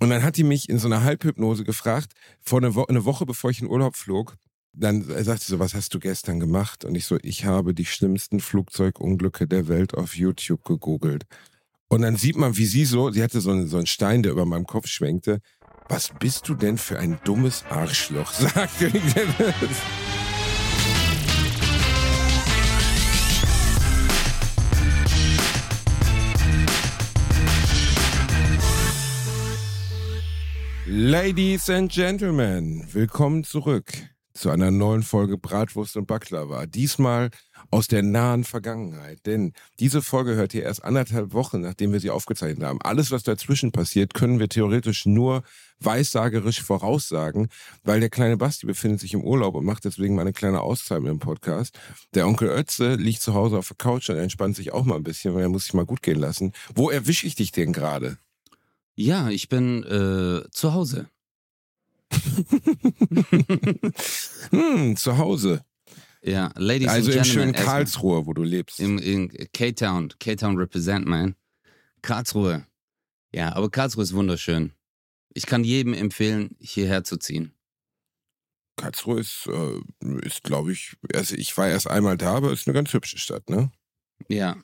Und 0.00 0.10
dann 0.10 0.22
hat 0.22 0.36
die 0.36 0.44
mich 0.44 0.68
in 0.68 0.78
so 0.78 0.88
einer 0.88 1.04
Halbhypnose 1.04 1.62
gefragt, 1.64 2.14
vor 2.40 2.58
eine, 2.58 2.74
Wo 2.74 2.84
eine 2.86 3.04
Woche 3.04 3.26
bevor 3.26 3.50
ich 3.50 3.60
in 3.60 3.68
Urlaub 3.68 3.96
flog, 3.96 4.36
dann 4.72 5.02
sagt 5.02 5.42
sie 5.42 5.50
so, 5.52 5.58
was 5.58 5.74
hast 5.74 5.92
du 5.94 5.98
gestern 5.98 6.40
gemacht? 6.40 6.84
Und 6.84 6.94
ich 6.94 7.04
so, 7.04 7.18
ich 7.22 7.44
habe 7.44 7.74
die 7.74 7.84
schlimmsten 7.84 8.40
Flugzeugunglücke 8.40 9.46
der 9.46 9.68
Welt 9.68 9.94
auf 9.94 10.16
YouTube 10.16 10.64
gegoogelt. 10.64 11.24
Und 11.88 12.02
dann 12.02 12.16
sieht 12.16 12.36
man, 12.36 12.56
wie 12.56 12.66
sie 12.66 12.84
so, 12.84 13.10
sie 13.10 13.22
hatte 13.22 13.40
so 13.40 13.50
einen, 13.50 13.66
so 13.66 13.76
einen 13.76 13.86
Stein, 13.86 14.22
der 14.22 14.32
über 14.32 14.46
meinem 14.46 14.66
Kopf 14.66 14.86
schwenkte. 14.86 15.40
Was 15.88 16.12
bist 16.20 16.48
du 16.48 16.54
denn 16.54 16.78
für 16.78 16.98
ein 16.98 17.18
dummes 17.24 17.64
Arschloch? 17.68 18.32
sagte 18.32 18.86
ich. 18.86 19.14
Ladies 30.92 31.70
and 31.70 31.92
Gentlemen, 31.92 32.84
willkommen 32.90 33.44
zurück 33.44 33.92
zu 34.34 34.50
einer 34.50 34.72
neuen 34.72 35.04
Folge 35.04 35.38
Bratwurst 35.38 35.96
und 35.96 36.08
Baklava. 36.08 36.66
Diesmal 36.66 37.30
aus 37.70 37.86
der 37.86 38.02
nahen 38.02 38.42
Vergangenheit. 38.42 39.24
Denn 39.24 39.52
diese 39.78 40.02
Folge 40.02 40.34
hört 40.34 40.52
ihr 40.52 40.64
erst 40.64 40.82
anderthalb 40.82 41.32
Wochen, 41.32 41.60
nachdem 41.60 41.92
wir 41.92 42.00
sie 42.00 42.10
aufgezeichnet 42.10 42.66
haben. 42.66 42.82
Alles, 42.82 43.12
was 43.12 43.22
dazwischen 43.22 43.70
passiert, 43.70 44.14
können 44.14 44.40
wir 44.40 44.48
theoretisch 44.48 45.06
nur 45.06 45.44
weissagerisch 45.78 46.60
voraussagen, 46.60 47.50
weil 47.84 48.00
der 48.00 48.10
kleine 48.10 48.36
Basti 48.36 48.66
befindet 48.66 48.98
sich 48.98 49.14
im 49.14 49.22
Urlaub 49.22 49.54
und 49.54 49.64
macht 49.64 49.84
deswegen 49.84 50.16
mal 50.16 50.22
eine 50.22 50.32
kleine 50.32 50.60
Auszeit 50.60 51.02
mit 51.02 51.12
dem 51.12 51.20
Podcast. 51.20 51.78
Der 52.14 52.26
Onkel 52.26 52.48
Ötze 52.48 52.96
liegt 52.96 53.22
zu 53.22 53.34
Hause 53.34 53.58
auf 53.58 53.68
der 53.68 53.76
Couch 53.76 54.10
und 54.10 54.16
entspannt 54.16 54.56
sich 54.56 54.72
auch 54.72 54.84
mal 54.84 54.96
ein 54.96 55.04
bisschen, 55.04 55.36
weil 55.36 55.42
er 55.42 55.50
muss 55.50 55.66
sich 55.66 55.74
mal 55.74 55.86
gut 55.86 56.02
gehen 56.02 56.18
lassen. 56.18 56.50
Wo 56.74 56.90
erwische 56.90 57.28
ich 57.28 57.36
dich 57.36 57.52
denn 57.52 57.72
gerade? 57.72 58.18
Ja, 58.94 59.30
ich 59.30 59.48
bin 59.48 59.82
äh, 59.84 60.48
zu 60.50 60.74
Hause. 60.74 61.08
hm, 64.50 64.96
zu 64.96 65.18
Hause. 65.18 65.64
Ja, 66.22 66.50
Ladies 66.56 66.88
also 66.88 67.10
and 67.10 67.16
im 67.16 67.22
Gentlemen. 67.22 67.24
schönen 67.24 67.54
erstmal- 67.54 67.74
Karlsruhe, 67.76 68.26
wo 68.26 68.34
du 68.34 68.42
lebst. 68.42 68.80
Im, 68.80 68.98
in 68.98 69.28
K-Town. 69.52 70.12
K-Town 70.18 70.56
represent, 70.58 71.06
man. 71.06 71.36
Karlsruhe. 72.02 72.66
Ja, 73.32 73.54
aber 73.54 73.70
Karlsruhe 73.70 74.02
ist 74.02 74.12
wunderschön. 74.12 74.72
Ich 75.32 75.46
kann 75.46 75.64
jedem 75.64 75.94
empfehlen, 75.94 76.56
hierher 76.58 77.04
zu 77.04 77.16
ziehen. 77.16 77.54
Karlsruhe 78.76 79.20
ist, 79.20 79.46
äh, 79.46 79.80
ist 80.26 80.42
glaube 80.42 80.72
ich, 80.72 80.96
also 81.14 81.36
ich 81.36 81.56
war 81.56 81.68
erst 81.68 81.88
einmal 81.88 82.16
da, 82.16 82.34
aber 82.34 82.52
ist 82.52 82.66
eine 82.66 82.74
ganz 82.74 82.92
hübsche 82.92 83.18
Stadt, 83.18 83.48
ne? 83.48 83.70
Ja. 84.28 84.56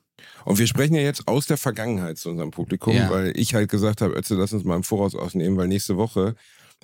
Und 0.45 0.59
wir 0.59 0.67
sprechen 0.67 0.95
ja 0.95 1.03
jetzt 1.03 1.29
aus 1.29 1.47
der 1.47 1.57
Vergangenheit 1.57 2.19
zu 2.19 2.31
unserem 2.31 2.51
Publikum, 2.51 2.95
Ja. 2.95 3.11
weil 3.11 3.33
ich 3.39 3.55
halt 3.55 3.71
gesagt 3.71 4.01
habe, 4.01 4.15
Ötze, 4.15 4.35
lass 4.35 4.53
uns 4.53 4.65
mal 4.65 4.77
im 4.77 4.83
Voraus 4.83 5.15
ausnehmen, 5.15 5.57
weil 5.57 5.69
nächste 5.69 5.97
Woche 5.97 6.35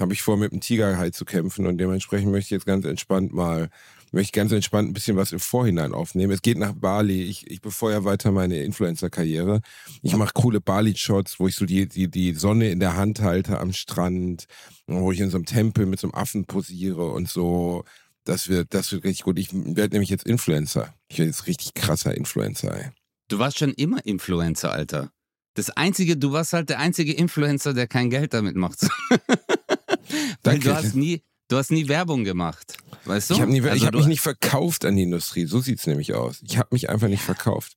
habe 0.00 0.12
ich 0.14 0.22
vor, 0.22 0.36
mit 0.36 0.52
dem 0.52 0.60
Tigerhai 0.60 1.10
zu 1.10 1.24
kämpfen 1.24 1.66
und 1.66 1.78
dementsprechend 1.78 2.30
möchte 2.32 2.46
ich 2.46 2.50
jetzt 2.50 2.66
ganz 2.66 2.84
entspannt 2.86 3.32
mal, 3.34 3.68
möchte 4.10 4.32
ganz 4.32 4.50
entspannt 4.52 4.88
ein 4.90 4.94
bisschen 4.94 5.16
was 5.16 5.32
im 5.32 5.40
Vorhinein 5.40 5.92
aufnehmen. 5.92 6.32
Es 6.32 6.40
geht 6.42 6.56
nach 6.58 6.72
Bali. 6.72 7.22
Ich, 7.22 7.50
ich 7.50 7.60
befeuere 7.60 8.04
weiter 8.04 8.32
meine 8.32 8.62
Influencer-Karriere. 8.62 9.60
Ich 10.02 10.16
mache 10.16 10.32
coole 10.34 10.60
Bali-Shots, 10.60 11.38
wo 11.40 11.46
ich 11.48 11.56
so 11.56 11.66
die, 11.66 11.88
die, 11.88 12.10
die 12.10 12.34
Sonne 12.34 12.70
in 12.70 12.80
der 12.80 12.96
Hand 12.96 13.20
halte 13.20 13.58
am 13.60 13.72
Strand, 13.72 14.46
wo 14.86 15.12
ich 15.12 15.20
in 15.20 15.30
so 15.30 15.36
einem 15.36 15.46
Tempel 15.46 15.86
mit 15.86 16.00
so 16.00 16.06
einem 16.08 16.14
Affen 16.14 16.44
posiere 16.46 17.10
und 17.10 17.28
so. 17.28 17.84
Das 18.24 18.48
wird, 18.48 18.72
das 18.72 18.92
wird 18.92 19.04
richtig 19.04 19.24
gut. 19.24 19.38
Ich 19.38 19.48
werde 19.52 19.94
nämlich 19.94 20.10
jetzt 20.10 20.26
Influencer. 20.26 20.94
Ich 21.08 21.18
werde 21.18 21.30
jetzt 21.30 21.46
richtig 21.46 21.74
krasser 21.74 22.16
Influencer, 22.16 22.74
ey. 22.76 22.90
Du 23.28 23.38
warst 23.38 23.58
schon 23.58 23.72
immer 23.74 24.04
Influencer, 24.04 24.72
Alter. 24.72 25.12
Das 25.54 25.70
einzige, 25.70 26.16
du 26.16 26.32
warst 26.32 26.52
halt 26.52 26.68
der 26.70 26.78
einzige 26.78 27.12
Influencer, 27.12 27.74
der 27.74 27.86
kein 27.86 28.10
Geld 28.10 28.32
damit 28.34 28.56
macht. 28.56 28.82
Weil 29.10 30.36
Danke. 30.42 30.68
du 30.68 30.74
hast 30.74 30.94
nie, 30.94 31.22
du 31.48 31.56
hast 31.56 31.70
nie 31.70 31.88
Werbung 31.88 32.24
gemacht. 32.24 32.76
Weißt 33.04 33.30
du? 33.30 33.34
Ich 33.34 33.40
habe 33.40 33.70
Also 33.70 33.86
hab 33.86 33.94
mich 33.94 34.06
nicht 34.06 34.20
verkauft 34.20 34.84
an 34.84 34.96
die 34.96 35.02
Industrie. 35.02 35.44
So 35.46 35.60
sieht's 35.60 35.86
nämlich 35.86 36.14
aus. 36.14 36.40
Ich 36.42 36.58
habe 36.58 36.68
mich 36.72 36.88
einfach 36.90 37.08
nicht 37.08 37.22
verkauft. 37.22 37.76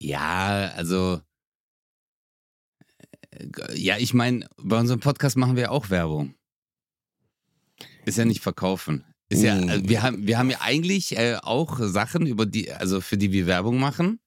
Ja, 0.00 0.70
also. 0.76 1.20
äh, 3.30 3.46
Ja, 3.76 3.96
ich 3.98 4.14
meine, 4.14 4.48
bei 4.56 4.78
unserem 4.78 5.00
Podcast 5.00 5.36
machen 5.36 5.56
wir 5.56 5.70
auch 5.72 5.90
Werbung. 5.90 6.34
Ist 8.04 8.18
ja 8.18 8.24
nicht 8.24 8.40
verkaufen. 8.40 9.04
Ist 9.30 9.42
ja, 9.42 9.54
Mm. 9.54 9.68
also 9.68 9.88
wir 9.88 10.02
haben, 10.02 10.26
wir 10.26 10.38
haben 10.38 10.50
ja 10.50 10.58
eigentlich 10.60 11.16
äh, 11.16 11.36
auch 11.42 11.78
Sachen, 11.80 12.26
über 12.26 12.44
die, 12.46 12.70
also 12.72 13.00
für 13.00 13.16
die 13.16 13.32
wir 13.32 13.46
Werbung 13.46 13.78
machen. 13.78 14.20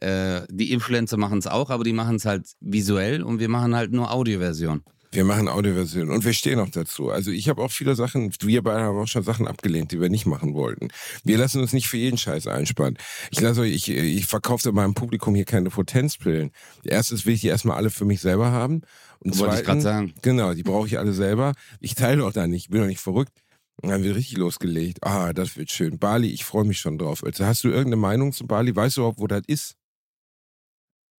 Äh, 0.00 0.42
die 0.50 0.72
Influencer 0.72 1.16
machen 1.16 1.38
es 1.38 1.46
auch, 1.46 1.70
aber 1.70 1.84
die 1.84 1.92
machen 1.92 2.16
es 2.16 2.24
halt 2.24 2.46
visuell 2.60 3.22
und 3.22 3.40
wir 3.40 3.48
machen 3.48 3.74
halt 3.74 3.92
nur 3.92 4.12
Audioversion. 4.12 4.82
Wir 5.12 5.24
machen 5.24 5.48
Audioversion 5.48 6.10
und 6.10 6.24
wir 6.24 6.34
stehen 6.34 6.58
auch 6.60 6.68
dazu. 6.68 7.10
Also 7.10 7.30
ich 7.30 7.48
habe 7.48 7.62
auch 7.62 7.70
viele 7.70 7.94
Sachen, 7.94 8.30
wir 8.40 8.62
beide 8.62 8.82
haben 8.82 8.98
auch 8.98 9.06
schon 9.06 9.22
Sachen 9.22 9.48
abgelehnt, 9.48 9.92
die 9.92 10.00
wir 10.00 10.10
nicht 10.10 10.26
machen 10.26 10.52
wollten. 10.52 10.88
Wir 11.24 11.38
lassen 11.38 11.60
uns 11.62 11.72
nicht 11.72 11.88
für 11.88 11.96
jeden 11.96 12.18
Scheiß 12.18 12.46
einspannen. 12.46 12.98
Ich 13.30 13.40
lasse 13.40 13.62
euch, 13.62 13.72
ich, 13.72 13.88
ich 13.88 14.26
verkaufe 14.26 14.70
meinem 14.72 14.94
Publikum 14.94 15.34
hier 15.34 15.46
keine 15.46 15.70
Potenzpillen. 15.70 16.50
Erstens 16.84 17.24
will 17.24 17.34
ich 17.34 17.40
die 17.40 17.48
erstmal 17.48 17.78
alle 17.78 17.88
für 17.88 18.04
mich 18.04 18.20
selber 18.20 18.50
haben. 18.50 18.82
Und 19.20 19.38
Wollte 19.38 19.54
ich 19.54 19.64
gerade 19.64 19.80
zweitens, 19.80 19.82
sagen. 19.84 20.14
genau, 20.20 20.52
die 20.52 20.62
brauche 20.62 20.86
ich 20.86 20.98
alle 20.98 21.14
selber. 21.14 21.54
Ich 21.80 21.94
teile 21.94 22.22
auch 22.26 22.32
da 22.32 22.46
nicht, 22.46 22.64
ich 22.64 22.70
bin 22.70 22.80
doch 22.82 22.86
nicht 22.88 23.00
verrückt. 23.00 23.32
Und 23.82 23.90
dann 23.90 24.02
wird 24.02 24.16
richtig 24.16 24.38
losgelegt. 24.38 24.98
Ah, 25.04 25.32
das 25.32 25.56
wird 25.56 25.70
schön. 25.70 25.98
Bali, 25.98 26.28
ich 26.30 26.44
freue 26.44 26.64
mich 26.64 26.78
schon 26.80 26.96
drauf. 26.98 27.22
Also 27.22 27.44
hast 27.44 27.62
du 27.64 27.68
irgendeine 27.68 27.96
Meinung 27.96 28.32
zu 28.32 28.46
Bali? 28.46 28.74
Weißt 28.74 28.96
du 28.96 29.02
überhaupt, 29.02 29.18
wo 29.20 29.26
das 29.26 29.42
ist? 29.46 29.76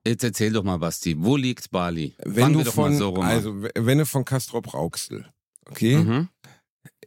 Jetzt 0.05 0.23
erzähl 0.23 0.53
doch 0.53 0.63
mal, 0.63 0.77
Basti, 0.77 1.15
wo 1.19 1.35
liegt 1.35 1.69
Bali? 1.69 2.15
Wenn 2.23 2.53
Fangen 2.53 2.63
du 2.63 2.71
von, 2.71 2.91
mal 2.93 2.97
so 2.97 3.13
also 3.15 3.61
wenn 3.75 3.97
du 3.97 4.05
von 4.05 4.23
Castrop 4.25 4.73
Rauxel, 4.73 5.27
okay, 5.69 5.97
Mhm. 5.97 6.29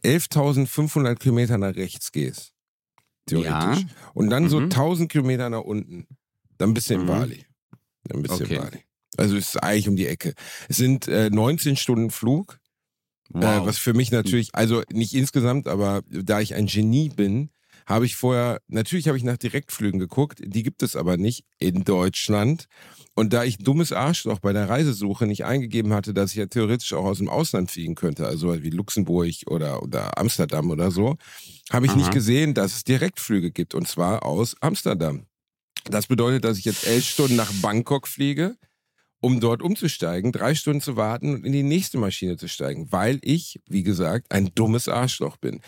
11.500 0.03 1.15
Kilometer 1.19 1.57
nach 1.57 1.75
rechts 1.75 2.11
gehst, 2.11 2.53
theoretisch, 3.25 3.83
Ja. 3.83 3.87
und 4.13 4.29
dann 4.29 4.49
so 4.49 4.59
Mhm. 4.59 4.69
1000 4.69 5.11
Kilometer 5.11 5.49
nach 5.49 5.61
unten, 5.61 6.07
dann 6.57 6.73
bist 6.73 6.89
du 6.89 6.93
in 6.95 7.01
Mhm. 7.01 7.07
Bali. 7.07 7.45
Dann 8.03 8.21
bist 8.21 8.39
du 8.39 8.43
Okay. 8.45 8.55
in 8.55 8.61
Bali. 8.61 8.79
Also 9.17 9.35
es 9.35 9.49
ist 9.49 9.57
eigentlich 9.63 9.89
um 9.89 9.95
die 9.95 10.07
Ecke. 10.07 10.33
Es 10.69 10.77
sind 10.77 11.07
äh, 11.07 11.29
19 11.29 11.75
Stunden 11.75 12.11
Flug, 12.11 12.59
Wow. 13.33 13.43
äh, 13.43 13.65
was 13.65 13.77
für 13.77 13.93
mich 13.93 14.11
natürlich, 14.11 14.53
also 14.53 14.83
nicht 14.91 15.13
insgesamt, 15.13 15.67
aber 15.67 16.01
da 16.09 16.39
ich 16.39 16.55
ein 16.55 16.67
Genie 16.67 17.09
bin, 17.09 17.49
habe 17.85 18.05
ich 18.05 18.15
vorher, 18.15 18.61
natürlich 18.67 19.07
habe 19.07 19.17
ich 19.17 19.23
nach 19.23 19.37
Direktflügen 19.37 19.99
geguckt, 19.99 20.39
die 20.43 20.63
gibt 20.63 20.83
es 20.83 20.95
aber 20.95 21.17
nicht 21.17 21.45
in 21.59 21.83
Deutschland. 21.83 22.65
Und 23.13 23.33
da 23.33 23.43
ich 23.43 23.57
dummes 23.57 23.91
Arschloch 23.91 24.39
bei 24.39 24.53
der 24.53 24.69
Reisesuche 24.69 25.27
nicht 25.27 25.43
eingegeben 25.43 25.93
hatte, 25.93 26.13
dass 26.13 26.31
ich 26.31 26.37
ja 26.37 26.45
theoretisch 26.45 26.93
auch 26.93 27.05
aus 27.05 27.17
dem 27.17 27.29
Ausland 27.29 27.69
fliegen 27.69 27.95
könnte, 27.95 28.25
also 28.25 28.63
wie 28.63 28.69
Luxemburg 28.69 29.31
oder, 29.47 29.83
oder 29.83 30.17
Amsterdam 30.17 30.69
oder 30.69 30.91
so, 30.91 31.17
habe 31.71 31.85
ich 31.85 31.91
Aha. 31.91 31.99
nicht 31.99 32.11
gesehen, 32.13 32.53
dass 32.53 32.73
es 32.73 32.83
Direktflüge 32.83 33.51
gibt 33.51 33.75
und 33.75 33.87
zwar 33.87 34.25
aus 34.25 34.55
Amsterdam. 34.61 35.25
Das 35.85 36.07
bedeutet, 36.07 36.45
dass 36.45 36.57
ich 36.57 36.65
jetzt 36.65 36.85
elf 36.87 37.03
Stunden 37.03 37.35
nach 37.35 37.51
Bangkok 37.61 38.07
fliege, 38.07 38.55
um 39.21 39.39
dort 39.39 39.61
umzusteigen, 39.61 40.31
drei 40.31 40.55
Stunden 40.55 40.81
zu 40.81 40.97
warten 40.97 41.35
und 41.35 41.45
in 41.45 41.53
die 41.53 41.63
nächste 41.63 41.97
Maschine 41.97 42.37
zu 42.37 42.47
steigen, 42.47 42.91
weil 42.91 43.19
ich, 43.21 43.61
wie 43.69 43.83
gesagt, 43.83 44.31
ein 44.31 44.53
dummes 44.55 44.89
Arschloch 44.89 45.37
bin. 45.37 45.61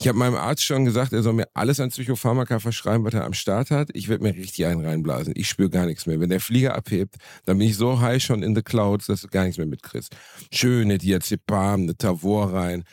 Ich 0.00 0.06
habe 0.06 0.16
meinem 0.16 0.36
Arzt 0.36 0.64
schon 0.64 0.84
gesagt, 0.84 1.12
er 1.12 1.24
soll 1.24 1.32
mir 1.32 1.48
alles 1.54 1.80
an 1.80 1.88
Psychopharmaka 1.88 2.60
verschreiben, 2.60 3.04
was 3.04 3.14
er 3.14 3.24
am 3.24 3.32
Start 3.32 3.72
hat. 3.72 3.90
Ich 3.94 4.08
werde 4.08 4.22
mir 4.22 4.34
richtig 4.34 4.64
einen 4.64 4.84
reinblasen. 4.84 5.32
Ich 5.36 5.48
spüre 5.48 5.70
gar 5.70 5.86
nichts 5.86 6.06
mehr. 6.06 6.20
Wenn 6.20 6.30
der 6.30 6.40
Flieger 6.40 6.76
abhebt, 6.76 7.16
dann 7.46 7.58
bin 7.58 7.66
ich 7.66 7.76
so 7.76 8.00
high 8.00 8.22
schon 8.22 8.44
in 8.44 8.54
the 8.54 8.62
clouds, 8.62 9.06
dass 9.06 9.22
du 9.22 9.28
gar 9.28 9.42
nichts 9.42 9.58
mehr 9.58 9.66
mitkriegst. 9.66 10.16
Schöne 10.52 10.98
Diazepam, 10.98 11.82
eine 11.82 11.96
Tavor 11.96 12.52
rein. 12.52 12.84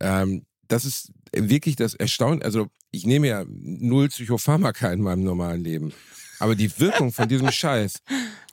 Ähm, 0.00 0.44
das 0.66 0.84
ist 0.84 1.12
wirklich 1.32 1.76
das 1.76 1.94
Erstaunen. 1.94 2.42
Also 2.42 2.66
ich 2.90 3.06
nehme 3.06 3.28
ja 3.28 3.44
null 3.48 4.08
Psychopharmaka 4.08 4.92
in 4.92 5.02
meinem 5.02 5.22
normalen 5.22 5.62
Leben. 5.62 5.92
Aber 6.40 6.56
die 6.56 6.80
Wirkung 6.80 7.12
von 7.12 7.28
diesem 7.28 7.52
Scheiß 7.52 8.02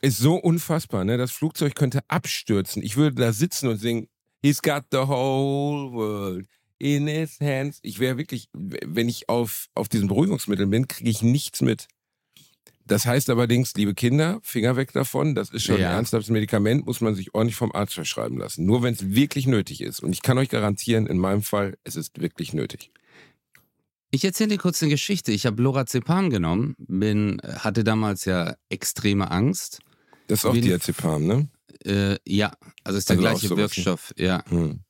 ist 0.01 0.17
so 0.17 0.35
unfassbar. 0.35 1.03
Ne? 1.03 1.17
Das 1.17 1.31
Flugzeug 1.31 1.75
könnte 1.75 2.01
abstürzen. 2.07 2.83
Ich 2.83 2.97
würde 2.97 3.15
da 3.15 3.33
sitzen 3.33 3.67
und 3.67 3.77
singen, 3.77 4.07
He's 4.43 4.61
got 4.61 4.83
the 4.91 4.99
whole 4.99 5.91
world 5.91 6.47
in 6.77 7.07
his 7.07 7.39
hands. 7.39 7.79
Ich 7.81 7.99
wäre 7.99 8.17
wirklich, 8.17 8.49
wenn 8.53 9.09
ich 9.09 9.29
auf, 9.29 9.67
auf 9.73 9.89
diesen 9.89 10.07
Beruhigungsmitteln 10.07 10.69
bin, 10.69 10.87
kriege 10.87 11.09
ich 11.09 11.23
nichts 11.23 11.61
mit. 11.61 11.87
Das 12.85 13.05
heißt 13.05 13.29
allerdings, 13.29 13.73
liebe 13.73 13.93
Kinder, 13.95 14.39
Finger 14.43 14.75
weg 14.77 14.93
davon. 14.93 15.35
Das 15.35 15.49
ist 15.49 15.63
schon 15.63 15.79
Ja. 15.79 15.89
ein 15.89 15.95
ernsthaftes 15.95 16.29
Medikament, 16.29 16.85
muss 16.85 17.01
man 17.01 17.15
sich 17.15 17.33
ordentlich 17.33 17.57
vom 17.57 17.73
Arzt 17.73 17.95
verschreiben 17.95 18.37
lassen. 18.37 18.65
Nur 18.65 18.83
wenn 18.83 18.93
es 18.93 19.09
wirklich 19.13 19.47
nötig 19.47 19.81
ist. 19.81 20.01
Und 20.01 20.13
ich 20.13 20.21
kann 20.21 20.37
euch 20.37 20.49
garantieren, 20.49 21.07
in 21.07 21.17
meinem 21.17 21.41
Fall, 21.41 21.77
es 21.83 21.95
ist 21.95 22.21
wirklich 22.21 22.53
nötig. 22.53 22.91
Ich 24.11 24.23
erzähle 24.23 24.51
dir 24.51 24.57
kurz 24.57 24.81
eine 24.81 24.91
Geschichte. 24.91 25.33
Ich 25.33 25.45
habe 25.45 25.61
Lorazepam 25.61 26.29
genommen, 26.29 26.75
bin, 26.77 27.41
hatte 27.43 27.83
damals 27.83 28.23
ja 28.23 28.55
extreme 28.69 29.31
Angst. 29.31 29.79
Das 30.27 30.39
ist 30.39 30.45
auch 30.45 30.53
Diazepam, 30.53 31.25
ne? 31.25 31.49
Äh, 31.85 32.17
ja, 32.27 32.51
also 32.83 32.97
ist 32.97 33.09
der 33.09 33.17
Also 33.17 33.21
gleiche 33.27 33.47
sowas, 33.47 33.59
Wirkstoff, 33.59 34.13
ja. 34.17 34.43
Hm. 34.49 34.81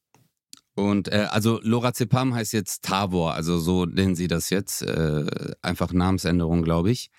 Und 0.76 1.08
äh, 1.08 1.28
also 1.30 1.60
Lorazepam 1.64 2.36
heißt 2.36 2.54
jetzt 2.54 2.84
Tavor, 2.84 3.34
also 3.34 3.58
so 3.58 3.86
nennen 3.86 4.16
sie 4.16 4.28
das 4.28 4.50
jetzt, 4.52 4.84
äh, 4.84 5.26
einfach 5.62 5.92
Namensänderung, 5.92 6.62
glaube 6.64 6.92
ich. 6.92 7.10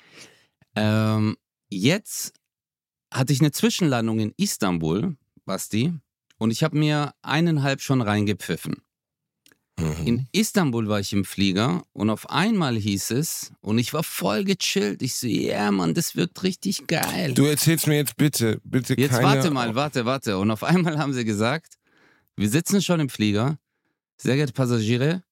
Ähm, 0.76 1.36
jetzt 1.68 2.34
hatte 3.12 3.32
ich 3.32 3.40
eine 3.40 3.50
Zwischenlandung 3.50 4.20
in 4.20 4.32
Istanbul, 4.36 5.16
Basti, 5.44 5.92
und 6.38 6.52
ich 6.52 6.62
habe 6.62 6.78
mir 6.78 7.14
eineinhalb 7.22 7.80
schon 7.80 8.00
reingepfiffen. 8.00 8.76
Mhm. 9.78 10.06
In 10.06 10.28
Istanbul 10.32 10.88
war 10.88 11.00
ich 11.00 11.12
im 11.12 11.24
Flieger 11.24 11.82
und 11.92 12.10
auf 12.10 12.28
einmal 12.30 12.76
hieß 12.76 13.12
es, 13.12 13.52
und 13.60 13.78
ich 13.78 13.94
war 13.94 14.02
voll 14.02 14.44
gechillt. 14.44 15.02
Ich 15.02 15.14
so, 15.14 15.26
ja, 15.26 15.50
yeah, 15.50 15.70
Mann, 15.70 15.94
das 15.94 16.16
wirkt 16.16 16.42
richtig 16.42 16.86
geil. 16.86 17.32
Du 17.34 17.44
erzählst 17.44 17.86
mir 17.86 17.96
jetzt 17.96 18.16
bitte, 18.16 18.60
bitte 18.64 18.98
Jetzt 18.98 19.12
keine... 19.12 19.24
warte 19.24 19.50
mal, 19.50 19.74
warte, 19.74 20.04
warte. 20.04 20.38
Und 20.38 20.50
auf 20.50 20.64
einmal 20.64 20.98
haben 20.98 21.12
sie 21.12 21.24
gesagt, 21.24 21.78
wir 22.36 22.48
sitzen 22.48 22.82
schon 22.82 23.00
im 23.00 23.08
Flieger. 23.08 23.58
Sehr 24.20 24.34
geehrte 24.34 24.52
Passagiere, 24.52 25.22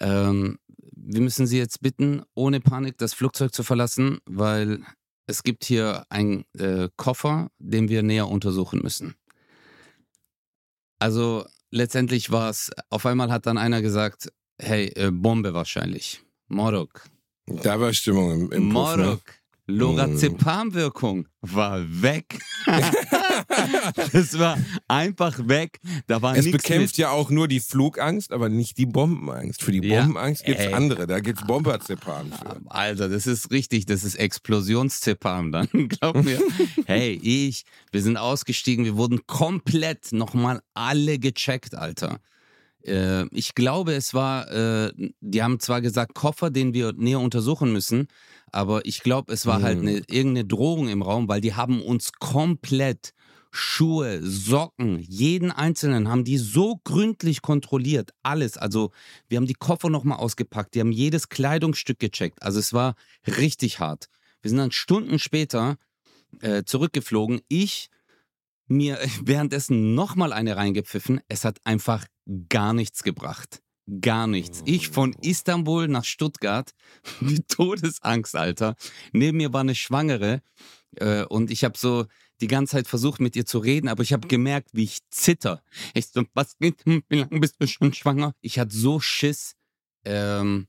ähm, 0.00 0.58
wir 0.94 1.20
müssen 1.20 1.46
Sie 1.46 1.58
jetzt 1.58 1.80
bitten, 1.80 2.22
ohne 2.34 2.60
Panik 2.60 2.96
das 2.98 3.14
Flugzeug 3.14 3.52
zu 3.54 3.62
verlassen, 3.62 4.18
weil 4.24 4.82
es 5.26 5.42
gibt 5.42 5.64
hier 5.64 6.04
einen 6.08 6.44
äh, 6.58 6.88
Koffer, 6.96 7.50
den 7.58 7.88
wir 7.88 8.02
näher 8.02 8.28
untersuchen 8.28 8.80
müssen. 8.82 9.14
Also 10.98 11.44
letztendlich 11.72 12.30
war 12.30 12.50
es, 12.50 12.70
auf 12.90 13.04
einmal 13.06 13.32
hat 13.32 13.46
dann 13.46 13.58
einer 13.58 13.82
gesagt, 13.82 14.32
hey, 14.60 14.92
äh, 14.94 15.10
Bombe 15.10 15.54
wahrscheinlich. 15.54 16.22
Morok. 16.46 17.02
Da 17.46 17.80
war 17.80 17.92
Stimmung 17.92 18.30
im, 18.32 18.52
im 18.52 18.68
ne? 18.68 18.74
Morok. 18.74 19.22
Lorazepam-Wirkung 19.66 21.28
war 21.40 21.80
weg. 22.02 22.38
das 24.12 24.38
war 24.38 24.58
einfach 24.88 25.48
weg. 25.48 25.80
Da 26.06 26.22
war 26.22 26.36
Es 26.36 26.50
bekämpft 26.50 26.94
mit. 26.94 26.98
ja 26.98 27.10
auch 27.10 27.30
nur 27.30 27.48
die 27.48 27.60
Flugangst, 27.60 28.32
aber 28.32 28.48
nicht 28.48 28.78
die 28.78 28.86
Bombenangst. 28.86 29.62
Für 29.62 29.72
die 29.72 29.86
Ja, 29.86 30.00
Bombenangst 30.02 30.44
gibt's 30.44 30.64
ey. 30.64 30.72
andere, 30.74 31.06
da 31.06 31.20
gibt's 31.20 31.44
Bomberzepam 31.46 32.32
für. 32.32 32.60
Alter, 32.68 33.08
das 33.08 33.26
ist 33.26 33.50
richtig, 33.50 33.86
das 33.86 34.04
ist 34.04 34.14
Explosionszepam 34.16 35.52
dann, 35.52 35.68
glaub 35.88 36.22
mir. 36.22 36.40
hey, 36.86 37.18
ich, 37.22 37.64
wir 37.90 38.02
sind 38.02 38.16
ausgestiegen, 38.16 38.84
wir 38.84 38.96
wurden 38.96 39.26
komplett 39.26 40.12
nochmal 40.12 40.60
alle 40.74 41.18
gecheckt, 41.18 41.74
Alter. 41.74 42.18
Äh, 42.84 43.26
ich 43.36 43.54
glaube, 43.54 43.92
es 43.94 44.12
war, 44.14 44.50
äh, 44.50 44.92
die 45.20 45.42
haben 45.42 45.60
zwar 45.60 45.80
gesagt, 45.80 46.14
Koffer, 46.14 46.50
den 46.50 46.74
wir 46.74 46.92
näher 46.92 47.20
untersuchen 47.20 47.72
müssen, 47.72 48.08
aber 48.50 48.84
ich 48.84 49.00
glaube, 49.02 49.32
es 49.32 49.46
war 49.46 49.62
halt 49.62 49.80
Mhm. 49.80 49.88
eine, 49.88 49.96
irgendeine 50.08 50.44
Drohung 50.44 50.88
im 50.88 51.02
Raum, 51.02 51.28
weil 51.28 51.40
die 51.40 51.54
haben 51.54 51.80
uns 51.82 52.12
komplett 52.12 53.12
Schuhe, 53.54 54.20
Socken, 54.22 54.98
jeden 54.98 55.50
einzelnen 55.50 56.08
haben 56.08 56.24
die 56.24 56.38
so 56.38 56.80
gründlich 56.84 57.42
kontrolliert, 57.42 58.12
alles. 58.22 58.56
Also 58.56 58.92
wir 59.28 59.36
haben 59.36 59.46
die 59.46 59.52
Koffer 59.52 59.90
nochmal 59.90 60.18
ausgepackt, 60.18 60.74
die 60.74 60.80
haben 60.80 60.90
jedes 60.90 61.28
Kleidungsstück 61.28 61.98
gecheckt. 61.98 62.42
Also 62.42 62.58
es 62.58 62.72
war 62.72 62.94
richtig 63.26 63.78
hart. 63.78 64.06
Wir 64.40 64.48
sind 64.48 64.58
dann 64.58 64.72
Stunden 64.72 65.18
später 65.18 65.76
äh, 66.40 66.64
zurückgeflogen. 66.64 67.42
Ich 67.48 67.90
mir 68.68 68.98
währenddessen 69.22 69.94
nochmal 69.94 70.32
eine 70.32 70.56
reingepfiffen. 70.56 71.20
Es 71.28 71.44
hat 71.44 71.58
einfach 71.64 72.06
gar 72.48 72.72
nichts 72.72 73.02
gebracht. 73.02 73.62
Gar 74.00 74.28
nichts. 74.28 74.62
Ich 74.64 74.88
von 74.88 75.12
Istanbul 75.20 75.88
nach 75.88 76.04
Stuttgart 76.04 76.72
mit 77.20 77.48
Todesangst, 77.48 78.34
Alter. 78.34 78.76
Neben 79.12 79.36
mir 79.36 79.52
war 79.52 79.60
eine 79.60 79.74
Schwangere 79.74 80.40
äh, 80.96 81.24
und 81.24 81.50
ich 81.50 81.64
habe 81.64 81.76
so 81.76 82.06
die 82.42 82.48
ganze 82.48 82.72
Zeit 82.72 82.88
versucht 82.88 83.20
mit 83.20 83.36
ihr 83.36 83.46
zu 83.46 83.58
reden, 83.58 83.88
aber 83.88 84.02
ich 84.02 84.12
habe 84.12 84.28
gemerkt, 84.28 84.70
wie 84.72 84.84
ich 84.84 84.98
zitter. 85.10 85.62
Ich 85.94 86.08
so, 86.08 86.24
was 86.34 86.58
geht? 86.58 86.84
Wie 86.84 87.02
lange 87.16 87.40
bist 87.40 87.56
du 87.58 87.66
schon 87.66 87.94
schwanger? 87.94 88.34
Ich 88.40 88.58
hatte 88.58 88.76
so 88.76 89.00
Schiss. 89.00 89.54
Ähm, 90.04 90.66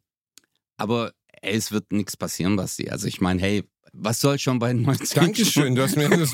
aber 0.77 1.13
ey, 1.41 1.55
es 1.55 1.71
wird 1.71 1.91
nichts 1.91 2.15
passieren, 2.15 2.55
Basti. 2.55 2.89
Also 2.89 3.07
ich 3.07 3.19
meine, 3.21 3.41
hey, 3.41 3.63
was 3.91 4.19
soll 4.19 4.39
schon 4.39 4.59
bei 4.59 4.73
90 4.73 5.09
Dankeschön, 5.15 5.75
du 5.75 5.83
hast 5.83 5.95
mir 5.97 6.09
das, 6.09 6.33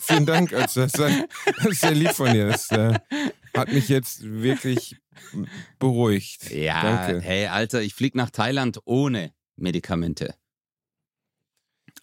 vielen 0.00 0.26
Dank, 0.26 0.52
also 0.52 0.82
das, 0.82 0.92
das 0.92 1.66
ist 1.66 1.80
sehr 1.80 1.94
lieb 1.94 2.12
von 2.12 2.32
dir. 2.32 2.48
Das 2.48 2.70
äh, 2.70 2.98
hat 3.54 3.72
mich 3.72 3.88
jetzt 3.88 4.22
wirklich 4.22 4.96
beruhigt. 5.78 6.50
Ja, 6.50 6.82
Danke. 6.82 7.20
hey, 7.20 7.46
Alter, 7.46 7.82
ich 7.82 7.94
flieg 7.94 8.14
nach 8.14 8.30
Thailand 8.30 8.80
ohne 8.84 9.32
Medikamente. 9.56 10.34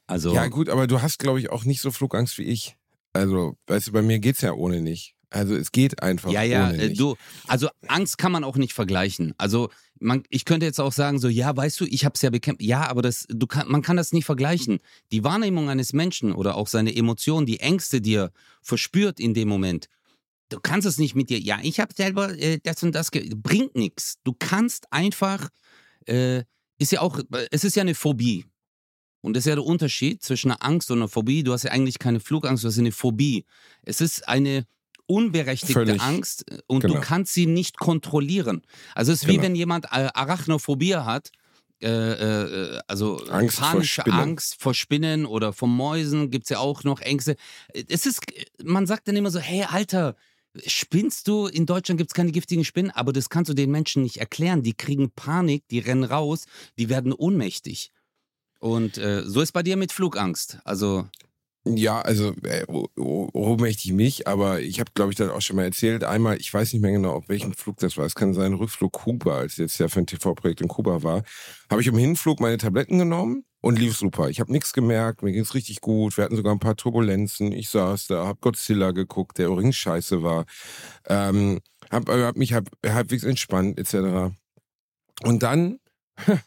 Also, 0.07 0.33
Ja, 0.33 0.47
gut, 0.47 0.69
aber 0.69 0.87
du 0.87 1.01
hast, 1.01 1.19
glaube 1.19 1.39
ich, 1.39 1.49
auch 1.49 1.65
nicht 1.65 1.81
so 1.81 1.91
Flugangst 1.91 2.37
wie 2.37 2.43
ich. 2.43 2.77
Also, 3.13 3.57
weißt 3.67 3.87
du, 3.87 3.91
bei 3.91 4.01
mir 4.01 4.19
geht's 4.19 4.41
ja 4.41 4.53
ohne 4.53 4.81
nicht. 4.81 5.15
Also, 5.29 5.55
es 5.55 5.71
geht 5.71 6.01
einfach 6.01 6.31
ja, 6.31 6.43
ja, 6.43 6.69
ohne 6.69 6.77
äh, 6.77 6.87
nicht. 6.89 6.99
du, 6.99 7.15
also 7.47 7.67
Angst 7.87 8.17
kann 8.17 8.31
man 8.31 8.43
auch 8.43 8.55
nicht 8.55 8.73
vergleichen. 8.73 9.33
Also, 9.37 9.69
man, 9.99 10.23
ich 10.29 10.45
könnte 10.45 10.65
jetzt 10.65 10.79
auch 10.79 10.93
sagen, 10.93 11.19
so, 11.19 11.27
ja, 11.27 11.55
weißt 11.55 11.79
du, 11.81 11.85
ich 11.85 12.05
hab's 12.05 12.21
ja 12.21 12.29
bekämpft. 12.29 12.61
Ja, 12.61 12.87
aber 12.87 13.01
das, 13.01 13.25
du 13.27 13.47
kann, 13.47 13.67
man 13.69 13.81
kann 13.81 13.97
das 13.97 14.13
nicht 14.13 14.25
vergleichen. 14.25 14.79
Die 15.11 15.23
Wahrnehmung 15.23 15.69
eines 15.69 15.91
Menschen 15.91 16.31
oder 16.31 16.55
auch 16.55 16.67
seine 16.67 16.95
Emotionen, 16.95 17.45
die 17.45 17.59
Ängste, 17.59 17.99
die 17.99 18.15
er 18.15 18.31
verspürt 18.61 19.19
in 19.19 19.33
dem 19.33 19.49
Moment, 19.49 19.89
du 20.49 20.59
kannst 20.61 20.87
es 20.87 20.97
nicht 20.97 21.15
mit 21.15 21.29
dir, 21.29 21.39
ja, 21.39 21.59
ich 21.61 21.79
habe 21.79 21.93
selber 21.93 22.37
äh, 22.37 22.59
das 22.63 22.83
und 22.83 22.93
das, 22.93 23.09
bringt 23.11 23.75
nichts. 23.75 24.17
Du 24.23 24.33
kannst 24.37 24.91
einfach, 24.91 25.49
äh, 26.05 26.43
ist 26.77 26.91
ja 26.91 27.01
auch, 27.01 27.19
es 27.51 27.63
ist 27.63 27.75
ja 27.75 27.81
eine 27.81 27.95
Phobie. 27.95 28.45
Und 29.21 29.35
das 29.35 29.41
ist 29.41 29.49
ja 29.49 29.55
der 29.55 29.65
Unterschied 29.65 30.23
zwischen 30.23 30.51
einer 30.51 30.63
Angst 30.63 30.91
und 30.91 30.99
einer 30.99 31.07
Phobie. 31.07 31.43
Du 31.43 31.51
hast 31.53 31.63
ja 31.63 31.71
eigentlich 31.71 31.99
keine 31.99 32.19
Flugangst, 32.19 32.63
du 32.63 32.67
hast 32.67 32.77
eine 32.77 32.91
Phobie. 32.91 33.45
Es 33.83 33.99
ist 34.01 34.27
eine 34.27 34.65
unberechtigte 35.07 35.73
Völlig. 35.73 36.01
Angst 36.01 36.49
äh, 36.51 36.59
und 36.67 36.83
du 36.83 36.89
Genau. 36.89 37.01
kannst 37.01 37.33
sie 37.33 37.45
nicht 37.45 37.77
kontrollieren. 37.77 38.61
Also 38.93 39.11
es 39.11 39.21
ist 39.23 39.27
wie 39.27 39.33
Genau. 39.33 39.43
wenn 39.43 39.55
jemand 39.55 39.85
äh, 39.85 40.09
Arachnophobie 40.13 40.95
hat, 40.97 41.31
äh, 41.81 41.87
äh, 41.89 42.79
also 42.87 43.17
Angst 43.29 43.57
vor 43.57 43.67
panische 43.67 44.01
Spinnen. 44.01 44.19
Angst 44.19 44.55
vor 44.59 44.73
Spinnen 44.73 45.25
oder 45.25 45.53
vor 45.53 45.67
Mäusen, 45.67 46.29
gibt 46.31 46.45
es 46.45 46.49
ja 46.49 46.59
auch 46.59 46.83
noch 46.83 46.99
Ängste. 47.01 47.35
Es 47.87 48.05
ist, 48.05 48.21
man 48.63 48.85
sagt 48.87 49.07
dann 49.07 49.15
immer 49.15 49.31
so, 49.31 49.39
hey 49.39 49.63
Alter, 49.69 50.15
spinnst 50.65 51.27
du? 51.27 51.45
In 51.47 51.65
Deutschland 51.67 51.97
gibt 51.99 52.09
es 52.11 52.15
keine 52.15 52.31
giftigen 52.31 52.65
Spinnen, 52.65 52.91
aber 52.91 53.13
das 53.13 53.29
kannst 53.29 53.49
du 53.49 53.53
den 53.53 53.69
Menschen 53.71 54.01
nicht 54.03 54.17
erklären. 54.17 54.63
Die 54.63 54.73
kriegen 54.73 55.11
Panik, 55.11 55.67
die 55.69 55.79
rennen 55.79 56.03
raus, 56.03 56.45
die 56.79 56.89
werden 56.89 57.13
ohnmächtig. 57.13 57.91
Und 58.59 58.97
äh, 58.97 59.23
so 59.25 59.41
ist 59.41 59.51
bei 59.51 59.63
dir 59.63 59.77
mit 59.77 59.91
Flugangst. 59.91 60.59
Also, 60.65 61.07
Ja, 61.65 62.01
also 62.01 62.33
äh, 62.43 62.65
oh- 62.67 62.87
oh- 62.97 63.29
ohnmächtig 63.33 63.91
mich, 63.93 64.27
aber 64.27 64.61
ich 64.61 64.79
habe, 64.79 64.91
glaube 64.95 65.11
ich, 65.11 65.17
das 65.17 65.29
auch 65.31 65.41
schon 65.41 65.57
mal 65.57 65.65
erzählt. 65.65 66.03
Einmal, 66.05 66.37
ich 66.37 66.53
weiß 66.53 66.71
nicht 66.73 66.81
mehr 66.81 66.91
genau, 66.93 67.11
auf 67.13 67.27
welchem 67.29 67.53
Flug 67.53 67.77
das 67.77 67.97
war. 67.97 68.05
Es 68.05 68.15
kann 68.15 68.33
sein, 68.33 68.53
Rückflug 68.53 68.93
Kuba, 68.93 69.37
als 69.39 69.57
jetzt 69.57 69.77
ja 69.79 69.89
für 69.89 69.99
ein 69.99 70.07
TV-Projekt 70.07 70.61
in 70.61 70.69
Kuba 70.69 71.03
war. 71.03 71.23
Habe 71.69 71.81
ich 71.81 71.87
im 71.87 71.97
Hinflug 71.97 72.39
meine 72.39 72.57
Tabletten 72.57 72.97
genommen 72.99 73.43
und 73.61 73.77
lief 73.79 73.97
super. 73.97 74.29
Ich 74.29 74.39
habe 74.39 74.51
nichts 74.51 74.71
gemerkt, 74.71 75.23
mir 75.23 75.33
ging's 75.33 75.53
richtig 75.55 75.81
gut. 75.81 76.15
Wir 76.17 76.23
hatten 76.23 76.37
sogar 76.37 76.53
ein 76.55 76.59
paar 76.59 76.77
Turbulenzen. 76.77 77.51
Ich 77.51 77.69
saß 77.69 78.07
da, 78.07 78.25
hab 78.27 78.39
Godzilla 78.39 78.91
geguckt, 78.91 79.37
der 79.37 79.47
übrigens 79.47 79.75
scheiße 79.75 80.23
war. 80.23 80.45
Ähm, 81.07 81.59
hab, 81.91 82.07
äh, 82.09 82.23
hab 82.23 82.37
mich 82.37 82.53
hab, 82.53 82.65
halbwegs 82.85 83.23
entspannt, 83.23 83.77
etc. 83.77 84.33
Und 85.23 85.43
dann 85.43 85.79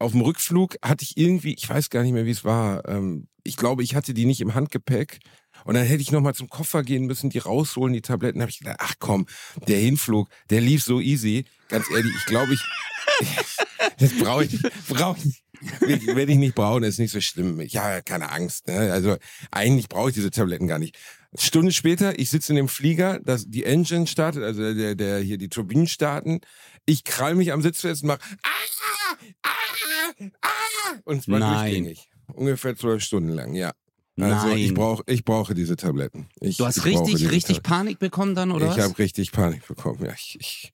auf 0.00 0.12
dem 0.12 0.22
Rückflug 0.22 0.76
hatte 0.82 1.04
ich 1.04 1.16
irgendwie, 1.16 1.54
ich 1.54 1.68
weiß 1.68 1.90
gar 1.90 2.02
nicht 2.02 2.12
mehr, 2.12 2.24
wie 2.24 2.30
es 2.30 2.44
war. 2.44 2.88
Ähm, 2.88 3.28
ich 3.44 3.56
glaube, 3.56 3.82
ich 3.82 3.94
hatte 3.94 4.14
die 4.14 4.24
nicht 4.24 4.40
im 4.40 4.54
Handgepäck. 4.54 5.20
Und 5.64 5.74
dann 5.74 5.84
hätte 5.84 6.00
ich 6.00 6.10
nochmal 6.10 6.34
zum 6.34 6.48
Koffer 6.48 6.82
gehen 6.82 7.04
müssen, 7.04 7.28
die 7.28 7.38
rausholen, 7.38 7.92
die 7.92 8.00
Tabletten. 8.00 8.38
Da 8.38 8.44
habe 8.44 8.50
ich 8.50 8.60
gedacht, 8.60 8.78
ach 8.80 8.94
komm, 8.98 9.26
der 9.68 9.78
Hinflug, 9.78 10.28
der 10.48 10.62
lief 10.62 10.82
so 10.82 11.00
easy. 11.00 11.44
Ganz 11.68 11.90
ehrlich, 11.90 12.12
ich 12.16 12.26
glaube, 12.26 12.54
ich. 12.54 12.60
Das 13.98 14.12
brauche 14.18 14.44
ich, 14.44 14.58
brauche 14.88 15.18
ich. 15.22 15.42
Werde 15.80 16.32
ich 16.32 16.38
nicht 16.38 16.54
brauchen, 16.54 16.84
ist 16.84 16.98
nicht 16.98 17.12
so 17.12 17.20
schlimm. 17.20 17.60
Ich 17.60 17.76
habe 17.76 18.02
keine 18.02 18.30
Angst. 18.30 18.66
Ne? 18.66 18.92
Also 18.92 19.16
eigentlich 19.50 19.88
brauche 19.88 20.08
ich 20.08 20.14
diese 20.14 20.30
Tabletten 20.30 20.66
gar 20.66 20.78
nicht. 20.78 20.98
Stunde 21.36 21.72
später, 21.72 22.18
ich 22.18 22.30
sitze 22.30 22.52
in 22.52 22.56
dem 22.56 22.68
Flieger, 22.68 23.20
das, 23.22 23.46
die 23.46 23.64
Engine 23.64 24.06
startet, 24.06 24.42
also 24.42 24.74
der, 24.74 24.94
der 24.94 25.18
hier 25.20 25.38
die 25.38 25.48
Turbinen 25.48 25.86
starten. 25.86 26.40
Ich 26.90 27.04
krall 27.04 27.36
mich 27.36 27.52
am 27.52 27.62
Sitz 27.62 27.80
fest 27.80 28.02
und 28.02 28.08
mach 28.08 28.18
ah, 28.42 28.48
ah, 29.44 30.24
ah, 30.42 30.48
und 31.04 31.18
es 31.18 31.28
war 31.28 31.38
Nein. 31.38 31.60
durchgängig. 31.60 32.10
Ungefähr 32.32 32.76
zwölf 32.76 33.02
Stunden 33.02 33.30
lang, 33.30 33.54
ja. 33.54 33.72
Also 34.18 34.48
nein. 34.48 34.58
ich 34.58 34.74
brauche 34.74 35.02
ich 35.06 35.24
brauche 35.24 35.54
diese 35.54 35.76
Tabletten. 35.76 36.28
Ich, 36.40 36.56
du 36.56 36.66
hast 36.66 36.84
richtig, 36.84 37.30
richtig 37.30 37.58
Tabletten. 37.58 37.62
Panik 37.62 37.98
bekommen 38.00 38.34
dann, 38.34 38.50
oder 38.50 38.76
Ich 38.76 38.82
habe 38.82 38.98
richtig 38.98 39.30
Panik 39.30 39.66
bekommen. 39.66 40.04
Ja, 40.04 40.12
ich, 40.12 40.36
ich, 40.40 40.72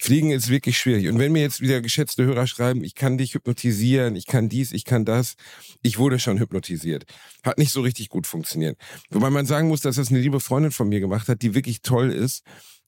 Fliegen 0.00 0.30
ist 0.30 0.48
wirklich 0.48 0.78
schwierig. 0.78 1.08
Und 1.08 1.18
wenn 1.18 1.32
mir 1.32 1.42
jetzt 1.42 1.60
wieder 1.60 1.80
geschätzte 1.80 2.24
Hörer 2.24 2.46
schreiben, 2.46 2.84
ich 2.84 2.94
kann 2.94 3.18
dich 3.18 3.34
hypnotisieren, 3.34 4.14
ich 4.14 4.26
kann 4.26 4.48
dies, 4.48 4.70
ich 4.72 4.84
kann 4.84 5.04
das, 5.04 5.34
ich 5.82 5.98
wurde 5.98 6.20
schon 6.20 6.38
hypnotisiert. 6.38 7.04
Hat 7.42 7.58
nicht 7.58 7.72
so 7.72 7.80
richtig 7.80 8.08
gut 8.08 8.26
funktioniert. 8.26 8.78
Wobei 9.10 9.30
man 9.30 9.46
sagen 9.46 9.68
muss, 9.68 9.80
dass 9.80 9.96
das 9.96 10.10
eine 10.10 10.20
liebe 10.20 10.38
Freundin 10.40 10.70
von 10.70 10.88
mir 10.88 11.00
gemacht 11.00 11.28
hat, 11.28 11.42
die 11.42 11.54
wirklich 11.54 11.82
toll 11.82 12.12
ist. 12.12 12.44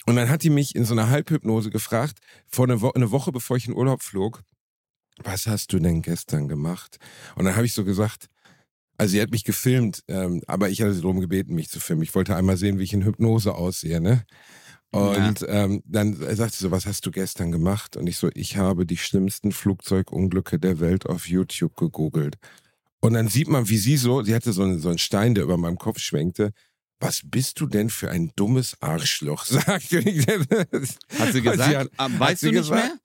Und 0.07 0.17
dann 0.17 0.29
hat 0.29 0.43
die 0.43 0.51
mich 0.51 0.75
in 0.75 0.85
so 0.85 0.95
einer 0.95 1.11
Halbhypnose 1.11 1.71
gefragt, 1.71 2.19
vor 2.47 2.65
eine, 2.67 2.81
Wo 2.81 2.91
eine 2.91 3.11
Woche 3.11 3.33
bevor 3.33 3.57
ich 3.57 3.69
in 3.69 3.75
Urlaub 3.75 4.03
flog, 4.03 4.43
was 5.23 5.47
hast 5.47 5.73
du 5.73 5.79
denn 5.79 6.03
gestern 6.03 6.49
gemacht? 6.49 6.99
Und 7.37 7.45
dann 7.45 7.57
habe 7.57 7.67
ich 7.67 7.75
so 7.75 7.85
gesagt, 7.85 8.29
also 8.97 9.13
sie 9.13 9.21
hat 9.21 9.31
mich 9.31 9.45
gefilmt, 9.45 10.03
ähm, 10.09 10.43
aber 10.47 10.69
ich 10.69 10.81
hatte 10.81 10.95
sie 10.95 11.01
darum 11.01 11.21
gebeten, 11.21 11.55
mich 11.55 11.71
zu 11.71 11.81
filmen. 11.81 12.03
Ich 12.03 12.15
wollte 12.15 12.37
einmal 12.37 12.57
sehen, 12.57 12.79
wie 12.79 12.85
ich 12.85 12.93
in 12.93 13.05
Hypnose 13.05 13.55
aussehe, 13.55 14.01
ne? 14.01 14.25
Und 14.93 15.47
ähm, 15.49 15.83
dann 15.87 16.15
sagte 16.15 16.57
sie 16.57 16.65
so, 16.65 16.71
was 16.73 16.85
hast 16.85 17.07
du 17.07 17.13
gestern 17.13 17.53
gemacht? 17.53 17.97
Und 17.97 18.09
ich 18.09 18.17
so, 18.17 18.29
ich 18.35 18.57
habe 18.57 18.85
die 18.85 18.97
schlimmsten 18.97 19.53
Flugzeugunglücke 19.53 20.59
der 20.59 20.81
Welt 20.81 21.07
auf 21.07 21.29
YouTube 21.29 21.77
gegoogelt. 21.77 22.37
Und 23.01 23.15
dann 23.15 23.29
sieht 23.29 23.49
man, 23.49 23.69
wie 23.69 23.79
sie 23.79 23.97
so, 23.97 24.23
sie 24.23 24.35
hatte 24.35 24.53
so 24.53 24.65
einen, 24.65 24.81
so 24.81 24.89
einen 24.89 24.99
Stein, 24.99 25.35
der 25.35 25.45
über 25.45 25.57
meinem 25.57 25.79
Kopf 25.79 26.01
schwenkte, 26.01 26.53
was 27.01 27.23
bist 27.25 27.59
du 27.61 27.67
denn 27.67 27.91
für 27.91 28.11
ein 28.11 28.31
dummes 28.37 28.77
Arschloch, 28.81 29.45
sagte 29.47 29.99
ich. 30.01 30.27
Hat 30.29 31.33
sie 31.33 31.43
gesagt? 31.43 31.75
hat- 31.77 31.91
Ah, 31.97 32.05
hat 32.11 32.21
weißt 32.21 32.41
sie 32.41 32.47
du 32.47 32.53
nicht 32.53 32.61
gesagt? 32.69 32.85
mehr? 32.85 32.99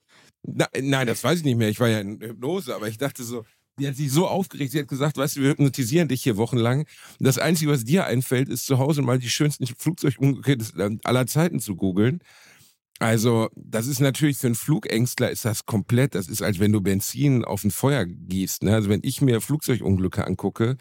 Na, 0.48 0.68
nein, 0.82 1.08
das 1.08 1.24
weiß 1.24 1.40
ich 1.40 1.46
nicht 1.46 1.58
mehr. 1.58 1.70
Ich 1.70 1.80
war 1.80 1.88
ja 1.88 2.00
in 2.02 2.20
Hypnose, 2.22 2.76
aber 2.76 2.88
ich 2.88 2.98
dachte 2.98 3.24
so, 3.24 3.46
die 3.80 3.88
hat 3.88 3.96
sich 3.96 4.12
so 4.12 4.28
aufgeregt. 4.28 4.72
Sie 4.72 4.80
hat 4.80 4.88
gesagt, 4.88 5.18
weißt 5.18 5.36
du, 5.38 5.42
wir 5.42 5.50
hypnotisieren 5.50 6.08
dich 6.08 6.22
hier 6.24 6.38
wochenlang. 6.38 6.86
Das 7.20 7.38
Einzige, 7.40 7.72
was 7.72 7.84
dir 7.84 8.06
einfällt, 8.06 8.48
ist 8.48 8.66
zu 8.68 8.78
Hause 8.78 9.02
mal 9.02 9.18
die 9.20 9.30
schönsten 9.30 9.66
äh, 9.66 10.98
aller 11.04 11.28
Zeiten 11.28 11.60
zu 11.60 11.76
googeln. 11.76 12.20
Also, 13.00 13.50
das 13.56 13.88
ist 13.88 14.00
natürlich 14.00 14.38
für 14.38 14.48
einen 14.48 14.56
Flugängstler 14.56 15.30
ist 15.30 15.44
das 15.44 15.66
komplett, 15.66 16.16
das 16.16 16.30
ist, 16.30 16.42
als 16.42 16.60
wenn 16.60 16.72
du 16.72 16.80
Benzin 16.80 17.44
auf 17.44 17.66
ein 17.66 17.72
Feuer 17.72 18.06
gießt. 18.06 18.64
Ne? 18.64 18.74
Also, 18.74 18.88
wenn 18.90 19.02
ich 19.04 19.22
mir 19.22 19.42
Flugzeugunglücke 19.42 20.26
angucke, 20.26 20.78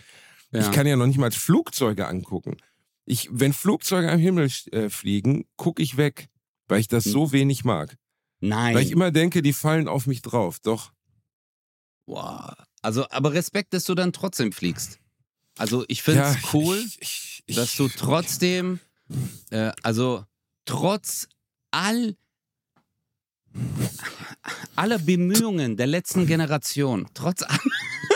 Ja. 0.52 0.60
ich 0.60 0.70
kann 0.70 0.86
ja 0.86 0.94
noch 0.96 1.06
nicht 1.08 1.18
mal 1.18 1.32
Flugzeuge 1.32 2.06
angucken. 2.06 2.56
Ich, 3.06 3.28
wenn 3.30 3.52
Flugzeuge 3.52 4.10
am 4.10 4.18
Himmel 4.18 4.50
äh, 4.72 4.88
fliegen, 4.88 5.44
gucke 5.56 5.82
ich 5.82 5.96
weg, 5.96 6.28
weil 6.68 6.80
ich 6.80 6.86
Hm. 6.86 6.90
das 6.96 7.04
so 7.04 7.32
wenig 7.32 7.64
mag. 7.64 7.96
Nein. 8.40 8.74
Weil 8.74 8.82
ich 8.82 8.90
immer 8.90 9.10
denke, 9.10 9.42
die 9.42 9.52
fallen 9.52 9.88
auf 9.88 10.06
mich 10.06 10.22
drauf. 10.22 10.58
Doch. 10.60 10.92
Wow. 12.06 12.52
Also, 12.82 13.08
aber 13.10 13.32
Respekt, 13.32 13.72
dass 13.72 13.84
du 13.84 13.94
dann 13.94 14.12
trotzdem 14.12 14.52
fliegst. 14.52 14.98
Also, 15.56 15.84
ich 15.88 16.02
finde 16.02 16.22
es 16.22 16.36
cool, 16.52 16.82
Ich, 17.00 17.42
ich, 17.46 17.56
dass 17.56 17.76
du 17.76 17.88
trotzdem, 17.88 18.80
äh, 19.50 19.72
also 19.82 20.24
trotz 20.66 21.28
all 21.70 22.16
aller 24.76 24.98
Bemühungen 24.98 25.76
der 25.76 25.86
letzten 25.86 26.26
Generation, 26.26 27.08
trotz 27.14 27.42
all 27.42 27.58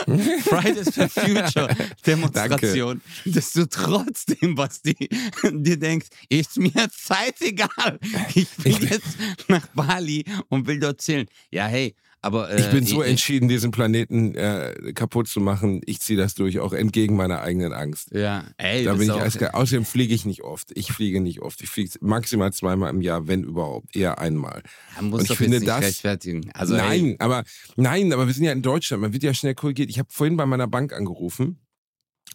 Fridays 0.45 0.95
for 0.95 1.09
Future 1.09 1.69
Demonstration, 2.07 3.01
dass 3.25 3.53
du 3.53 3.69
trotzdem, 3.69 4.55
Basti, 4.55 5.09
dir 5.53 5.79
denkst, 5.79 6.09
ist 6.29 6.59
mir 6.59 6.73
scheißegal. 6.73 7.99
Ich 8.35 8.49
will 8.65 8.89
jetzt 8.89 9.17
nach 9.49 9.67
Bali 9.69 10.25
und 10.49 10.67
will 10.67 10.81
dort 10.81 11.01
chillen. 11.01 11.27
Ja, 11.51 11.67
hey, 11.67 11.95
aber 12.21 12.51
äh, 12.51 12.61
ich 12.61 12.67
bin 12.71 12.85
so 12.85 13.03
ich- 13.03 13.11
entschieden, 13.11 13.49
diesen 13.49 13.71
Planeten 13.71 14.35
äh, 14.35 14.93
kaputt 14.95 15.29
zu 15.29 15.41
machen. 15.41 15.81
Ich 15.87 16.01
ziehe 16.01 16.19
das 16.19 16.35
durch, 16.35 16.59
auch 16.59 16.73
entgegen 16.73 17.17
meiner 17.17 17.41
eigenen 17.43 17.73
Angst. 17.73 18.11
Ja, 18.13 18.45
ey, 18.57 18.85
Da 18.85 18.95
bin 18.95 19.03
ich 19.03 19.11
eiskalt. 19.13 19.55
Außerdem 19.55 19.85
fliege 19.85 20.15
ich 20.15 20.27
nicht 20.27 20.43
oft. 20.43 20.71
Ich 20.77 20.93
fliege 20.93 21.21
nicht 21.21 21.41
oft. 21.43 21.63
Ich 21.63 21.69
fliege 21.71 21.91
maximal 22.01 22.53
zweimal 22.53 22.91
im 22.93 23.01
Jahr, 23.01 23.29
wenn 23.29 23.45
überhaupt. 23.45 23.95
Eher 23.95 24.19
einmal. 24.19 24.63
Man 24.97 25.11
muss 25.11 25.21
Und 25.23 25.31
ich 25.31 25.37
finde 25.39 25.61
das- 25.61 25.83
rechtfertigen. 25.83 26.51
Also, 26.55 26.75
nein, 26.77 27.05
Ey, 27.11 27.17
aber 27.21 27.45
nein, 27.77 28.13
aber 28.13 28.27
wir 28.27 28.35
sind 28.35 28.45
ja 28.45 28.53
in 28.53 28.63
Deutschland. 28.63 29.01
Man 29.03 29.13
wird 29.13 29.23
ja 29.23 29.33
schnell 29.35 29.55
korrigiert. 29.55 29.91
Ich 29.91 29.99
habe 29.99 30.09
vorhin 30.11 30.37
bei 30.37 30.47
meiner 30.47 30.67
Bank 30.67 30.93
angerufen, 30.93 31.59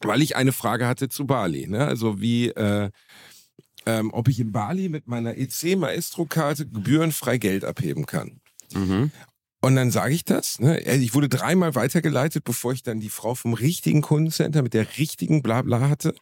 weil 0.02 0.22
ich 0.22 0.36
eine 0.36 0.52
Frage 0.54 0.88
hatte 0.88 1.10
zu 1.10 1.26
Bali. 1.26 1.68
Ne? 1.68 1.86
Also 1.86 2.22
wie, 2.22 2.48
äh, 2.50 2.90
ähm, 3.86 4.12
ob 4.14 4.30
ich 4.30 4.40
in 4.40 4.52
Bali 4.54 4.88
mit 4.88 5.08
meiner 5.08 5.38
EC 5.38 5.76
Maestro-Karte 5.76 6.68
gebührenfrei 6.68 7.38
Geld 7.38 7.66
abheben 7.66 8.06
kann. 8.06 8.40
mhm. 8.74 9.12
Und 9.64 9.78
dann 9.78 9.92
sage 9.92 10.14
ich 10.14 10.26
das. 10.26 10.60
Ne? 10.60 10.82
Ich 10.82 11.14
wurde 11.14 11.30
dreimal 11.30 11.74
weitergeleitet, 11.74 12.44
bevor 12.44 12.74
ich 12.74 12.84
dann 12.84 13.00
die 13.00 13.08
Frau 13.08 13.34
vom 13.34 13.54
richtigen 13.54 14.02
Kundencenter 14.02 14.62
mit 14.62 14.74
der 14.74 14.98
richtigen 14.98 15.42
Blabla 15.42 15.88
hatte. 15.88 16.14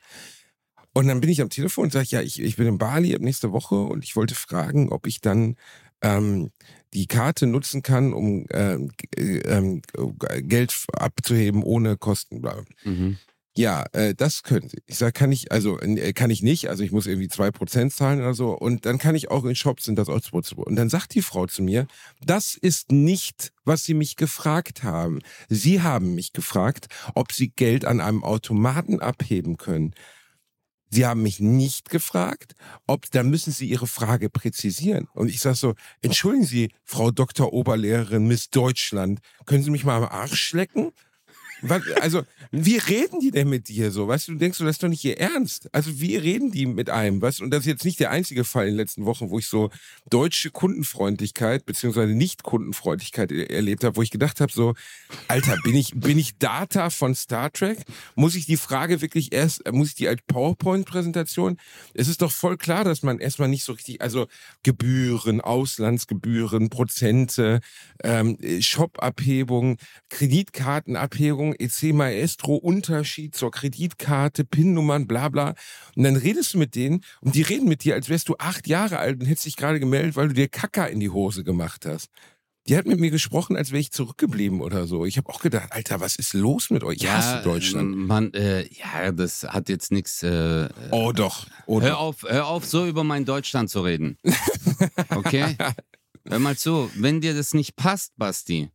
Und 0.94 1.08
dann 1.08 1.22
bin 1.22 1.30
ich 1.32 1.42
am 1.42 1.50
Telefon 1.50 1.86
und 1.86 1.92
sage, 1.92 2.10
ja, 2.12 2.22
ich, 2.22 2.40
ich 2.40 2.58
bin 2.58 2.68
in 2.68 2.78
Bali 2.78 3.16
ab 3.16 3.22
nächste 3.22 3.52
Woche 3.52 3.74
und 3.74 4.04
ich 4.04 4.16
wollte 4.16 4.36
fragen, 4.36 4.92
ob 4.92 5.08
ich 5.08 5.22
dann 5.22 5.56
ähm, 6.04 6.52
die 6.94 7.08
Karte 7.08 7.48
nutzen 7.48 7.82
kann, 7.82 8.14
um 8.14 8.46
ähm, 8.52 8.92
g- 9.16 9.40
ähm, 9.40 9.82
Geld 10.42 10.86
abzuheben 10.94 11.64
ohne 11.64 11.98
Kosten. 11.98 12.44
Mhm. 12.84 13.18
Ja, 13.58 13.86
äh, 13.92 14.16
das 14.16 14.44
können 14.44 14.70
Sie. 14.70 14.82
Ich 14.86 14.98
sage, 14.98 15.12
kann 15.12 15.32
ich, 15.32 15.52
also 15.52 15.78
äh, 15.80 16.14
kann 16.14 16.30
ich 16.30 16.42
nicht, 16.42 16.70
also 16.70 16.84
ich 16.84 16.92
muss 16.92 17.06
irgendwie 17.06 17.28
zwei 17.28 17.52
Prozent 17.52 17.92
zahlen 17.94 18.20
oder 18.22 18.34
so. 18.34 18.52
Und 18.52 18.86
dann 18.86 18.98
kann 18.98 19.14
ich 19.16 19.30
auch 19.30 19.44
in 19.44 19.56
Shops 19.56 19.86
sind 19.86 19.98
das 19.98 20.08
Prozent. 20.08 20.60
Und 20.60 20.78
dann 20.78 20.90
sagt 20.90 21.14
die 21.16 21.22
Frau 21.22 21.48
zu 21.48 21.62
mir, 21.62 21.86
das 22.26 22.56
ist 22.56 22.92
nicht, 22.94 23.52
was 23.66 23.84
Sie 23.84 23.94
mich 23.94 24.16
gefragt 24.16 24.84
haben. 24.84 25.20
Sie 25.50 25.82
haben 25.82 26.16
mich 26.16 26.32
gefragt, 26.32 26.88
ob 27.14 27.34
Sie 27.34 27.50
Geld 27.50 27.84
an 27.84 28.00
einem 28.00 28.24
Automaten 28.24 29.02
abheben 29.02 29.58
können. 29.58 29.96
Sie 30.90 31.06
haben 31.06 31.22
mich 31.22 31.40
nicht 31.40 31.90
gefragt, 31.90 32.54
ob, 32.88 33.10
dann 33.12 33.30
müssen 33.30 33.52
Sie 33.52 33.68
Ihre 33.68 33.88
Frage 33.88 34.30
präzisieren. 34.30 35.08
Und 35.14 35.30
ich 35.30 35.42
sage 35.42 35.56
so, 35.56 35.74
entschuldigen 36.02 36.46
Sie, 36.46 36.70
Frau 36.84 37.12
Dr. 37.12 37.52
Oberlehrerin 37.52 38.28
Miss 38.28 38.50
Deutschland, 38.50 39.20
können 39.46 39.64
Sie 39.64 39.72
mich 39.72 39.84
mal 39.84 39.98
am 39.98 40.10
Arsch 40.10 40.54
lecken? 40.54 40.92
Was, 41.62 41.82
also, 42.02 42.24
wie 42.52 42.78
reden 42.78 43.20
die 43.20 43.32
denn 43.32 43.50
mit 43.50 43.68
dir 43.68 43.92
so? 43.92 44.08
Weißt 44.08 44.28
du, 44.28 44.36
denkst 44.36 44.58
du, 44.58 44.64
das 44.64 44.76
ist 44.76 44.84
doch 44.84 44.88
nicht 44.88 45.04
ihr 45.06 45.20
Ernst. 45.20 45.70
Also, 45.74 46.00
wie 46.00 46.16
reden 46.16 46.52
die 46.52 46.66
mit 46.66 46.90
einem? 46.90 47.22
Weißt 47.22 47.42
und 47.42 47.52
das 47.52 47.62
ist 47.62 47.66
jetzt 47.68 47.86
nicht 47.86 48.00
der 48.00 48.12
einzige 48.12 48.44
Fall 48.44 48.66
in 48.66 48.74
den 48.74 48.78
letzten 48.78 49.06
Wochen, 49.06 49.30
wo 49.30 49.40
ich 49.40 49.48
so 49.48 49.70
deutsche 50.10 50.50
Kundenfreundlichkeit 50.50 51.66
beziehungsweise 51.66 52.14
Nicht-Kundenfreundlichkeit 52.14 53.32
er- 53.32 53.50
erlebt 53.50 53.84
habe, 53.84 53.96
wo 53.96 54.02
ich 54.02 54.12
gedacht 54.12 54.42
habe, 54.42 54.52
so, 54.52 54.74
Alter, 55.28 55.58
bin 55.64 55.76
ich, 55.76 55.94
bin 55.96 56.18
ich 56.18 56.38
Data 56.38 56.90
von 56.90 57.16
Star 57.16 57.52
Trek? 57.52 57.80
Muss 58.16 58.36
ich 58.36 58.46
die 58.46 58.58
Frage 58.58 59.02
wirklich 59.02 59.32
erst, 59.32 59.70
muss 59.72 59.90
ich 59.90 59.96
die 59.96 60.08
als 60.08 60.22
PowerPoint-Präsentation? 60.28 61.58
Es 61.94 62.08
ist 62.08 62.22
doch 62.22 62.32
voll 62.32 62.58
klar, 62.58 62.84
dass 62.84 63.04
man 63.04 63.20
erstmal 63.20 63.50
nicht 63.50 63.64
so 63.64 63.74
richtig, 63.74 64.02
also 64.02 64.28
Gebühren, 64.64 65.42
Auslandsgebühren, 65.42 66.70
Prozente, 66.70 67.62
ähm, 68.04 68.38
Shop-Abhebung, 68.60 69.78
EC 71.54 71.94
Maestro, 71.94 72.56
Unterschied 72.56 73.36
zur 73.36 73.52
Kreditkarte, 73.52 74.44
PIN-Nummern, 74.46 75.08
bla 75.08 75.30
bla. 75.30 75.56
Und 75.96 76.04
dann 76.04 76.16
redest 76.16 76.54
du 76.54 76.58
mit 76.58 76.76
denen 76.76 77.04
und 77.22 77.36
die 77.36 77.42
reden 77.42 77.68
mit 77.68 77.84
dir, 77.84 77.96
als 77.96 78.10
wärst 78.10 78.30
du 78.30 78.36
acht 78.38 78.68
Jahre 78.68 79.00
alt 79.00 79.20
und 79.20 79.26
hättest 79.28 79.46
dich 79.46 79.56
gerade 79.58 79.80
gemeldet, 79.80 80.16
weil 80.16 80.30
du 80.30 80.34
dir 80.34 80.48
Kacker 80.48 80.90
in 80.90 81.00
die 81.00 81.10
Hose 81.10 81.44
gemacht 81.44 81.86
hast. 81.86 82.10
Die 82.68 82.78
hat 82.78 82.86
mit 82.86 83.00
mir 83.00 83.10
gesprochen, 83.10 83.56
als 83.56 83.72
wäre 83.72 83.80
ich 83.80 83.92
zurückgeblieben 83.92 84.62
oder 84.62 84.86
so. 84.86 85.06
Ich 85.06 85.18
habe 85.18 85.30
auch 85.30 85.42
gedacht, 85.42 85.70
Alter, 85.72 86.00
was 86.00 86.16
ist 86.16 86.34
los 86.34 86.70
mit 86.70 86.84
euch? 86.84 86.98
Ich 87.02 87.10
hasse 87.10 87.42
Deutschland. 87.44 87.96
Man, 87.98 88.32
äh, 88.36 88.68
ja, 88.72 89.12
das 89.12 89.44
hat 89.44 89.68
jetzt 89.68 89.92
nichts. 89.92 90.22
Äh, 90.22 90.70
Oh 90.92 91.12
doch. 91.12 91.48
Oh 91.66 91.82
hör 91.82 91.90
doch. 91.90 92.00
auf, 92.00 92.24
hör 92.28 92.46
auf, 92.46 92.66
so 92.66 92.86
über 92.86 93.04
mein 93.04 93.26
Deutschland 93.26 93.70
zu 93.72 93.82
reden. 93.82 94.18
Okay? 95.10 95.56
hör 96.28 96.40
mal 96.40 96.56
zu, 96.58 96.90
wenn 96.96 97.20
dir 97.22 97.34
das 97.34 97.54
nicht 97.54 97.76
passt, 97.76 98.14
Basti, 98.18 98.70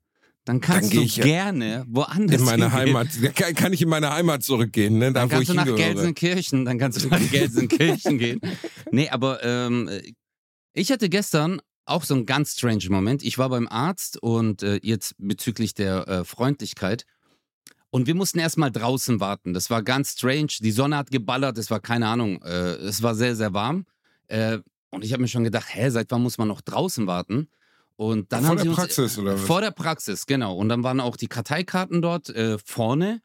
dann 0.46 0.60
kannst 0.60 0.92
Dann 0.92 0.98
du 1.00 1.04
ich 1.04 1.16
gerne 1.20 1.84
woanders 1.88 2.40
In 2.40 2.46
meine 2.46 2.70
hingehen. 2.72 2.96
Heimat. 2.96 3.34
Kann, 3.34 3.54
kann 3.54 3.72
ich 3.72 3.82
in 3.82 3.88
meine 3.88 4.10
Heimat 4.12 4.44
zurückgehen, 4.44 4.96
ne? 4.96 5.12
Da, 5.12 5.20
Dann 5.20 5.28
kannst 5.28 5.48
du 5.48 5.54
nach 5.54 5.64
hingehöre. 5.64 5.92
Gelsenkirchen, 5.94 6.64
dann 6.64 6.78
kannst 6.78 7.02
du 7.04 7.08
nach 7.10 7.30
Gelsenkirchen 7.30 8.16
gehen. 8.18 8.40
Nee, 8.92 9.08
aber 9.10 9.42
ähm, 9.44 9.90
ich 10.72 10.92
hatte 10.92 11.08
gestern 11.08 11.60
auch 11.84 12.04
so 12.04 12.14
einen 12.14 12.26
ganz 12.26 12.52
strange 12.52 12.84
Moment. 12.90 13.24
Ich 13.24 13.38
war 13.38 13.48
beim 13.48 13.66
Arzt 13.66 14.22
und 14.22 14.62
äh, 14.62 14.78
jetzt 14.82 15.14
bezüglich 15.18 15.74
der 15.74 16.06
äh, 16.08 16.24
Freundlichkeit. 16.24 17.06
Und 17.90 18.06
wir 18.06 18.14
mussten 18.14 18.38
erstmal 18.38 18.70
draußen 18.70 19.18
warten. 19.18 19.52
Das 19.52 19.68
war 19.68 19.82
ganz 19.82 20.12
strange. 20.12 20.48
Die 20.60 20.70
Sonne 20.72 20.96
hat 20.96 21.10
geballert, 21.10 21.58
es 21.58 21.70
war 21.72 21.80
keine 21.80 22.06
Ahnung. 22.06 22.40
Äh, 22.42 22.74
es 22.76 23.02
war 23.02 23.16
sehr, 23.16 23.34
sehr 23.34 23.52
warm. 23.52 23.84
Äh, 24.28 24.58
und 24.90 25.04
ich 25.04 25.12
habe 25.12 25.22
mir 25.22 25.28
schon 25.28 25.44
gedacht, 25.44 25.66
hä, 25.70 25.90
seit 25.90 26.10
wann 26.12 26.22
muss 26.22 26.38
man 26.38 26.46
noch 26.46 26.60
draußen 26.60 27.08
warten? 27.08 27.48
Und 27.96 28.30
dann 28.32 28.42
Vor 28.42 28.50
haben 28.50 28.56
der 28.56 28.62
sie 28.64 28.68
uns, 28.68 28.78
Praxis, 28.78 29.18
oder 29.18 29.34
was? 29.34 29.40
Vor 29.42 29.60
der 29.60 29.70
Praxis, 29.70 30.26
genau. 30.26 30.56
Und 30.56 30.68
dann 30.68 30.82
waren 30.82 31.00
auch 31.00 31.16
die 31.16 31.28
Karteikarten 31.28 32.02
dort 32.02 32.28
äh, 32.28 32.58
vorne 32.58 33.22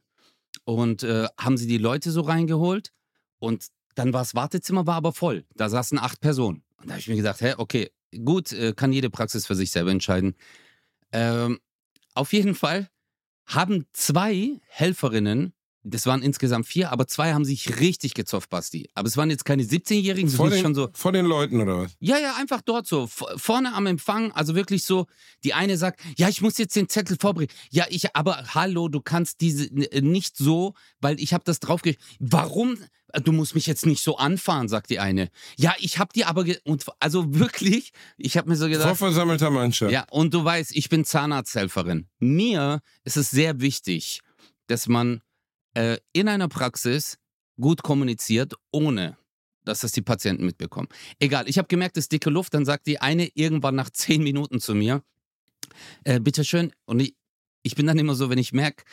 und 0.63 1.03
äh, 1.03 1.27
haben 1.37 1.57
sie 1.57 1.67
die 1.67 1.77
Leute 1.77 2.11
so 2.11 2.21
reingeholt. 2.21 2.93
Und 3.39 3.67
dann 3.95 4.13
war 4.13 4.21
das 4.21 4.35
Wartezimmer, 4.35 4.87
war 4.87 4.95
aber 4.95 5.11
voll. 5.11 5.45
Da 5.55 5.67
saßen 5.67 5.99
acht 5.99 6.21
Personen. 6.21 6.63
Und 6.77 6.87
da 6.87 6.93
habe 6.93 6.99
ich 7.01 7.07
mir 7.07 7.17
gedacht, 7.17 7.41
hä, 7.41 7.55
okay, 7.57 7.91
gut, 8.23 8.53
äh, 8.53 8.73
kann 8.73 8.93
jede 8.93 9.09
Praxis 9.09 9.45
für 9.45 9.55
sich 9.55 9.71
selber 9.71 9.91
entscheiden. 9.91 10.35
Ähm, 11.11 11.59
auf 12.13 12.31
jeden 12.31 12.55
Fall 12.55 12.89
haben 13.45 13.85
zwei 13.91 14.61
Helferinnen, 14.67 15.53
das 15.83 16.05
waren 16.05 16.21
insgesamt 16.21 16.67
vier, 16.67 16.91
aber 16.91 17.07
zwei 17.07 17.33
haben 17.33 17.45
sich 17.45 17.79
richtig 17.79 18.13
gezofft, 18.13 18.50
Basti. 18.50 18.89
Aber 18.93 19.07
es 19.07 19.17
waren 19.17 19.29
jetzt 19.29 19.45
keine 19.45 19.63
17-Jährigen, 19.63 20.29
vor, 20.29 20.47
sondern 20.50 20.61
schon 20.61 20.75
so, 20.75 20.89
vor 20.93 21.11
den 21.11 21.25
Leuten, 21.25 21.59
oder 21.59 21.79
was? 21.79 21.91
ja, 22.00 22.17
ja, 22.19 22.35
einfach 22.35 22.61
dort 22.61 22.85
so. 22.88 23.07
Vorne 23.07 23.73
am 23.73 23.88
Empfang, 23.88 24.31
also 24.33 24.53
wirklich 24.55 24.83
so, 24.83 25.07
die 25.43 25.53
eine 25.53 25.77
sagt, 25.77 26.00
ja, 26.17 26.29
ich 26.29 26.41
muss 26.41 26.57
jetzt 26.57 26.75
den 26.75 26.88
Zettel 26.88 27.17
vorbringen. 27.19 27.51
Ja, 27.71 27.85
ich, 27.89 28.15
aber 28.15 28.43
hallo, 28.53 28.89
du 28.89 29.01
kannst 29.01 29.41
diese 29.41 29.65
n- 29.65 30.11
nicht 30.11 30.38
so, 30.38 30.73
weil 31.00 31.19
ich 31.19 31.33
habe 31.33 31.43
das 31.43 31.59
draufge... 31.59 31.95
Warum? 32.19 32.77
Du 33.23 33.33
musst 33.33 33.55
mich 33.55 33.67
jetzt 33.67 33.85
nicht 33.85 34.01
so 34.01 34.17
anfahren, 34.17 34.69
sagt 34.69 34.89
die 34.89 35.00
eine. 35.00 35.29
Ja, 35.57 35.73
ich 35.79 36.00
habe 36.00 36.13
dir 36.13 36.29
aber... 36.29 36.45
Und 36.63 36.85
also 37.00 37.33
wirklich, 37.33 37.91
ich 38.17 38.38
habe 38.38 38.47
mir 38.50 38.55
so 38.55 38.69
gedacht... 38.69 38.95
versammelter 38.97 39.50
Mannschaft. 39.50 39.91
Ja, 39.91 40.05
und 40.11 40.33
du 40.33 40.45
weißt, 40.45 40.75
ich 40.75 40.88
bin 40.89 41.03
Zahnarzthelferin. 41.03 42.07
Mir 42.19 42.81
ist 43.03 43.17
es 43.17 43.31
sehr 43.31 43.59
wichtig, 43.59 44.21
dass 44.67 44.88
man 44.88 45.21
äh, 45.73 45.97
in 46.13 46.27
einer 46.27 46.47
Praxis 46.47 47.17
gut 47.59 47.83
kommuniziert, 47.83 48.53
ohne 48.71 49.17
dass 49.63 49.81
das 49.81 49.91
die 49.91 50.01
Patienten 50.01 50.45
mitbekommen. 50.45 50.87
Egal, 51.19 51.47
ich 51.47 51.57
habe 51.57 51.67
gemerkt, 51.67 51.97
es 51.97 52.05
ist 52.05 52.11
dicke 52.11 52.29
Luft. 52.29 52.53
Dann 52.53 52.65
sagt 52.65 52.87
die 52.87 52.99
eine 52.99 53.29
irgendwann 53.35 53.75
nach 53.75 53.89
zehn 53.89 54.23
Minuten 54.23 54.59
zu 54.59 54.73
mir, 54.73 55.03
äh, 56.03 56.19
bitteschön. 56.19 56.73
Und 56.85 56.99
ich, 56.99 57.15
ich 57.63 57.75
bin 57.75 57.85
dann 57.85 57.99
immer 57.99 58.15
so, 58.15 58.29
wenn 58.29 58.39
ich 58.39 58.53
merke, 58.53 58.83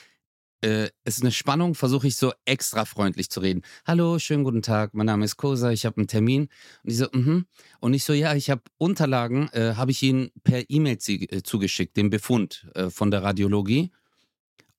äh, 0.60 0.88
ist 1.04 1.22
eine 1.22 1.30
Spannung, 1.30 1.74
versuche 1.74 2.08
ich 2.08 2.16
so 2.16 2.32
extra 2.44 2.84
freundlich 2.84 3.30
zu 3.30 3.40
reden. 3.40 3.62
Hallo, 3.86 4.18
schönen 4.18 4.44
guten 4.44 4.62
Tag, 4.62 4.92
mein 4.92 5.06
Name 5.06 5.24
ist 5.24 5.36
Kosa, 5.36 5.70
ich 5.70 5.86
habe 5.86 5.98
einen 5.98 6.08
Termin. 6.08 6.48
Und 6.82 6.90
ich 6.90 6.96
so, 6.98 7.06
mhm. 7.12 7.46
Und 7.80 7.94
ich 7.94 8.04
so, 8.04 8.12
ja, 8.12 8.34
ich 8.34 8.50
habe 8.50 8.62
Unterlagen, 8.76 9.48
äh, 9.52 9.74
habe 9.76 9.92
ich 9.92 10.02
Ihnen 10.02 10.30
per 10.42 10.68
E-Mail 10.68 10.98
äh, 11.06 11.42
zugeschickt, 11.42 11.96
den 11.96 12.10
Befund 12.10 12.66
äh, 12.74 12.90
von 12.90 13.10
der 13.10 13.22
Radiologie. 13.22 13.90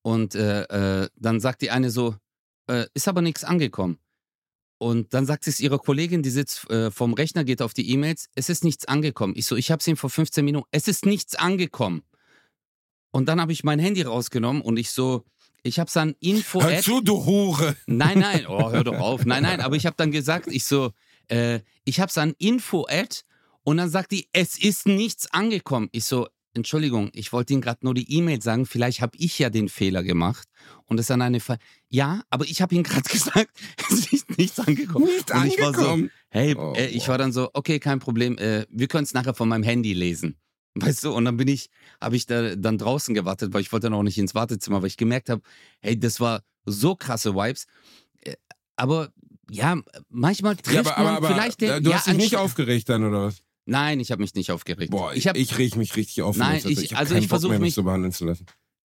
Und 0.02 0.36
äh, 0.36 0.64
äh, 0.64 1.10
dann 1.16 1.40
sagt 1.40 1.62
die 1.62 1.72
eine 1.72 1.90
so, 1.90 2.16
ist 2.94 3.08
aber 3.08 3.24
nichts 3.24 3.44
angekommen. 3.44 3.98
Und 4.80 5.14
dann 5.14 5.26
sagt 5.26 5.46
es 5.48 5.60
ihre 5.60 5.78
Kollegin, 5.78 6.24
die 6.24 6.30
sitzt 6.30 6.70
äh, 6.70 6.90
vom 6.90 7.14
Rechner, 7.14 7.44
geht 7.44 7.62
auf 7.62 7.74
die 7.74 7.90
E-Mails, 7.92 8.30
es 8.36 8.48
ist 8.48 8.64
nichts 8.64 8.86
angekommen. 8.86 9.34
Ich 9.36 9.46
so, 9.46 9.58
ich 9.58 9.72
habe 9.72 9.82
es 9.82 9.88
ihm 9.88 9.98
vor 9.98 10.10
15 10.10 10.44
Minuten, 10.46 10.68
es 10.72 10.88
ist 10.88 11.06
nichts 11.06 11.36
angekommen. 11.36 12.02
Und 13.12 13.28
dann 13.28 13.42
habe 13.42 13.52
ich 13.52 13.66
mein 13.66 13.80
Handy 13.80 14.04
rausgenommen 14.04 14.62
und 14.62 14.78
ich 14.78 14.92
so, 14.92 15.26
ich 15.64 15.80
habe 15.80 15.90
es 15.90 15.98
an 15.98 16.16
Info. 16.22 16.64
Hör 16.64 16.82
zu, 16.82 17.02
du 17.02 17.26
Hure. 17.26 17.76
Nein, 17.88 18.20
nein, 18.20 18.46
oh, 18.48 18.72
hör 18.72 18.86
doch 18.86 19.00
auf. 19.00 19.26
Nein, 19.26 19.44
nein, 19.44 19.60
aber 19.60 19.76
ich 19.76 19.86
habe 19.86 19.98
dann 19.98 20.12
gesagt, 20.12 20.48
ich 20.48 20.64
so, 20.64 20.92
äh, 21.28 21.60
ich 21.84 22.00
habe 22.00 22.10
es 22.10 22.18
an 22.18 22.34
Info 22.38 22.88
Ad 22.90 23.18
und 23.64 23.78
dann 23.78 23.90
sagt 23.90 24.14
die, 24.14 24.30
es 24.32 24.58
ist 24.58 24.88
nichts 24.88 25.30
angekommen. 25.34 25.90
Ich 25.92 26.06
so, 26.06 26.30
Entschuldigung, 26.54 27.10
ich 27.14 27.32
wollte 27.32 27.54
Ihnen 27.54 27.62
gerade 27.62 27.80
nur 27.84 27.94
die 27.94 28.12
E-Mail 28.12 28.42
sagen, 28.42 28.66
vielleicht 28.66 29.02
habe 29.02 29.16
ich 29.18 29.38
ja 29.40 29.50
den 29.50 29.70
Fehler 29.70 30.04
gemacht 30.04 30.48
und 30.86 31.00
es 31.00 31.12
an 31.12 31.22
eine 31.22 31.40
Fall. 31.40 31.58
Ja, 31.90 32.22
aber 32.30 32.46
ich 32.46 32.62
habe 32.62 32.74
Ihnen 32.76 32.84
gerade 32.84 33.08
gesagt, 33.10 33.52
es 33.92 34.12
ist 34.12 34.38
nichts 34.38 34.60
angekommen. 34.60 35.06
Nicht 35.06 35.32
angekommen. 35.32 35.52
ich 35.52 35.60
war 35.62 35.74
so, 35.74 36.08
hey, 36.30 36.56
Oh, 36.58 36.74
äh, 36.76 36.88
ich 36.88 37.08
war 37.08 37.18
dann 37.18 37.32
so, 37.32 37.50
okay, 37.54 37.80
kein 37.80 38.00
Problem, 38.00 38.38
äh, 38.38 38.66
wir 38.70 38.88
können 38.88 39.04
es 39.04 39.14
nachher 39.14 39.34
von 39.36 39.48
meinem 39.48 39.64
Handy 39.64 39.94
lesen. 39.94 40.36
Weißt 40.76 41.04
du, 41.04 41.14
und 41.14 41.26
dann 41.26 41.38
bin 41.38 41.48
ich, 41.48 41.70
habe 42.02 42.16
ich 42.16 42.26
da 42.26 42.56
dann 42.56 42.78
draußen 42.78 43.14
gewartet, 43.14 43.54
weil 43.54 43.62
ich 43.62 43.72
wollte 43.72 43.90
noch 43.90 44.04
nicht 44.04 44.18
ins 44.18 44.36
Wartezimmer, 44.36 44.82
weil 44.82 44.88
ich 44.88 44.98
gemerkt 44.98 45.30
habe, 45.30 45.42
hey, 45.82 46.00
das 46.00 46.20
war 46.20 46.44
so 46.66 46.96
krasse 46.96 47.36
Vibes. 47.36 47.66
Äh, 48.22 48.36
Aber 48.76 49.10
ja, 49.52 49.78
manchmal 50.10 50.56
trifft 50.56 50.74
Ja, 50.76 50.82
aber, 50.82 50.98
aber, 50.98 51.04
man 51.06 51.16
aber 51.18 51.28
vielleicht 51.30 51.62
den. 51.62 51.70
äh, 51.72 51.82
du 51.82 51.90
ja, 51.90 51.96
hast 51.98 52.08
dich 52.08 52.18
nicht 52.18 52.36
aufgeregt 52.36 52.88
dann, 52.90 53.04
oder 53.04 53.24
was? 53.26 53.42
Nein, 53.70 54.00
ich 54.00 54.12
habe 54.12 54.22
mich 54.22 54.34
nicht 54.36 54.52
aufgeregt. 54.52 54.92
Boah, 54.92 55.14
ich, 55.14 55.28
habe 55.28 55.38
ich 55.40 55.58
reg 55.58 55.76
mich 55.76 55.96
richtig 55.96 56.22
auf. 56.24 56.36
Nein, 56.38 56.62
ich- 56.66 56.82
ich 56.84 56.94
hab 56.94 57.00
also 57.02 57.16
ich 57.16 57.22
Bock 57.22 57.30
versuch 57.30 57.50
mehr, 57.50 57.60
mich 57.60 57.74
so 57.76 57.84
behandeln 57.84 58.12
zu 58.12 58.26
lassen. 58.26 58.46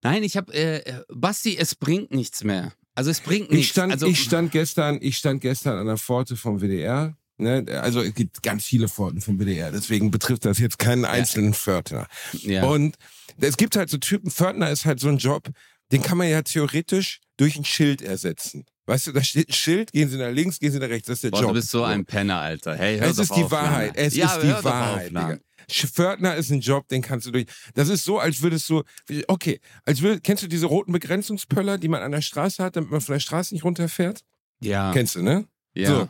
Nein, 0.02 0.22
ich 0.22 0.36
habe, 0.36 0.52
äh, 0.54 0.78
äh, 0.78 1.02
Basti, 1.12 1.56
es 1.56 1.74
bringt 1.74 2.10
nichts 2.12 2.42
mehr. 2.44 2.72
Also 2.94 3.10
es 3.10 3.20
bringt 3.20 3.48
Ich 3.50 3.56
nichts. 3.56 3.70
stand, 3.72 3.92
also, 3.92 4.06
ich 4.06 4.22
stand 4.22 4.52
gestern, 4.52 4.98
ich 5.00 5.16
stand 5.16 5.40
gestern 5.42 5.78
an 5.78 5.86
der 5.86 5.96
Pforte 5.96 6.36
vom 6.36 6.60
WDR. 6.60 7.16
Ne? 7.36 7.64
Also 7.82 8.02
es 8.02 8.14
gibt 8.14 8.42
ganz 8.42 8.64
viele 8.64 8.88
Pforten 8.88 9.20
vom 9.20 9.38
WDR, 9.38 9.70
deswegen 9.72 10.10
betrifft 10.10 10.44
das 10.44 10.58
jetzt 10.58 10.78
keinen 10.78 11.04
einzelnen 11.06 11.54
Pförtner. 11.54 12.06
ja. 12.42 12.64
Und 12.64 12.96
es 13.38 13.56
gibt 13.56 13.76
halt 13.76 13.88
so 13.88 13.96
Typen, 13.98 14.30
Pförtner 14.30 14.70
ist 14.70 14.84
halt 14.84 15.00
so 15.00 15.08
ein 15.08 15.16
Job, 15.18 15.48
den 15.92 16.02
kann 16.02 16.18
man 16.18 16.28
ja 16.28 16.42
theoretisch 16.42 17.20
durch 17.38 17.56
ein 17.56 17.64
Schild 17.64 18.02
ersetzen. 18.02 18.66
Weißt 18.90 19.06
du, 19.06 19.12
da 19.12 19.22
steht 19.22 19.48
ein 19.48 19.52
Schild, 19.52 19.92
gehen 19.92 20.08
Sie 20.08 20.18
nach 20.18 20.32
links, 20.32 20.58
gehen 20.58 20.72
Sie 20.72 20.80
nach 20.80 20.88
rechts, 20.88 21.06
das 21.06 21.18
ist 21.18 21.22
der 21.22 21.30
Boah, 21.30 21.42
Job. 21.42 21.50
du 21.50 21.54
bist 21.54 21.70
so 21.70 21.84
ein 21.84 22.04
Penner, 22.04 22.40
Alter. 22.40 22.74
Hey, 22.74 22.98
hör 22.98 23.06
Es 23.08 23.16
doch 23.18 23.22
ist 23.22 23.36
die 23.36 23.44
auf, 23.44 23.50
Wahrheit. 23.52 23.94
Lange. 23.94 24.06
Es 24.08 24.16
ja, 24.16 24.34
ist 24.34 24.42
die 24.42 24.64
Wahrheit, 24.64 25.16
Auf. 25.16 25.90
Pförtner 25.92 26.34
ist 26.34 26.50
ein 26.50 26.58
Job, 26.58 26.88
den 26.88 27.00
kannst 27.00 27.24
du 27.28 27.30
durch. 27.30 27.46
Das 27.74 27.88
ist 27.88 28.04
so, 28.04 28.18
als 28.18 28.42
würdest 28.42 28.68
du. 28.68 28.82
Okay, 29.28 29.60
als 29.84 30.02
würd, 30.02 30.24
kennst 30.24 30.42
du 30.42 30.48
diese 30.48 30.66
roten 30.66 30.90
Begrenzungspöller, 30.90 31.78
die 31.78 31.86
man 31.86 32.02
an 32.02 32.10
der 32.10 32.20
Straße 32.20 32.64
hat, 32.64 32.74
damit 32.74 32.90
man 32.90 33.00
von 33.00 33.12
der 33.12 33.20
Straße 33.20 33.54
nicht 33.54 33.62
runterfährt? 33.62 34.22
Ja, 34.60 34.92
Kennst 34.92 35.14
du, 35.14 35.22
ne? 35.22 35.46
ja. 35.72 35.88
So. 35.88 36.08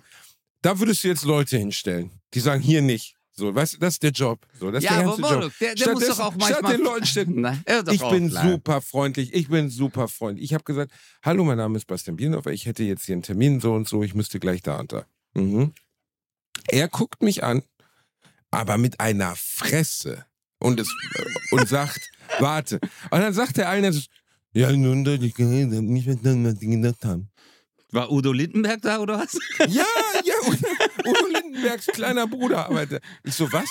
Da 0.62 0.78
würdest 0.78 1.04
du 1.04 1.08
jetzt 1.08 1.24
Leute 1.24 1.58
hinstellen, 1.58 2.10
die 2.32 2.40
sagen, 2.40 2.62
hier 2.62 2.80
nicht. 2.80 3.14
So, 3.40 3.54
weißt 3.54 3.72
du, 3.74 3.78
das 3.78 3.94
ist 3.94 4.02
der 4.02 4.10
Job. 4.10 4.46
So, 4.58 4.70
das 4.70 4.84
ist 4.84 4.90
ja, 4.90 4.98
der 4.98 5.08
aber 5.08 5.16
ganze 5.16 5.40
Job. 5.40 5.52
Der, 5.60 5.74
der 5.74 5.92
muss 5.94 6.06
doch 6.06 6.18
auch 6.20 6.34
Stattdessen- 6.34 6.40
statt 6.52 6.62
manchmal... 6.62 6.76
den 6.76 6.84
Leuten 6.84 7.06
stellen, 7.06 7.40
Nein, 7.40 7.64
ich 7.90 8.00
bin 8.10 8.28
Lange. 8.28 8.50
super 8.52 8.80
freundlich, 8.82 9.32
ich 9.32 9.48
bin 9.48 9.70
super 9.70 10.08
freundlich. 10.08 10.44
Ich 10.44 10.52
habe 10.52 10.62
gesagt, 10.64 10.92
hallo, 11.22 11.42
mein 11.44 11.56
Name 11.56 11.78
ist 11.78 11.86
Bastian 11.86 12.16
Bielendorfer, 12.16 12.52
ich 12.52 12.66
hätte 12.66 12.82
jetzt 12.84 13.06
hier 13.06 13.14
einen 13.14 13.22
Termin 13.22 13.58
so 13.60 13.72
und 13.72 13.88
so, 13.88 14.02
ich 14.02 14.14
müsste 14.14 14.40
gleich 14.40 14.60
da 14.60 14.78
und 14.78 14.92
da. 14.92 15.06
Mhm. 15.32 15.72
Er 16.68 16.88
guckt 16.88 17.22
mich 17.22 17.42
an, 17.42 17.62
aber 18.50 18.76
mit 18.76 19.00
einer 19.00 19.34
Fresse 19.36 20.26
und, 20.58 20.78
es, 20.78 20.94
und 21.50 21.66
sagt, 21.66 22.10
warte. 22.40 22.78
Und 23.10 23.20
dann 23.20 23.32
sagt 23.32 23.56
der 23.56 23.70
eine, 23.70 23.98
ja, 24.52 24.70
nun, 24.70 25.06
ich 25.06 25.38
nicht 25.38 26.06
miteinander 26.06 26.52
gedacht 26.52 27.06
haben. 27.06 27.30
War 27.92 28.12
Udo 28.12 28.32
Lindenberg 28.32 28.82
da 28.82 28.98
oder 29.00 29.18
was? 29.18 29.36
Ja, 29.66 29.84
ja, 30.24 30.34
Udo 31.04 31.26
Lindenbergs 31.32 31.86
kleiner 31.86 32.26
Bruder 32.26 32.66
arbeitet. 32.66 33.02
Ich 33.24 33.34
so, 33.34 33.52
was? 33.52 33.68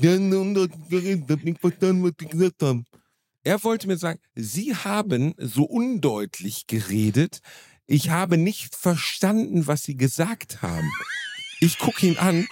Ja, 0.00 0.16
nun, 0.18 0.54
da, 0.54 0.66
ich 0.90 1.20
hab 1.28 1.42
nicht 1.44 1.60
verstanden, 1.60 2.02
was 2.04 2.12
die 2.18 2.26
gesagt 2.26 2.62
haben. 2.62 2.84
Er 3.44 3.62
wollte 3.62 3.86
mir 3.86 3.96
sagen, 3.96 4.18
Sie 4.34 4.74
haben 4.74 5.34
so 5.38 5.64
undeutlich 5.64 6.66
geredet. 6.66 7.40
Ich 7.86 8.10
habe 8.10 8.36
nicht 8.36 8.74
verstanden, 8.74 9.66
was 9.68 9.84
Sie 9.84 9.96
gesagt 9.96 10.62
haben. 10.62 10.90
Ich 11.60 11.78
gucke 11.78 12.06
ihn 12.06 12.18
an. 12.18 12.48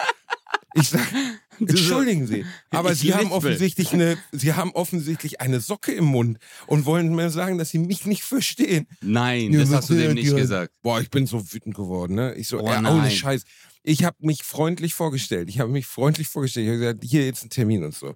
Ich 0.76 0.88
sage, 0.90 1.04
entschuldigen 1.60 2.26
Sie, 2.26 2.44
aber 2.70 2.92
Ich 2.92 2.98
Sie 3.00 3.14
haben 3.14 3.30
offensichtlich 3.32 3.92
eine, 3.92 4.16
Sie 4.32 4.54
haben 4.54 4.70
offensichtlich 4.72 5.40
eine 5.40 5.60
Socke 5.60 5.92
im 5.92 6.04
Mund 6.04 6.38
und 6.66 6.84
wollen 6.84 7.14
mir 7.14 7.30
sagen, 7.30 7.58
dass 7.58 7.70
Sie 7.70 7.78
mich 7.78 8.06
nicht 8.06 8.22
verstehen. 8.24 8.86
Nein, 9.00 9.52
Ja, 9.52 9.60
das 9.60 9.70
hast 9.72 9.90
du 9.90 9.94
dem 9.94 10.14
nicht 10.14 10.34
gesagt. 10.34 10.72
Boah, 10.82 11.00
ich 11.00 11.10
bin 11.10 11.26
so 11.26 11.52
wütend 11.52 11.74
geworden, 11.76 12.14
ne? 12.14 12.34
Ich 12.34 12.48
so, 12.48 12.60
Oh, 12.60 12.66
ja, 12.68 12.80
nein. 12.80 12.92
ohne 13.00 13.10
Scheiß. 13.10 13.42
Ich 13.84 14.02
habe 14.02 14.16
mich 14.20 14.42
freundlich 14.42 14.94
vorgestellt. 14.94 15.48
Ich 15.50 15.60
habe 15.60 15.70
mich 15.70 15.86
freundlich 15.86 16.28
vorgestellt. 16.28 16.66
Ich 16.66 16.70
habe 16.70 16.78
gesagt, 16.78 17.04
hier 17.04 17.24
jetzt 17.26 17.44
ein 17.44 17.50
Termin 17.50 17.84
und 17.84 17.94
so. 17.94 18.14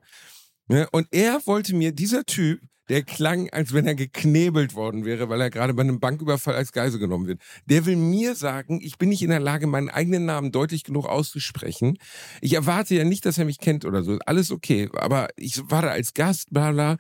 Ne? 0.66 0.88
Und 0.92 1.08
er 1.12 1.40
wollte 1.46 1.74
mir, 1.74 1.92
dieser 1.92 2.24
Typ, 2.24 2.60
der 2.88 3.02
klang, 3.02 3.50
als 3.50 3.74
wenn 3.74 3.86
er 3.86 3.94
geknebelt 3.94 4.74
worden 4.74 5.04
wäre, 5.04 5.28
weil 5.28 5.42
er 5.42 5.50
gerade 5.50 5.74
bei 5.74 5.82
einem 5.82 6.00
Banküberfall 6.00 6.54
als 6.54 6.72
Geisel 6.72 6.98
genommen 6.98 7.26
wird. 7.26 7.42
Der 7.66 7.84
will 7.84 7.96
mir 7.96 8.34
sagen, 8.34 8.80
ich 8.82 8.96
bin 8.96 9.10
nicht 9.10 9.22
in 9.22 9.28
der 9.28 9.40
Lage, 9.40 9.66
meinen 9.66 9.90
eigenen 9.90 10.24
Namen 10.24 10.52
deutlich 10.52 10.84
genug 10.84 11.06
auszusprechen. 11.06 11.98
Ich 12.40 12.54
erwarte 12.54 12.94
ja 12.94 13.04
nicht, 13.04 13.26
dass 13.26 13.36
er 13.36 13.44
mich 13.44 13.58
kennt 13.58 13.84
oder 13.84 14.02
so. 14.02 14.18
Alles 14.24 14.50
okay. 14.50 14.88
Aber 14.94 15.28
ich 15.36 15.60
war 15.70 15.82
da 15.82 15.88
als 15.88 16.14
Gast, 16.14 16.50
bla 16.50 16.72
bla. 16.72 16.96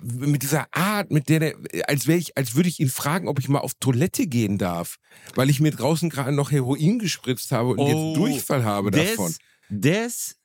Mit 0.00 0.42
dieser 0.42 0.66
Art, 0.72 1.10
mit 1.10 1.28
der, 1.28 1.38
der 1.40 1.88
als 1.88 2.06
wäre 2.06 2.18
ich, 2.18 2.36
als 2.36 2.54
würde 2.54 2.68
ich 2.68 2.80
ihn 2.80 2.88
fragen, 2.88 3.28
ob 3.28 3.38
ich 3.38 3.48
mal 3.48 3.60
auf 3.60 3.74
Toilette 3.78 4.26
gehen 4.26 4.58
darf, 4.58 4.98
weil 5.34 5.50
ich 5.50 5.60
mir 5.60 5.70
draußen 5.70 6.10
gerade 6.10 6.32
noch 6.32 6.50
Heroin 6.50 6.98
gespritzt 6.98 7.52
habe 7.52 7.70
und 7.70 7.78
Oh, 7.78 7.86
jetzt 7.86 8.16
Durchfall 8.16 8.64
habe 8.64 8.90
davon. 8.90 9.34
Das, 9.70 10.36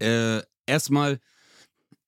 das 0.00 0.38
äh, 0.38 0.42
erstmal, 0.66 1.18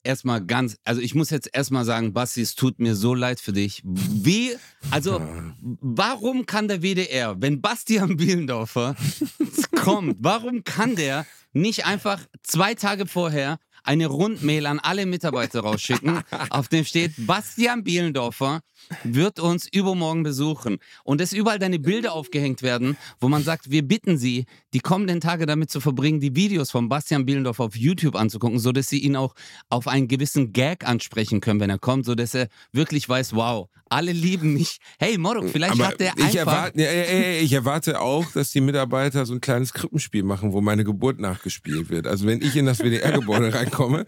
erstmal 0.02 0.44
ganz, 0.44 0.78
also 0.84 1.00
ich 1.00 1.14
muss 1.14 1.30
jetzt 1.30 1.50
erstmal 1.52 1.84
sagen, 1.84 2.12
Basti, 2.12 2.40
es 2.40 2.54
tut 2.54 2.78
mir 2.78 2.94
so 2.94 3.14
leid 3.14 3.40
für 3.40 3.52
dich. 3.52 3.82
Wie, 3.84 4.56
also, 4.90 5.20
warum 5.60 6.46
kann 6.46 6.68
der 6.68 6.82
WDR, 6.82 7.40
wenn 7.40 7.60
Bastian 7.60 8.16
Bielendorfer 8.16 8.96
kommt, 9.76 10.16
warum 10.20 10.64
kann 10.64 10.96
der 10.96 11.26
nicht 11.52 11.86
einfach 11.86 12.20
zwei 12.42 12.74
Tage 12.74 13.06
vorher 13.06 13.58
eine 13.86 14.06
Rundmail 14.06 14.66
an 14.66 14.78
alle 14.78 15.06
Mitarbeiter 15.06 15.60
rausschicken, 15.60 16.22
auf 16.50 16.68
dem 16.68 16.84
steht, 16.84 17.12
Bastian 17.18 17.84
Bielendorfer 17.84 18.60
wird 19.04 19.40
uns 19.40 19.66
übermorgen 19.72 20.22
besuchen. 20.22 20.78
Und 21.04 21.20
dass 21.20 21.32
überall 21.32 21.58
deine 21.58 21.78
Bilder 21.78 22.12
aufgehängt 22.12 22.62
werden, 22.62 22.96
wo 23.20 23.28
man 23.28 23.42
sagt, 23.42 23.70
wir 23.70 23.82
bitten 23.82 24.18
Sie, 24.18 24.46
die 24.76 24.80
kommenden 24.80 25.22
Tage 25.22 25.46
damit 25.46 25.70
zu 25.70 25.80
verbringen, 25.80 26.20
die 26.20 26.36
Videos 26.36 26.70
von 26.70 26.90
Bastian 26.90 27.24
Bielendorfer 27.24 27.64
auf 27.64 27.76
YouTube 27.76 28.14
anzugucken, 28.14 28.58
sodass 28.58 28.90
Sie 28.90 28.98
ihn 28.98 29.16
auch 29.16 29.34
auf 29.70 29.88
einen 29.88 30.06
gewissen 30.06 30.52
Gag 30.52 30.86
ansprechen 30.86 31.40
können, 31.40 31.60
wenn 31.60 31.70
er 31.70 31.78
kommt, 31.78 32.04
sodass 32.04 32.34
er 32.34 32.48
wirklich 32.72 33.08
weiß, 33.08 33.34
wow, 33.34 33.70
alle 33.88 34.12
lieben 34.12 34.52
mich. 34.52 34.78
Hey, 34.98 35.16
Morok, 35.16 35.48
vielleicht 35.48 35.74
Aber 35.74 35.86
hat 35.86 36.00
der 36.00 36.12
ich, 36.16 36.24
einfach... 36.24 36.52
erwarte, 36.52 36.80
ja, 36.82 36.92
ja, 36.92 37.04
ja, 37.04 37.40
ich 37.40 37.52
erwarte 37.52 38.00
auch, 38.00 38.30
dass 38.32 38.50
die 38.50 38.60
Mitarbeiter 38.60 39.24
so 39.24 39.32
ein 39.32 39.40
kleines 39.40 39.72
Krippenspiel 39.72 40.24
machen, 40.24 40.52
wo 40.52 40.60
meine 40.60 40.84
Geburt 40.84 41.20
nachgespielt 41.20 41.88
wird. 41.88 42.06
Also 42.06 42.26
wenn 42.26 42.42
ich 42.42 42.56
in 42.56 42.66
das 42.66 42.80
WDR-Gebäude 42.80 43.54
reinkomme, 43.54 44.04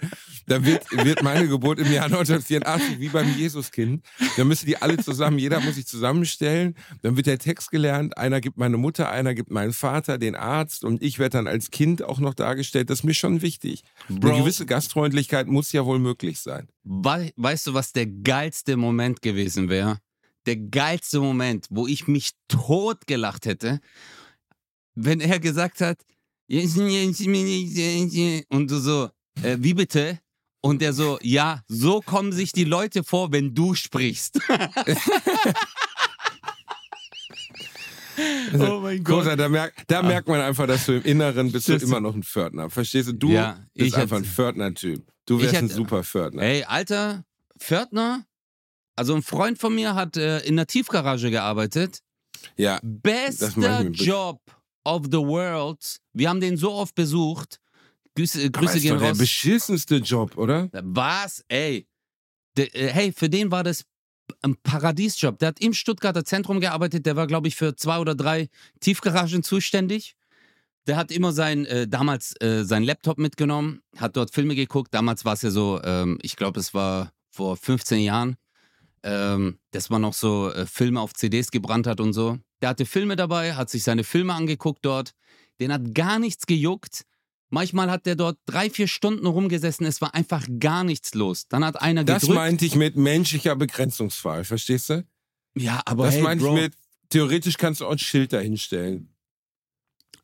dann 0.49 0.67
wird, 0.67 0.85
wird 0.91 1.23
meine 1.23 1.49
Geburt 1.49 1.79
im 1.79 1.93
Jahr 1.93 2.07
1984 2.07 2.99
wie 2.99 3.09
beim 3.09 3.33
Jesuskind. 3.39 4.05
Dann 4.37 4.49
müssen 4.49 4.67
die 4.67 4.77
alle 4.77 4.97
zusammen, 4.99 5.39
jeder 5.39 5.61
muss 5.61 5.77
sich 5.77 5.87
zusammenstellen. 5.87 6.75
Dann 7.03 7.17
wird 7.17 7.27
der 7.27 7.39
Text 7.39 7.71
gelernt. 7.71 8.19
Einer 8.19 8.41
gibt 8.41 8.59
meine 8.59 8.77
Mutter, 8.77 9.11
einer 9.11 9.35
gibt 9.35 9.51
meinen 9.51 9.73
Vater, 9.73 10.19
den 10.19 10.35
Arzt 10.35 10.58
und 10.85 11.03
ich 11.03 11.19
werde 11.19 11.39
dann 11.39 11.47
als 11.47 11.71
Kind 11.71 12.03
auch 12.03 12.19
noch 12.21 12.35
dargestellt. 12.35 12.91
Das 12.91 13.01
ist 13.01 13.05
mir 13.05 13.15
schon 13.15 13.43
wichtig. 13.43 13.83
Bro. 14.09 14.29
Eine 14.31 14.39
gewisse 14.41 14.67
Gastfreundlichkeit 14.67 15.47
muss 15.47 15.73
ja 15.73 15.85
wohl 15.87 15.99
möglich 15.99 16.39
sein. 16.41 16.69
Wei- 16.85 17.33
weißt 17.37 17.69
du, 17.69 17.75
was 17.75 17.93
der 17.93 18.07
geilste 18.07 18.77
Moment 18.77 19.23
gewesen 19.23 19.69
wäre? 19.69 19.99
Der 20.47 20.57
geilste 20.57 21.21
Moment, 21.21 21.67
wo 21.71 21.87
ich 21.87 22.07
mich 22.09 22.31
totgelacht 22.49 23.47
hätte, 23.47 23.81
wenn 24.95 25.21
er 25.21 25.39
gesagt 25.41 25.81
hat, 25.81 26.01
und 28.51 28.71
du 28.71 28.79
so, 28.79 29.11
äh, 29.43 29.57
wie 29.61 29.75
bitte? 29.75 30.19
Und 30.61 30.81
der 30.83 30.93
so, 30.93 31.19
ja, 31.23 31.63
so 31.69 32.01
kommen 32.01 32.33
sich 32.33 32.51
die 32.53 32.65
Leute 32.65 33.05
vor, 33.05 33.31
wenn 33.31 33.55
du 33.55 33.75
sprichst. 33.75 34.41
oh 38.59 38.81
mein 38.81 39.03
Kosa, 39.05 39.37
da, 39.37 39.49
merk, 39.49 39.75
da 39.87 40.03
merkt 40.03 40.29
man 40.29 40.41
einfach, 40.41 40.67
dass 40.67 40.87
du 40.87 40.97
im 40.97 41.05
Inneren 41.05 41.51
bist 41.53 41.69
du 41.69 41.75
Das- 41.75 41.83
immer 41.83 42.01
noch 42.01 42.15
ein 42.15 42.23
Pförtner. 42.23 42.71
Verstehst 42.71 43.09
du? 43.09 43.13
Du 43.13 43.31
Ja, 43.31 43.59
bist 43.75 43.89
ich 43.89 43.97
einfach 43.97 44.17
ein 44.17 44.23
hätte- 44.25 44.35
Pförtner-Typ. 44.35 45.07
Du 45.27 45.37
Ich 45.37 45.43
wärst 45.45 45.55
ein 45.57 45.63
hätte- 45.65 45.75
super 45.75 46.05
Pförtner. 46.05 46.43
Ey, 46.43 46.65
Alter, 46.65 47.25
Pförtner, 47.59 48.25
Also 48.97 49.15
ein 49.15 49.23
Freund 49.23 49.59
von 49.59 49.73
mir 49.75 49.95
hat 49.95 50.17
äh, 50.17 50.41
in 50.41 50.57
der 50.57 50.67
Tiefgarage 50.67 51.31
gearbeitet. 51.31 52.01
Ja. 52.57 52.81
Bester 52.83 53.83
Job 53.91 54.41
of 54.85 55.05
the 55.05 55.19
world. 55.19 55.99
Wir 56.13 56.29
haben 56.29 56.41
den 56.41 56.57
so 56.57 56.73
oft 56.73 56.97
besucht. 56.97 57.61
Grüße, 58.17 58.43
äh, 58.43 58.51
Grüße 58.51 58.81
gehen 58.81 58.95
raus. 58.95 59.03
Der 59.03 59.15
beschissenste 59.15 59.97
Job, 59.99 60.37
oder? 60.37 60.69
Was? 60.83 61.45
Ey. 61.47 61.87
De, 62.57 62.67
äh, 62.73 62.89
hey, 62.89 63.13
für 63.13 63.29
den 63.29 63.53
war 63.53 63.63
das 63.63 63.85
ein 64.43 64.57
Paradiesjob. 64.57 65.39
Der 65.39 65.49
hat 65.49 65.61
im 65.61 65.73
Stuttgarter 65.73 66.25
Zentrum 66.25 66.61
gearbeitet. 66.61 67.07
Der 67.07 67.17
war, 67.17 67.27
glaube 67.27 67.49
ich, 67.49 67.57
für 67.57 67.77
zwei 67.77 67.99
oder 67.99 68.15
drei 68.15 68.49
Tiefgaragen 68.81 69.43
zuständig. 69.43 70.17
Der 70.87 70.97
hat 70.97 71.13
immer 71.13 71.33
sein, 71.33 71.67
äh, 71.67 71.87
damals 71.87 72.35
äh, 72.41 72.65
sein 72.65 72.83
Laptop 72.83 73.19
mitgenommen, 73.19 73.83
hat 73.97 74.17
dort 74.17 74.33
Filme 74.33 74.55
geguckt. 74.55 74.95
Damals 74.95 75.25
war 75.25 75.35
es 75.35 75.43
ja 75.43 75.51
so, 75.51 75.81
ähm, 75.85 76.19
ich 76.23 76.37
glaube, 76.37 76.61
es 76.61 76.73
war 76.73 77.13
vor 77.31 77.57
15 77.57 78.01
Jahren, 78.01 78.37
ähm, 79.03 79.59
dass 79.73 79.91
man 79.91 80.01
noch 80.01 80.15
so 80.15 80.51
äh, 80.51 80.65
Filme 80.67 81.01
auf 81.01 81.13
CDs 81.13 81.51
gebrannt 81.51 81.87
hat 81.87 82.01
und 82.01 82.15
so. 82.15 82.39
Der 82.63 82.71
hatte 82.71 82.87
Filme 82.87 83.17
dabei, 83.17 83.55
hat 83.55 83.69
sich 83.69 83.83
seine 83.83 84.03
Filme 84.03 84.35
angeguckt 84.35 84.85
dort. 84.85 85.13
Den 85.61 85.73
hat 85.73 85.95
gar 85.95 86.19
nichts 86.19 86.47
gejuckt. 86.47 87.05
Manchmal 87.51 87.91
hat 87.91 88.05
der 88.07 88.15
dort 88.15 88.39
drei, 88.47 88.69
vier 88.69 88.89
Stunden 88.89 89.27
rumgesessen, 89.27 89.87
es 89.87 90.01
war 90.01 90.15
einfach 90.15 90.47
gar 90.61 90.85
nichts 90.85 91.15
los. 91.15 91.49
Dann 91.49 91.65
hat 91.65 91.81
einer 91.81 92.05
das 92.05 92.21
gedrückt. 92.23 92.37
Das 92.37 92.45
meinte 92.45 92.65
ich 92.67 92.75
mit 92.75 92.97
menschlicher 92.97 93.57
Begrenzungsfall, 93.57 94.45
verstehst 94.45 94.91
du? 94.91 95.07
Ja, 95.57 95.81
aber 95.87 96.07
Das 96.07 96.17
hey, 96.17 96.23
meinte 96.23 96.45
Bro. 96.45 96.57
ich 96.57 96.63
mit, 96.63 96.75
theoretisch 97.09 97.57
kannst 97.57 97.81
du 97.81 97.87
auch 97.87 97.93
ein 97.93 97.99
Schild 97.99 98.33
dahinstellen. 98.33 99.15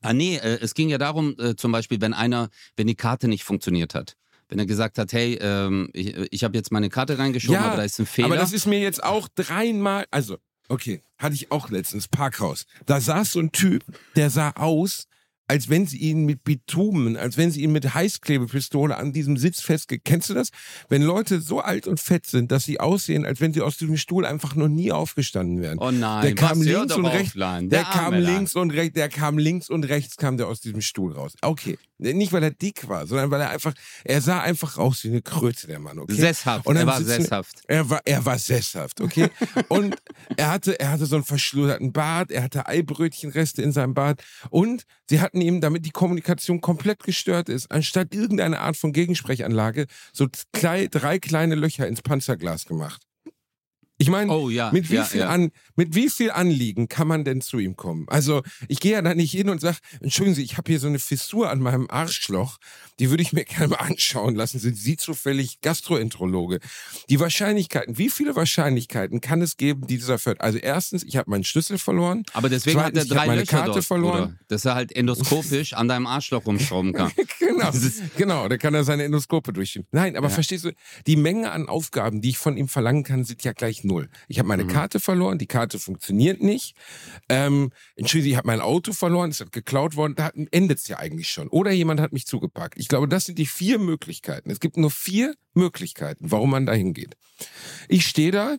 Ah 0.02 0.12
nee, 0.12 0.36
äh, 0.36 0.58
es 0.60 0.74
ging 0.74 0.90
ja 0.90 0.98
darum, 0.98 1.34
äh, 1.38 1.56
zum 1.56 1.72
Beispiel, 1.72 1.98
wenn 2.00 2.12
einer, 2.12 2.50
wenn 2.76 2.86
die 2.86 2.94
Karte 2.94 3.26
nicht 3.26 3.42
funktioniert 3.42 3.94
hat. 3.94 4.16
Wenn 4.48 4.58
er 4.58 4.66
gesagt 4.66 4.98
hat, 4.98 5.14
hey, 5.14 5.38
ähm, 5.40 5.88
ich, 5.94 6.14
ich 6.30 6.44
habe 6.44 6.54
jetzt 6.56 6.70
meine 6.70 6.90
Karte 6.90 7.16
reingeschoben, 7.18 7.54
Ja, 7.54 7.68
aber 7.68 7.76
da 7.78 7.84
ist 7.84 7.98
ein 7.98 8.04
Fehler. 8.06 8.26
Aber 8.26 8.36
das 8.36 8.52
ist 8.52 8.66
mir 8.66 8.78
jetzt 8.80 9.02
auch 9.02 9.28
dreimal, 9.34 10.04
also, 10.10 10.36
okay, 10.68 11.00
hatte 11.16 11.34
ich 11.34 11.50
auch 11.50 11.70
letztens, 11.70 12.06
Parkhaus. 12.08 12.66
Da 12.84 13.00
saß 13.00 13.32
so 13.32 13.40
ein 13.40 13.50
Typ, 13.52 13.82
der 14.14 14.28
sah 14.28 14.50
aus, 14.50 15.06
als 15.46 15.68
wenn 15.68 15.86
sie 15.86 15.98
ihn 15.98 16.24
mit 16.24 16.44
Bitumen, 16.44 17.16
als 17.16 17.36
wenn 17.36 17.50
sie 17.50 17.62
ihn 17.62 17.72
mit 17.72 17.94
Heißklebepistole 17.94 18.96
an 18.96 19.12
diesem 19.12 19.36
Sitz 19.36 19.60
festge... 19.60 19.98
Kennst 19.98 20.30
du 20.30 20.34
das? 20.34 20.50
Wenn 20.88 21.02
Leute 21.02 21.40
so 21.40 21.60
alt 21.60 21.86
und 21.86 22.00
fett 22.00 22.26
sind, 22.26 22.50
dass 22.50 22.64
sie 22.64 22.80
aussehen, 22.80 23.26
als 23.26 23.40
wenn 23.40 23.52
sie 23.52 23.60
aus 23.60 23.76
diesem 23.76 23.96
Stuhl 23.96 24.24
einfach 24.24 24.54
noch 24.54 24.68
nie 24.68 24.92
aufgestanden 24.92 25.60
wären. 25.60 25.78
oh 25.78 25.90
nein, 25.90 26.22
der 26.22 26.34
kam 26.34 26.60
was, 26.60 26.66
hör 26.66 26.80
links 26.80 26.94
und 26.96 27.06
rechts. 27.06 27.32
Der, 27.34 27.68
Der 27.68 27.84
kam 27.84 28.14
links 28.14 28.54
und 28.54 28.70
rechts, 28.70 28.94
der 28.94 29.08
kam 29.08 29.38
links 29.38 29.70
und 29.70 29.84
rechts, 29.84 30.16
kam 30.16 30.36
der 30.36 30.48
aus 30.48 30.60
diesem 30.60 30.80
Stuhl 30.80 31.12
raus. 31.12 31.34
Okay. 31.42 31.78
Nicht, 31.98 32.32
weil 32.32 32.42
er 32.42 32.50
dick 32.50 32.88
war, 32.88 33.06
sondern 33.06 33.30
weil 33.30 33.40
er 33.40 33.50
einfach, 33.50 33.72
er 34.02 34.20
sah 34.20 34.40
einfach 34.40 34.78
raus 34.78 35.04
wie 35.04 35.08
eine 35.08 35.22
Kröte, 35.22 35.68
der 35.68 35.78
Mann, 35.78 35.98
okay? 35.98 36.14
Sesshaft, 36.14 36.66
er 36.66 36.86
war 36.86 37.02
sesshaft. 37.02 37.62
Er 37.68 37.88
war, 37.88 38.00
er 38.04 38.24
war 38.24 38.38
sesshaft, 38.38 39.00
okay? 39.00 39.28
Und 39.68 39.96
er 40.36 40.50
hatte, 40.50 40.78
er 40.80 40.90
hatte 40.90 41.06
so 41.06 41.16
einen 41.16 41.24
verschludderten 41.24 41.92
Bart, 41.92 42.32
er 42.32 42.42
hatte 42.42 42.66
Eibrötchenreste 42.66 43.62
in 43.62 43.72
seinem 43.72 43.94
Bart 43.94 44.22
und 44.50 44.84
sie 45.08 45.20
hatten 45.20 45.33
ihm, 45.40 45.60
damit 45.60 45.86
die 45.86 45.90
Kommunikation 45.90 46.60
komplett 46.60 47.02
gestört 47.02 47.48
ist, 47.48 47.70
anstatt 47.70 48.14
irgendeine 48.14 48.60
Art 48.60 48.76
von 48.76 48.92
Gegensprechanlage, 48.92 49.86
so 50.12 50.26
drei 50.52 51.18
kleine 51.18 51.54
Löcher 51.54 51.86
ins 51.86 52.02
Panzerglas 52.02 52.66
gemacht. 52.66 53.02
Ich 54.04 54.10
meine, 54.10 54.30
Oh 54.30 54.50
ja, 54.50 54.70
mit 54.70 54.90
wie, 54.90 54.96
ja, 54.96 55.04
viel 55.04 55.20
ja. 55.20 55.30
An, 55.30 55.50
mit 55.76 55.94
wie 55.94 56.10
viel 56.10 56.30
Anliegen 56.30 56.88
kann 56.88 57.08
man 57.08 57.24
denn 57.24 57.40
zu 57.40 57.58
ihm 57.58 57.74
kommen? 57.74 58.04
Also, 58.08 58.42
ich 58.68 58.78
gehe 58.80 58.92
ja 58.92 59.00
da 59.00 59.14
nicht 59.14 59.30
hin 59.30 59.48
und 59.48 59.62
sage, 59.62 59.78
entschuldigen 60.00 60.34
Sie, 60.34 60.42
ich 60.42 60.58
habe 60.58 60.70
hier 60.70 60.78
so 60.78 60.88
eine 60.88 60.98
Fissur 60.98 61.48
an 61.48 61.60
meinem 61.60 61.88
Arschloch, 61.88 62.58
die 62.98 63.08
würde 63.08 63.22
ich 63.22 63.32
mir 63.32 63.44
gerne 63.46 63.68
mal 63.68 63.76
anschauen 63.76 64.34
lassen. 64.34 64.58
Sind 64.58 64.76
Sie 64.76 64.98
zufällig 64.98 65.62
Gastroenterologe? 65.62 66.60
Die 67.08 67.18
Wahrscheinlichkeiten, 67.18 67.96
wie 67.96 68.10
viele 68.10 68.36
Wahrscheinlichkeiten 68.36 69.22
kann 69.22 69.40
es 69.40 69.56
geben, 69.56 69.86
die 69.86 69.96
dieser 69.96 70.18
Fürth? 70.18 70.40
Also, 70.40 70.58
erstens, 70.58 71.02
ich 71.02 71.16
habe 71.16 71.30
meinen 71.30 71.44
Schlüssel 71.44 71.78
verloren. 71.78 72.24
Aber 72.34 72.50
deswegen 72.50 72.78
Zweitens, 72.78 73.04
hat 73.04 73.08
er 73.08 73.14
drei 73.14 73.26
meine 73.26 73.40
Löcher 73.40 73.56
Karte 73.56 73.72
dort, 73.72 73.84
verloren. 73.86 74.22
Bruder. 74.24 74.38
Dass 74.48 74.66
er 74.66 74.74
halt 74.74 74.94
endoskopisch 74.94 75.72
an 75.72 75.88
deinem 75.88 76.06
Arschloch 76.06 76.44
rumschrauben 76.44 76.92
kann. 76.92 77.10
Genau, 77.38 77.70
genau, 78.16 78.48
da 78.48 78.56
kann 78.56 78.74
er 78.74 78.84
seine 78.84 79.04
Endoskope 79.04 79.52
durchschieben. 79.52 79.86
Nein, 79.92 80.16
aber 80.16 80.30
verstehst 80.30 80.64
du, 80.64 80.72
die 81.06 81.16
Menge 81.16 81.52
an 81.52 81.68
Aufgaben, 81.68 82.20
die 82.20 82.30
ich 82.30 82.38
von 82.38 82.56
ihm 82.56 82.68
verlangen 82.68 83.04
kann, 83.04 83.24
sind 83.24 83.44
ja 83.44 83.52
gleich 83.52 83.84
null. 83.84 83.93
Ich 84.28 84.38
habe 84.38 84.48
meine 84.48 84.64
Mhm. 84.64 84.68
Karte 84.68 85.00
verloren, 85.00 85.38
die 85.38 85.46
Karte 85.46 85.78
funktioniert 85.78 86.42
nicht. 86.42 86.76
Ähm, 87.28 87.70
Entschuldigung, 87.96 88.32
ich 88.32 88.36
habe 88.36 88.46
mein 88.46 88.60
Auto 88.60 88.92
verloren, 88.92 89.30
es 89.30 89.40
hat 89.40 89.52
geklaut 89.52 89.96
worden, 89.96 90.14
da 90.16 90.30
endet 90.50 90.78
es 90.78 90.88
ja 90.88 90.98
eigentlich 90.98 91.28
schon. 91.28 91.48
Oder 91.48 91.72
jemand 91.72 92.00
hat 92.00 92.12
mich 92.12 92.26
zugepackt. 92.26 92.78
Ich 92.78 92.88
glaube, 92.88 93.08
das 93.08 93.24
sind 93.24 93.38
die 93.38 93.46
vier 93.46 93.78
Möglichkeiten. 93.78 94.50
Es 94.50 94.60
gibt 94.60 94.76
nur 94.76 94.90
vier 94.90 95.34
Möglichkeiten, 95.54 96.30
warum 96.30 96.50
man 96.50 96.66
da 96.66 96.72
hingeht. 96.72 97.16
Ich 97.88 98.06
stehe 98.06 98.30
da, 98.30 98.56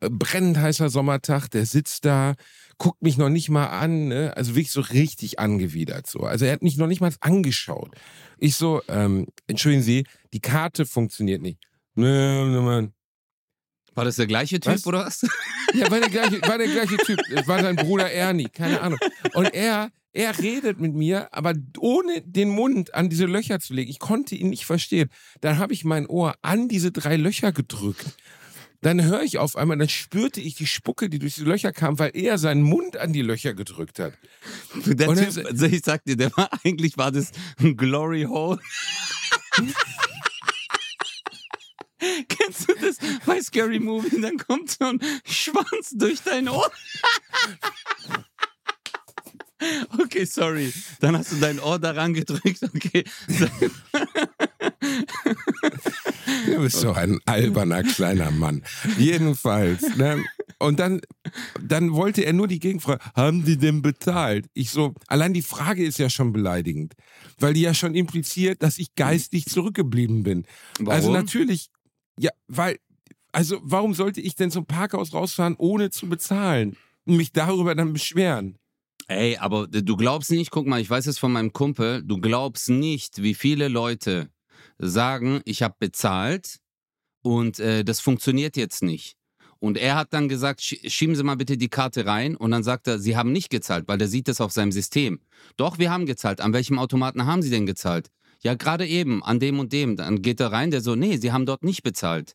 brennend 0.00 0.58
heißer 0.58 0.88
Sommertag, 0.88 1.48
der 1.48 1.66
sitzt 1.66 2.04
da, 2.04 2.34
guckt 2.78 3.02
mich 3.02 3.18
noch 3.18 3.28
nicht 3.28 3.50
mal 3.50 3.66
an, 3.66 4.08
ne? 4.08 4.32
also 4.36 4.52
wirklich 4.52 4.70
so 4.70 4.80
richtig 4.80 5.38
angewidert 5.38 6.06
so. 6.06 6.20
Also 6.20 6.44
er 6.44 6.52
hat 6.52 6.62
mich 6.62 6.76
noch 6.76 6.86
nicht 6.86 7.00
mal 7.00 7.12
angeschaut. 7.20 7.94
Ich 8.38 8.56
so, 8.56 8.82
ähm, 8.88 9.26
entschuldigen 9.48 9.82
Sie, 9.82 10.06
die 10.32 10.40
Karte 10.40 10.86
funktioniert 10.86 11.42
nicht. 11.42 11.58
Nö, 11.94 12.46
nö. 12.46 12.88
War 14.00 14.06
das 14.06 14.16
der 14.16 14.26
gleiche 14.26 14.58
Typ 14.58 14.72
Was? 14.72 14.86
oder 14.86 15.04
was? 15.04 15.26
Ja, 15.74 15.90
war 15.90 16.00
der 16.00 16.08
gleiche, 16.08 16.40
war 16.40 16.56
der 16.56 16.68
gleiche 16.68 16.96
Typ. 16.96 17.20
Es 17.34 17.46
war 17.46 17.60
sein 17.60 17.76
Bruder 17.76 18.10
Ernie, 18.10 18.48
keine 18.48 18.80
Ahnung. 18.80 18.98
Und 19.34 19.52
er, 19.52 19.90
er 20.14 20.38
redet 20.38 20.80
mit 20.80 20.94
mir, 20.94 21.28
aber 21.34 21.52
ohne 21.76 22.22
den 22.22 22.48
Mund 22.48 22.94
an 22.94 23.10
diese 23.10 23.26
Löcher 23.26 23.60
zu 23.60 23.74
legen. 23.74 23.90
Ich 23.90 23.98
konnte 23.98 24.34
ihn 24.36 24.48
nicht 24.48 24.64
verstehen. 24.64 25.10
Dann 25.42 25.58
habe 25.58 25.74
ich 25.74 25.84
mein 25.84 26.06
Ohr 26.06 26.34
an 26.40 26.68
diese 26.68 26.92
drei 26.92 27.16
Löcher 27.16 27.52
gedrückt. 27.52 28.06
Dann 28.80 29.04
höre 29.04 29.20
ich 29.20 29.36
auf 29.36 29.54
einmal, 29.54 29.76
dann 29.76 29.90
spürte 29.90 30.40
ich 30.40 30.54
die 30.54 30.66
Spucke, 30.66 31.10
die 31.10 31.18
durch 31.18 31.34
die 31.34 31.44
Löcher 31.44 31.70
kam, 31.70 31.98
weil 31.98 32.12
er 32.14 32.38
seinen 32.38 32.62
Mund 32.62 32.96
an 32.96 33.12
die 33.12 33.20
Löcher 33.20 33.52
gedrückt 33.52 33.98
hat. 33.98 34.14
Der 34.86 35.10
Und 35.10 35.18
Typ, 35.18 35.44
also 35.44 35.66
ich 35.66 35.82
sag 35.84 36.06
dir, 36.06 36.16
der 36.16 36.34
war 36.38 36.48
eigentlich 36.64 36.96
war 36.96 37.12
das 37.12 37.32
ein 37.58 37.76
Glory 37.76 38.22
Hole. 38.22 38.58
Das 42.98 43.20
bei 43.26 43.40
Scary 43.40 43.78
Movie? 43.78 44.20
Dann 44.20 44.38
kommt 44.38 44.70
so 44.70 44.84
ein 44.86 45.00
Schwanz 45.24 45.90
durch 45.92 46.20
dein 46.22 46.48
Ohr. 46.48 46.70
Okay, 49.98 50.24
sorry. 50.24 50.72
Dann 51.00 51.18
hast 51.18 51.32
du 51.32 51.36
dein 51.36 51.60
Ohr 51.60 51.78
daran 51.78 52.14
gedrückt. 52.14 52.62
Okay. 52.74 53.04
Du 56.46 56.62
bist 56.62 56.80
so 56.80 56.92
ein 56.92 57.18
alberner 57.26 57.82
kleiner 57.82 58.30
Mann. 58.30 58.62
Jedenfalls. 58.96 59.96
Ne? 59.96 60.24
Und 60.58 60.78
dann, 60.78 61.00
dann 61.60 61.92
wollte 61.92 62.22
er 62.22 62.32
nur 62.32 62.48
die 62.48 62.58
Gegenfrage, 62.58 63.02
haben 63.14 63.44
die 63.44 63.56
denn 63.56 63.82
bezahlt? 63.82 64.46
Ich 64.54 64.70
so, 64.70 64.94
allein 65.06 65.32
die 65.32 65.42
Frage 65.42 65.84
ist 65.84 65.98
ja 65.98 66.10
schon 66.10 66.32
beleidigend, 66.32 66.94
weil 67.38 67.54
die 67.54 67.62
ja 67.62 67.74
schon 67.74 67.94
impliziert, 67.94 68.62
dass 68.62 68.78
ich 68.78 68.94
geistig 68.94 69.46
zurückgeblieben 69.46 70.22
bin. 70.22 70.46
Warum? 70.78 70.92
Also 70.92 71.12
natürlich, 71.12 71.70
ja, 72.20 72.30
weil, 72.48 72.78
also 73.32 73.58
warum 73.62 73.94
sollte 73.94 74.20
ich 74.20 74.34
denn 74.34 74.50
zum 74.50 74.66
Parkhaus 74.66 75.12
rausfahren, 75.14 75.54
ohne 75.58 75.90
zu 75.90 76.08
bezahlen? 76.08 76.76
Und 77.06 77.16
mich 77.16 77.32
darüber 77.32 77.74
dann 77.74 77.92
beschweren? 77.92 78.56
Ey, 79.08 79.36
aber 79.38 79.66
du 79.66 79.96
glaubst 79.96 80.30
nicht, 80.30 80.50
guck 80.50 80.66
mal, 80.66 80.80
ich 80.80 80.88
weiß 80.90 81.06
es 81.06 81.18
von 81.18 81.32
meinem 81.32 81.52
Kumpel, 81.52 82.02
du 82.04 82.18
glaubst 82.20 82.68
nicht, 82.68 83.22
wie 83.22 83.34
viele 83.34 83.68
Leute 83.68 84.28
sagen, 84.78 85.40
ich 85.44 85.62
habe 85.62 85.74
bezahlt 85.78 86.58
und 87.22 87.58
äh, 87.58 87.84
das 87.84 88.00
funktioniert 88.00 88.56
jetzt 88.56 88.82
nicht. 88.82 89.16
Und 89.58 89.76
er 89.76 89.96
hat 89.96 90.12
dann 90.14 90.28
gesagt, 90.28 90.60
"Sch- 90.60 90.88
schieben 90.88 91.14
Sie 91.16 91.22
mal 91.22 91.36
bitte 91.36 91.58
die 91.58 91.68
Karte 91.68 92.06
rein. 92.06 92.34
Und 92.36 92.50
dann 92.50 92.62
sagt 92.62 92.86
er, 92.86 92.98
Sie 92.98 93.16
haben 93.16 93.30
nicht 93.32 93.50
gezahlt, 93.50 93.88
weil 93.88 93.98
der 93.98 94.08
sieht 94.08 94.26
das 94.28 94.40
auf 94.40 94.52
seinem 94.52 94.72
System. 94.72 95.20
Doch, 95.56 95.78
wir 95.78 95.90
haben 95.90 96.06
gezahlt. 96.06 96.40
An 96.40 96.52
welchem 96.54 96.78
Automaten 96.78 97.26
haben 97.26 97.42
Sie 97.42 97.50
denn 97.50 97.66
gezahlt? 97.66 98.08
Ja, 98.42 98.54
gerade 98.54 98.86
eben, 98.86 99.22
an 99.22 99.38
dem 99.38 99.58
und 99.58 99.72
dem. 99.72 99.96
Dann 99.96 100.22
geht 100.22 100.40
er 100.40 100.52
rein, 100.52 100.70
der 100.70 100.80
so, 100.80 100.94
nee, 100.94 101.16
Sie 101.18 101.32
haben 101.32 101.46
dort 101.46 101.62
nicht 101.62 101.82
bezahlt. 101.82 102.34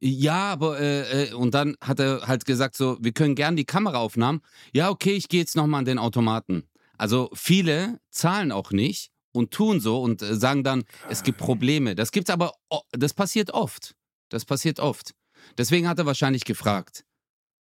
Ja, 0.00 0.52
aber, 0.52 0.80
äh, 0.80 1.28
äh, 1.28 1.32
und 1.34 1.54
dann 1.54 1.76
hat 1.80 2.00
er 2.00 2.26
halt 2.26 2.44
gesagt 2.44 2.76
so, 2.76 2.96
wir 3.00 3.12
können 3.12 3.34
gern 3.34 3.54
die 3.56 3.64
Kameraaufnahmen. 3.64 4.40
Ja, 4.72 4.90
okay, 4.90 5.12
ich 5.12 5.28
gehe 5.28 5.40
jetzt 5.40 5.54
nochmal 5.54 5.80
an 5.80 5.84
den 5.84 5.98
Automaten. 5.98 6.64
Also 6.98 7.30
viele 7.34 8.00
zahlen 8.10 8.50
auch 8.52 8.70
nicht 8.72 9.10
und 9.32 9.52
tun 9.52 9.80
so 9.80 10.02
und 10.02 10.22
äh, 10.22 10.34
sagen 10.34 10.64
dann, 10.64 10.84
es 11.08 11.22
gibt 11.22 11.38
Probleme. 11.38 11.94
Das 11.94 12.10
gibt's 12.12 12.30
aber, 12.30 12.52
das 12.92 13.14
passiert 13.14 13.52
oft. 13.52 13.94
Das 14.28 14.44
passiert 14.44 14.80
oft. 14.80 15.12
Deswegen 15.58 15.88
hat 15.88 15.98
er 15.98 16.06
wahrscheinlich 16.06 16.44
gefragt. 16.44 17.04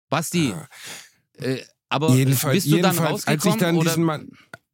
Basti, 0.09 0.53
Ah. 0.53 0.67
äh, 1.37 1.63
aber 1.89 2.09
jedenfalls, 2.15 2.55
bist 2.55 2.67
du 2.67 2.81
dann 2.81 2.93
jedenfalls, 2.93 3.11
rausgekommen? 3.27 3.39
als 3.39 3.55
ich 3.55 3.59
dann 3.59 3.79
diesen 3.79 4.03
Mann. 4.03 4.29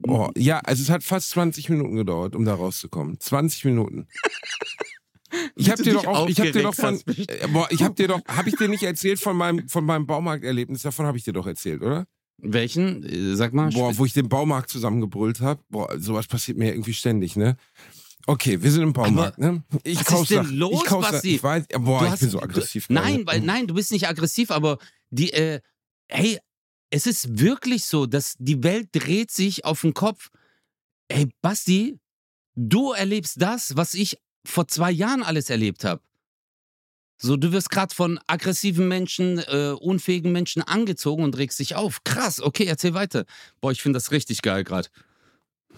Oh, 0.06 0.30
ja, 0.38 0.60
also 0.60 0.84
es 0.84 0.90
hat 0.90 1.04
fast 1.04 1.30
20 1.32 1.70
Minuten 1.70 1.96
gedauert, 1.96 2.36
um 2.36 2.46
da 2.46 2.54
rauszukommen. 2.54 3.20
20 3.20 3.66
Minuten. 3.66 4.08
Ich 5.56 5.70
habe 5.70 5.84
du 5.84 5.90
dir 5.90 5.94
doch 5.96 6.06
auch, 6.08 6.30
ich 6.30 6.40
habe 6.40 6.52
dir 6.54 6.64
doch 6.64 6.74
von, 6.74 7.02
äh, 7.06 7.48
boah, 7.50 7.68
ich 7.70 7.84
habe 7.84 7.94
dir 7.94 8.08
doch, 8.08 8.22
habe 8.30 8.48
ich 8.48 8.56
dir 8.56 8.70
nicht 8.70 8.84
erzählt 8.84 9.20
von 9.20 9.36
meinem, 9.36 9.68
von 9.68 9.84
meinem 9.84 10.08
Baumarkterlebnis? 10.08 10.84
Davon 10.84 11.06
habe 11.06 11.18
ich 11.18 11.26
dir 11.26 11.34
doch 11.34 11.46
erzählt, 11.46 11.82
oder? 11.82 12.08
Welchen? 12.38 13.04
Äh, 13.04 13.36
Sag 13.36 13.54
mal. 13.54 13.70
Boah, 13.72 13.98
wo 13.98 14.06
ich 14.06 14.14
den 14.14 14.30
Baumarkt 14.30 14.70
zusammengebrüllt 14.70 15.42
habe. 15.42 15.62
Boah, 15.70 16.00
sowas 16.00 16.28
passiert 16.28 16.58
mir 16.58 16.68
ja 16.68 16.72
irgendwie 16.72 16.94
ständig, 16.94 17.36
ne? 17.36 17.58
Okay, 18.26 18.62
wir 18.64 18.72
sind 18.72 18.84
im 18.84 18.94
Baumarkt, 18.94 19.38
ne? 19.38 19.64
Ich 19.84 20.00
was 20.00 20.22
ist 20.22 20.30
denn 20.32 20.44
Sachen. 20.46 20.56
los, 20.58 20.84
ich. 20.86 20.90
Basti? 20.92 21.36
Ich 21.36 21.44
weiß, 21.44 21.66
boah, 21.80 22.00
Du 22.00 22.06
ich 22.06 22.12
hast- 22.12 22.20
bin 22.22 22.30
so 22.30 22.38
du- 22.38 22.44
aggressiv. 22.46 22.86
Nein, 22.90 23.26
gerade. 23.26 23.26
weil, 23.28 23.42
nein, 23.42 23.68
du 23.68 23.74
bist 23.74 23.92
nicht 23.92 24.08
aggressiv, 24.08 24.50
aber 24.50 24.78
die, 25.10 25.34
äh, 25.34 25.60
hey, 26.08 26.40
es 26.90 27.06
ist 27.06 27.40
wirklich 27.40 27.86
so, 27.86 28.06
dass 28.06 28.36
die 28.40 28.64
Welt 28.64 28.90
dreht 28.92 29.32
sich 29.32 29.66
auf 29.66 29.82
den 29.82 29.94
Kopf. 29.94 30.30
Ey, 31.10 31.30
Basti, 31.42 32.00
du 32.56 32.92
erlebst 32.92 33.42
das, 33.42 33.76
was 33.76 33.94
ich 33.94 34.18
vor 34.46 34.68
zwei 34.68 34.92
Jahren 34.92 35.24
alles 35.24 35.50
erlebt 35.50 35.84
habe. 35.84 36.02
So, 37.20 37.36
du 37.36 37.52
wirst 37.52 37.72
gerade 37.72 37.94
von 37.94 38.20
aggressiven 38.28 38.88
Menschen, 38.88 39.40
äh, 39.40 39.74
unfähigen 39.80 40.32
Menschen 40.32 40.62
angezogen 40.62 41.24
und 41.24 41.36
regst 41.38 41.60
dich 41.60 41.76
auf. 41.76 42.04
Krass, 42.04 42.40
okay, 42.40 42.66
erzähl 42.66 42.94
weiter. 42.94 43.26
Boah, 43.60 43.72
ich 43.72 43.82
finde 43.82 43.98
das 43.98 44.12
richtig 44.12 44.44
geil 44.44 44.64
gerade. 44.64 44.90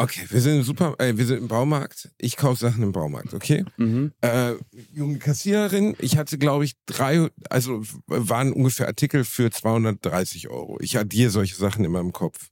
Okay, 0.01 0.21
wir 0.29 0.39
sind 0.39 0.55
im 0.57 0.63
Super, 0.63 0.95
äh, 0.97 1.17
wir 1.17 1.25
sind 1.25 1.39
im 1.39 1.47
Baumarkt. 1.49 2.09
Ich 2.17 2.37
kaufe 2.37 2.57
Sachen 2.57 2.81
im 2.83 2.93
Baumarkt, 2.93 3.33
okay? 3.33 3.65
Mhm. 3.75 4.13
Äh, 4.21 4.53
junge 4.93 5.17
Kassiererin, 5.17 5.93
ich 5.99 6.15
hatte, 6.15 6.37
glaube 6.37 6.63
ich, 6.63 6.75
drei, 6.85 7.27
also 7.49 7.83
waren 8.07 8.53
ungefähr 8.53 8.87
Artikel 8.87 9.25
für 9.25 9.51
230 9.51 10.47
Euro. 10.47 10.77
Ich 10.79 10.97
addiere 10.97 11.31
solche 11.31 11.55
Sachen 11.55 11.83
in 11.83 11.91
meinem 11.91 12.13
Kopf. 12.13 12.47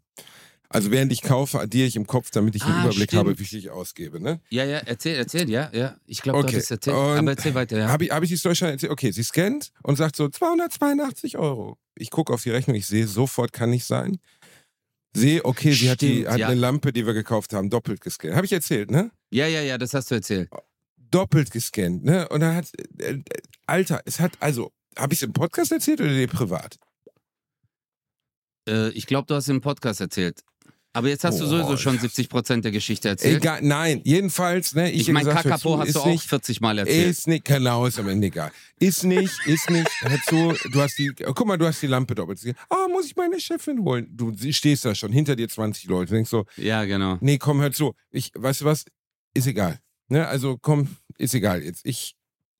Also 0.69 0.91
während 0.91 1.13
ich 1.13 1.21
kaufe, 1.21 1.61
addiere 1.61 1.87
ich 1.87 1.95
im 1.95 2.05
Kopf, 2.05 2.29
damit 2.31 2.53
ich 2.53 2.63
einen 2.65 2.73
Ah, 2.73 2.81
Überblick 2.81 3.11
stimmt. 3.11 3.19
habe, 3.27 3.39
wie 3.39 3.45
viel 3.45 3.59
ich 3.59 3.69
ausgebe. 3.69 4.19
Ne? 4.19 4.41
Ja, 4.49 4.65
ja, 4.65 4.79
erzähl, 4.79 5.15
erzähl, 5.15 5.49
ja, 5.49 5.69
ja. 5.71 5.95
Ich 6.05 6.21
glaube, 6.21 6.39
du 6.39 6.43
Okay, 6.47 6.55
hattest 6.57 6.71
erzählt. 6.71 6.97
und 6.97 7.03
Aber 7.19 7.31
erzähl 7.31 7.53
weiter, 7.55 7.77
ja. 7.77 7.87
Habe 7.87 8.03
ich, 8.03 8.11
hab 8.11 8.21
ich 8.23 8.27
die 8.29 8.35
Story 8.35 8.55
schon 8.57 8.67
erzählt? 8.67 8.91
Okay, 8.91 9.11
sie 9.11 9.23
scannt 9.23 9.71
und 9.83 9.95
sagt 9.95 10.17
so 10.17 10.27
282 10.27 11.37
Euro. 11.37 11.77
Ich 11.95 12.11
gucke 12.11 12.33
auf 12.33 12.43
die 12.43 12.49
Rechnung, 12.49 12.75
ich 12.75 12.85
sehe 12.85 13.07
sofort, 13.07 13.53
kann 13.53 13.69
nicht 13.69 13.85
sein. 13.85 14.17
Sehe, 15.17 15.43
okay, 15.45 15.71
sie 15.71 15.89
hat, 15.89 16.01
die, 16.01 16.27
hat 16.27 16.37
ja. 16.37 16.47
eine 16.47 16.59
Lampe, 16.59 16.93
die 16.93 17.05
wir 17.05 17.13
gekauft 17.13 17.53
haben, 17.53 17.69
doppelt 17.69 18.01
gescannt. 18.01 18.35
Habe 18.35 18.45
ich 18.45 18.53
erzählt, 18.53 18.91
ne? 18.91 19.11
Ja, 19.31 19.47
ja, 19.47 19.61
ja, 19.61 19.77
das 19.77 19.93
hast 19.93 20.11
du 20.11 20.15
erzählt. 20.15 20.49
doppelt 20.97 21.51
gescannt, 21.51 22.03
ne? 22.03 22.27
Und 22.29 22.41
dann 22.41 22.55
hat, 22.55 22.71
äh, 22.99 23.19
Alter, 23.65 24.01
es 24.05 24.19
hat, 24.19 24.33
also, 24.39 24.71
habe 24.97 25.13
ich 25.13 25.19
es 25.19 25.23
im 25.23 25.33
Podcast 25.33 25.71
erzählt 25.71 26.01
oder 26.01 26.13
dir 26.13 26.27
privat? 26.27 26.77
Äh, 28.67 28.89
ich 28.89 29.07
glaube, 29.07 29.25
du 29.27 29.35
hast 29.35 29.47
im 29.49 29.61
Podcast 29.61 30.01
erzählt. 30.01 30.41
Aber 30.97 31.09
jetzt 31.09 31.23
hast 31.23 31.39
du 31.39 31.43
Boah, 31.43 31.49
sowieso 31.49 31.77
schon 31.77 31.93
ja. 31.93 32.01
70 32.01 32.27
Prozent 32.27 32.65
der 32.65 32.71
Geschichte 32.71 33.09
erzählt. 33.09 33.37
Egal, 33.37 33.59
nein, 33.61 34.01
jedenfalls, 34.03 34.73
ne? 34.73 34.91
Ich, 34.91 35.01
Ich 35.01 35.13
meine, 35.13 35.29
Kakapo 35.29 35.77
hast 35.77 35.93
du 35.93 35.99
auch 35.99 36.07
nicht, 36.07 36.23
40 36.27 36.59
Mal 36.59 36.79
erzählt. 36.79 37.11
Ist 37.11 37.27
nicht, 37.27 37.45
genau, 37.45 37.85
ist 37.85 37.99
am 37.99 38.09
Ende 38.09 38.25
egal. 38.25 38.51
Ist 38.79 39.03
nicht, 39.03 39.31
ist 39.45 39.69
nicht, 39.69 39.87
hör 40.01 40.19
zu, 40.23 40.69
du 40.71 40.81
hast 40.81 40.97
die, 40.97 41.11
guck 41.15 41.45
mal, 41.45 41.55
du 41.55 41.67
hast 41.67 41.83
die 41.83 41.87
Lampe 41.87 42.15
doppelt. 42.15 42.39
Ah, 42.67 42.87
muss 42.91 43.05
ich 43.05 43.15
meine 43.15 43.39
Chefin 43.39 43.83
holen? 43.83 44.07
Du 44.09 44.33
stehst 44.51 44.85
da 44.85 44.95
schon, 44.95 45.11
hinter 45.11 45.35
dir 45.35 45.47
20 45.47 45.85
Leute, 45.85 46.15
denkst 46.15 46.31
so, 46.31 46.45
ja, 46.55 46.83
genau. 46.85 47.19
nee, 47.21 47.37
komm, 47.37 47.61
hör 47.61 47.71
zu, 47.71 47.93
ich, 48.09 48.31
weißt 48.33 48.61
du 48.61 48.65
was, 48.65 48.85
ist 49.35 49.45
egal. 49.45 49.77
Ne? 50.07 50.27
Also 50.27 50.57
komm, 50.59 50.97
ist 51.19 51.35
egal 51.35 51.61
jetzt. 51.61 51.85
Ich, 51.85 52.15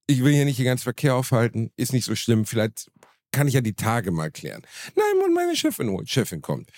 ich 0.06 0.24
will 0.24 0.34
hier 0.34 0.46
nicht 0.46 0.60
den 0.60 0.66
ganzen 0.66 0.84
Verkehr 0.84 1.16
aufhalten, 1.16 1.72
ist 1.76 1.92
nicht 1.92 2.06
so 2.06 2.14
schlimm, 2.14 2.46
vielleicht 2.46 2.92
kann 3.32 3.48
ich 3.48 3.54
ja 3.54 3.62
die 3.62 3.74
Tage 3.74 4.12
mal 4.12 4.32
klären. 4.32 4.62
Nein, 4.96 5.24
und 5.26 5.34
meine 5.34 5.56
Chefin 5.56 6.06
Chefin 6.08 6.42
kommt. 6.42 6.70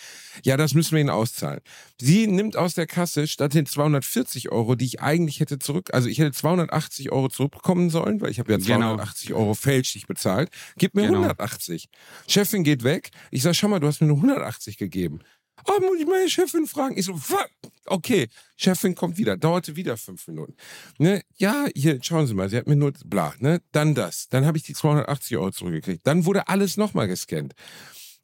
Ja, 0.44 0.58
das 0.58 0.74
müssen 0.74 0.94
wir 0.94 1.00
Ihnen 1.02 1.10
auszahlen. 1.10 1.62
Sie 2.00 2.28
nimmt 2.28 2.58
aus 2.58 2.74
der 2.74 2.88
Kasse 2.88 3.28
statt 3.28 3.54
den 3.54 3.66
240 3.66 4.52
Euro, 4.52 4.76
die 4.76 4.86
ich 4.86 5.02
eigentlich 5.02 5.40
hätte 5.40 5.60
zurück, 5.60 5.90
also 5.94 6.08
ich 6.10 6.20
hätte 6.20 6.32
280 6.32 7.12
Euro 7.12 7.30
zurückbekommen 7.30 7.90
sollen, 7.90 8.22
weil 8.22 8.32
ich 8.32 8.40
habe 8.40 8.52
ja 8.52 8.58
Genau. 8.58 8.96
280 8.96 9.34
Euro 9.34 9.54
fälschlich 9.54 10.08
bezahlt. 10.08 10.50
Gib 10.78 10.96
mir 10.96 11.04
Genau. 11.04 11.20
180. 11.20 11.90
Chefin 12.28 12.64
geht 12.64 12.84
weg. 12.84 13.10
Ich 13.32 13.44
sag, 13.44 13.56
schau 13.56 13.68
mal, 13.68 13.80
du 13.80 13.88
hast 13.88 14.02
mir 14.02 14.08
nur 14.08 14.18
180 14.18 14.78
gegeben. 14.78 15.20
Oh, 15.66 15.80
muss 15.82 16.00
ich 16.00 16.06
meine 16.06 16.30
Chefin 16.30 16.68
fragen? 16.68 16.98
Ich 16.98 17.06
so, 17.06 17.16
fuck. 17.16 17.50
Okay, 17.86 18.28
Chefin 18.56 18.96
kommt 18.96 19.18
wieder. 19.18 19.38
Dauerte 19.38 19.76
wieder 19.76 19.98
fünf 19.98 20.28
Minuten. 20.28 20.56
Ne? 20.98 21.24
Ja, 21.38 21.66
hier, 21.76 22.00
schauen 22.04 22.28
Sie 22.28 22.34
mal, 22.34 22.50
sie 22.50 22.58
hat 22.58 22.68
mir 22.68 22.76
nur 22.76 22.94
bla, 23.06 23.34
ne? 23.40 23.62
Dann 23.72 23.96
das. 23.96 24.28
Dann 24.30 24.46
habe 24.46 24.58
ich 24.58 24.64
die 24.64 24.74
280 24.74 25.38
Euro 25.38 25.52
zurückgekriegt. 25.52 26.06
Dann 26.06 26.26
wurde 26.26 26.48
alles 26.48 26.78
nochmal 26.78 27.08
gescannt. 27.08 27.54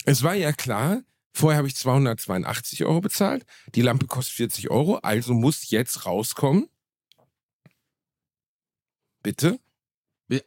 Es 0.05 0.21
war 0.21 0.35
ja 0.35 0.53
klar, 0.53 1.01
vorher 1.33 1.57
habe 1.57 1.67
ich 1.67 1.75
282 1.75 2.85
Euro 2.85 3.01
bezahlt. 3.01 3.45
Die 3.73 3.81
Lampe 3.81 4.05
kostet 4.05 4.35
40 4.35 4.69
Euro, 4.69 4.97
also 4.97 5.33
muss 5.33 5.69
jetzt 5.69 6.05
rauskommen. 6.05 6.69
Bitte? 9.23 9.59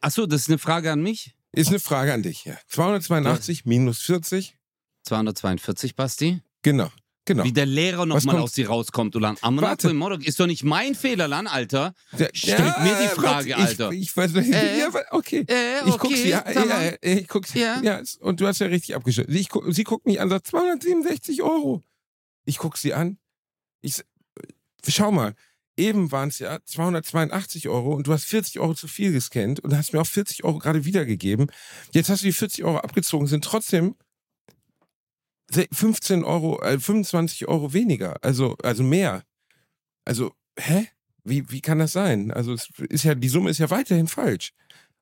Achso, 0.00 0.26
das 0.26 0.42
ist 0.42 0.48
eine 0.48 0.58
Frage 0.58 0.92
an 0.92 1.02
mich. 1.02 1.34
Ist 1.52 1.68
eine 1.68 1.80
Frage 1.80 2.12
an 2.12 2.22
dich. 2.22 2.44
Ja. 2.44 2.56
282 2.68 3.64
minus 3.64 4.00
40. 4.02 4.56
242, 5.02 5.96
Basti. 5.96 6.42
Genau, 6.70 6.90
genau. 7.24 7.44
Wie 7.44 7.52
der 7.52 7.64
Lehrer 7.64 8.04
nochmal 8.04 8.36
aus 8.38 8.52
dir 8.52 8.68
rauskommt, 8.68 9.16
Ulan. 9.16 9.36
Am 9.40 9.58
Warte. 9.60 9.88
im 9.88 9.96
Mordok 9.96 10.26
ist 10.26 10.38
doch 10.38 10.46
nicht 10.46 10.64
mein 10.64 10.94
Fehler, 10.94 11.28
Lan, 11.28 11.46
Alter. 11.46 11.94
Stellt 12.34 12.58
mir 12.82 12.98
die 13.00 13.08
Frage, 13.08 13.50
warte, 13.50 13.56
Alter. 13.56 13.92
Ich, 13.92 14.02
ich 14.02 14.16
weiß 14.16 14.32
nicht. 14.34 14.52
Äh? 14.52 14.80
ja, 14.80 14.88
okay. 15.12 15.46
Äh, 15.48 15.88
Ich 15.88 15.96
guck 15.98 16.14
sie, 16.14 16.28
ja, 16.28 16.44
ja, 16.50 16.64
ja, 16.64 16.92
ich 17.00 17.26
guck 17.28 17.46
sie, 17.46 17.60
Ja. 17.60 17.80
ja. 17.82 18.02
und 18.20 18.40
du 18.40 18.46
hast 18.46 18.58
ja 18.58 18.66
richtig 18.66 18.94
abgeschnitten. 18.94 19.32
Sie, 19.32 19.40
ich 19.40 19.48
sie 19.68 19.84
guckt 19.84 20.04
mich 20.06 20.20
an, 20.20 20.28
sagt 20.28 20.46
267 20.46 21.42
Euro. 21.42 21.82
Ich 22.44 22.58
guck 22.58 22.76
sie 22.76 22.92
an. 22.92 23.18
Ich, 23.80 24.02
schau 24.86 25.10
mal, 25.10 25.34
eben 25.76 26.10
waren 26.12 26.28
es 26.28 26.38
ja 26.40 26.58
282 26.64 27.68
Euro 27.68 27.94
und 27.94 28.06
du 28.06 28.12
hast 28.12 28.24
40 28.24 28.58
Euro 28.60 28.74
zu 28.74 28.88
viel 28.88 29.12
gescannt 29.12 29.60
und 29.60 29.74
hast 29.76 29.92
mir 29.92 30.00
auch 30.00 30.06
40 30.06 30.44
Euro 30.44 30.58
gerade 30.58 30.84
wiedergegeben. 30.84 31.50
Jetzt 31.92 32.10
hast 32.10 32.22
du 32.22 32.26
die 32.26 32.32
40 32.32 32.64
Euro 32.64 32.78
abgezogen, 32.78 33.26
sind 33.26 33.44
trotzdem 33.44 33.94
15 35.50 36.24
Euro, 36.24 36.60
äh, 36.62 36.78
25 36.78 37.48
Euro 37.48 37.72
weniger, 37.72 38.16
also, 38.22 38.56
also 38.62 38.82
mehr. 38.82 39.22
Also, 40.04 40.32
hä? 40.58 40.86
Wie, 41.24 41.50
wie 41.50 41.60
kann 41.60 41.78
das 41.78 41.92
sein? 41.92 42.30
Also, 42.30 42.52
es 42.54 42.68
ist 42.88 43.04
ja, 43.04 43.14
die 43.14 43.28
Summe 43.28 43.50
ist 43.50 43.58
ja 43.58 43.70
weiterhin 43.70 44.08
falsch. 44.08 44.52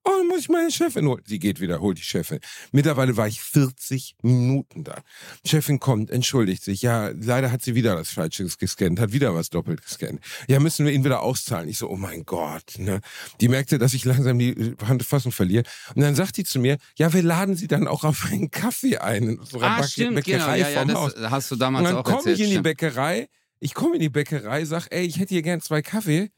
Oh, 0.08 0.12
dann 0.18 0.28
muss 0.28 0.38
ich 0.40 0.48
meine 0.48 0.70
Chefin 0.70 1.06
holen. 1.08 1.22
Sie 1.26 1.40
geht 1.40 1.60
wieder, 1.60 1.80
holt 1.80 1.98
die 1.98 2.02
Chefin. 2.02 2.38
Mittlerweile 2.70 3.16
war 3.16 3.26
ich 3.26 3.40
40 3.40 4.14
Minuten 4.22 4.84
da. 4.84 5.02
Chefin 5.44 5.80
kommt, 5.80 6.10
entschuldigt 6.10 6.62
sich. 6.62 6.80
Ja, 6.82 7.08
leider 7.08 7.50
hat 7.50 7.62
sie 7.62 7.74
wieder 7.74 7.96
das 7.96 8.10
Falsche 8.10 8.44
gescannt, 8.46 9.00
hat 9.00 9.12
wieder 9.12 9.34
was 9.34 9.50
doppelt 9.50 9.82
gescannt. 9.82 10.20
Ja, 10.46 10.60
müssen 10.60 10.86
wir 10.86 10.92
ihn 10.92 11.04
wieder 11.04 11.22
auszahlen. 11.22 11.68
Ich 11.68 11.78
so, 11.78 11.90
oh 11.90 11.96
mein 11.96 12.24
Gott. 12.24 12.78
Ne? 12.78 13.00
Die 13.40 13.48
merkte, 13.48 13.78
dass 13.78 13.94
ich 13.94 14.04
langsam 14.04 14.38
die 14.38 14.76
Handfassung 14.86 15.32
verliere. 15.32 15.64
Und 15.94 16.02
dann 16.02 16.14
sagt 16.14 16.36
die 16.36 16.44
zu 16.44 16.60
mir, 16.60 16.78
ja, 16.96 17.12
wir 17.12 17.22
laden 17.24 17.56
sie 17.56 17.66
dann 17.66 17.88
auch 17.88 18.04
auf 18.04 18.26
einen 18.30 18.50
Kaffee 18.52 18.98
ein. 18.98 19.24
In 19.24 19.38
unserer 19.40 19.62
Ah, 19.66 19.80
Back- 19.80 19.90
stimmt, 19.90 20.24
genau. 20.24 20.46
Bäckerei 20.46 20.58
Ja, 20.60 20.68
ja, 20.84 20.94
Haus. 20.94 21.14
das 21.14 21.30
hast 21.30 21.50
du 21.50 21.54
Und 21.56 21.60
damals 21.60 21.88
dann 21.88 21.96
auch 21.96 22.04
komme 22.04 22.30
ich 22.30 22.38
in 22.40 22.46
die 22.46 22.50
stimmt. 22.52 22.62
Bäckerei, 22.64 23.28
ich 23.58 23.74
komme 23.74 23.94
in 23.96 24.00
die 24.00 24.08
Bäckerei, 24.08 24.64
sag, 24.64 24.86
ey, 24.90 25.04
ich 25.04 25.18
hätte 25.18 25.34
hier 25.34 25.42
gern 25.42 25.60
zwei 25.60 25.82
Kaffee. 25.82 26.30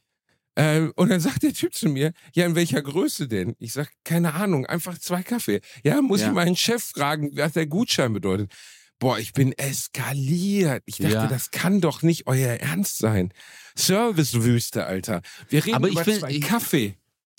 Äh, 0.59 0.89
und 0.95 1.09
dann 1.09 1.19
sagt 1.21 1.43
der 1.43 1.53
Typ 1.53 1.73
zu 1.73 1.87
mir, 1.89 2.11
ja, 2.33 2.45
in 2.45 2.55
welcher 2.55 2.81
Größe 2.81 3.27
denn? 3.27 3.55
Ich 3.59 3.71
sag, 3.73 3.89
keine 4.03 4.33
Ahnung, 4.33 4.65
einfach 4.65 4.97
zwei 4.97 5.23
Kaffee. 5.23 5.61
Ja, 5.83 6.01
muss 6.01 6.21
Ja. 6.21 6.27
ich 6.27 6.33
meinen 6.33 6.55
Chef 6.55 6.83
fragen, 6.83 7.29
was 7.33 7.53
der 7.53 7.65
Gutschein 7.67 8.11
bedeutet. 8.13 8.51
Boah, 8.99 9.17
ich 9.17 9.31
bin 9.31 9.53
eskaliert. 9.53 10.83
Ich 10.85 10.97
dachte, 10.97 11.13
Ja. 11.13 11.27
das 11.27 11.51
kann 11.51 11.79
doch 11.79 12.01
nicht 12.01 12.27
euer 12.27 12.55
Ernst 12.55 12.97
sein. 12.97 13.31
Servicewüste, 13.75 14.85
Alter. 14.85 15.21
Wir 15.49 15.65
reden 15.65 15.75
Aber 15.75 15.87
ich 15.87 15.93
über 15.93 16.03
find- 16.03 16.19
zwei 16.19 16.31
ich- 16.31 16.41
Kaffee. 16.41 16.95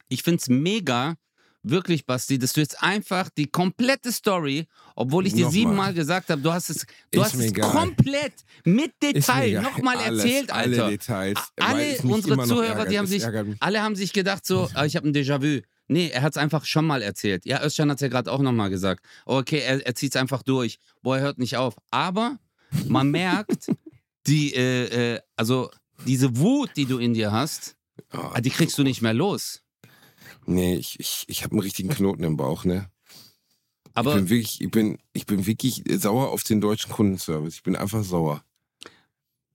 Ich 0.09 0.23
find's 0.23 0.49
mega, 0.49 1.15
wirklich, 1.63 2.07
Basti, 2.07 2.39
dass 2.39 2.53
du 2.53 2.61
jetzt 2.61 2.83
einfach 2.83 3.29
die 3.31 3.47
komplette 3.47 4.13
Story, 4.13 4.67
obwohl 4.97 5.27
ich 5.27 5.33
dir 5.33 5.41
Nochmal. 5.41 5.53
siebenmal 5.53 5.95
gesagt 5.95 6.31
habe, 6.31 6.41
du 6.41 6.53
hast 6.53 6.71
es, 6.71 6.87
du 7.11 7.21
Ist 7.21 7.27
hast 7.27 7.35
es 7.35 7.41
egal. 7.47 7.71
komplett 7.71 8.33
mit 8.65 8.93
Detail 9.03 9.61
nochmal 9.63 9.99
erzählt, 10.01 10.51
Alter. 10.53 10.85
Alle 10.85 10.91
Details. 10.93 11.39
Alle 11.57 11.99
unsere 12.03 12.43
Zuhörer, 12.47 12.67
ärgert. 12.69 12.91
die 12.93 12.99
haben 12.99 13.07
sich-. 13.07 13.25
Alle 13.61 13.83
haben 13.83 13.97
sich 13.97 14.13
gedacht 14.13 14.47
so, 14.47 14.69
ah, 14.75 14.85
ich 14.85 14.97
habe 14.97 15.09
ein 15.09 15.15
Déjà-vu. 15.15 15.61
Nee, 15.89 16.09
er 16.11 16.23
hat 16.23 16.33
es 16.33 16.37
einfach 16.37 16.65
schon 16.65 16.87
mal 16.87 17.03
erzählt. 17.03 17.45
Ja, 17.45 17.65
Özcan 17.65 17.91
hat 17.91 17.97
es 17.97 18.03
ja 18.03 18.09
gerade 18.09 18.31
auch 18.31 18.41
nochmal 18.41 18.71
gesagt. 18.71 19.05
Okay, 19.27 19.59
er, 19.59 19.85
er 19.85 19.95
zieht 19.97 20.15
es 20.15 20.21
einfach 20.21 20.43
durch. 20.45 20.79
Boah, 21.03 21.17
er 21.17 21.23
hört 21.23 21.39
nicht 21.39 21.57
auf. 21.57 21.75
Aber 21.91 22.39
man 22.87 23.11
merkt, 23.11 23.71
die, 24.29 24.55
äh, 24.55 25.15
äh, 25.15 25.21
also 25.35 25.71
diese 26.07 26.37
Wut, 26.37 26.71
die 26.77 26.87
du 26.87 26.99
in 26.99 27.15
dir 27.15 27.33
hast, 27.33 27.77
Oh, 28.13 28.39
die 28.41 28.51
kriegst 28.51 28.79
du 28.79 28.83
nicht 28.83 29.03
mehr 29.03 29.13
los. 29.15 29.61
Nee, 30.51 30.75
ich, 30.75 30.99
ich, 30.99 31.25
ich 31.29 31.43
habe 31.45 31.53
einen 31.53 31.61
richtigen 31.61 31.89
Knoten 31.89 32.25
im 32.25 32.37
Bauch, 32.37 32.65
ne? 32.65 32.91
ich 33.85 33.91
Aber 33.95 34.15
bin 34.15 34.29
wirklich, 34.29 34.61
ich 34.61 34.71
bin, 34.71 34.99
ich 35.13 35.27
bin 35.27 35.47
wirklich 35.47 35.83
sauer 35.89 36.31
auf 36.31 36.43
den 36.43 36.61
deutschen 36.61 36.91
Kundenservice. 36.93 37.55
Ich 37.55 37.63
bin 37.63 37.77
einfach 37.77 38.03
sauer. 38.05 38.43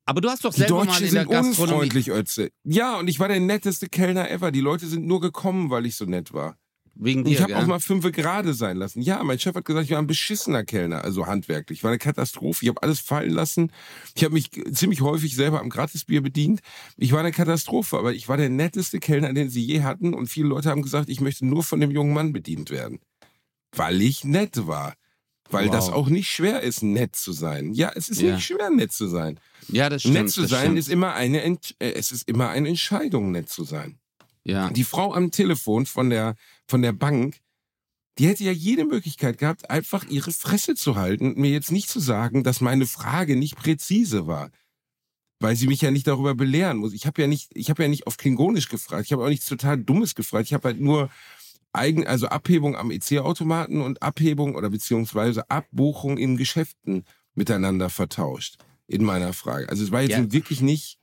Aber 0.06 0.22
du 0.22 0.30
hast 0.30 0.46
doch 0.46 0.54
Die 0.54 0.60
selber 0.62 0.86
mal 0.86 0.86
Deutschen 0.86 1.08
in 1.08 1.14
der 1.14 1.24
sind 1.24 1.32
Gastronomie. 1.32 1.74
unfreundlich, 1.74 2.12
Ötze. 2.12 2.52
Ja, 2.64 3.00
und 3.00 3.08
ich 3.08 3.20
war 3.20 3.28
der 3.28 3.40
netteste 3.40 3.90
Kellner 3.90 4.30
ever. 4.30 4.52
Die 4.52 4.60
Leute 4.62 4.88
sind 4.88 5.06
nur 5.06 5.20
gekommen, 5.20 5.70
weil 5.72 5.86
ich 5.86 5.96
so 5.96 6.06
nett 6.06 6.32
war. 6.32 6.58
Wegen 6.98 7.26
dir, 7.26 7.32
ich 7.32 7.42
habe 7.42 7.58
auch 7.58 7.66
mal 7.66 7.80
fünfe 7.80 8.12
gerade 8.12 8.54
sein 8.54 8.78
lassen. 8.78 9.02
Ja, 9.02 9.22
mein 9.24 9.38
Chef 9.38 9.54
hat 9.56 9.66
gesagt, 9.66 9.86
ich 9.86 9.92
war 9.92 10.00
ein 10.00 10.08
beschissener 10.08 10.64
Kellner, 10.64 11.04
also 11.04 11.28
handwerklich. 11.28 11.80
Ich 11.80 11.84
war 11.84 11.92
eine 11.92 11.98
Katastrophe. 11.98 12.64
Ich 12.64 12.70
habe 12.70 12.82
alles 12.84 13.02
fallen 13.02 13.32
lassen. 13.32 13.72
Ich 14.16 14.24
habe 14.24 14.34
mich 14.34 14.50
ziemlich 14.72 15.02
häufig 15.02 15.36
selber 15.36 15.60
am 15.60 15.70
Gratisbier 15.70 16.22
bedient. 16.22 16.62
Ich 16.96 17.12
war 17.12 17.20
eine 17.20 17.34
Katastrophe, 17.34 17.98
aber 17.98 18.14
ich 18.14 18.30
war 18.30 18.38
der 18.38 18.50
netteste 18.50 19.00
Kellner, 19.00 19.34
den 19.34 19.50
sie 19.50 19.62
je 19.64 19.84
hatten. 19.84 20.14
Und 20.14 20.28
viele 20.28 20.48
Leute 20.48 20.70
haben 20.70 20.82
gesagt, 20.84 21.10
ich 21.10 21.20
möchte 21.20 21.46
nur 21.46 21.64
von 21.64 21.82
dem 21.82 21.92
jungen 21.92 22.14
Mann 22.14 22.32
bedient 22.32 22.70
werden. 22.70 23.00
Weil 23.76 24.02
ich 24.02 24.24
nett 24.24 24.66
war. 24.68 24.94
Weil 25.50 25.66
Wow. 25.68 25.74
das 25.74 25.90
auch 25.90 26.08
nicht 26.08 26.30
schwer 26.32 26.62
ist, 26.62 26.82
nett 26.82 27.16
zu 27.16 27.32
sein. 27.32 27.74
Ja, 27.74 27.92
es 27.94 28.10
ist 28.10 28.20
Ja. 28.22 28.36
nicht 28.36 28.46
schwer, 28.46 28.70
nett 28.72 28.92
zu 28.94 29.08
sein. 29.08 29.40
Ja, 29.68 29.90
das 29.90 30.02
stimmt. 30.02 30.16
nett 30.16 30.30
zu 30.32 30.46
sein 30.48 30.62
stimmt. 30.62 30.80
ist 30.80 30.90
immer 30.90 31.14
eine, 31.14 31.42
Ent 31.44 31.76
äh, 31.80 31.92
es 31.92 32.12
ist 32.12 32.28
immer 32.28 32.50
eine 32.50 32.70
Entscheidung, 32.70 33.32
nett 33.32 33.50
zu 33.50 33.64
sein. 33.64 34.00
ja. 34.44 34.70
Die 34.70 34.84
Frau 34.84 35.14
am 35.14 35.30
Telefon 35.32 35.86
von 35.86 36.10
der, 36.10 36.36
von 36.68 36.82
der 36.82 36.94
Bank, 36.94 37.40
die 38.18 38.28
hätte 38.28 38.44
ja 38.44 38.52
jede 38.52 38.86
Möglichkeit 38.86 39.38
gehabt, 39.38 39.70
einfach 39.70 40.06
ihre 40.06 40.32
Fresse 40.32 40.76
zu 40.76 40.96
halten 40.96 41.28
und 41.28 41.38
mir 41.38 41.52
jetzt 41.52 41.72
nicht 41.72 41.90
zu 41.90 42.00
sagen, 42.00 42.44
dass 42.44 42.62
meine 42.62 42.86
Frage 42.86 43.36
nicht 43.36 43.56
präzise 43.56 44.26
war. 44.28 44.52
Weil 45.42 45.58
sie 45.58 45.68
mich 45.68 45.82
ja 45.82 45.92
nicht 45.92 46.08
darüber 46.08 46.34
belehren 46.34 46.78
muss. 46.78 46.94
Ich 46.94 47.06
habe 47.06 47.22
ja 47.22 47.28
nicht, 47.28 47.52
ich 47.54 47.70
habe 47.70 47.84
ja 47.84 47.90
nicht 47.90 48.08
auf 48.08 48.16
Klingonisch 48.16 48.70
gefragt. 48.70 49.06
Ich 49.06 49.12
habe 49.12 49.24
auch 49.24 49.30
nichts 49.30 49.46
total 49.46 49.78
Dummes 49.78 50.16
gefragt. 50.16 50.46
Ich 50.48 50.54
habe 50.54 50.70
halt 50.70 50.80
nur 50.80 51.10
eigen, 51.74 52.08
also 52.08 52.28
Abhebung 52.28 52.78
am 52.78 52.90
EC-Automaten 52.90 53.82
und 53.82 54.02
Abhebung 54.02 54.56
oder 54.56 54.70
beziehungsweise 54.70 55.50
Abbuchung 55.50 56.18
in 56.18 56.38
Geschäften 56.38 57.04
miteinander 57.34 57.90
vertauscht 57.90 58.58
in 58.88 59.04
meiner 59.04 59.34
Frage. 59.34 59.68
Also 59.68 59.84
es 59.84 59.92
war 59.92 60.02
jetzt 60.02 60.12
Ja. 60.12 60.32
wirklich 60.32 60.62
nicht, 60.62 61.00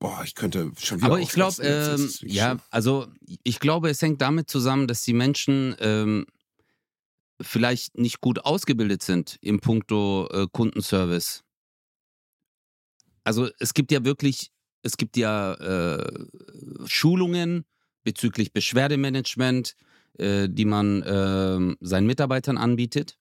boah, 0.00 0.22
ich 0.24 0.34
könnte 0.34 0.72
schon 0.80 0.98
wieder 0.98 1.06
Aber 1.06 1.20
ich 1.20 1.30
glaube, 1.30 1.62
ähm, 1.62 2.10
ja, 2.22 2.58
also 2.70 3.06
ich 3.44 3.60
glaube, 3.60 3.90
es 3.90 4.02
hängt 4.02 4.20
damit 4.20 4.50
zusammen, 4.50 4.88
dass 4.88 5.02
die 5.02 5.12
Menschen 5.12 5.76
ähm, 5.78 6.26
vielleicht 7.40 7.96
nicht 7.96 8.20
gut 8.20 8.44
ausgebildet 8.44 9.02
sind 9.02 9.38
im 9.40 9.60
Punkto 9.60 10.28
äh, 10.32 10.46
Kundenservice. 10.50 11.44
Also 13.22 13.48
es 13.58 13.74
gibt 13.74 13.92
ja 13.92 14.04
wirklich, 14.04 14.50
es 14.82 14.96
gibt 14.96 15.16
ja 15.16 15.54
äh, 15.54 16.26
Schulungen 16.86 17.64
bezüglich 18.02 18.52
Beschwerdemanagement, 18.52 19.76
äh, 20.18 20.48
die 20.48 20.64
man 20.64 21.04
ähm, 21.06 21.76
seinen 21.80 22.06
Mitarbeitern 22.06 22.56
anbietet. 22.56 23.18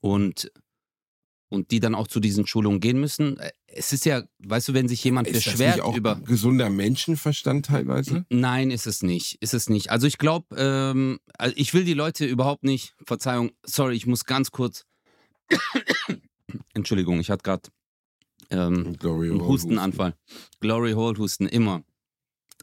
Und 0.00 0.50
und 1.52 1.70
die 1.70 1.80
dann 1.80 1.94
auch 1.94 2.08
zu 2.08 2.18
diesen 2.18 2.46
Schulungen 2.46 2.80
gehen 2.80 2.98
müssen. 2.98 3.38
Äh, 3.38 3.52
Es 3.66 3.92
ist 3.92 4.04
ja, 4.04 4.22
weißt 4.38 4.68
du, 4.68 4.74
wenn 4.74 4.88
sich 4.88 5.04
jemand 5.04 5.28
Ist 5.28 5.36
das 5.46 5.52
beschwert 5.52 5.76
nicht 5.76 5.84
auch 5.84 5.96
über 5.96 6.16
gesunder 6.16 6.70
Menschenverstand 6.70 7.66
teilweise? 7.66 8.24
Nein, 8.30 8.70
ist 8.70 8.86
es 8.86 9.02
nicht. 9.02 9.36
Ist 9.40 9.54
es 9.54 9.68
nicht. 9.68 9.90
Also 9.90 10.06
ich 10.06 10.18
glaube, 10.18 10.56
ähm, 10.56 11.18
also 11.38 11.54
ich 11.56 11.74
will 11.74 11.84
die 11.84 11.94
Leute 11.94 12.24
überhaupt 12.24 12.64
nicht. 12.64 12.94
Verzeihung, 13.06 13.52
sorry, 13.64 13.94
ich 13.94 14.06
muss 14.06 14.24
ganz 14.24 14.50
kurz. 14.50 14.84
Entschuldigung, 16.74 17.20
ich 17.20 17.30
hatte 17.30 17.42
gerade 17.42 17.68
ähm, 18.50 18.96
einen 19.02 19.46
Hustenanfall. 19.46 20.14
Glory 20.60 20.92
Hole 20.92 21.18
Husten, 21.18 21.46
immer. 21.46 21.82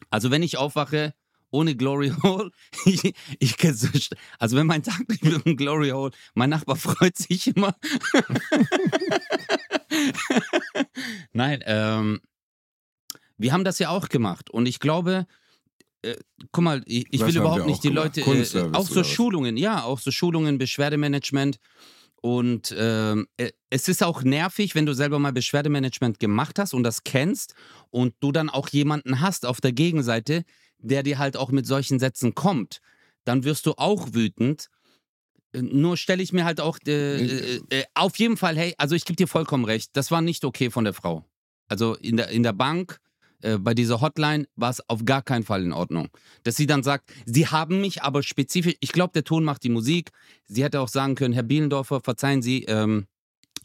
Also 0.09 0.31
wenn 0.31 0.43
ich 0.43 0.57
aufwache 0.57 1.13
ohne 1.51 1.75
Glory 1.75 2.11
Hole, 2.23 2.51
ich, 2.85 3.13
ich 3.39 3.57
kann 3.57 3.73
so 3.73 3.87
also 4.37 4.57
wenn 4.57 4.67
mein 4.67 4.83
Tag 4.83 5.07
nicht 5.09 5.23
mit 5.23 5.45
dem 5.45 5.57
Glory 5.57 5.89
Hole, 5.89 6.11
mein 6.33 6.49
Nachbar 6.49 6.75
freut 6.75 7.17
sich 7.17 7.55
immer. 7.55 7.75
Nein, 11.33 11.63
ähm, 11.65 12.21
wir 13.37 13.53
haben 13.53 13.63
das 13.63 13.79
ja 13.79 13.89
auch 13.89 14.09
gemacht 14.09 14.49
und 14.49 14.65
ich 14.65 14.79
glaube, 14.79 15.25
äh, 16.01 16.15
guck 16.51 16.63
mal, 16.63 16.83
ich, 16.85 17.05
ich 17.11 17.21
will 17.21 17.35
überhaupt 17.35 17.65
nicht 17.65 17.83
die 17.83 17.89
gemacht? 17.89 18.17
Leute, 18.17 18.59
äh, 18.59 18.71
auch 18.73 18.87
so 18.87 19.01
was? 19.01 19.07
Schulungen, 19.07 19.57
ja, 19.57 19.83
auch 19.83 19.99
so 19.99 20.11
Schulungen, 20.11 20.57
Beschwerdemanagement 20.57 21.59
und 22.21 22.75
ähm, 22.77 23.27
äh, 23.37 23.51
es 23.69 23.87
ist 23.87 24.03
auch 24.03 24.23
nervig, 24.23 24.75
wenn 24.75 24.85
du 24.85 24.93
selber 24.93 25.19
mal 25.19 25.31
Beschwerdemanagement 25.31 26.19
gemacht 26.19 26.59
hast 26.59 26.73
und 26.73 26.83
das 26.83 27.03
kennst 27.03 27.55
und 27.91 28.13
du 28.19 28.31
dann 28.31 28.49
auch 28.49 28.67
jemanden 28.69 29.21
hast 29.21 29.45
auf 29.45 29.61
der 29.61 29.71
Gegenseite, 29.71 30.43
der 30.79 31.03
dir 31.03 31.17
halt 31.17 31.37
auch 31.37 31.51
mit 31.51 31.65
solchen 31.65 31.99
Sätzen 31.99 32.35
kommt, 32.35 32.79
dann 33.25 33.43
wirst 33.43 33.65
du 33.65 33.73
auch 33.77 34.13
wütend. 34.13 34.69
Äh, 35.53 35.61
Nur 35.61 35.97
stelle 35.97 36.23
ich 36.23 36.33
mir 36.33 36.45
halt 36.45 36.59
auch 36.61 36.79
äh, 36.87 37.25
äh, 37.25 37.61
äh, 37.69 37.83
auf 37.93 38.17
jeden 38.17 38.37
Fall, 38.37 38.57
hey, 38.57 38.73
also 38.77 38.95
ich 38.95 39.05
gebe 39.05 39.17
dir 39.17 39.27
vollkommen 39.27 39.65
recht, 39.65 39.91
das 39.93 40.11
war 40.11 40.21
nicht 40.21 40.45
okay 40.45 40.69
von 40.69 40.83
der 40.83 40.93
Frau. 40.93 41.25
Also 41.67 41.95
in 41.95 42.17
der, 42.17 42.29
in 42.29 42.43
der 42.43 42.53
Bank, 42.53 42.99
äh, 43.41 43.57
bei 43.57 43.73
dieser 43.73 44.01
Hotline 44.01 44.47
war 44.55 44.71
es 44.71 44.87
auf 44.89 45.05
gar 45.05 45.21
keinen 45.21 45.43
Fall 45.43 45.63
in 45.63 45.73
Ordnung. 45.73 46.09
Dass 46.43 46.55
sie 46.55 46.65
dann 46.65 46.83
sagt, 46.83 47.11
sie 47.25 47.47
haben 47.47 47.81
mich 47.81 48.03
aber 48.03 48.23
spezifisch, 48.23 48.75
ich 48.79 48.91
glaube, 48.91 49.13
der 49.13 49.23
Ton 49.23 49.43
macht 49.43 49.63
die 49.63 49.69
Musik. 49.69 50.11
Sie 50.45 50.63
hätte 50.63 50.81
auch 50.81 50.87
sagen 50.87 51.15
können, 51.15 51.33
Herr 51.33 51.43
Bielendorfer, 51.43 52.01
verzeihen 52.01 52.41
Sie, 52.41 52.63
ähm, 52.63 53.07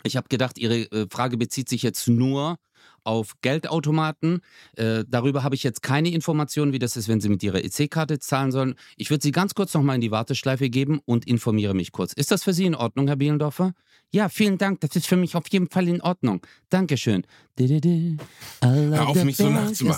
ich 0.03 0.17
habe 0.17 0.29
gedacht, 0.29 0.59
Ihre 0.59 0.83
äh, 0.93 1.07
Frage 1.11 1.37
bezieht 1.37 1.69
sich 1.69 1.83
jetzt 1.83 2.09
nur 2.09 2.59
auf 3.05 3.35
Geldautomaten. 3.43 4.41
Äh, 4.77 5.05
darüber 5.09 5.43
habe 5.43 5.55
ich 5.55 5.63
jetzt 5.63 5.83
keine 5.83 6.11
Informationen, 6.11 6.73
wie 6.73 6.79
das 6.79 6.97
ist, 6.97 7.09
wenn 7.09 7.21
Sie 7.21 7.29
mit 7.29 7.43
Ihrer 7.43 7.63
EC-Karte 7.65 8.19
zahlen 8.19 8.51
sollen. 8.53 8.75
Ich 8.97 9.11
würde 9.11 9.23
Sie 9.23 9.33
ganz 9.33 9.55
kurz 9.55 9.73
nochmal 9.75 9.97
in 9.97 10.01
die 10.01 10.11
Warteschleife 10.11 10.69
geben 10.71 11.01
und 11.05 11.27
informiere 11.27 11.75
mich 11.75 11.93
kurz. 11.93 12.13
Ist 12.13 12.31
das 12.31 12.43
für 12.45 12.53
Sie 12.53 12.65
in 12.65 12.75
Ordnung, 12.75 13.07
Herr 13.07 13.17
Bielendorfer? 13.17 13.73
Ja, 14.11 14.29
vielen 14.29 14.59
Dank. 14.59 14.81
Das 14.81 14.95
ist 14.95 15.07
für 15.07 15.17
mich 15.17 15.35
auf 15.35 15.45
jeden 15.51 15.69
Fall 15.69 15.89
in 15.89 16.01
Ordnung. 16.01 16.41
Dankeschön. 16.69 17.27
Hör 18.61 19.09
auf, 19.09 19.25
mich 19.25 19.37
so 19.37 19.45
nachzumachen. 19.51 19.95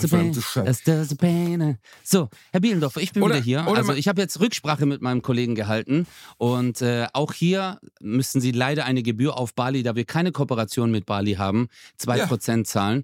So, 2.03 2.29
Herr 2.53 2.61
Bielendorfer, 2.61 3.01
ich 3.01 3.13
bin 3.13 3.23
Oder- 3.23 3.37
wieder 3.37 3.45
hier. 3.45 3.67
Also 3.79 3.93
ich 3.93 4.09
habe 4.09 4.21
jetzt 4.23 4.41
Rücksprache 4.41 4.87
mit 4.87 5.03
meinem 5.03 5.21
Kollegen 5.23 5.55
gehalten 5.55 6.07
und 6.39 6.81
äh, 6.83 7.07
auch 7.13 7.33
hier 7.35 7.79
müssen 8.01 8.41
Sie 8.41 8.53
leider 8.53 8.85
eine 8.87 9.03
Gebühr 9.03 9.37
auf 9.39 9.55
Bali, 9.55 9.83
da 9.83 9.95
wir 9.97 10.05
keine 10.05 10.33
Kooperation 10.33 10.91
mit 10.91 11.05
Bali 11.07 11.35
haben, 11.35 11.69
2% 12.01 12.65
zahlen. 12.65 12.96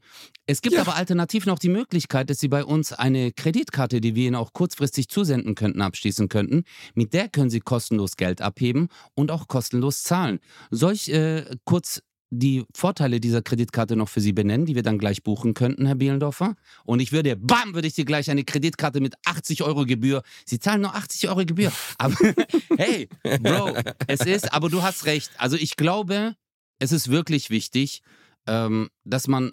Es 0.47 0.63
gibt 0.63 0.75
Ja. 0.75 0.83
aber 0.83 0.97
alternativ 0.97 1.47
noch 1.47 1.59
die 1.59 1.69
Möglichkeit, 1.69 2.31
dass 2.31 2.41
Sie 2.41 2.49
bei 2.49 2.65
uns 2.65 2.93
eine 2.93 3.33
Kreditkarte, 3.33 4.01
die 4.01 4.15
wir 4.15 4.27
Ihnen 4.27 4.37
auch 4.37 4.53
kurzfristig 4.53 5.09
zusenden 5.09 5.55
könnten, 5.55 5.83
abschließen 5.83 6.29
könnten. 6.29 6.65
Mit 6.95 7.15
der 7.15 7.29
können 7.29 7.51
Sie 7.51 7.61
kostenlos 7.61 8.17
Geld 8.17 8.41
abheben 8.43 8.89
und 9.15 9.31
auch 9.31 9.49
kostenlos 9.49 10.03
zahlen. 10.03 10.41
Soll 10.71 10.93
ich 10.95 11.13
äh, 11.13 11.45
kurz 11.65 12.03
die 12.35 12.65
Vorteile 12.75 13.21
dieser 13.21 13.43
Kreditkarte 13.43 13.95
noch 13.95 14.09
für 14.09 14.23
Sie 14.23 14.33
benennen, 14.33 14.65
die 14.65 14.75
wir 14.75 14.83
dann 14.83 14.97
gleich 14.99 15.23
buchen 15.23 15.53
könnten, 15.53 15.85
Herr 15.85 15.97
Bielendorfer? 15.97 16.55
Und 16.85 17.01
ich 17.01 17.13
würde, 17.13 17.37
bam, 17.37 17.75
würde 17.75 17.87
ich 17.89 17.93
dir 17.95 18.07
gleich 18.07 18.31
eine 18.31 18.43
Kreditkarte 18.43 19.01
mit 19.03 19.15
80 19.27 19.63
Euro 19.63 19.85
Gebühr. 19.85 20.23
Sie 20.47 20.59
zahlen 20.59 20.81
nur 20.81 20.95
80 20.95 21.29
Euro 21.29 21.45
Gebühr. 21.45 21.71
Aber 21.99 22.15
hey, 22.79 23.07
Bro, 23.43 23.77
es 24.07 24.21
ist, 24.21 24.51
aber 24.55 24.71
du 24.71 24.83
hast 24.83 25.05
recht. 25.05 25.31
Also 25.37 25.57
ich 25.59 25.77
glaube, 25.77 26.35
es 26.79 26.91
ist 26.91 27.11
wirklich 27.11 27.51
wichtig, 27.51 28.01
ähm, 28.47 28.89
dass 29.05 29.29
man, 29.29 29.53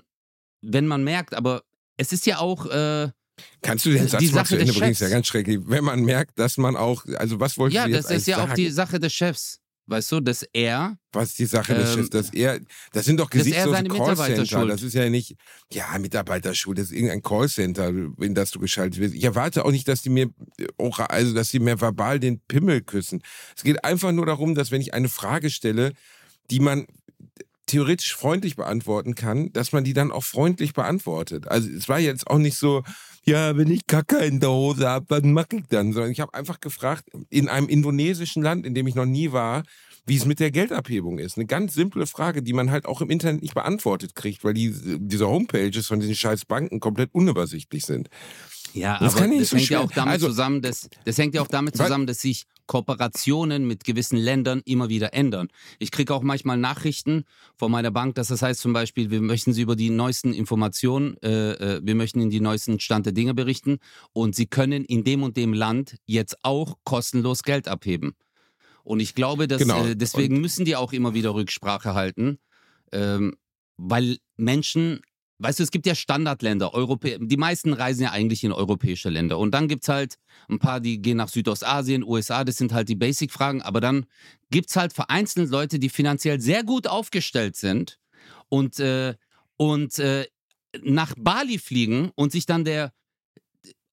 wenn 0.62 0.88
man 0.88 1.04
merkt, 1.04 1.34
aber 1.34 1.64
es 1.98 2.12
ist 2.12 2.26
ja 2.26 2.40
auch, 2.40 2.66
äh, 2.68 3.10
Kannst 3.62 3.86
du 3.86 3.92
den 3.92 4.04
Die 4.04 4.10
Satz 4.10 4.22
mal 4.22 4.30
Sache 4.32 4.48
zu 4.48 4.58
Ende 4.58 4.74
bringen? 4.74 4.92
Ist 4.92 5.02
ja 5.02 5.10
ganz 5.10 5.28
schrecklich. 5.28 5.60
Wenn 5.64 5.84
man 5.84 6.02
merkt, 6.02 6.38
dass 6.40 6.58
man 6.58 6.76
auch, 6.76 7.06
also 7.18 7.40
was 7.40 7.58
wolltest 7.58 7.76
ja, 7.76 7.86
du 7.86 7.94
das 7.94 8.10
jetzt 8.10 8.22
ist 8.22 8.28
ja 8.28 8.44
auch 8.44 8.54
die 8.54 8.70
sagen? 8.70 8.76
Sache 8.76 9.00
des 9.00 9.14
Chefs. 9.14 9.60
Weißt 9.86 10.12
du, 10.12 10.20
dass 10.20 10.44
er, 10.54 10.98
Was 11.14 11.30
ist 11.30 11.40
die 11.40 11.46
Sache 11.46 11.74
des 11.74 11.90
Ähm, 11.90 11.96
Chefs? 11.96 12.10
Dass 12.12 12.30
er, 12.32 12.60
das 12.92 13.06
sind 13.06 13.20
doch 13.20 13.30
gesichtslose 13.30 13.84
Callcenter. 13.86 14.68
Das 14.68 14.84
ist 14.84 14.94
ja 14.94 15.10
nicht, 15.10 15.36
ja, 15.74 15.98
Mitarbeiterschule, 15.98 16.76
das 16.76 16.88
ist 16.88 16.92
irgendein 16.92 17.24
Callcenter, 17.24 17.90
in 18.20 18.36
das 18.36 18.52
du 18.52 18.60
geschaltet 18.60 19.00
wirst. 19.00 19.16
Ich 19.16 19.24
erwarte 19.24 19.66
auch 19.66 19.72
nicht, 19.72 19.88
dass 19.88 20.04
die 20.04 20.10
mir, 20.10 20.30
also, 20.78 21.34
dass 21.34 21.50
die 21.50 21.60
mir 21.60 21.82
verbal 21.82 22.20
den 22.20 22.40
Pimmel 22.42 22.82
küssen. 22.82 23.24
Es 23.58 23.64
geht 23.64 23.84
einfach 23.84 24.12
nur 24.12 24.28
darum, 24.28 24.54
dass 24.54 24.70
wenn 24.70 24.82
ich 24.82 24.94
eine 24.94 25.10
Frage 25.10 25.50
stelle, 25.50 25.94
die 26.52 26.60
man 26.60 26.86
theoretisch 27.70 28.16
freundlich 28.16 28.56
beantworten 28.56 29.16
kann, 29.16 29.54
dass 29.54 29.72
man 29.72 29.84
die 29.84 29.94
dann 29.94 30.12
auch 30.12 30.24
freundlich 30.24 30.74
beantwortet. 30.74 31.48
Also 31.48 31.70
es 31.70 31.88
war 31.88 32.00
jetzt 32.00 32.28
auch 32.28 32.40
nicht 32.40 32.58
so, 32.58 32.84
ja, 33.26 33.56
wenn 33.58 33.70
ich 33.70 33.86
Kacke 33.86 34.18
in 34.18 34.40
der 34.40 34.50
Hose 34.50 34.90
habe, 34.90 35.06
was 35.10 35.24
mache 35.24 35.58
ich 35.58 35.68
dann? 35.70 35.94
Sondern 35.94 36.12
ich 36.12 36.20
habe 36.20 36.34
einfach 36.34 36.60
gefragt, 36.60 37.06
in 37.30 37.48
einem 37.48 37.70
indonesischen 37.70 38.42
Land, 38.42 38.66
in 38.66 38.74
dem 38.74 38.88
ich 38.88 38.96
noch 38.96 39.06
nie 39.06 39.32
war, 39.32 39.64
wie 40.08 40.16
es 40.16 40.26
mit 40.26 40.40
der 40.40 40.50
Geldabhebung 40.50 41.20
ist. 41.20 41.38
Eine 41.38 41.46
ganz 41.46 41.76
simple 41.76 42.08
Frage, 42.08 42.42
die 42.42 42.54
man 42.54 42.72
halt 42.72 42.88
auch 42.88 43.02
im 43.02 43.12
Internet 43.12 43.44
nicht 43.44 43.54
beantwortet 43.54 44.16
kriegt, 44.16 44.44
weil 44.44 44.56
die, 44.56 44.74
diese 44.98 45.30
Homepages 45.30 45.86
von 45.86 46.00
diesen 46.00 46.16
scheiß 46.16 46.46
Banken 46.46 46.80
komplett 46.80 47.14
unübersichtlich 47.14 47.86
sind. 47.86 48.10
Ja, 48.74 48.98
Das 49.00 49.16
aber 49.16 49.28
das 49.28 49.50
so 49.50 49.58
hängt 49.58 49.70
ja 49.70 49.80
auch 49.80 49.92
damit 49.92 50.14
Also- 50.14 50.28
zusammen, 50.28 50.62
dass, 50.62 50.90
das 51.06 51.18
hängt 51.18 51.34
ja 51.36 51.42
auch 51.42 51.48
damit 51.48 51.76
zusammen, 51.78 52.08
dass 52.08 52.22
sich 52.22 52.46
Kooperationen 52.68 53.66
mit 53.68 53.84
gewissen 53.84 54.18
Ländern 54.18 54.62
immer 54.66 54.90
wieder 54.90 55.14
ändern. 55.14 55.48
Ich 55.80 55.90
kriege 55.92 56.14
auch 56.14 56.22
manchmal 56.22 56.58
Nachrichten 56.58 57.24
von 57.58 57.72
meiner 57.72 57.90
Bank, 57.92 58.14
dass 58.16 58.28
das 58.28 58.42
heißt 58.44 58.60
zum 58.62 58.74
Beispiel, 58.74 59.10
wir 59.10 59.22
möchten 59.22 59.54
Sie 59.54 59.62
über 59.64 59.76
die 59.76 59.90
neuesten 59.90 60.34
Informationen, 60.34 61.18
äh, 61.24 61.54
äh, 61.78 61.82
wir 61.84 61.96
möchten 61.96 62.22
Ihnen 62.22 62.30
die 62.30 62.42
neuesten 62.42 62.80
Stand 62.80 63.08
der 63.08 63.14
Dinge 63.14 63.34
berichten 63.34 63.80
und 64.14 64.36
Sie 64.36 64.46
können 64.46 64.86
in 64.86 65.04
dem 65.04 65.24
und 65.24 65.36
dem 65.36 65.54
Land 65.54 65.96
jetzt 66.06 66.38
auch 66.44 66.78
kostenlos 66.84 67.42
Geld 67.44 67.68
abheben. 67.68 68.14
Und 68.84 69.00
ich 69.00 69.16
glaube, 69.16 69.48
dass 69.48 69.62
Genau. 69.64 69.86
äh, 69.86 69.96
deswegen 69.96 70.40
müssen 70.40 70.64
die 70.66 70.76
auch 70.76 70.94
immer 70.94 71.14
wieder 71.16 71.34
Rücksprache 71.34 71.96
halten, 71.96 72.38
ähm, 72.92 73.36
weil 73.78 74.18
Menschen, 74.38 75.02
weißt 75.40 75.60
du, 75.60 75.64
es 75.64 75.72
gibt 75.72 75.86
ja 75.86 75.96
Standardländer, 75.96 76.74
Europä 76.74 77.18
die 77.20 77.38
meisten 77.38 77.74
reisen 77.74 78.04
ja 78.04 78.12
eigentlich 78.12 78.44
in 78.44 78.52
europäische 78.52 79.10
Länder. 79.10 79.40
Und 79.40 79.52
dann 79.52 79.68
gibt 79.68 79.84
es 79.84 79.90
halt 79.90 80.16
ein 80.50 80.60
paar, 80.60 80.80
die 80.80 81.02
gehen 81.02 81.18
nach 81.18 81.30
Südostasien, 81.30 82.04
USA, 82.04 82.44
das 82.44 82.58
sind 82.58 82.74
halt 82.74 82.90
die 82.90 82.96
Basic-Fragen, 82.96 83.62
aber 83.62 83.82
dann 83.82 84.06
gibt 84.52 84.70
es 84.70 84.76
halt 84.76 84.94
vereinzelt 84.94 85.50
Leute, 85.50 85.80
die 85.80 85.90
finanziell 85.90 86.40
sehr 86.40 86.64
gut 86.64 86.88
aufgestellt 86.88 87.56
sind 87.56 88.00
und, 88.50 88.80
äh, 88.80 89.16
und 89.58 89.98
äh, 90.00 90.28
nach 90.84 91.14
Bali 91.18 91.58
fliegen 91.58 92.12
und 92.16 92.32
sich 92.32 92.46
dann 92.46 92.66
der 92.66 92.94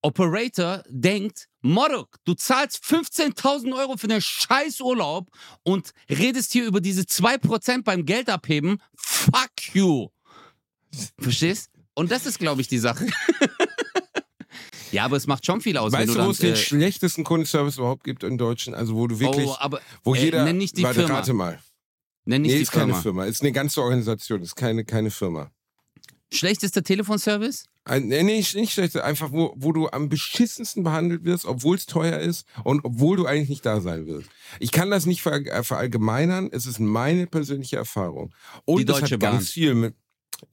Operator 0.01 0.83
denkt, 0.89 1.47
Morok, 1.61 2.17
du 2.23 2.33
zahlst 2.33 2.83
15.000 2.83 3.75
Euro 3.75 3.97
für 3.97 4.07
einen 4.07 4.21
Scheißurlaub 4.21 5.29
und 5.63 5.91
redest 6.09 6.53
hier 6.53 6.65
über 6.65 6.81
diese 6.81 7.01
2% 7.01 7.83
beim 7.83 8.05
Geld 8.05 8.29
abheben. 8.29 8.81
Fuck 8.95 9.73
you. 9.73 10.09
Verstehst? 11.19 11.69
Und 11.93 12.11
das 12.11 12.25
ist, 12.25 12.39
glaube 12.39 12.61
ich, 12.61 12.67
die 12.67 12.77
Sache. 12.77 13.07
ja, 14.91 15.05
aber 15.05 15.17
es 15.17 15.27
macht 15.27 15.45
schon 15.45 15.61
viel 15.61 15.77
aus. 15.77 15.91
Weißt 15.91 16.15
du, 16.15 16.25
wo 16.25 16.29
es 16.29 16.37
den 16.37 16.53
äh, 16.53 16.55
schlechtesten 16.55 17.23
Kundenservice 17.23 17.77
überhaupt 17.77 18.03
gibt 18.03 18.23
in 18.23 18.37
Deutschland? 18.37 18.77
Also 18.77 18.95
wo 18.95 19.07
du 19.07 19.19
wirklich, 19.19 19.47
oh, 19.47 19.55
aber 19.59 19.81
wo 20.03 20.13
äh, 20.13 20.19
jeder, 20.19 20.43
nenn 20.43 20.57
nicht 20.57 20.77
die 20.77 20.83
warte, 20.83 21.01
Firma. 21.01 21.15
rate 21.15 21.33
mal. 21.33 21.59
nenn 22.25 22.43
nicht 22.43 22.51
nee, 22.51 22.57
die 22.57 22.63
ist 22.63 22.71
keine 22.71 22.87
Firma. 22.87 23.01
Firma, 23.01 23.25
ist 23.25 23.41
eine 23.41 23.51
ganze 23.51 23.81
Organisation, 23.81 24.41
ist 24.41 24.55
keine, 24.55 24.85
keine 24.85 25.09
Firma. 25.11 25.51
Schlechtester 26.31 26.83
Telefonservice? 26.83 27.65
Ein, 27.85 28.09
nee, 28.09 28.21
nicht, 28.21 28.53
nicht 28.53 28.73
schlecht, 28.73 28.97
einfach 28.97 29.31
wo, 29.31 29.53
wo 29.55 29.71
du 29.71 29.87
am 29.89 30.09
beschissensten 30.09 30.83
behandelt 30.83 31.23
wirst, 31.23 31.45
obwohl 31.45 31.77
es 31.77 31.85
teuer 31.85 32.19
ist 32.19 32.45
und 32.65 32.83
obwohl 32.83 33.15
du 33.15 33.25
eigentlich 33.25 33.47
nicht 33.47 33.65
da 33.65 33.79
sein 33.79 34.07
willst. 34.07 34.29
Ich 34.59 34.73
kann 34.73 34.91
das 34.91 35.05
nicht 35.05 35.21
ver 35.21 35.45
äh, 35.45 35.63
verallgemeinern, 35.63 36.49
es 36.51 36.65
ist 36.65 36.79
meine 36.79 37.27
persönliche 37.27 37.77
Erfahrung. 37.77 38.33
Und 38.65 38.79
Die 38.79 38.85
das 38.85 38.99
Deutsche 38.99 39.13
hat 39.15 39.21
Bahn. 39.21 39.31
ganz 39.33 39.51
viel 39.51 39.73
mit. 39.73 39.95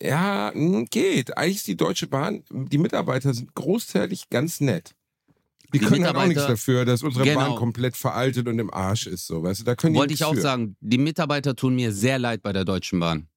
Ja, 0.03 0.53
geht. 0.91 1.37
Eigentlich 1.37 1.57
ist 1.57 1.67
die 1.67 1.77
Deutsche 1.77 2.07
Bahn, 2.07 2.43
die 2.51 2.79
Mitarbeiter 2.79 3.35
sind 3.35 3.55
großteilig 3.55 4.29
ganz 4.31 4.61
nett. 4.61 4.95
Die, 5.73 5.79
Die 5.79 5.85
können 5.87 6.05
halt 6.07 6.17
auch 6.17 6.27
nichts 6.27 6.47
dafür, 6.47 6.85
dass 6.85 7.03
unsere 7.03 7.25
Genau. 7.25 7.41
Bahn 7.41 7.57
komplett 7.57 7.97
veraltet 7.97 8.47
und 8.47 8.59
im 8.59 8.73
Arsch 8.73 9.07
ist. 9.07 9.27
So, 9.27 9.43
weißt 9.43 9.61
du, 9.61 9.65
da 9.65 9.75
können 9.75 9.95
die 9.95 9.99
Wollte 10.01 10.15
ich 10.15 10.25
auch 10.25 10.35
für. 10.35 10.41
sagen, 10.41 10.77
die 10.81 10.99
Mitarbeiter 10.99 11.57
tun 11.57 11.75
mir 11.75 11.93
sehr 11.93 12.19
leid 12.19 12.43
bei 12.43 12.53
der 12.53 12.65
Deutschen 12.65 13.01
Bahn. 13.01 13.29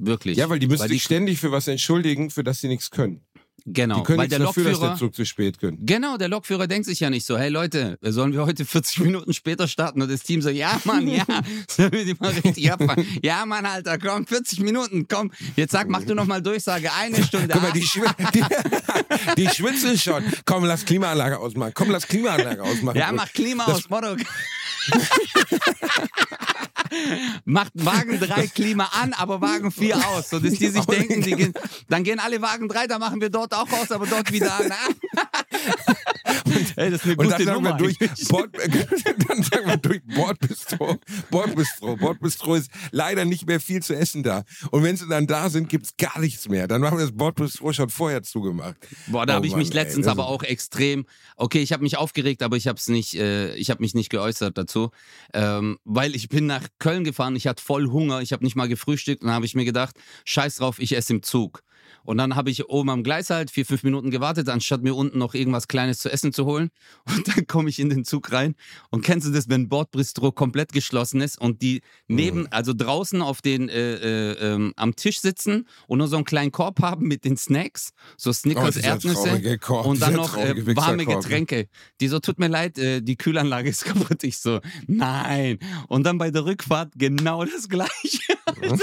Wirklich. 0.00 0.36
Ja, 0.38 0.48
weil 0.48 0.58
die 0.58 0.66
müssen 0.68 0.82
Weil 0.82 0.88
sich 0.90 1.02
ständig 1.02 1.38
für 1.40 1.50
was 1.52 1.66
entschuldigen, 1.68 2.30
für 2.30 2.44
das 2.44 2.60
sie 2.60 2.68
nichts 2.68 2.90
können. 2.90 3.20
Genau, 3.66 3.98
die 3.98 4.02
können 4.04 4.18
weil 4.18 4.28
der 4.28 4.38
dafür, 4.38 4.64
dass 4.64 4.78
der 4.80 4.88
Lokführer. 4.90 4.96
Zug 4.98 5.14
zu 5.14 5.24
spät 5.26 5.58
kommt. 5.60 5.78
Genau, 5.86 6.16
der 6.16 6.28
Lokführer 6.28 6.66
denkt 6.66 6.86
sich 6.86 7.00
ja 7.00 7.10
nicht 7.10 7.26
so, 7.26 7.36
hey 7.36 7.50
Leute, 7.50 7.98
sollen 8.02 8.32
wir 8.32 8.46
heute 8.46 8.64
40 8.66 9.00
Minuten 9.00 9.34
später 9.34 9.68
starten? 9.68 10.00
Und 10.00 10.10
das 10.10 10.22
Team 10.22 10.40
so, 10.40 10.48
ja 10.48 10.80
Mann, 10.84 11.06
ja, 11.06 11.24
sollen 11.68 11.92
wir 11.92 12.04
die 12.04 12.14
mal 12.18 12.30
richtig 12.30 12.72
abfahren? 12.72 13.04
Ja 13.22 13.44
Mann, 13.46 13.66
Alter, 13.66 13.98
komm, 13.98 14.26
40 14.26 14.60
Minuten, 14.60 15.06
komm. 15.08 15.30
Jetzt 15.56 15.72
sag, 15.72 15.88
mach 15.88 16.02
du 16.04 16.14
noch 16.14 16.26
mal 16.26 16.40
Durchsage, 16.40 16.90
eine 16.92 17.22
Stunde. 17.22 17.48
Guck 17.52 17.62
mal, 17.62 17.72
die, 17.72 17.82
schwi 17.82 18.02
die, 18.34 18.44
die 19.36 19.48
schwitzen 19.48 19.98
schon. 19.98 20.24
Komm, 20.46 20.64
lass 20.64 20.84
Klimaanlage 20.84 21.38
ausmachen. 21.38 21.72
Komm, 21.74 21.90
lass 21.90 22.06
Klimaanlage 22.08 22.62
ausmachen. 22.62 22.96
ja, 22.98 23.12
mach 23.12 23.30
Klima 23.32 23.64
Das- 23.66 23.76
aus, 23.76 23.90
Motto. 23.90 24.16
Macht 27.44 27.72
Wagen 27.74 28.18
3 28.18 28.46
Klima 28.48 28.88
an, 29.00 29.12
aber 29.12 29.40
Wagen 29.40 29.70
4 29.70 29.96
aus. 30.08 30.30
So 30.30 30.38
dass 30.38 30.54
die 30.54 30.68
sich 30.68 30.84
denken, 30.86 31.22
die 31.22 31.32
gehen, 31.32 31.54
dann 31.88 32.02
gehen 32.04 32.18
alle 32.18 32.40
Wagen 32.40 32.68
3, 32.68 32.86
dann 32.86 33.00
machen 33.00 33.20
wir 33.20 33.30
dort 33.30 33.54
auch 33.54 33.70
aus, 33.72 33.90
aber 33.90 34.06
dort 34.06 34.32
wieder 34.32 34.54
an. 34.54 34.72
Ey, 36.76 36.90
das 36.90 37.00
ist 37.00 37.04
eine 37.06 37.16
Und 37.16 37.26
gute 37.26 37.44
dann 37.44 37.44
sagen 37.46 37.64
wir 37.64 37.72
durch. 37.74 37.98
Bord, 38.28 38.50
dann 39.28 39.42
sagen 39.42 39.66
wir 39.66 39.76
durch 39.76 40.00
Bordbistro. 40.04 40.96
Bordbistro. 41.30 41.96
Bordbistro 41.96 42.54
ist 42.54 42.70
leider 42.90 43.24
nicht 43.24 43.46
mehr 43.46 43.60
viel 43.60 43.82
zu 43.82 43.94
essen 43.94 44.22
da. 44.22 44.44
Und 44.70 44.82
wenn 44.82 44.96
sie 44.96 45.08
dann 45.08 45.26
da 45.26 45.50
sind, 45.50 45.68
gibt's 45.68 45.96
gar 45.96 46.18
nichts 46.20 46.48
mehr. 46.48 46.66
Dann 46.68 46.80
machen 46.80 46.98
wir 46.98 47.04
das 47.04 47.16
Bordbistro 47.16 47.72
schon 47.72 47.88
vorher 47.90 48.22
zugemacht. 48.22 48.76
Boah, 49.08 49.26
da 49.26 49.34
Oh 49.34 49.36
habe 49.36 49.46
ich 49.46 49.56
mich 49.56 49.68
ey, 49.70 49.74
letztens 49.74 50.06
das 50.06 50.12
aber 50.12 50.22
ist- 50.24 50.28
auch 50.28 50.42
extrem. 50.42 51.06
Okay, 51.36 51.60
ich 51.62 51.72
habe 51.72 51.82
mich 51.82 51.96
aufgeregt, 51.96 52.42
aber 52.42 52.56
ich 52.56 52.66
habe 52.68 52.78
es 52.78 52.88
nicht. 52.88 53.14
Äh, 53.14 53.54
ich 53.56 53.70
habe 53.70 53.82
mich 53.82 53.94
nicht 53.94 54.10
geäußert 54.10 54.56
dazu, 54.58 54.90
ähm, 55.34 55.78
weil 55.84 56.14
ich 56.14 56.28
bin 56.28 56.46
nach 56.46 56.66
Köln 56.78 57.04
gefahren. 57.04 57.36
Ich 57.36 57.46
hatte 57.46 57.62
voll 57.62 57.88
Hunger. 57.88 58.20
Ich 58.22 58.32
habe 58.32 58.44
nicht 58.44 58.56
mal 58.56 58.68
gefrühstückt 58.68 59.22
und 59.22 59.28
dann 59.28 59.34
habe 59.34 59.46
ich 59.46 59.54
mir 59.54 59.64
gedacht, 59.64 59.96
Scheiß 60.24 60.56
drauf, 60.56 60.78
ich 60.78 60.96
esse 60.96 61.12
im 61.14 61.22
Zug. 61.22 61.62
Und 62.08 62.16
dann 62.16 62.36
habe 62.36 62.48
ich 62.50 62.70
oben 62.70 62.88
am 62.88 63.02
Gleis 63.02 63.28
halt 63.28 63.50
vier, 63.50 63.66
fünf 63.66 63.82
Minuten 63.82 64.10
gewartet, 64.10 64.48
anstatt 64.48 64.82
mir 64.82 64.94
unten 64.94 65.18
noch 65.18 65.34
irgendwas 65.34 65.68
Kleines 65.68 65.98
zu 65.98 66.10
essen 66.10 66.32
zu 66.32 66.46
holen. 66.46 66.70
Und 67.04 67.28
dann 67.28 67.46
komme 67.46 67.68
ich 67.68 67.78
in 67.78 67.90
den 67.90 68.06
Zug 68.06 68.32
rein. 68.32 68.54
Und 68.88 69.02
kennst 69.04 69.26
du 69.26 69.30
das, 69.30 69.50
wenn 69.50 69.68
Bordbistro 69.68 70.32
komplett 70.32 70.72
geschlossen 70.72 71.20
ist 71.20 71.38
und 71.38 71.60
die 71.60 71.82
neben, 72.06 72.40
Mhm. 72.40 72.48
also 72.50 72.72
draußen 72.74 73.20
auf 73.20 73.42
den, 73.42 73.68
äh, 73.68 73.96
äh, 73.96 74.54
ähm, 74.54 74.72
am 74.76 74.96
Tisch 74.96 75.20
sitzen 75.20 75.68
und 75.86 75.98
nur 75.98 76.08
so 76.08 76.16
einen 76.16 76.24
kleinen 76.24 76.50
Korb 76.50 76.80
haben 76.80 77.06
mit 77.08 77.26
den 77.26 77.36
Snacks, 77.36 77.90
so 78.16 78.32
Snickers, 78.32 78.78
Oh, 78.78 78.80
Erdnüsse 78.80 79.58
Korb, 79.58 79.84
und 79.84 80.00
dann 80.00 80.14
noch 80.14 80.34
äh, 80.34 80.54
warme 80.76 81.00
Wichserkorb. 81.00 81.22
Getränke. 81.24 81.68
Die 82.00 82.08
so, 82.08 82.20
tut 82.20 82.38
mir 82.38 82.48
leid, 82.48 82.78
äh, 82.78 83.02
die 83.02 83.16
Kühlanlage 83.16 83.68
ist 83.68 83.84
kaputt. 83.84 84.24
Ich 84.24 84.38
so, 84.38 84.60
nein. 84.86 85.58
Und 85.88 86.04
dann 86.04 86.16
bei 86.16 86.30
der 86.30 86.46
Rückfahrt 86.46 86.92
genau 86.96 87.44
das 87.44 87.68
Gleiche. 87.68 88.22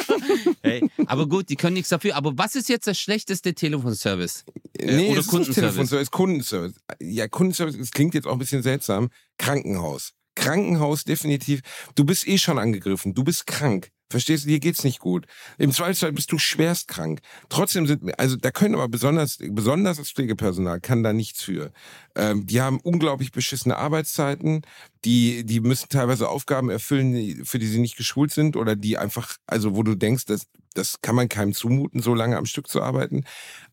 Hey, 0.62 0.88
aber 1.06 1.28
gut, 1.28 1.50
die 1.50 1.56
können 1.56 1.74
nichts 1.76 1.90
dafür. 1.90 2.16
Aber 2.16 2.38
was 2.38 2.56
ist 2.56 2.70
jetzt 2.70 2.88
der 2.88 2.94
schlechteste 3.16 3.54
Telefonservice? 3.54 4.44
Nee, 4.78 5.10
oder 5.10 5.20
es 5.20 5.28
ist 5.28 5.28
nicht 5.28 5.28
Kundenservice. 5.28 5.56
Telefonservice, 5.56 6.12
Kundenservice. 6.12 6.74
Ja, 7.00 7.28
Kundenservice, 7.28 7.78
das 7.78 7.92
klingt 7.92 8.14
jetzt 8.14 8.28
auch 8.28 8.34
ein 8.34 8.40
bisschen 8.40 8.62
seltsam. 8.62 9.10
Krankenhaus. 9.38 10.12
Krankenhaus 10.36 11.06
definitiv. 11.06 11.62
Du 11.96 12.04
bist 12.04 12.28
eh 12.28 12.38
schon 12.38 12.60
angegriffen. 12.60 13.14
Du 13.14 13.24
bist 13.24 13.48
krank. 13.48 13.92
Verstehst 14.12 14.44
du, 14.44 14.50
dir 14.50 14.60
geht's 14.60 14.84
nicht 14.84 15.00
gut. 15.00 15.26
Im 15.58 15.72
Zweifelsfall 15.72 16.12
bist 16.12 16.32
du 16.32 16.38
schwerst 16.38 16.88
krank. 16.88 17.22
Trotzdem 17.50 17.88
sind, 17.88 18.20
also 18.20 18.36
da 18.36 18.52
können 18.52 18.76
aber 18.76 18.88
besonders, 18.88 19.40
besonders 19.40 19.98
das 19.98 20.12
Pflegepersonal 20.12 20.80
kann 20.80 21.02
da 21.02 21.12
nichts 21.12 21.42
für. 21.42 21.72
Ähm, 22.16 22.46
die 22.46 22.62
haben 22.62 22.80
unglaublich 22.82 23.32
beschissene 23.32 23.78
Arbeitszeiten. 23.78 24.62
Die, 25.06 25.44
die 25.44 25.60
müssen 25.60 25.90
teilweise 25.90 26.30
Aufgaben 26.30 26.70
erfüllen, 26.70 27.46
für 27.46 27.58
die 27.58 27.68
sie 27.68 27.80
nicht 27.80 27.98
geschult 27.98 28.32
sind 28.32 28.58
oder 28.58 28.76
die 28.76 28.98
einfach, 28.98 29.38
also 29.48 29.76
wo 29.76 29.82
du 29.82 29.96
denkst, 29.96 30.26
das, 30.26 30.48
das 30.78 31.02
kann 31.02 31.16
man 31.16 31.30
keinem 31.30 31.54
zumuten, 31.54 32.02
so 32.02 32.14
lange 32.14 32.38
am 32.38 32.46
Stück 32.46 32.68
zu 32.68 32.82
arbeiten. 32.82 33.24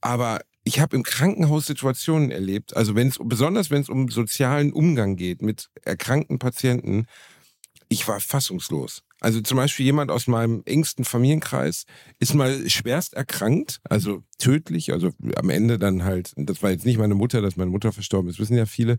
Aber 0.00 0.40
ich 0.64 0.80
habe 0.80 0.96
im 0.96 1.02
Krankenhaus 1.02 1.66
Situationen 1.66 2.30
erlebt, 2.30 2.76
also 2.76 2.94
wenn 2.94 3.08
es 3.08 3.18
besonders 3.22 3.70
wenn 3.70 3.82
es 3.82 3.88
um 3.88 4.08
sozialen 4.08 4.72
Umgang 4.72 5.16
geht 5.16 5.42
mit 5.42 5.68
erkrankten 5.82 6.38
Patienten, 6.38 7.06
ich 7.88 8.08
war 8.08 8.20
fassungslos. 8.20 9.02
Also 9.20 9.40
zum 9.40 9.56
Beispiel 9.56 9.86
jemand 9.86 10.10
aus 10.10 10.26
meinem 10.26 10.62
engsten 10.64 11.04
Familienkreis 11.04 11.84
ist 12.18 12.34
mal 12.34 12.68
schwerst 12.68 13.14
erkrankt, 13.14 13.80
also 13.84 14.24
tödlich, 14.38 14.92
also 14.92 15.10
am 15.36 15.50
Ende 15.50 15.78
dann 15.78 16.02
halt, 16.02 16.32
das 16.36 16.62
war 16.62 16.70
jetzt 16.70 16.84
nicht 16.84 16.98
meine 16.98 17.14
Mutter, 17.14 17.40
dass 17.40 17.56
meine 17.56 17.70
Mutter 17.70 17.92
verstorben 17.92 18.30
ist, 18.30 18.40
wissen 18.40 18.56
ja 18.56 18.66
viele, 18.66 18.98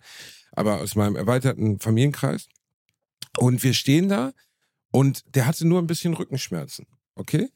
aber 0.53 0.79
aus 0.79 0.95
meinem 0.95 1.15
erweiterten 1.15 1.79
Familienkreis. 1.79 2.47
Und 3.37 3.63
wir 3.63 3.73
stehen 3.73 4.07
da 4.07 4.31
und 4.91 5.23
der 5.35 5.45
hatte 5.45 5.67
nur 5.67 5.79
ein 5.79 5.87
bisschen 5.87 6.13
Rückenschmerzen, 6.13 6.85
okay? 7.15 7.49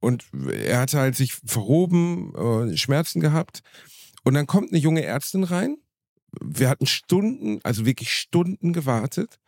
Und 0.00 0.24
er 0.52 0.80
hatte 0.80 0.98
halt 0.98 1.16
sich 1.16 1.34
verhoben, 1.46 2.34
äh, 2.34 2.76
Schmerzen 2.76 3.20
gehabt. 3.20 3.62
Und 4.22 4.34
dann 4.34 4.46
kommt 4.46 4.70
eine 4.70 4.80
junge 4.80 5.02
Ärztin 5.02 5.44
rein. 5.44 5.76
Wir 6.40 6.68
hatten 6.68 6.86
Stunden, 6.86 7.60
also 7.62 7.86
wirklich 7.86 8.12
Stunden 8.12 8.72
gewartet 8.72 9.38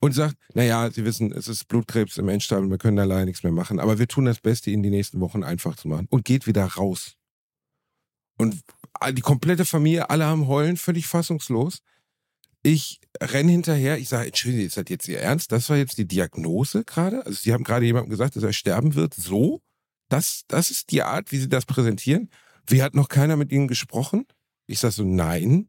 und 0.00 0.12
sagt, 0.12 0.36
naja, 0.54 0.90
Sie 0.90 1.04
wissen, 1.04 1.32
es 1.32 1.46
ist 1.46 1.68
Blutkrebs 1.68 2.18
im 2.18 2.28
Endstadium, 2.28 2.70
wir 2.70 2.78
können 2.78 2.96
da 2.96 3.04
leider 3.04 3.26
nichts 3.26 3.42
mehr 3.42 3.52
machen, 3.52 3.78
aber 3.78 3.98
wir 3.98 4.08
tun 4.08 4.24
das 4.24 4.40
Beste, 4.40 4.70
Ihnen 4.70 4.82
die 4.82 4.90
nächsten 4.90 5.20
Wochen 5.20 5.44
einfach 5.44 5.76
zu 5.76 5.88
machen 5.88 6.06
und 6.10 6.24
geht 6.24 6.46
wieder 6.46 6.64
raus. 6.64 7.16
Und 8.38 8.58
die 9.12 9.20
komplette 9.20 9.66
Familie, 9.66 10.08
alle 10.08 10.24
am 10.24 10.48
Heulen, 10.48 10.78
völlig 10.78 11.06
fassungslos. 11.06 11.82
Ich 12.62 13.00
renn 13.20 13.48
hinterher, 13.48 13.98
ich 13.98 14.08
sage, 14.08 14.28
Entschuldigung, 14.28 14.66
ist 14.66 14.76
das 14.76 14.84
jetzt 14.88 15.08
Ihr 15.08 15.20
Ernst? 15.20 15.52
Das 15.52 15.68
war 15.68 15.76
jetzt 15.76 15.98
die 15.98 16.08
Diagnose 16.08 16.84
gerade? 16.84 17.24
Also 17.24 17.38
Sie 17.42 17.52
haben 17.52 17.64
gerade 17.64 17.84
jemandem 17.84 18.10
gesagt, 18.10 18.36
dass 18.36 18.42
er 18.42 18.52
sterben 18.52 18.94
wird, 18.94 19.14
so? 19.14 19.60
Das, 20.10 20.42
das 20.48 20.70
ist 20.70 20.90
die 20.90 21.02
Art, 21.02 21.32
wie 21.32 21.38
Sie 21.38 21.48
das 21.48 21.64
präsentieren? 21.64 22.28
Wie 22.66 22.82
hat 22.82 22.94
noch 22.94 23.08
keiner 23.08 23.36
mit 23.36 23.52
Ihnen 23.52 23.68
gesprochen? 23.68 24.26
Ich 24.66 24.78
sage 24.80 24.92
so, 24.92 25.04
nein. 25.04 25.68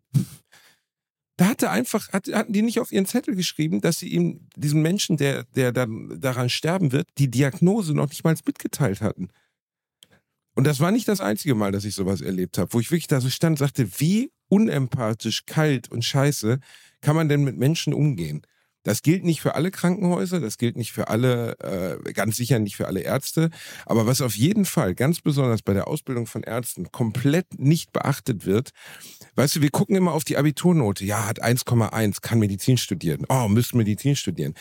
Da 1.37 1.47
hatte 1.47 1.71
einfach, 1.71 2.11
hat, 2.11 2.27
hatten 2.27 2.53
die 2.53 2.61
nicht 2.61 2.79
auf 2.79 2.91
ihren 2.91 3.07
Zettel 3.07 3.35
geschrieben, 3.35 3.81
dass 3.81 3.97
sie 3.97 4.09
ihm, 4.09 4.47
diesem 4.55 4.83
Menschen, 4.83 5.17
der, 5.17 5.45
der 5.55 5.71
dann 5.71 6.19
daran 6.21 6.49
sterben 6.49 6.91
wird, 6.91 7.07
die 7.17 7.31
Diagnose 7.31 7.95
noch 7.95 8.09
nicht 8.09 8.23
mal 8.23 8.35
mitgeteilt 8.45 9.01
hatten. 9.01 9.29
Und 10.53 10.65
das 10.65 10.79
war 10.79 10.91
nicht 10.91 11.07
das 11.07 11.21
einzige 11.21 11.55
Mal, 11.55 11.71
dass 11.71 11.85
ich 11.85 11.95
sowas 11.95 12.21
erlebt 12.21 12.57
habe, 12.57 12.71
wo 12.73 12.79
ich 12.79 12.91
wirklich 12.91 13.07
da 13.07 13.21
so 13.21 13.29
stand 13.29 13.53
und 13.53 13.65
sagte, 13.65 13.99
wie 13.99 14.31
unempathisch, 14.49 15.45
kalt 15.45 15.89
und 15.89 16.03
scheiße 16.03 16.59
kann 16.99 17.15
man 17.15 17.29
denn 17.29 17.43
mit 17.43 17.57
Menschen 17.57 17.93
umgehen? 17.93 18.45
Das 18.83 19.01
gilt 19.01 19.23
nicht 19.23 19.41
für 19.41 19.55
alle 19.55 19.71
Krankenhäuser, 19.71 20.39
das 20.39 20.57
gilt 20.57 20.75
nicht 20.75 20.91
für 20.91 21.07
alle, 21.09 21.57
äh, 21.59 22.13
ganz 22.13 22.37
sicher 22.37 22.59
nicht 22.59 22.75
für 22.75 22.87
alle 22.87 23.01
Ärzte. 23.01 23.49
Aber 23.85 24.07
was 24.07 24.21
auf 24.21 24.35
jeden 24.35 24.65
Fall 24.65 24.95
ganz 24.95 25.21
besonders 25.21 25.61
bei 25.61 25.73
der 25.73 25.87
Ausbildung 25.87 26.25
von 26.25 26.43
Ärzten 26.43 26.91
komplett 26.91 27.59
nicht 27.59 27.93
beachtet 27.93 28.45
wird, 28.45 28.71
weißt 29.35 29.57
du, 29.57 29.61
wir 29.61 29.69
gucken 29.69 29.95
immer 29.95 30.13
auf 30.13 30.23
die 30.23 30.37
Abiturnote. 30.37 31.05
Ja, 31.05 31.27
hat 31.27 31.43
1,1, 31.43 32.21
kann 32.21 32.39
Medizin 32.39 32.77
studieren. 32.77 33.25
Oh, 33.29 33.47
müsste 33.47 33.77
Medizin 33.77 34.15
studieren. 34.15 34.55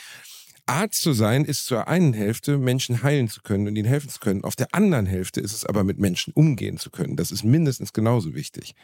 Arzt 0.67 1.03
zu 1.03 1.13
sein 1.13 1.45
ist 1.45 1.67
zur 1.67 1.89
einen 1.89 2.13
Hälfte 2.13 2.57
Menschen 2.57 3.03
heilen 3.03 3.29
zu 3.29 3.43
können 3.43 3.67
und 3.67 3.75
ihnen 3.75 3.89
helfen 3.89 4.09
zu 4.09 4.21
können. 4.21 4.45
Auf 4.45 4.55
der 4.55 4.73
anderen 4.73 5.07
Hälfte 5.07 5.41
ist 5.41 5.53
es 5.53 5.65
aber 5.65 5.83
mit 5.83 5.99
Menschen 5.99 6.33
umgehen 6.33 6.79
zu 6.79 6.91
können. 6.91 7.17
Das 7.17 7.33
ist 7.33 7.43
mindestens 7.43 7.93
genauso 7.93 8.35
wichtig. 8.35 8.75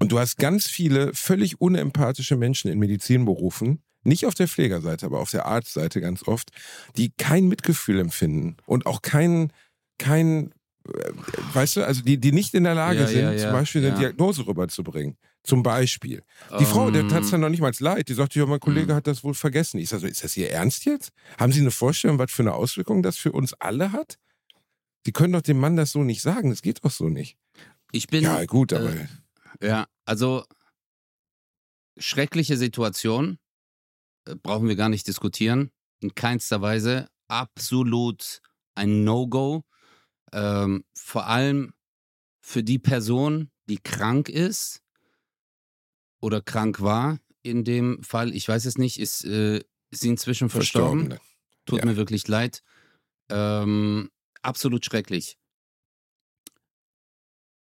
Und 0.00 0.10
du 0.10 0.18
hast 0.18 0.38
ganz 0.38 0.66
viele 0.66 1.14
völlig 1.14 1.60
unempathische 1.60 2.36
Menschen 2.36 2.68
in 2.70 2.80
Medizinberufen, 2.80 3.80
nicht 4.04 4.26
auf 4.26 4.34
der 4.34 4.48
Pflegerseite, 4.48 5.06
aber 5.06 5.20
auf 5.20 5.30
der 5.30 5.46
Arztseite 5.46 6.00
ganz 6.00 6.26
oft, 6.26 6.50
die 6.96 7.12
kein 7.16 7.48
Mitgefühl 7.48 7.98
empfinden 8.00 8.56
und 8.66 8.86
auch 8.86 9.02
kein, 9.02 9.52
kein 9.98 10.52
weißt 11.54 11.76
du, 11.76 11.86
also 11.86 12.02
die, 12.02 12.18
die 12.18 12.32
nicht 12.32 12.52
in 12.54 12.64
der 12.64 12.74
Lage 12.74 13.00
Ja, 13.00 13.06
sind, 13.06 13.22
ja, 13.22 13.32
ja, 13.32 13.38
zum 13.38 13.52
Beispiel 13.52 13.86
eine. 13.86 13.96
Diagnose 13.96 14.46
rüberzubringen. 14.46 15.16
Zum 15.42 15.62
Beispiel. 15.62 16.22
Die 16.58 16.64
Frau, 16.64 16.90
der 16.90 17.06
tat 17.06 17.22
es 17.24 17.30
dann 17.30 17.40
noch 17.40 17.48
nicht 17.50 17.60
mal 17.60 17.72
leid. 17.78 18.08
Die 18.08 18.14
sagte, 18.14 18.38
ja, 18.38 18.46
mein 18.46 18.60
Kollege 18.60 18.92
Mhm. 18.92 18.96
hat 18.96 19.06
das 19.06 19.24
wohl 19.24 19.34
vergessen. 19.34 19.78
Ich 19.78 19.88
sage 19.90 20.00
so, 20.02 20.06
ist 20.06 20.24
das 20.24 20.36
Ihr 20.36 20.50
Ernst 20.50 20.84
jetzt? 20.86 21.10
Haben 21.38 21.52
Sie 21.52 21.60
eine 21.60 21.70
Vorstellung, 21.70 22.18
was 22.18 22.32
für 22.32 22.42
eine 22.42 22.54
Auswirkung 22.54 23.02
das 23.02 23.16
für 23.18 23.32
uns 23.32 23.52
alle 23.54 23.92
hat? 23.92 24.18
Sie 25.04 25.12
können 25.12 25.34
doch 25.34 25.42
dem 25.42 25.58
Mann 25.58 25.76
das 25.76 25.92
so 25.92 26.02
nicht 26.02 26.22
sagen. 26.22 26.48
Das 26.50 26.62
geht 26.62 26.82
doch 26.84 26.90
so 26.90 27.08
nicht. 27.10 27.36
Ich 27.92 28.06
bin. 28.06 28.24
ja, 28.24 28.44
gut, 28.46 28.72
aber 28.72 28.90
äh, 28.94 29.06
Ja, 29.62 29.86
also 30.06 30.44
schreckliche 31.98 32.56
Situation, 32.56 33.32
äh, 33.32 33.43
brauchen 34.42 34.68
wir 34.68 34.76
gar 34.76 34.88
nicht 34.88 35.06
diskutieren. 35.06 35.70
In 36.00 36.14
keinster 36.14 36.60
Weise. 36.62 37.08
Absolut 37.28 38.40
ein 38.74 39.04
No-Go. 39.04 39.64
Ähm, 40.32 40.84
vor 40.94 41.26
allem 41.26 41.72
für 42.40 42.62
die 42.62 42.78
Person, 42.78 43.50
die 43.68 43.78
krank 43.78 44.28
ist 44.28 44.82
oder 46.20 46.40
krank 46.42 46.80
war 46.80 47.18
in 47.42 47.64
dem 47.64 48.02
Fall. 48.02 48.34
Ich 48.34 48.48
weiß 48.48 48.64
es 48.66 48.78
nicht, 48.78 48.98
ist, 48.98 49.24
äh, 49.24 49.58
ist 49.90 50.00
sie 50.00 50.08
inzwischen 50.08 50.48
verstorben. 50.48 51.18
Tut 51.66 51.80
Ja. 51.80 51.84
mir 51.86 51.96
wirklich 51.96 52.26
leid. 52.28 52.62
Ähm, 53.30 54.10
absolut 54.42 54.84
schrecklich. 54.84 55.38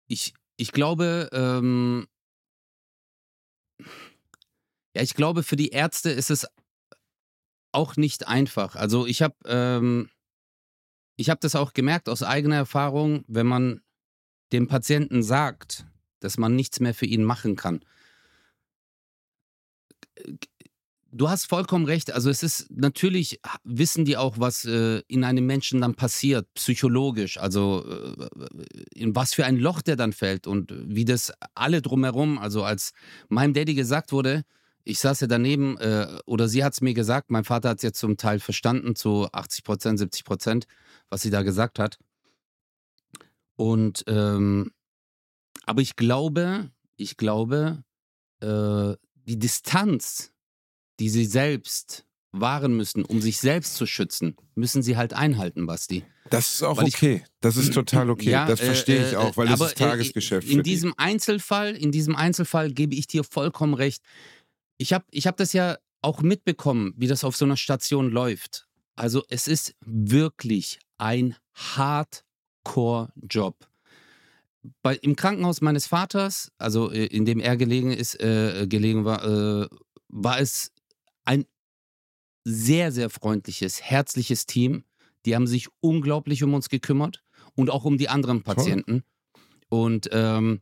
Ich, 0.08 0.34
ich 0.58 0.72
glaube, 0.72 1.30
ähm, 1.32 2.08
ja, 4.98 5.04
ich 5.04 5.14
glaube, 5.14 5.44
für 5.44 5.56
die 5.56 5.70
Ärzte 5.70 6.10
ist 6.10 6.32
es 6.32 6.48
auch 7.72 7.98
nicht 7.98 8.28
einfach. 8.28 8.76
Also 8.76 9.06
ich 9.06 9.22
habe 9.22 9.36
ähm, 9.46 10.10
ich 11.18 11.30
habe 11.30 11.40
das 11.40 11.56
auch 11.56 11.74
gemerkt 11.74 12.10
aus 12.10 12.24
eigener 12.24 12.56
Erfahrung, 12.56 13.24
wenn 13.28 13.46
man 13.46 13.82
dem 14.52 14.68
Patienten 14.68 15.22
sagt, 15.22 15.86
dass 16.20 16.40
man 16.40 16.56
nichts 16.56 16.80
mehr 16.80 16.96
für 16.96 17.06
ihn 17.06 17.24
machen 17.24 17.56
kann. 17.56 17.82
Du 21.12 21.30
hast 21.30 21.46
vollkommen 21.46 21.86
recht. 21.86 22.12
Also 22.12 22.32
es 22.32 22.42
ist 22.42 22.72
natürlich 22.72 23.40
wissen 23.64 24.04
die 24.04 24.18
auch, 24.18 24.40
was 24.40 24.66
äh, 24.66 25.04
in 25.08 25.24
einem 25.24 25.46
Menschen 25.46 25.80
dann 25.80 25.94
passiert, 25.94 26.52
psychologisch. 26.56 27.38
Also 27.38 27.86
äh, 27.88 28.28
in 28.96 29.16
was 29.16 29.36
für 29.36 29.46
ein 29.46 29.58
Loch 29.58 29.84
der 29.84 29.96
dann 29.96 30.12
fällt 30.12 30.48
und 30.48 30.74
wie 30.76 31.06
das 31.06 31.32
alle 31.54 31.84
drumherum. 31.84 32.40
Also 32.40 32.64
als 32.64 32.94
meinem 33.30 33.54
Daddy 33.54 33.76
gesagt 33.76 34.12
wurde, 34.12 34.44
ich 34.88 35.00
saß 35.00 35.20
ja 35.22 35.28
daneben 35.28 35.78
äh, 35.78 36.08
oder 36.26 36.48
sie 36.48 36.64
hat 36.64 36.74
es 36.74 36.82
mir 36.82 36.94
gesagt. 36.94 37.30
Mein 37.32 37.44
Vater 37.44 37.70
hat 37.70 37.78
es 37.78 37.84
jetzt 37.84 38.00
zum 38.00 38.18
Teil 38.18 38.40
verstanden 38.40 38.96
zu 38.96 39.28
80 39.32 39.64
Prozent, 39.64 40.00
70 40.00 40.24
Prozent, 40.24 40.66
was 41.10 41.22
sie 41.22 41.30
da 41.30 41.42
gesagt 41.44 41.80
hat. 41.80 41.98
Und 43.56 44.04
ähm, 44.08 44.72
aber 45.66 45.82
ich 45.82 45.96
glaube, 45.96 46.72
ich 46.96 47.18
glaube, 47.18 47.84
äh, 48.42 48.94
die 49.28 49.40
Distanz, 49.40 50.32
die 51.00 51.10
sie 51.10 51.26
selbst 51.26 52.06
wahren 52.32 52.76
müssen, 52.78 53.04
um 53.04 53.20
sich 53.22 53.40
selbst 53.40 53.76
zu 53.76 53.86
schützen, 53.86 54.36
müssen 54.56 54.84
sie 54.84 54.96
halt 54.96 55.14
einhalten, 55.14 55.66
Basti. 55.66 56.04
das 56.30 56.54
ist 56.56 56.64
auch 56.64 56.78
Weil 56.78 56.88
ich- 56.88 56.96
okay. 56.96 57.24
Das 57.42 57.56
ist 57.56 57.74
total 57.74 58.10
okay. 58.10 58.30
Ja, 58.32 58.46
das 58.46 58.60
äh, 58.60 58.66
verstehe 58.66 59.08
ich 59.08 59.14
äh, 59.14 59.16
auch, 59.18 59.38
weil 59.38 59.48
das 59.48 59.60
aber, 59.62 59.70
ist 59.70 59.78
Tagesgeschäft 59.78 60.48
Äh, 60.48 60.52
in 60.52 60.58
die. 60.64 60.72
diesem 60.72 60.94
Einzelfall, 60.98 61.76
in 61.76 61.92
diesem 61.92 62.16
Einzelfall 62.16 62.72
gebe 62.72 62.96
ich 62.96 63.08
dir 63.08 63.24
vollkommen 63.24 63.74
recht. 63.74 64.04
Ich 64.78 64.94
habe 64.94 65.06
ich 65.12 65.28
hab 65.28 65.38
das 65.38 65.54
ja 65.54 65.78
auch 66.02 66.22
mitbekommen, 66.22 66.94
wie 66.98 67.08
das 67.08 67.24
auf 67.24 67.36
so 67.36 67.46
einer 67.46 67.58
Station 67.58 68.12
läuft. 68.12 68.68
Also 68.96 69.24
es 69.30 69.48
ist 69.48 69.76
wirklich 69.82 70.80
ein 70.98 71.36
Hardcore-Job. 71.54 73.68
Bei, 74.82 74.96
Im 74.96 75.16
Krankenhaus 75.16 75.62
meines 75.62 75.88
Vaters, 75.88 76.52
also 76.58 76.92
äh, 76.92 77.06
in 77.06 77.26
dem 77.26 77.40
er 77.40 77.56
gelegen 77.58 77.92
ist, 77.92 78.20
äh, 78.22 78.68
gelegen 78.68 79.06
war, 79.06 79.24
äh, 79.24 79.68
war 80.10 80.40
es 80.40 80.72
ein 81.26 81.46
sehr, 82.44 82.92
sehr 82.92 83.10
freundliches, 83.10 83.82
herzliches 83.82 84.46
Team. 84.46 84.84
Die 85.26 85.36
haben 85.36 85.48
sich 85.48 85.70
unglaublich 85.80 86.44
um 86.44 86.54
uns 86.54 86.70
gekümmert 86.70 87.24
und 87.56 87.70
auch 87.70 87.86
um 87.86 87.98
die 87.98 88.10
anderen 88.10 88.44
Patienten. 88.44 89.04
Und 89.70 90.10
ähm, 90.12 90.62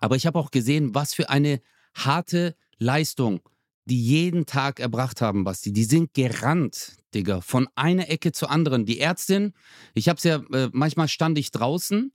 aber 0.00 0.16
ich 0.16 0.26
habe 0.26 0.38
auch 0.38 0.50
gesehen, 0.50 0.94
was 0.94 1.14
für 1.14 1.30
eine 1.30 1.60
harte 1.94 2.54
Leistung 2.78 3.40
die 3.88 4.00
jeden 4.00 4.46
Tag 4.46 4.80
erbracht 4.80 5.20
haben, 5.20 5.44
Basti. 5.44 5.72
Die 5.72 5.84
sind 5.84 6.12
gerannt, 6.12 6.96
Digga, 7.14 7.40
von 7.40 7.68
einer 7.74 8.10
Ecke 8.10 8.32
zur 8.32 8.50
anderen. 8.50 8.84
Die 8.84 9.00
Ärztin, 9.00 9.54
ich 9.94 10.08
habe 10.08 10.18
es 10.18 10.24
ja, 10.24 10.36
äh, 10.52 10.68
manchmal 10.72 11.08
stand 11.08 11.38
ich 11.38 11.50
draußen, 11.50 12.12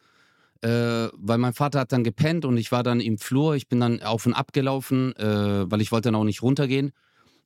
äh, 0.62 0.68
weil 0.70 1.40
mein 1.40 1.54
Vater 1.54 1.80
hat 1.80 1.92
dann 1.92 2.04
gepennt 2.04 2.46
und 2.46 2.58
ich 2.58 2.72
war 2.72 2.84
dann 2.84 3.00
im 3.00 3.18
Flur. 3.18 3.56
Ich 3.56 3.68
bin 3.68 3.80
dann 3.80 4.02
auf 4.04 4.26
und 4.26 4.34
ab 4.34 4.54
gelaufen, 4.54 5.16
äh, 5.16 5.70
weil 5.70 5.82
ich 5.82 5.92
wollte 5.92 6.10
dann 6.10 6.16
auch 6.16 6.24
nicht 6.24 6.44
runtergehen. 6.44 6.92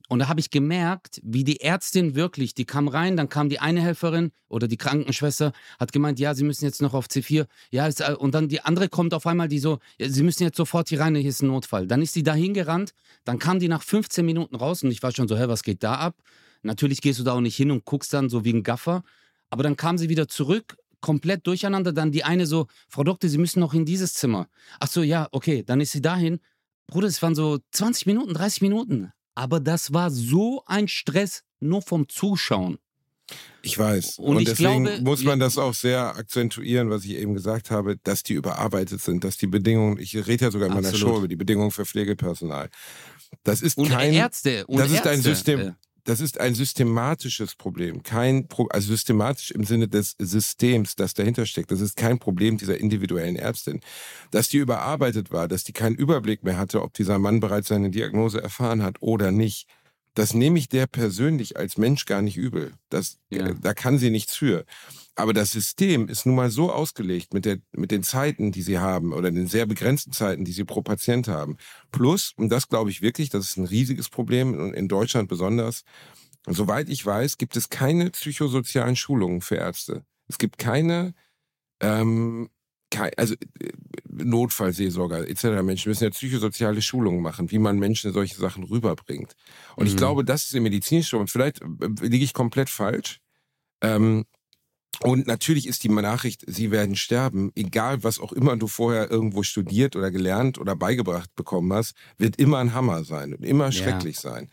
Und 0.10 0.20
da 0.20 0.30
habe 0.30 0.40
ich 0.40 0.52
gemerkt, 0.52 1.20
wie 1.24 1.44
die 1.44 1.60
Ärztin 1.60 2.16
wirklich, 2.16 2.54
die 2.54 2.66
kam 2.66 2.88
rein, 2.88 3.18
dann 3.18 3.28
kam 3.28 3.50
die 3.50 3.60
eine 3.60 3.82
Helferin 3.82 4.32
oder 4.48 4.68
die 4.68 4.78
Krankenschwester, 4.78 5.52
hat 5.80 5.92
gemeint, 5.92 6.18
ja, 6.20 6.34
sie 6.34 6.46
müssen 6.46 6.64
jetzt 6.64 6.82
noch 6.82 6.94
auf 6.94 7.08
C4. 7.08 7.46
Ja, 7.72 7.88
ist, 7.88 8.00
äh, 8.00 8.16
und 8.18 8.34
dann 8.34 8.48
die 8.48 8.62
andere 8.62 8.88
kommt 8.88 9.14
auf 9.14 9.28
einmal, 9.28 9.50
die 9.50 9.60
so, 9.60 9.80
ja, 10.00 10.08
sie 10.10 10.24
müssen 10.24 10.44
jetzt 10.44 10.56
sofort 10.56 10.88
hier 10.90 11.02
rein, 11.02 11.16
hier 11.16 11.30
ist 11.30 11.42
ein 11.42 11.48
Notfall. 11.48 11.88
Dann 11.88 12.02
ist 12.02 12.16
die 12.16 12.24
da 12.24 12.34
hingerannt, 12.34 12.94
dann 13.26 13.38
kam 13.38 13.60
die 13.60 13.68
nach 13.68 13.84
15 13.84 14.26
Minuten 14.26 14.56
raus 14.56 14.82
und 14.84 14.92
ich 14.92 15.04
war 15.04 15.12
schon 15.12 15.28
so, 15.28 15.38
hä, 15.38 15.48
was 15.48 15.64
geht 15.64 15.84
da 15.84 15.96
ab? 15.96 16.16
Natürlich 16.64 17.02
gehst 17.02 17.20
du 17.20 17.24
da 17.24 17.34
auch 17.34 17.42
nicht 17.42 17.56
hin 17.56 17.72
und 17.72 17.84
guckst 17.84 18.14
dann 18.14 18.30
so 18.30 18.46
wie 18.46 18.54
ein 18.54 18.64
Gaffer. 18.64 19.04
Aber 19.50 19.64
dann 19.64 19.76
kam 19.76 19.98
sie 19.98 20.10
wieder 20.10 20.28
zurück, 20.28 20.78
komplett 21.02 21.46
durcheinander. 21.48 21.94
Dann 21.94 22.12
die 22.12 22.24
eine 22.24 22.46
so, 22.46 22.68
Frau 22.90 23.04
Doktor, 23.04 23.30
Sie 23.30 23.38
müssen 23.38 23.60
noch 23.60 23.74
in 23.74 23.86
dieses 23.86 24.14
Zimmer. 24.14 24.48
Ach 24.80 24.88
so, 24.88 25.04
ja, 25.04 25.28
okay, 25.32 25.64
dann 25.64 25.82
ist 25.82 25.92
sie 25.92 26.02
dahin. 26.02 26.40
Bruder, 26.88 27.08
es 27.08 27.22
waren 27.22 27.36
so 27.36 27.60
20 27.72 28.06
Minuten, 28.08 28.34
30 28.34 28.62
Minuten. 28.62 29.12
Aber 29.38 29.60
das 29.60 29.94
war 29.94 30.10
so 30.10 30.64
ein 30.66 30.88
Stress 30.88 31.44
nur 31.60 31.84
vom 31.84 32.10
Zuschauen. 32.10 32.80
Ich 33.62 33.78
weiß. 33.78 34.18
Und 34.18 34.38
Und, 34.38 34.40
ich 34.40 34.46
deswegen 34.50 34.86
glaube, 34.86 35.02
muss 35.04 35.24
man 35.24 35.40
das 35.40 35.60
auch 35.60 35.76
sehr 35.76 36.16
akzentuieren, 36.16 36.90
was 36.90 37.06
ich 37.06 37.12
eben 37.12 37.36
gesagt 37.36 37.70
habe, 37.70 37.98
dass 37.98 38.24
die 38.24 38.34
überarbeitet 38.34 39.00
sind, 39.00 39.24
dass 39.24 39.38
die 39.38 39.46
Bedingungen, 39.46 40.00
ich 40.00 40.16
rede 40.26 40.46
ja 40.46 40.52
sogar 40.52 40.70
in 40.70 40.74
meiner. 40.74 40.92
Show 40.92 41.18
über 41.18 41.28
die 41.28 41.36
Bedingungen 41.36 41.70
für 41.70 41.86
Pflegepersonal. 41.86 42.70
Das 43.44 43.62
ist 43.62 43.78
Und 43.78 43.90
kein, 43.90 44.12
Ärzte. 44.12 44.66
Und 44.66 44.80
das 44.80 44.90
ist 44.90 45.06
ein 45.06 45.18
Ärzte, 45.18 45.30
System, 45.30 45.60
äh, 45.60 45.74
das 46.08 46.22
ist 46.22 46.40
ein 46.40 46.56
systematisches 46.56 47.56
Problem. 47.56 48.02
Kein 48.02 48.48
Pro, 48.48 48.68
also 48.68 48.88
systematisch 48.88 49.52
im 49.52 49.66
Sinne 49.66 49.90
des 49.90 50.16
Systems, 50.18 50.96
das 50.96 51.14
dahinter 51.14 51.46
steckt. 51.46 51.70
Das 51.70 51.82
ist 51.82 51.98
kein 51.98 52.18
Problem 52.18 52.58
dieser 52.58 52.80
individuellen 52.80 53.36
Ärztin. 53.36 53.82
Dass 54.32 54.48
die 54.48 54.58
überarbeitet 54.58 55.32
war, 55.32 55.50
dass 55.50 55.66
die 55.66 55.74
keinen 55.74 55.96
Überblick 55.96 56.46
mehr 56.46 56.58
hatte, 56.58 56.82
ob 56.82 56.94
dieser 56.94 57.20
Mann 57.20 57.42
bereits 57.42 57.68
seine 57.68 57.90
Diagnose 57.90 58.42
erfahren 58.42 58.84
hat 58.84 59.02
oder 59.02 59.32
nicht. 59.32 59.68
Das 60.14 60.34
nehme 60.34 60.58
ich 60.60 60.70
der 60.70 60.88
persönlich 60.88 61.58
als 61.58 61.78
Mensch 61.78 62.06
gar 62.06 62.22
nicht 62.22 62.38
übel. 62.38 62.72
Das, 62.90 63.18
Ja. 63.30 63.54
Da 63.54 63.74
kann 63.74 63.98
sie 63.98 64.10
nichts 64.10 64.34
für. 64.34 64.64
Aber 65.20 65.34
das 65.34 65.52
System 65.52 66.10
ist 66.10 66.28
nun 66.28 66.36
mal 66.36 66.52
so 66.52 66.72
ausgelegt 66.72 67.34
mit, 67.34 67.46
der, 67.46 67.58
mit 67.72 67.90
den 67.90 68.04
Zeiten, 68.04 68.52
die 68.52 68.62
sie 68.62 68.78
haben 68.78 69.14
oder 69.14 69.32
den 69.32 69.48
sehr 69.48 69.66
begrenzten 69.66 70.12
Zeiten, 70.12 70.46
die 70.46 70.52
sie 70.52 70.64
pro 70.64 70.84
Patient 70.84 71.28
haben. 71.28 71.58
Plus, 71.92 72.34
und 72.38 72.50
das 72.50 72.70
glaube 72.70 72.92
ich 72.92 73.02
wirklich, 73.02 73.30
das 73.32 73.50
ist 73.50 73.58
ein 73.58 73.66
riesiges 73.66 74.10
Problem 74.10 74.54
und 74.54 74.74
in 74.74 74.88
Deutschland 74.88 75.28
besonders, 75.28 75.84
soweit 76.48 76.90
ich 76.90 77.04
weiß, 77.06 77.38
gibt 77.40 77.58
es 77.58 77.70
keine 77.70 78.12
psychosozialen 78.12 78.96
Schulungen 78.96 79.42
für 79.42 79.56
Ärzte. 79.56 80.06
Es 80.28 80.38
gibt 80.38 80.60
keine, 80.60 81.16
ähm, 81.82 82.50
kei- 82.92 83.14
also 83.18 83.34
äh, 83.36 83.72
Notfallseelsorger 84.10 85.28
etc. 85.28 85.64
Menschen 85.64 85.90
müssen 85.90 86.06
ja 86.06 86.10
psychosoziale 86.12 86.82
Schulungen 86.82 87.22
machen, 87.22 87.52
wie 87.52 87.60
man 87.60 87.80
Menschen 87.80 88.14
solche 88.14 88.36
Sachen 88.36 88.64
rüberbringt. 88.64 89.36
Und 89.76 89.88
ich 89.88 89.94
Mhm. 89.94 89.98
glaube, 89.98 90.24
das 90.26 90.44
ist 90.46 90.56
im 90.56 90.64
medizinischen, 90.64 91.20
und 91.20 91.30
vielleicht 91.32 91.62
äh, 91.62 91.66
liege 92.02 92.24
ich 92.26 92.34
komplett 92.34 92.70
falsch, 92.70 93.20
ähm, 93.82 94.26
und 95.04 95.28
natürlich 95.28 95.68
ist 95.68 95.84
die 95.84 95.90
Nachricht, 95.90 96.44
sie 96.48 96.72
werden 96.72 96.96
sterben, 96.96 97.52
egal 97.56 98.04
was 98.04 98.20
auch 98.20 98.32
immer 98.34 98.58
du 98.58 98.68
vorher 98.68 99.12
irgendwo 99.12 99.44
studiert 99.44 99.96
oder 99.96 100.10
gelernt 100.10 100.58
oder 100.58 100.76
beigebracht 100.76 101.36
bekommen 101.36 101.72
hast, 101.74 101.94
wird 102.18 102.38
immer 102.38 102.58
ein 102.58 102.74
Hammer 102.74 103.04
sein 103.04 103.34
und 103.36 103.44
immer 103.46 103.66
Ja. 103.66 103.72
schrecklich 103.72 104.20
sein. 104.20 104.50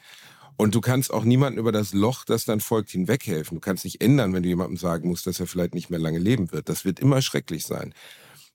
Und 0.57 0.75
du 0.75 0.81
kannst 0.81 1.13
auch 1.13 1.25
niemanden 1.25 1.59
über 1.59 1.73
das 1.73 1.95
Loch, 1.95 2.25
das 2.25 2.45
dann 2.45 2.61
folgt, 2.61 2.91
hinweghelfen. 2.91 3.57
Du 3.57 3.61
kannst 3.61 3.85
nicht 3.85 4.01
ändern, 4.03 4.33
wenn 4.35 4.43
du 4.43 4.49
jemandem 4.49 4.77
sagen 4.77 5.09
musst, 5.09 5.27
dass 5.27 5.41
er 5.41 5.47
vielleicht 5.47 5.75
nicht 5.75 5.91
mehr 5.91 5.99
lange 5.99 6.19
leben 6.21 6.53
wird. 6.53 6.69
Das 6.69 6.85
wird 6.85 7.01
immer 7.01 7.23
schrecklich 7.23 7.65
sein. 7.67 7.93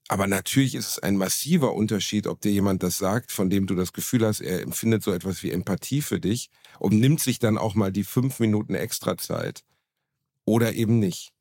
Aber 0.07 0.27
natürlich 0.27 0.75
ist 0.75 0.87
es 0.87 0.99
ein 0.99 1.17
massiver 1.17 1.73
Unterschied, 1.73 2.27
ob 2.27 2.41
dir 2.41 2.51
jemand 2.51 2.83
das 2.83 2.97
sagt, 2.97 3.31
von 3.31 3.49
dem 3.49 3.67
du 3.67 3.75
das 3.75 3.93
Gefühl 3.93 4.25
hast, 4.25 4.41
er 4.41 4.61
empfindet 4.61 5.03
so 5.03 5.11
etwas 5.11 5.43
wie 5.43 5.51
Empathie 5.51 6.01
für 6.01 6.19
dich 6.19 6.49
und 6.79 6.99
nimmt 6.99 7.19
sich 7.21 7.39
dann 7.39 7.57
auch 7.57 7.75
mal 7.75 7.91
die 7.91 8.03
fünf 8.03 8.39
Minuten 8.39 8.75
extra 8.75 9.17
Zeit 9.17 9.63
oder 10.45 10.73
eben 10.73 10.99
nicht. 10.99 11.31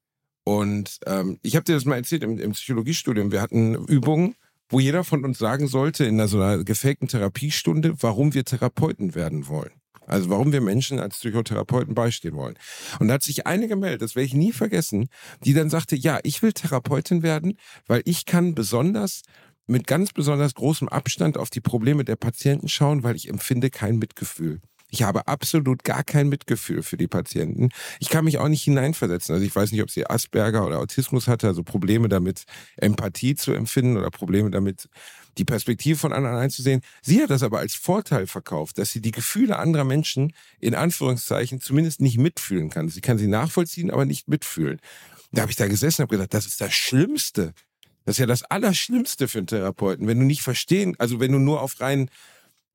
Und 0.49 1.01
ähm, 1.05 1.39
ich 1.43 1.57
habe 1.57 1.65
dir 1.65 1.75
das 1.75 1.85
mal 1.85 1.97
erzählt 1.97 2.23
im, 2.23 2.39
im 2.39 2.53
Psychologiestudium. 2.53 3.31
Wir 3.33 3.43
hatten 3.43 3.75
Übungen, 3.75 4.35
wo 4.71 4.81
jeder 4.81 5.05
von 5.05 5.23
uns 5.23 5.39
sagen 5.39 5.69
sollte 5.69 6.07
in 6.07 6.15
einer, 6.15 6.27
so 6.27 6.41
einer 6.41 6.65
gefakten 6.65 7.07
Therapiestunde, 7.07 7.97
warum 8.01 8.33
wir 8.33 8.47
Therapeuten 8.47 9.15
werden 9.15 9.47
wollen. 9.49 9.73
Also 10.07 10.31
warum 10.31 10.51
wir 10.51 10.63
Menschen 10.63 11.01
als 11.01 11.19
Psychotherapeuten 11.19 11.95
beistehen 11.95 12.35
wollen. 12.35 12.59
Und 12.99 13.09
da 13.09 13.15
hat 13.15 13.23
sich 13.23 13.47
eine 13.47 13.69
gemeldet, 13.69 14.01
das 14.01 14.17
werde 14.17 14.25
ich 14.25 14.33
nie 14.33 14.53
vergessen, 14.53 15.11
die 15.45 15.53
dann 15.53 15.69
sagte, 15.69 15.97
ja, 15.97 16.19
ich 16.23 16.41
will 16.41 16.55
Therapeutin 16.55 17.23
werden, 17.23 17.59
weil 17.87 18.01
ich 18.07 18.25
kann 18.25 18.55
besonders 18.55 19.25
mit 19.67 19.87
ganz 19.87 20.15
besonders 20.15 20.55
großem 20.55 20.89
Abstand 20.89 21.37
auf 21.37 21.51
die 21.51 21.61
Probleme 21.61 22.07
der 22.07 22.17
Patienten 22.17 22.69
schauen, 22.69 23.03
weil 23.03 23.17
ich 23.17 23.29
empfinde 23.29 23.69
kein 23.69 23.99
Mitgefühl. 23.99 24.63
Ich 24.91 25.03
habe 25.03 25.27
absolut 25.27 25.85
gar 25.85 26.03
kein 26.03 26.29
Mitgefühl 26.29 26.83
für 26.83 26.97
die 26.97 27.09
Patienten. 27.09 27.69
Ich 28.01 28.09
kann 28.09 28.25
mich 28.25 28.39
auch 28.39 28.49
nicht 28.49 28.63
hineinversetzen. 28.63 29.35
Also 29.35 29.47
ich 29.47 29.55
weiß 29.55 29.71
nicht, 29.73 29.83
ob 29.83 29.91
sie 29.91 30.07
Asperger 30.07 30.67
oder 30.67 30.79
Autismus 30.79 31.29
hatte, 31.29 31.47
also 31.47 31.63
Probleme 31.63 32.09
damit, 32.09 32.45
Empathie 32.77 33.35
zu 33.35 33.53
empfinden 33.53 33.99
oder 33.99 34.11
Probleme 34.11 34.51
damit, 34.51 34.89
die 35.37 35.45
Perspektive 35.45 35.99
von 35.99 36.13
anderen 36.13 36.37
einzusehen. 36.37 36.81
Sie 37.03 37.23
hat 37.23 37.31
das 37.31 37.43
aber 37.43 37.59
als 37.59 37.75
Vorteil 37.75 38.27
verkauft, 38.27 38.79
dass 38.79 38.91
sie 38.91 39.03
die 39.03 39.13
Gefühle 39.13 39.59
anderer 39.59 39.85
Menschen 39.85 40.33
in 40.59 40.75
Anführungszeichen 40.75 41.61
zumindest 41.61 42.01
nicht 42.01 42.19
mitfühlen 42.19 42.71
kann. 42.71 42.89
Sie 42.89 43.03
kann 43.03 43.19
sie 43.19 43.29
nachvollziehen, 43.29 43.91
aber 43.91 44.07
nicht 44.07 44.29
mitfühlen. 44.29 44.81
Da 45.33 45.43
habe 45.43 45.51
ich 45.51 45.57
da 45.57 45.69
gesessen 45.69 46.01
und 46.01 46.05
habe 46.07 46.17
gesagt, 46.17 46.35
das 46.35 46.47
ist 46.47 46.61
das 46.61 46.73
Schlimmste. 46.73 47.53
Das 48.07 48.15
ist 48.15 48.21
ja 48.21 48.27
das 48.27 48.43
Allerschlimmste 48.43 49.29
für 49.29 49.39
einen 49.39 49.47
Therapeuten, 49.49 50.07
wenn 50.07 50.19
du 50.19 50.25
nicht 50.25 50.41
verstehen, 50.41 50.97
also 50.99 51.21
wenn 51.21 51.31
du 51.31 51.39
nur 51.39 51.61
auf 51.61 51.79
rein 51.81 52.11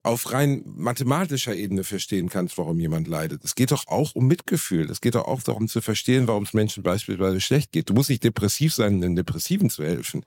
auf 0.03 0.33
rein 0.33 0.63
mathematischer 0.65 1.55
Ebene 1.55 1.85
verstehen 1.85 2.27
kannst, 2.27 2.57
warum 2.57 2.77
jemand 2.79 3.07
leidet. 3.07 3.43
Es 3.45 3.55
geht 3.55 3.71
doch 3.71 3.87
auch 3.87 4.15
um 4.15 4.27
Mitgefühl. 4.27 4.91
Es 4.91 4.99
geht 4.99 5.15
doch 5.15 5.25
auch 5.25 5.41
darum 5.41 5.69
zu 5.69 5.81
verstehen, 5.81 6.27
warum 6.27 6.43
es 6.43 6.53
Menschen 6.53 6.83
beispielsweise 6.83 7.39
schlecht 7.39 7.71
geht. 7.71 7.89
Du 7.89 7.93
musst 7.93 8.09
nicht 8.09 8.23
depressiv 8.23 8.73
sein, 8.73 8.99
den 8.99 9.15
Depressiven 9.15 9.69
zu 9.69 9.83
helfen. 9.83 10.25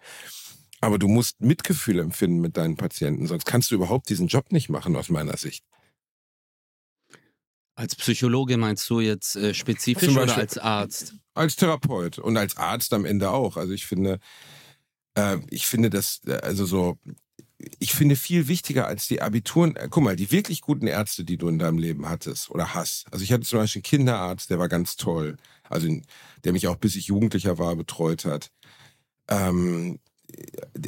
Aber 0.80 0.98
du 0.98 1.08
musst 1.08 1.40
Mitgefühl 1.40 2.00
empfinden 2.00 2.40
mit 2.40 2.56
deinen 2.56 2.76
Patienten, 2.76 3.26
sonst 3.26 3.44
kannst 3.44 3.70
du 3.70 3.74
überhaupt 3.74 4.08
diesen 4.08 4.28
Job 4.28 4.50
nicht 4.50 4.68
machen, 4.68 4.96
aus 4.96 5.08
meiner 5.08 5.36
Sicht. 5.36 5.64
Als 7.74 7.94
Psychologe 7.94 8.56
meinst 8.56 8.88
du 8.88 9.00
jetzt 9.00 9.36
äh, 9.36 9.52
spezifisch 9.52 10.08
Beispiel, 10.08 10.22
oder 10.22 10.36
als 10.36 10.56
Arzt? 10.56 11.14
Als 11.34 11.56
Therapeut 11.56 12.18
und 12.18 12.36
als 12.38 12.56
Arzt 12.56 12.94
am 12.94 13.04
Ende 13.04 13.30
auch. 13.30 13.58
Also 13.58 13.74
ich 13.74 13.84
finde, 13.84 14.18
äh, 15.14 15.38
ich 15.50 15.66
finde 15.66 15.90
das, 15.90 16.20
äh, 16.26 16.32
also 16.42 16.64
so, 16.64 16.98
ich 17.58 17.92
finde 17.92 18.16
viel 18.16 18.48
wichtiger 18.48 18.86
als 18.86 19.08
die 19.08 19.22
Abituren. 19.22 19.76
Äh, 19.76 19.88
guck 19.90 20.02
mal, 20.02 20.16
die 20.16 20.30
wirklich 20.30 20.60
guten 20.60 20.86
Ärzte, 20.86 21.24
die 21.24 21.38
du 21.38 21.48
in 21.48 21.58
deinem 21.58 21.78
Leben 21.78 22.08
hattest 22.08 22.50
oder 22.50 22.74
hast. 22.74 23.06
Also 23.10 23.24
ich 23.24 23.32
hatte 23.32 23.44
zum 23.44 23.60
Beispiel 23.60 23.80
einen 23.80 23.84
Kinderarzt, 23.84 24.50
der 24.50 24.58
war 24.58 24.68
ganz 24.68 24.96
toll. 24.96 25.36
Also 25.68 25.88
der 26.44 26.52
mich 26.52 26.68
auch 26.68 26.76
bis 26.76 26.96
ich 26.96 27.06
Jugendlicher 27.06 27.58
war 27.58 27.74
betreut 27.76 28.24
hat. 28.24 28.50
Ähm, 29.28 29.98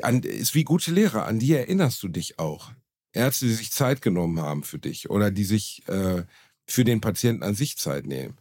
an, 0.03 0.23
ist 0.23 0.55
wie 0.55 0.65
gute 0.65 0.93
Lehrer. 0.93 1.27
An 1.27 1.39
die 1.39 1.55
erinnerst 1.55 2.03
du 2.03 2.09
dich 2.09 2.39
auch. 2.39 2.73
Ärzte, 3.13 3.47
die 3.47 3.55
sich 3.55 3.73
Zeit 3.73 4.03
genommen 4.03 4.41
haben 4.41 4.63
für 4.63 4.79
dich 4.79 5.11
oder 5.11 5.31
die 5.31 5.45
sich 5.45 5.87
äh, 5.89 6.25
für 6.67 6.85
den 6.85 7.01
Patienten 7.01 7.43
an 7.43 7.55
sich 7.55 7.79
Zeit 7.79 8.07
nehmen. 8.07 8.37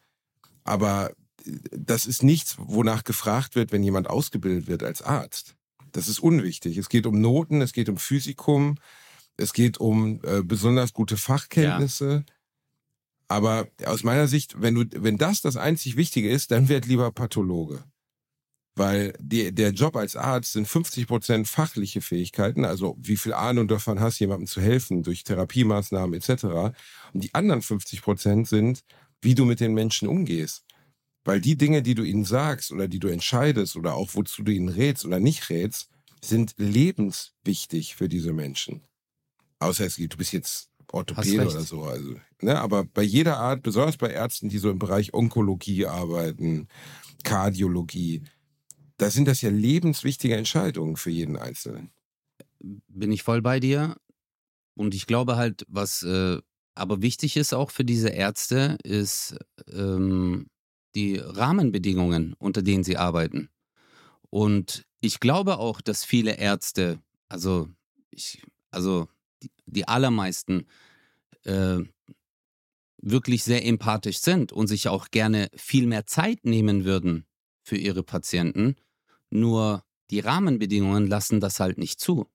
Aber 0.63 1.11
äh, 1.45 1.51
das 1.71 2.05
ist 2.05 2.23
nichts, 2.23 2.55
wonach 2.59 3.03
gefragt 3.03 3.55
wird, 3.55 3.71
wenn 3.71 3.83
jemand 3.83 4.09
ausgebildet 4.09 4.67
wird 4.67 4.83
als 4.83 5.01
Arzt. 5.01 5.56
Das 5.97 6.07
ist 6.07 6.19
unwichtig. 6.19 6.77
Es 6.77 6.89
geht 6.89 7.07
um 7.07 7.19
Noten, 7.19 7.59
es 7.59 7.73
geht 7.73 7.89
um 7.89 7.97
Physikum, 7.97 8.75
es 9.35 9.51
geht 9.51 9.79
um 9.79 10.21
äh, 10.23 10.43
besonders 10.43 10.93
gute 10.93 11.17
Fachkenntnisse. 11.17 12.23
Ja. 12.27 12.33
Aber 13.29 13.67
aus 13.83 14.03
meiner 14.03 14.27
Sicht, 14.27 14.61
wenn 14.61 14.75
du, 14.75 14.85
wenn 15.03 15.17
das 15.17 15.41
das 15.41 15.57
einzig 15.57 15.97
Wichtige 15.97 16.29
ist, 16.29 16.51
dann 16.51 16.69
werd 16.69 16.85
lieber 16.85 17.11
Pathologe. 17.11 17.83
Weil 18.75 19.13
die, 19.19 19.51
der 19.51 19.71
Job 19.71 19.95
als 19.95 20.15
Arzt 20.15 20.53
sind 20.53 20.67
50 20.67 21.07
Prozent 21.07 21.47
fachliche 21.47 22.01
Fähigkeiten, 22.01 22.63
also 22.63 22.95
wie 22.99 23.17
viel 23.17 23.33
Ahnung 23.33 23.67
davon 23.67 23.99
hast, 23.99 24.19
jemandem 24.19 24.45
zu 24.45 24.61
helfen 24.61 25.01
durch 25.01 25.23
Therapiemaßnahmen 25.23 26.13
etc. 26.13 26.43
Und 27.11 27.23
die 27.23 27.33
anderen 27.33 27.63
50 27.63 28.03
Prozent 28.03 28.47
sind, 28.47 28.83
wie 29.23 29.33
du 29.33 29.45
mit 29.45 29.61
den 29.61 29.73
Menschen 29.73 30.07
umgehst. 30.07 30.63
Weil 31.27 31.41
die 31.41 31.57
Dinge, 31.57 31.81
die 31.81 31.93
du 31.93 32.03
ihnen 32.03 32.23
sagst 32.23 32.71
oder 32.71 32.87
die 32.87 32.99
du 32.99 33.09
entscheidest 33.09 33.75
oder 33.75 33.95
auch 33.95 34.15
wozu 34.15 34.43
du 34.43 34.53
ihnen 34.53 34.69
rätst 34.69 35.03
oder 35.05 35.19
nicht 35.19 35.49
rätst, 35.49 35.89
sind 36.23 36.53
lebenswichtig 36.55 37.95
für 37.97 38.07
diese 38.07 38.31
Menschen. 38.31 38.81
Außer 39.59 39.85
es 39.85 39.97
geht, 39.97 40.13
du 40.13 40.17
bist 40.17 40.31
jetzt 40.31 40.69
Orthopäde 40.89 41.45
oder 41.49 41.63
so. 41.63 41.83
Also, 41.83 42.15
ne? 42.41 42.57
Aber 42.57 42.85
bei 42.85 43.01
jeder 43.01 43.39
Art, 43.39 43.61
besonders 43.61 43.97
bei 43.97 44.09
Ärzten, 44.09 44.47
die 44.47 44.57
so 44.57 44.69
im 44.69 44.79
Bereich 44.79 45.13
Onkologie 45.13 45.85
arbeiten, 45.85 46.69
Kardiologie, 47.25 48.23
da 48.95 49.09
sind 49.09 49.27
das 49.27 49.41
ja 49.41 49.49
lebenswichtige 49.49 50.37
Entscheidungen 50.37 50.95
für 50.95 51.09
jeden 51.09 51.35
Einzelnen. 51.35 51.91
Bin 52.59 53.11
ich 53.11 53.23
voll 53.23 53.41
bei 53.41 53.59
dir. 53.59 53.97
Und 54.75 54.95
ich 54.95 55.07
glaube 55.07 55.35
halt, 55.35 55.65
was 55.67 56.03
äh, 56.03 56.37
aber 56.73 57.01
wichtig 57.01 57.35
ist 57.35 57.53
auch 57.53 57.71
für 57.71 57.83
diese 57.83 58.09
Ärzte, 58.09 58.77
ist, 58.83 59.35
ähm, 59.73 60.47
die 60.95 61.17
Rahmenbedingungen, 61.17 62.33
unter 62.39 62.61
denen 62.61 62.83
sie 62.83 62.97
arbeiten. 62.97 63.49
Und 64.29 64.85
ich 64.99 65.19
glaube 65.19 65.57
auch, 65.59 65.81
dass 65.81 66.03
viele 66.03 66.37
Ärzte, 66.37 66.99
also, 67.29 67.69
ich, 68.09 68.41
also 68.71 69.07
die, 69.41 69.51
die 69.65 69.87
allermeisten, 69.87 70.65
äh, 71.43 71.79
wirklich 72.99 73.43
sehr 73.43 73.65
empathisch 73.65 74.19
sind 74.19 74.51
und 74.51 74.67
sich 74.67 74.87
auch 74.87 75.09
gerne 75.11 75.49
viel 75.55 75.87
mehr 75.87 76.05
Zeit 76.05 76.45
nehmen 76.45 76.83
würden 76.83 77.25
für 77.63 77.77
ihre 77.77 78.03
Patienten. 78.03 78.75
Nur 79.29 79.83
die 80.09 80.19
Rahmenbedingungen 80.19 81.07
lassen 81.07 81.39
das 81.39 81.59
halt 81.59 81.77
nicht 81.77 81.99
zu. 81.99 82.27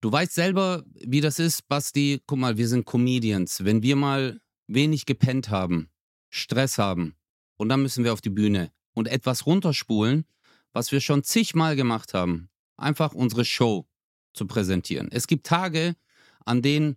Du 0.00 0.12
weißt 0.12 0.34
selber, 0.34 0.84
wie 0.94 1.20
das 1.20 1.38
ist, 1.38 1.66
Basti. 1.68 2.20
Guck 2.26 2.38
mal, 2.38 2.56
wir 2.56 2.68
sind 2.68 2.86
Comedians. 2.86 3.64
Wenn 3.64 3.82
wir 3.82 3.96
mal 3.96 4.40
wenig 4.68 5.06
gepennt 5.06 5.50
haben, 5.50 5.90
Stress 6.30 6.78
haben 6.78 7.14
und 7.56 7.68
dann 7.68 7.82
müssen 7.82 8.04
wir 8.04 8.12
auf 8.12 8.20
die 8.20 8.30
Bühne 8.30 8.70
und 8.94 9.08
etwas 9.08 9.46
runterspulen, 9.46 10.24
was 10.72 10.92
wir 10.92 11.00
schon 11.00 11.24
zigmal 11.24 11.76
gemacht 11.76 12.14
haben. 12.14 12.48
Einfach 12.76 13.14
unsere 13.14 13.44
Show 13.44 13.86
zu 14.34 14.46
präsentieren. 14.46 15.08
Es 15.10 15.26
gibt 15.26 15.46
Tage, 15.46 15.94
an 16.44 16.62
denen 16.62 16.96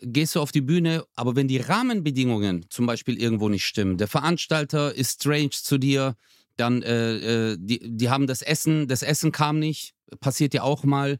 gehst 0.00 0.34
du 0.34 0.40
auf 0.40 0.52
die 0.52 0.60
Bühne, 0.60 1.04
aber 1.14 1.36
wenn 1.36 1.48
die 1.48 1.58
Rahmenbedingungen 1.58 2.66
zum 2.70 2.86
Beispiel 2.86 3.20
irgendwo 3.20 3.48
nicht 3.48 3.66
stimmen, 3.66 3.98
der 3.98 4.08
Veranstalter 4.08 4.94
ist 4.94 5.22
strange 5.22 5.50
zu 5.50 5.78
dir, 5.78 6.16
dann 6.56 6.82
äh, 6.82 7.52
äh, 7.52 7.56
die, 7.58 7.80
die 7.82 8.10
haben 8.10 8.26
das 8.26 8.42
Essen, 8.42 8.88
das 8.88 9.02
Essen 9.02 9.32
kam 9.32 9.58
nicht, 9.58 9.94
passiert 10.20 10.54
ja 10.54 10.62
auch 10.62 10.84
mal. 10.84 11.18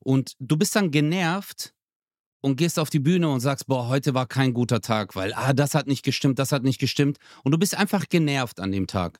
Und 0.00 0.34
du 0.38 0.56
bist 0.56 0.76
dann 0.76 0.90
genervt, 0.90 1.74
und 2.46 2.54
gehst 2.54 2.78
auf 2.78 2.90
die 2.90 3.00
Bühne 3.00 3.28
und 3.28 3.40
sagst, 3.40 3.66
boah, 3.66 3.88
heute 3.88 4.14
war 4.14 4.28
kein 4.28 4.54
guter 4.54 4.80
Tag, 4.80 5.16
weil, 5.16 5.34
ah, 5.34 5.52
das 5.52 5.74
hat 5.74 5.88
nicht 5.88 6.04
gestimmt, 6.04 6.38
das 6.38 6.52
hat 6.52 6.62
nicht 6.62 6.78
gestimmt. 6.78 7.18
Und 7.42 7.50
du 7.50 7.58
bist 7.58 7.76
einfach 7.76 8.08
genervt 8.08 8.60
an 8.60 8.70
dem 8.70 8.86
Tag. 8.86 9.18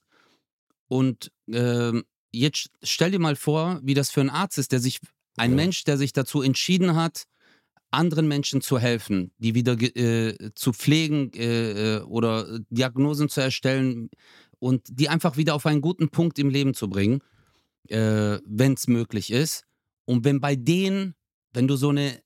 Und 0.86 1.32
äh, 1.48 1.90
jetzt 2.30 2.70
stell 2.84 3.10
dir 3.10 3.18
mal 3.18 3.34
vor, 3.34 3.80
wie 3.82 3.94
das 3.94 4.12
für 4.12 4.20
ein 4.20 4.30
Arzt 4.30 4.58
ist, 4.58 4.70
der 4.70 4.78
sich, 4.78 5.00
ein 5.36 5.50
ja. 5.50 5.56
Mensch, 5.56 5.82
der 5.82 5.98
sich 5.98 6.12
dazu 6.12 6.40
entschieden 6.40 6.94
hat, 6.94 7.24
anderen 7.90 8.28
Menschen 8.28 8.60
zu 8.60 8.78
helfen, 8.78 9.32
die 9.38 9.56
wieder 9.56 9.72
äh, 9.72 10.52
zu 10.54 10.72
pflegen 10.72 11.32
äh, 11.32 11.96
äh, 11.96 12.00
oder 12.02 12.60
Diagnosen 12.70 13.28
zu 13.28 13.40
erstellen 13.40 14.08
und 14.60 14.86
die 14.88 15.08
einfach 15.08 15.36
wieder 15.36 15.56
auf 15.56 15.66
einen 15.66 15.80
guten 15.80 16.10
Punkt 16.10 16.38
im 16.38 16.48
Leben 16.48 16.74
zu 16.74 16.88
bringen, 16.88 17.22
äh, 17.88 18.38
wenn 18.46 18.74
es 18.74 18.86
möglich 18.86 19.32
ist. 19.32 19.64
Und 20.04 20.24
wenn 20.24 20.40
bei 20.40 20.54
denen, 20.54 21.16
wenn 21.52 21.66
du 21.66 21.74
so 21.74 21.88
eine 21.88 22.24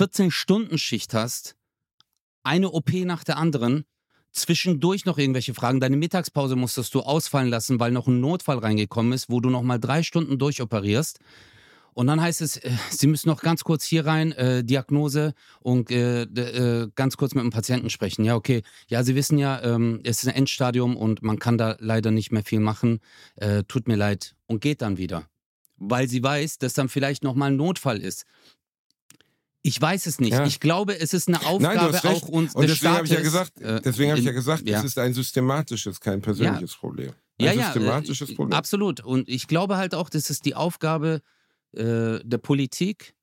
14-Stunden-Schicht 0.00 1.12
hast, 1.12 1.56
eine 2.42 2.70
OP 2.70 2.90
nach 3.04 3.22
der 3.22 3.36
anderen, 3.36 3.84
zwischendurch 4.32 5.04
noch 5.04 5.18
irgendwelche 5.18 5.52
Fragen. 5.52 5.80
Deine 5.80 5.98
Mittagspause 5.98 6.56
musstest 6.56 6.94
du 6.94 7.00
ausfallen 7.00 7.48
lassen, 7.48 7.78
weil 7.80 7.92
noch 7.92 8.06
ein 8.06 8.20
Notfall 8.20 8.58
reingekommen 8.58 9.12
ist, 9.12 9.28
wo 9.28 9.40
du 9.40 9.50
noch 9.50 9.62
mal 9.62 9.78
drei 9.78 10.02
Stunden 10.02 10.38
durchoperierst. 10.38 11.18
Und 11.92 12.06
dann 12.06 12.20
heißt 12.20 12.40
es, 12.40 12.56
äh, 12.56 12.70
Sie 12.90 13.08
müssen 13.08 13.28
noch 13.28 13.42
ganz 13.42 13.62
kurz 13.62 13.84
hier 13.84 14.06
rein, 14.06 14.32
äh, 14.32 14.64
Diagnose 14.64 15.34
und 15.60 15.90
äh, 15.90 16.22
äh, 16.22 16.88
ganz 16.94 17.18
kurz 17.18 17.34
mit 17.34 17.44
dem 17.44 17.50
Patienten 17.50 17.90
sprechen. 17.90 18.24
Ja, 18.24 18.36
okay. 18.36 18.62
Ja, 18.88 19.02
Sie 19.02 19.14
wissen 19.16 19.36
ja, 19.36 19.60
ähm, 19.62 20.00
es 20.04 20.22
ist 20.22 20.28
ein 20.28 20.34
Endstadium 20.34 20.96
und 20.96 21.22
man 21.22 21.38
kann 21.38 21.58
da 21.58 21.76
leider 21.78 22.10
nicht 22.10 22.32
mehr 22.32 22.44
viel 22.44 22.60
machen. 22.60 23.00
Äh, 23.36 23.64
tut 23.64 23.86
mir 23.86 23.96
leid. 23.96 24.34
Und 24.46 24.60
geht 24.62 24.80
dann 24.80 24.96
wieder. 24.96 25.26
Weil 25.76 26.08
sie 26.08 26.22
weiß, 26.22 26.58
dass 26.58 26.74
dann 26.74 26.88
vielleicht 26.88 27.24
noch 27.24 27.34
mal 27.34 27.46
ein 27.46 27.56
Notfall 27.56 27.98
ist. 27.98 28.24
Ich 29.62 29.80
weiß 29.80 30.06
es 30.06 30.20
nicht. 30.20 30.32
Ja. 30.32 30.46
Ich 30.46 30.58
glaube, 30.58 30.98
es 30.98 31.12
ist 31.12 31.28
eine 31.28 31.44
Aufgabe 31.44 31.92
Nein, 31.92 32.14
auch 32.14 32.28
uns 32.28 32.54
Und 32.54 32.68
deswegen 32.68 32.94
habe 32.94 33.06
ich 33.06 33.12
ja 33.12 33.20
gesagt, 33.20 33.60
äh, 33.60 33.80
deswegen 33.82 34.10
habe 34.10 34.20
ich 34.20 34.26
ja 34.26 34.32
gesagt, 34.32 34.66
ja. 34.66 34.78
es 34.78 34.84
ist 34.84 34.98
ein 34.98 35.12
systematisches, 35.12 36.00
kein 36.00 36.22
persönliches 36.22 36.72
ja. 36.72 36.78
Problem. 36.78 37.12
Ein 37.38 37.58
ja, 37.58 37.64
systematisches 37.66 38.28
ja, 38.28 38.32
äh, 38.32 38.36
Problem. 38.36 38.56
Absolut. 38.56 39.00
Und 39.00 39.28
ich 39.28 39.48
glaube 39.48 39.76
halt 39.76 39.94
auch, 39.94 40.08
das 40.08 40.30
ist 40.30 40.46
die 40.46 40.54
Aufgabe 40.54 41.20
äh, 41.72 42.20
der 42.24 42.38
Politik, 42.38 43.14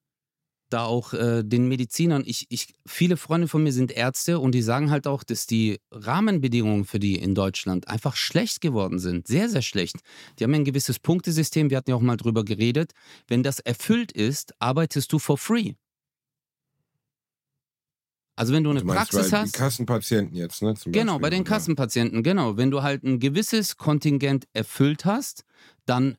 da 0.70 0.84
auch 0.84 1.12
äh, 1.12 1.42
den 1.42 1.66
Medizinern. 1.66 2.22
Ich, 2.24 2.46
ich, 2.50 2.74
viele 2.86 3.16
Freunde 3.16 3.48
von 3.48 3.62
mir 3.62 3.72
sind 3.72 3.90
Ärzte 3.90 4.38
und 4.38 4.52
die 4.52 4.62
sagen 4.62 4.90
halt 4.90 5.06
auch, 5.06 5.24
dass 5.24 5.46
die 5.46 5.80
Rahmenbedingungen 5.90 6.84
für 6.84 6.98
die 6.98 7.16
in 7.16 7.34
Deutschland 7.34 7.88
einfach 7.88 8.16
schlecht 8.16 8.60
geworden 8.60 8.98
sind. 8.98 9.26
Sehr, 9.26 9.48
sehr 9.48 9.62
schlecht. 9.62 9.96
Die 10.38 10.44
haben 10.44 10.54
ein 10.54 10.64
gewisses 10.64 10.98
Punktesystem, 10.98 11.70
wir 11.70 11.78
hatten 11.78 11.90
ja 11.90 11.96
auch 11.96 12.00
mal 12.00 12.16
drüber 12.16 12.44
geredet. 12.44 12.92
Wenn 13.26 13.42
das 13.42 13.60
erfüllt 13.60 14.12
ist, 14.12 14.52
arbeitest 14.58 15.12
du 15.12 15.18
for 15.18 15.38
free. 15.38 15.72
Also 18.38 18.52
wenn 18.52 18.62
du 18.62 18.70
eine 18.70 18.80
Du 18.80 18.86
meinst 18.86 19.10
Praxis 19.10 19.32
bei 19.32 19.38
hast. 19.38 19.54
Die 19.54 19.58
Kassenpatienten 19.58 20.36
jetzt, 20.36 20.62
ne? 20.62 20.74
Genau, 20.84 21.14
Beispiel, 21.14 21.22
bei 21.22 21.30
den 21.30 21.40
oder? 21.42 21.50
Kassenpatienten, 21.50 22.22
genau. 22.22 22.56
Wenn 22.56 22.70
du 22.70 22.84
halt 22.84 23.02
ein 23.02 23.18
gewisses 23.18 23.76
Kontingent 23.76 24.46
erfüllt 24.52 25.04
hast, 25.04 25.44
dann 25.86 26.16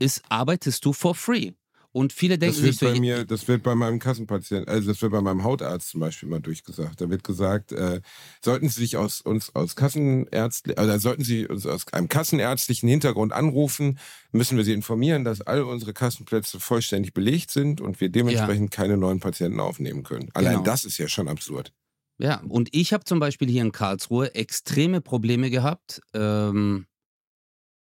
ist, 0.00 0.22
arbeitest 0.28 0.84
du 0.84 0.92
for 0.92 1.14
free. 1.14 1.52
Und 1.92 2.12
viele 2.12 2.38
denken 2.38 2.54
Das 2.56 2.62
wird 2.62 2.74
sich 2.74 2.88
so, 2.88 2.94
bei 2.94 3.00
mir, 3.00 3.24
das 3.24 3.48
wird 3.48 3.62
bei 3.62 3.74
meinem 3.74 3.98
Kassenpatienten, 3.98 4.68
also 4.68 4.88
das 4.88 5.00
wird 5.00 5.10
bei 5.10 5.22
meinem 5.22 5.42
Hautarzt 5.42 5.88
zum 5.88 6.00
Beispiel 6.00 6.28
mal 6.28 6.40
durchgesagt. 6.40 7.00
Da 7.00 7.08
wird 7.08 7.24
gesagt, 7.24 7.72
äh, 7.72 8.00
sollten 8.44 8.68
Sie 8.68 8.80
sich 8.80 8.96
aus 8.96 9.20
uns 9.20 9.54
aus 9.54 9.74
Kassenärzt, 9.74 10.68
oder 10.68 10.98
sollten 10.98 11.24
Sie 11.24 11.46
uns 11.46 11.66
aus 11.66 11.90
einem 11.92 12.08
kassenärztlichen 12.08 12.88
Hintergrund 12.88 13.32
anrufen, 13.32 13.98
müssen 14.32 14.56
wir 14.58 14.64
Sie 14.64 14.74
informieren, 14.74 15.24
dass 15.24 15.40
all 15.40 15.62
unsere 15.62 15.94
Kassenplätze 15.94 16.60
vollständig 16.60 17.14
belegt 17.14 17.50
sind 17.50 17.80
und 17.80 18.00
wir 18.00 18.10
dementsprechend 18.10 18.70
keine 18.70 18.96
neuen 18.96 19.20
Patienten 19.20 19.58
aufnehmen 19.60 20.02
können. 20.02 20.28
Allein 20.34 20.52
Genau. 20.52 20.64
das 20.64 20.84
ist 20.84 20.98
ja 20.98 21.08
schon 21.08 21.26
absurd. 21.28 21.72
Ja, 22.18 22.42
und 22.48 22.68
ich 22.72 22.92
habe 22.92 23.04
zum 23.04 23.20
Beispiel 23.20 23.48
hier 23.48 23.62
in 23.62 23.72
Karlsruhe 23.72 24.34
extreme 24.34 25.00
Probleme 25.00 25.50
gehabt, 25.50 26.00
ähm, 26.14 26.86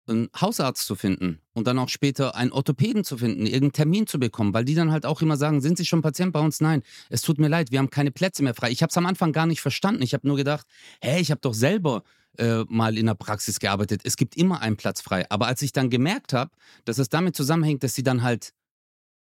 einen 0.09 0.29
Hausarzt 0.39 0.85
zu 0.85 0.95
finden 0.95 1.39
und 1.53 1.67
dann 1.67 1.79
auch 1.79 1.89
später 1.89 2.35
einen 2.35 2.51
Orthopäden 2.51 3.03
zu 3.03 3.17
finden, 3.17 3.45
irgendeinen 3.45 3.73
Termin 3.73 4.07
zu 4.07 4.19
bekommen, 4.19 4.53
weil 4.53 4.65
die 4.65 4.75
dann 4.75 4.91
halt 4.91 5.05
auch 5.05 5.21
immer 5.21 5.37
sagen, 5.37 5.61
sind 5.61 5.77
Sie 5.77 5.85
schon 5.85 6.01
Patient 6.01 6.33
bei 6.33 6.39
uns? 6.39 6.61
Nein, 6.61 6.83
es 7.09 7.21
tut 7.21 7.39
mir 7.39 7.47
leid, 7.47 7.71
wir 7.71 7.79
haben 7.79 7.89
keine 7.89 8.11
Plätze 8.11 8.43
mehr 8.43 8.53
frei. 8.53 8.71
Ich 8.71 8.81
habe 8.81 8.89
es 8.89 8.97
am 8.97 9.05
Anfang 9.05 9.31
gar 9.31 9.45
nicht 9.45 9.61
verstanden. 9.61 10.01
Ich 10.01 10.13
habe 10.13 10.27
nur 10.27 10.37
gedacht, 10.37 10.65
hä, 11.01 11.19
ich 11.19 11.31
habe 11.31 11.41
doch 11.41 11.53
selber 11.53 12.03
äh, 12.37 12.63
mal 12.67 12.97
in 12.97 13.05
der 13.05 13.15
Praxis 13.15 13.59
gearbeitet. 13.59 14.01
Es 14.03 14.15
gibt 14.15 14.35
immer 14.35 14.61
einen 14.61 14.77
Platz 14.77 15.01
frei. 15.01 15.29
Aber 15.29 15.47
als 15.47 15.61
ich 15.61 15.71
dann 15.71 15.89
gemerkt 15.89 16.33
habe, 16.33 16.51
dass 16.85 16.97
es 16.97 17.09
damit 17.09 17.35
zusammenhängt, 17.35 17.83
dass 17.83 17.95
sie 17.95 18.03
dann 18.03 18.23
halt 18.23 18.53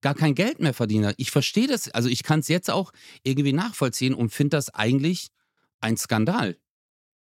gar 0.01 0.15
kein 0.15 0.35
Geld 0.35 0.61
mehr 0.61 0.75
verdienen. 0.75 1.13
Ich 1.17 1.31
verstehe 1.31 1.67
das, 1.67 1.89
also 1.91 2.09
ich 2.09 2.23
kann 2.23 2.41
es 2.41 2.49
jetzt 2.49 2.71
auch 2.71 2.93
irgendwie 3.25 3.53
nachvollziehen 3.53 4.15
und 4.15 4.31
finde 4.31 4.57
das 4.57 4.73
eigentlich 4.73 5.29
ein 5.81 5.97
Skandal. 5.97 6.57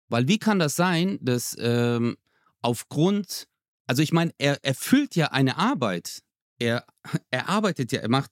Weil 0.07 0.27
wie 0.27 0.37
kann 0.37 0.59
das 0.59 0.75
sein, 0.75 1.17
dass 1.21 1.55
ähm, 1.59 2.17
aufgrund, 2.61 3.47
also 3.89 4.03
ich 4.03 4.11
meine, 4.11 4.31
er 4.37 4.63
erfüllt 4.63 5.15
ja 5.15 5.31
eine 5.31 5.57
Arbeit. 5.57 6.21
Er, 6.59 6.85
er 7.31 7.49
arbeitet 7.49 7.91
ja, 7.91 8.01
er 8.01 8.09
macht, 8.09 8.29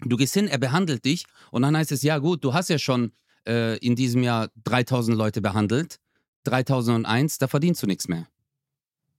du 0.00 0.16
gehst 0.16 0.34
hin, 0.34 0.46
er 0.46 0.58
behandelt 0.58 1.04
dich 1.06 1.24
und 1.50 1.62
dann 1.62 1.74
heißt 1.76 1.90
es, 1.92 2.02
ja 2.02 2.18
gut, 2.18 2.44
du 2.44 2.52
hast 2.52 2.68
ja 2.68 2.78
schon 2.78 3.12
äh, 3.48 3.78
in 3.78 3.96
diesem 3.96 4.22
Jahr 4.22 4.50
3000 4.64 5.16
Leute 5.16 5.40
behandelt, 5.40 6.00
3001, 6.44 7.38
da 7.38 7.48
verdienst 7.48 7.82
du 7.82 7.86
nichts 7.86 8.08
mehr. 8.08 8.28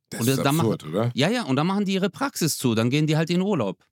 Das 0.10 0.22
Und 0.22 0.28
ist 0.28 0.44
dann 0.44 0.56
machen- 0.56 0.74
absurd, 0.74 0.86
oder? 0.94 1.12
Ja, 1.16 1.30
ja, 1.30 1.44
und 1.46 1.56
dann 1.56 1.66
machen 1.66 1.86
die 1.86 1.94
ihre 1.94 2.12
Praxis 2.12 2.58
zu, 2.60 2.76
dann 2.76 2.92
gehen 2.92 3.08
die 3.08 3.18
halt 3.18 3.32
in 3.32 3.42
Urlaub. 3.42 3.84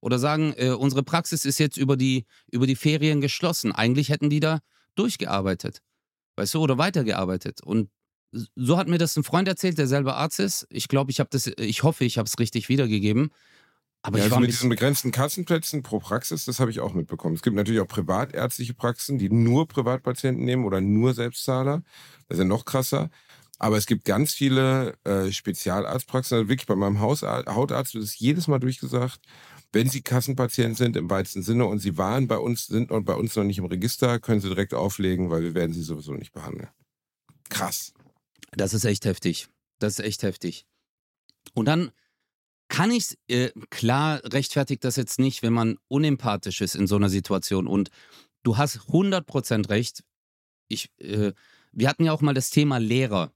Oder 0.00 0.18
sagen, 0.18 0.54
äh, 0.56 0.70
unsere 0.70 1.02
Praxis 1.04 1.44
ist 1.44 1.58
jetzt 1.58 1.76
über 1.76 1.96
die, 1.96 2.24
über 2.50 2.66
die 2.66 2.74
Ferien 2.74 3.20
geschlossen. 3.20 3.70
Eigentlich 3.70 4.08
hätten 4.08 4.30
die 4.30 4.40
da 4.40 4.60
durchgearbeitet. 4.96 5.80
Weißt 6.36 6.54
du, 6.54 6.60
oder 6.60 6.78
weitergearbeitet. 6.78 7.62
Und 7.62 7.90
so 8.32 8.76
hat 8.76 8.88
mir 8.88 8.98
das 8.98 9.16
ein 9.16 9.24
Freund 9.24 9.48
erzählt, 9.48 9.78
der 9.78 9.86
selber 9.86 10.16
Arzt 10.16 10.40
ist. 10.40 10.66
Ich 10.70 10.88
glaube, 10.88 11.10
ich 11.10 11.20
habe 11.20 11.30
das, 11.30 11.50
ich 11.58 11.82
hoffe, 11.82 12.04
ich 12.04 12.18
habe 12.18 12.26
es 12.26 12.38
richtig 12.38 12.68
wiedergegeben. 12.68 13.30
Aber 14.02 14.18
ja, 14.18 14.24
ich 14.24 14.24
also 14.26 14.36
war 14.36 14.40
mit 14.40 14.48
mit, 14.48 14.56
diesen 14.56 14.70
begrenzten 14.70 15.10
Kassenplätzen 15.10 15.82
pro 15.82 15.98
Praxis, 15.98 16.46
das 16.46 16.58
habe 16.58 16.70
ich 16.70 16.80
auch 16.80 16.94
mitbekommen. 16.94 17.34
Es 17.34 17.42
gibt 17.42 17.56
natürlich 17.56 17.80
auch 17.80 17.88
privatärztliche 17.88 18.72
Praxen, 18.72 19.18
die 19.18 19.28
nur 19.28 19.68
Privatpatienten 19.68 20.44
nehmen 20.44 20.64
oder 20.64 20.80
nur 20.80 21.12
Selbstzahler. 21.12 21.82
Das 22.28 22.38
ist 22.38 22.42
ja 22.42 22.48
noch 22.48 22.64
krasser. 22.64 23.10
Aber 23.58 23.76
es 23.76 23.84
gibt 23.84 24.06
ganz 24.06 24.32
viele 24.32 24.94
äh, 25.04 25.30
Spezialarztpraxen. 25.30 26.38
Also 26.38 26.48
wirklich 26.48 26.66
bei 26.66 26.76
meinem 26.76 27.00
Hausar 27.00 27.44
Hautarzt 27.46 27.92
wird 27.92 28.04
es 28.04 28.18
jedes 28.18 28.48
Mal 28.48 28.58
durchgesagt, 28.58 29.20
wenn 29.72 29.86
Sie 29.88 30.00
Kassenpatient 30.00 30.78
sind 30.78 30.96
im 30.96 31.10
weitesten 31.10 31.42
Sinne 31.42 31.66
und 31.66 31.80
Sie 31.80 31.98
waren 31.98 32.26
bei 32.26 32.38
uns, 32.38 32.66
sind 32.66 32.90
und 32.90 33.04
bei 33.04 33.14
uns 33.14 33.36
noch 33.36 33.44
nicht 33.44 33.58
im 33.58 33.66
Register, 33.66 34.18
können 34.18 34.40
Sie 34.40 34.48
direkt 34.48 34.72
auflegen, 34.72 35.28
weil 35.28 35.42
wir 35.42 35.54
werden 35.54 35.74
Sie 35.74 35.82
sowieso 35.82 36.14
nicht 36.14 36.32
behandeln. 36.32 36.70
Krass. 37.50 37.92
Das 38.52 38.74
ist 38.74 38.84
echt 38.84 39.04
heftig. 39.04 39.48
Das 39.78 39.98
ist 39.98 40.04
echt 40.04 40.22
heftig. 40.22 40.66
Und 41.54 41.66
dann 41.66 41.90
kann 42.68 42.90
ich 42.90 43.18
äh, 43.28 43.50
klar 43.70 44.20
rechtfertigt 44.24 44.84
das 44.84 44.96
jetzt 44.96 45.18
nicht, 45.18 45.42
wenn 45.42 45.52
man 45.52 45.76
unempathisch 45.88 46.60
ist 46.60 46.76
in 46.76 46.86
so 46.86 46.96
einer 46.96 47.08
Situation. 47.08 47.66
Und 47.66 47.90
du 48.42 48.56
hast 48.56 48.78
100% 48.78 49.68
recht. 49.68 50.04
Ich, 50.68 50.90
äh, 50.98 51.32
wir 51.72 51.88
hatten 51.88 52.04
ja 52.04 52.12
auch 52.12 52.20
mal 52.20 52.34
das 52.34 52.50
Thema 52.50 52.78
Lehrer. 52.78 53.32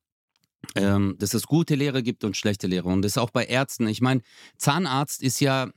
Ähm, 0.77 1.17
dass 1.19 1.35
es 1.35 1.47
gute 1.47 1.75
Lehrer 1.75 2.01
gibt 2.01 2.25
und 2.25 2.39
schlechte 2.39 2.67
Lehrer. 2.67 2.87
Und 2.87 3.03
das 3.03 3.13
ist 3.13 3.19
auch 3.19 3.31
bei 3.31 3.45
Ärzten. 3.45 3.87
Ich 3.87 4.01
meine, 4.01 4.23
Zahnarzt 4.57 5.23
ist 5.23 5.41
ja 5.41 5.71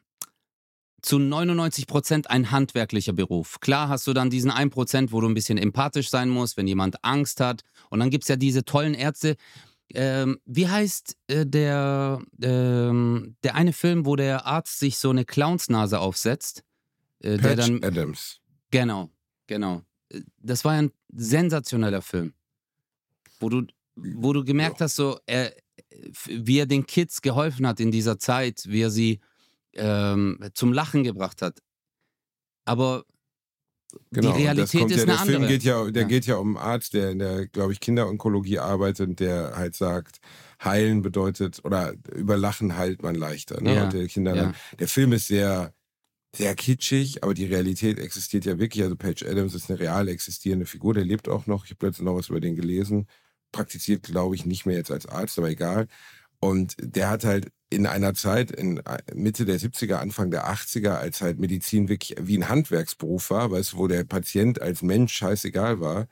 zu 1.01 1.19
99 1.19 1.87
Prozent 1.87 2.29
ein 2.29 2.51
handwerklicher 2.51 3.13
Beruf. 3.13 3.59
Klar 3.59 3.89
hast 3.89 4.07
du 4.07 4.13
dann 4.13 4.29
diesen 4.29 4.49
1 4.51 4.73
Prozent, 4.73 5.11
wo 5.11 5.21
du 5.21 5.27
ein 5.27 5.33
bisschen 5.33 5.57
empathisch 5.57 6.09
sein 6.09 6.29
musst, 6.29 6.57
wenn 6.57 6.67
jemand 6.67 7.03
Angst 7.03 7.39
hat. 7.39 7.61
Und 7.89 7.99
dann 7.99 8.09
gibt 8.09 8.23
es 8.23 8.27
ja 8.29 8.35
diese 8.35 8.65
tollen 8.65 8.93
Ärzte. 8.93 9.35
Ähm, 9.93 10.39
wie 10.45 10.67
heißt 10.67 11.15
äh, 11.27 11.45
der, 11.45 12.19
ähm, 12.41 13.35
der 13.43 13.55
eine 13.55 13.73
Film, 13.73 14.05
wo 14.05 14.15
der 14.15 14.45
Arzt 14.45 14.79
sich 14.79 14.97
so 14.97 15.09
eine 15.11 15.23
Clownsnase 15.23 15.99
aufsetzt? 15.99 16.63
Äh, 17.19 17.37
der 17.37 17.55
Patch 17.55 17.67
dann, 17.67 17.83
Adams. 17.83 18.39
genau, 18.71 19.09
genau. 19.45 19.83
Äh, 20.09 20.21
Das 20.39 20.65
war 20.65 20.73
ja 20.73 20.79
ein 20.81 20.91
sensationeller 21.13 22.01
Film. 22.01 22.33
Wo 23.39 23.49
du, 23.49 23.63
wo 23.95 24.33
du 24.33 24.43
gemerkt 24.43 24.79
Ja. 24.79 24.85
hast, 24.85 24.95
so, 24.97 25.19
er, 25.25 25.53
wie 26.25 26.57
er 26.59 26.65
den 26.65 26.85
Kids 26.85 27.21
geholfen 27.21 27.65
hat 27.67 27.79
in 27.79 27.91
dieser 27.91 28.17
Zeit, 28.19 28.63
wie 28.67 28.81
er 28.81 28.89
sie 28.89 29.19
ähm, 29.77 30.39
zum 30.53 30.73
Lachen 30.73 31.03
gebracht 31.03 31.41
hat. 31.41 31.59
Aber 32.65 33.03
Genau, 34.11 34.35
die 34.35 34.43
Realität 34.43 34.91
ist 34.91 34.97
ja, 34.97 35.03
eine 35.03 35.05
der 35.05 35.17
Film 35.19 35.35
andere. 35.35 35.51
geht 35.51 35.63
ja, 35.63 35.89
der 35.89 36.01
Ja. 36.03 36.07
geht 36.07 36.25
ja 36.25 36.35
um 36.35 36.57
einen 36.57 36.65
Arzt, 36.65 36.93
der 36.93 37.11
in 37.11 37.19
der, 37.19 37.47
glaube 37.47 37.71
ich, 37.71 37.79
Kinderonkologie 37.79 38.59
arbeitet 38.59 39.07
und 39.07 39.19
der 39.19 39.55
halt 39.55 39.75
sagt, 39.75 40.17
heilen 40.63 41.01
bedeutet 41.01 41.63
oder 41.63 41.93
über 42.13 42.35
Lachen 42.37 42.75
heilt 42.77 43.01
man 43.01 43.15
leichter. 43.15 43.61
Ne? 43.61 43.75
Ja, 43.75 43.83
Und 43.85 43.93
der 43.93 44.07
Kinder 44.07 44.35
ja. 44.35 44.53
der 44.77 44.87
Film 44.87 45.13
ist 45.13 45.27
sehr, 45.27 45.73
sehr 46.35 46.53
kitschig, 46.55 47.23
aber 47.23 47.33
die 47.33 47.45
Realität 47.45 47.99
existiert 47.99 48.45
ja 48.45 48.59
wirklich. 48.59 48.83
Also 48.83 48.95
Patch 48.95 49.23
Adams 49.23 49.55
ist 49.55 49.69
eine 49.69 49.79
real 49.79 50.07
existierende 50.09 50.65
Figur, 50.65 50.93
der 50.93 51.05
lebt 51.05 51.29
auch 51.29 51.47
noch. 51.47 51.63
Ich 51.65 51.71
habe 51.71 51.85
letztens 51.85 52.05
noch 52.05 52.15
was 52.15 52.29
über 52.29 52.41
den 52.41 52.55
gelesen. 52.55 53.07
Praktiziert, 53.53 54.03
glaube 54.03 54.35
ich, 54.35 54.45
nicht 54.45 54.65
mehr 54.65 54.75
jetzt 54.75 54.91
als 54.91 55.05
Arzt, 55.05 55.37
aber 55.37 55.49
egal. 55.49 55.87
Und 56.39 56.75
der 56.79 57.09
hat 57.09 57.23
halt 57.25 57.51
in 57.69 57.85
einer 57.85 58.13
Zeit, 58.13 58.51
in 58.51 58.81
Mitte 59.13 59.45
der 59.45 59.59
70er, 59.59 59.97
Anfang 59.99 60.31
der 60.31 60.47
80er, 60.47 60.97
als 60.97 61.21
halt 61.21 61.39
Medizin 61.39 61.89
wirklich 61.89 62.15
wie 62.21 62.37
ein 62.37 62.47
Handwerksberuf 62.49 63.29
war, 63.29 63.51
weißt 63.51 63.73
du, 63.73 63.77
wo 63.77 63.87
der 63.87 64.03
Patient 64.05 64.61
als 64.61 64.81
Mensch 64.83 65.13
scheißegal 65.13 65.79
war, 65.81 66.07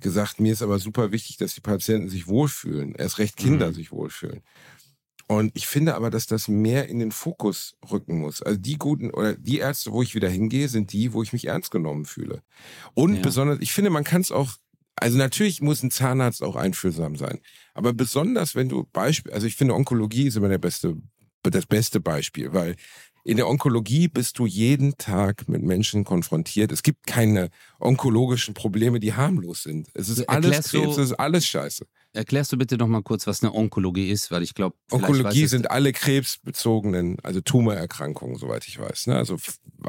gesagt, 0.00 0.40
mir 0.40 0.52
ist 0.52 0.62
aber 0.62 0.78
super 0.78 1.12
wichtig, 1.12 1.36
dass 1.36 1.54
die 1.54 1.60
Patienten 1.60 2.08
sich 2.08 2.26
wohlfühlen. 2.28 2.94
Erst 2.94 3.18
recht 3.18 3.36
Kinder 3.36 3.68
Mhm. 3.68 3.74
sich 3.74 3.92
wohlfühlen. 3.92 4.42
Und 5.26 5.52
ich 5.54 5.66
finde 5.66 5.94
aber, 5.94 6.08
dass 6.08 6.26
das 6.26 6.48
mehr 6.48 6.88
in 6.88 7.00
den 7.00 7.12
Fokus 7.12 7.76
rücken 7.90 8.18
muss. 8.20 8.40
Also 8.42 8.58
die 8.58 8.78
guten 8.78 9.10
oder 9.10 9.34
die 9.34 9.58
Ärzte, 9.58 9.92
wo 9.92 10.02
ich 10.02 10.14
wieder 10.14 10.30
hingehe, 10.30 10.68
sind 10.68 10.92
die, 10.92 11.12
wo 11.12 11.22
ich 11.22 11.34
mich 11.34 11.46
ernst 11.48 11.70
genommen 11.70 12.06
fühle. 12.06 12.42
Und 12.94 13.16
Ja. 13.16 13.22
besonders, 13.22 13.58
ich 13.60 13.72
finde, 13.72 13.90
man 13.90 14.04
kann 14.04 14.22
es 14.22 14.32
auch, 14.32 14.54
also 15.00 15.18
natürlich 15.18 15.60
muss 15.60 15.82
ein 15.82 15.90
Zahnarzt 15.90 16.42
auch 16.42 16.56
einfühlsam 16.56 17.16
sein. 17.16 17.40
Aber 17.74 17.92
besonders, 17.92 18.54
wenn 18.54 18.68
du 18.68 18.84
Beispiel, 18.92 19.32
also 19.32 19.46
ich 19.46 19.56
finde, 19.56 19.74
Onkologie 19.74 20.26
ist 20.28 20.36
immer 20.36 20.48
der 20.48 20.58
beste, 20.58 20.96
das 21.42 21.66
beste 21.66 22.00
Beispiel, 22.00 22.52
weil 22.52 22.76
in 23.24 23.36
der 23.36 23.46
Onkologie 23.48 24.08
bist 24.08 24.38
du 24.38 24.46
jeden 24.46 24.96
Tag 24.96 25.48
mit 25.48 25.62
Menschen 25.62 26.04
konfrontiert. 26.04 26.72
Es 26.72 26.82
gibt 26.82 27.06
keine 27.06 27.50
onkologischen 27.78 28.54
Probleme, 28.54 29.00
die 29.00 29.12
harmlos 29.12 29.64
sind. 29.64 29.88
Es 29.92 30.08
ist 30.08 30.26
alles 30.28 30.46
Erklärst 30.46 30.72
du- 30.72 30.80
Krebs, 30.80 30.96
es 30.96 31.10
ist 31.10 31.20
alles 31.20 31.46
Scheiße. 31.46 31.86
Erklärst 32.14 32.52
du 32.52 32.56
bitte 32.56 32.78
noch 32.78 32.86
mal 32.86 33.02
kurz, 33.02 33.26
was 33.26 33.42
eine 33.42 33.54
Onkologie 33.54 34.08
ist, 34.10 34.30
weil 34.30 34.42
ich 34.42 34.54
glaube, 34.54 34.76
Onkologie 34.90 35.46
sind 35.46 35.70
alle 35.70 35.92
krebsbezogenen, 35.92 37.18
also 37.22 37.40
Tumorerkrankungen, 37.42 38.38
soweit 38.38 38.66
ich 38.66 38.78
weiß. 38.78 39.08
Ne? 39.08 39.16
Also 39.16 39.36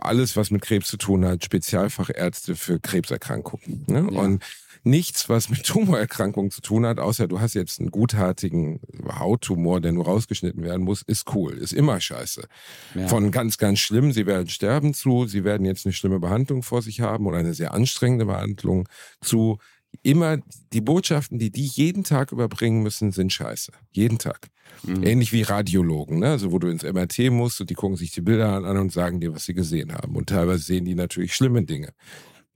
alles, 0.01 0.35
was 0.35 0.51
mit 0.51 0.61
Krebs 0.61 0.87
zu 0.87 0.97
tun 0.97 1.23
hat, 1.25 1.43
Spezialfachärzte 1.45 2.55
für 2.57 2.79
Krebserkrankungen. 2.81 3.85
Ne? 3.87 4.09
Ja. 4.11 4.19
Und 4.19 4.43
nichts, 4.83 5.29
was 5.29 5.49
mit 5.49 5.65
Tumorerkrankungen 5.65 6.51
zu 6.51 6.61
tun 6.61 6.85
hat, 6.85 6.99
außer 6.99 7.27
du 7.27 7.39
hast 7.39 7.53
jetzt 7.53 7.79
einen 7.79 7.91
gutartigen 7.91 8.79
Hauttumor, 9.07 9.81
der 9.81 9.91
nur 9.91 10.05
rausgeschnitten 10.05 10.63
werden 10.63 10.83
muss, 10.83 11.01
ist 11.01 11.33
cool, 11.33 11.53
ist 11.53 11.73
immer 11.73 11.99
scheiße. 11.99 12.47
Ja. 12.95 13.07
Von 13.07 13.31
ganz, 13.31 13.57
ganz 13.57 13.79
schlimm, 13.79 14.11
sie 14.11 14.25
werden 14.25 14.47
sterben 14.47 14.93
zu, 14.93 15.27
sie 15.27 15.43
werden 15.43 15.65
jetzt 15.65 15.85
eine 15.85 15.93
schlimme 15.93 16.19
Behandlung 16.19 16.63
vor 16.63 16.81
sich 16.81 17.01
haben 17.01 17.25
oder 17.27 17.37
eine 17.37 17.53
sehr 17.53 17.73
anstrengende 17.73 18.25
Behandlung 18.25 18.87
zu. 19.21 19.57
Immer 20.03 20.37
die 20.71 20.81
Botschaften, 20.81 21.39
die 21.39 21.49
die 21.49 21.65
jeden 21.65 22.03
Tag 22.03 22.31
überbringen 22.31 22.83
müssen, 22.83 23.11
sind 23.11 23.33
scheiße. 23.33 23.71
Jeden 23.91 24.19
Tag. 24.19 24.49
Mhm. 24.83 25.03
Ähnlich 25.03 25.33
wie 25.33 25.41
Radiologen, 25.41 26.19
ne? 26.19 26.29
also 26.29 26.51
wo 26.51 26.59
du 26.59 26.67
ins 26.67 26.83
MRT 26.83 27.31
musst 27.31 27.59
und 27.59 27.71
die 27.71 27.73
gucken 27.73 27.97
sich 27.97 28.11
die 28.11 28.21
Bilder 28.21 28.63
an 28.63 28.77
und 28.77 28.91
sagen 28.91 29.19
dir, 29.19 29.33
was 29.33 29.45
sie 29.45 29.55
gesehen 29.55 29.93
haben. 29.93 30.15
Und 30.15 30.29
teilweise 30.29 30.63
sehen 30.63 30.85
die 30.85 30.95
natürlich 30.95 31.33
schlimme 31.33 31.63
Dinge, 31.63 31.89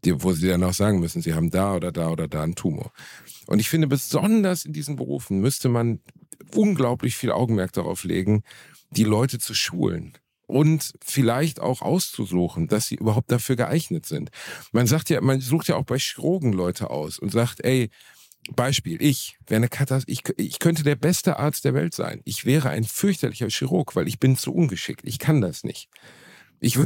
die, 0.06 0.24
wo 0.24 0.34
sie 0.34 0.48
dann 0.48 0.64
auch 0.64 0.74
sagen 0.74 1.00
müssen, 1.00 1.22
sie 1.22 1.34
haben 1.34 1.50
da 1.50 1.76
oder 1.76 1.92
da 1.92 2.10
oder 2.10 2.28
da 2.28 2.44
einen 2.44 2.56
Tumor. 2.56 2.92
Und 3.48 3.60
ich 3.60 3.70
finde, 3.70 3.88
besonders 3.88 4.66
in 4.66 4.74
diesen 4.74 4.96
Berufen 4.96 5.40
müsste 5.40 5.70
man 5.70 6.00
unglaublich 6.56 7.16
viel 7.16 7.32
Augenmerk 7.32 7.74
darauf 7.74 8.04
legen, 8.04 8.44
die 8.92 9.04
Leute 9.04 9.40
zu 9.40 9.54
schulen 9.54 10.14
und 10.46 10.94
vielleicht 11.04 11.60
auch 11.60 11.82
auszusuchen, 11.82 12.68
dass 12.68 12.88
sie 12.88 12.96
überhaupt 12.96 13.32
dafür 13.32 13.56
geeignet 13.56 14.06
sind. 14.06 14.30
Man 14.72 14.88
sagt 14.88 15.10
ja, 15.10 15.22
man 15.22 15.42
sucht 15.42 15.68
ja 15.68 15.76
auch 15.76 15.86
bei 15.86 15.98
Chirurgen 15.98 16.54
Leute 16.54 16.90
aus 16.90 17.18
und 17.18 17.32
sagt, 17.32 17.64
ey, 17.64 17.90
Beispiel, 18.52 19.02
ich 19.02 19.38
wäre 19.48 19.58
eine 19.58 19.70
Katastrophe, 19.70 20.12
ich, 20.12 20.22
ich 20.38 20.60
könnte 20.60 20.84
der 20.84 20.96
beste 20.96 21.38
Arzt 21.40 21.64
der 21.64 21.74
Welt 21.74 21.94
sein. 21.94 22.22
Ich 22.26 22.46
wäre 22.46 22.70
ein 22.70 22.84
fürchterlicher 22.84 23.50
Chirurg, 23.50 23.96
weil 23.96 24.08
ich 24.08 24.20
bin 24.20 24.36
zu 24.36 24.54
ungeschickt. 24.54 25.02
Ich 25.06 25.18
kann 25.18 25.40
das 25.40 25.64
nicht. 25.64 25.90
Ich, 26.64 26.80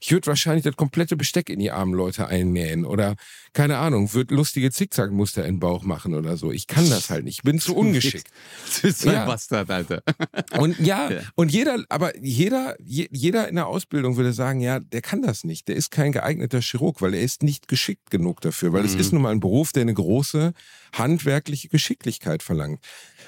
ich 0.00 0.12
würde 0.12 0.26
wahrscheinlich 0.26 0.64
das 0.64 0.76
komplette 0.76 1.16
Besteck 1.16 1.48
in 1.48 1.58
die 1.58 1.70
armen 1.70 1.94
Leute 1.94 2.26
einnähen 2.26 2.84
oder, 2.84 3.16
keine 3.52 3.78
Ahnung, 3.78 4.12
würde 4.12 4.34
lustige 4.34 4.70
Zickzackmuster 4.70 5.44
in 5.46 5.54
den 5.54 5.60
Bauch 5.60 5.84
machen 5.84 6.14
oder 6.14 6.36
so. 6.36 6.50
Ich 6.50 6.66
kann 6.66 6.88
das 6.90 7.10
halt 7.10 7.24
nicht. 7.24 7.38
Ich 7.38 7.42
bin 7.42 7.60
zu 7.60 7.74
ungeschickt. 7.76 8.28
Das 8.66 8.84
ist 8.84 9.00
so 9.00 9.08
ein 9.08 9.14
ja. 9.14 9.24
Bastard, 9.26 9.70
Alter. 9.70 10.02
Und 10.58 10.78
ja, 10.80 11.10
ja, 11.10 11.20
und 11.36 11.52
jeder, 11.52 11.84
aber 11.88 12.16
jeder, 12.18 12.76
jeder 12.80 13.48
in 13.48 13.54
der 13.54 13.66
Ausbildung 13.66 14.16
würde 14.16 14.32
sagen, 14.32 14.60
ja, 14.60 14.80
der 14.80 15.00
kann 15.00 15.22
das 15.22 15.44
nicht. 15.44 15.68
Der 15.68 15.76
ist 15.76 15.90
kein 15.90 16.12
geeigneter 16.12 16.60
Chirurg, 16.60 17.00
weil 17.00 17.14
er 17.14 17.22
ist 17.22 17.42
nicht 17.42 17.68
geschickt 17.68 18.10
genug 18.10 18.40
dafür, 18.40 18.72
weil 18.72 18.84
es 18.84 18.94
mhm. 18.94 19.00
ist 19.00 19.12
nun 19.12 19.22
mal 19.22 19.32
ein 19.32 19.40
Beruf, 19.40 19.72
der 19.72 19.82
eine 19.82 19.94
große 19.94 20.52
handwerkliche 20.92 21.68
Geschicklichkeit 21.68 22.42
verlangt. 22.42 22.84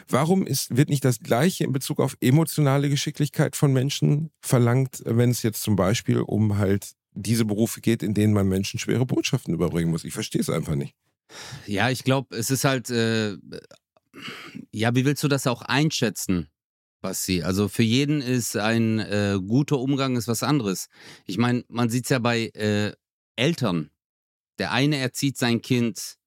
Warum 0.09 0.47
ist, 0.47 0.77
wird 0.77 0.89
nicht 0.89 1.05
das 1.05 1.21
Gleiche 1.21 1.65
in 1.65 1.73
Bezug 1.73 2.01
auf 2.01 2.17
emotionale 2.21 2.89
Geschicklichkeit 2.89 3.57
von 3.57 3.73
Menschen 3.73 4.31
verlangt, 4.41 5.03
wenn 5.05 5.31
es 5.31 5.43
jetzt 5.43 5.63
zum 5.63 5.77
Beispiel 5.77 6.21
um 6.21 6.59
halt 6.59 6.93
diese 7.15 7.45
Berufe 7.45 7.81
geht, 7.81 8.03
in 8.03 8.15
denen 8.15 8.33
man 8.33 8.49
Menschen 8.49 8.79
schwere 8.79 9.07
Botschaften 9.07 9.55
überbringen 9.55 9.91
muss? 9.91 10.05
Ich 10.05 10.15
verstehe 10.15 10.41
es 10.41 10.51
einfach 10.51 10.75
nicht. 10.75 10.95
Ja, 11.67 11.91
ich 11.91 12.05
glaube, 12.05 12.37
es 12.37 12.51
ist 12.51 12.65
halt, 12.65 12.91
äh, 12.91 13.37
ja, 14.71 14.95
wie 14.95 15.05
willst 15.05 15.23
du 15.23 15.29
das 15.29 15.47
auch 15.47 15.63
einschätzen? 15.63 16.49
Basti. 17.01 17.43
Also 17.43 17.69
für 17.69 17.83
jeden 17.83 18.23
ist 18.23 18.57
ein 18.57 19.01
äh, 19.01 19.39
guter 19.45 19.79
Umgang 19.79 20.17
ist 20.17 20.29
was 20.29 20.43
anderes. 20.43 20.89
Ich 21.27 21.37
meine, 21.37 21.65
man 21.69 21.91
sieht 21.91 22.05
es 22.05 22.11
ja 22.11 22.19
bei 22.21 22.47
äh, 22.55 22.93
Eltern. 23.37 23.91
Der 24.59 24.73
eine 24.73 24.99
erzieht 24.99 25.37
sein 25.37 25.61
Kind 25.61 26.19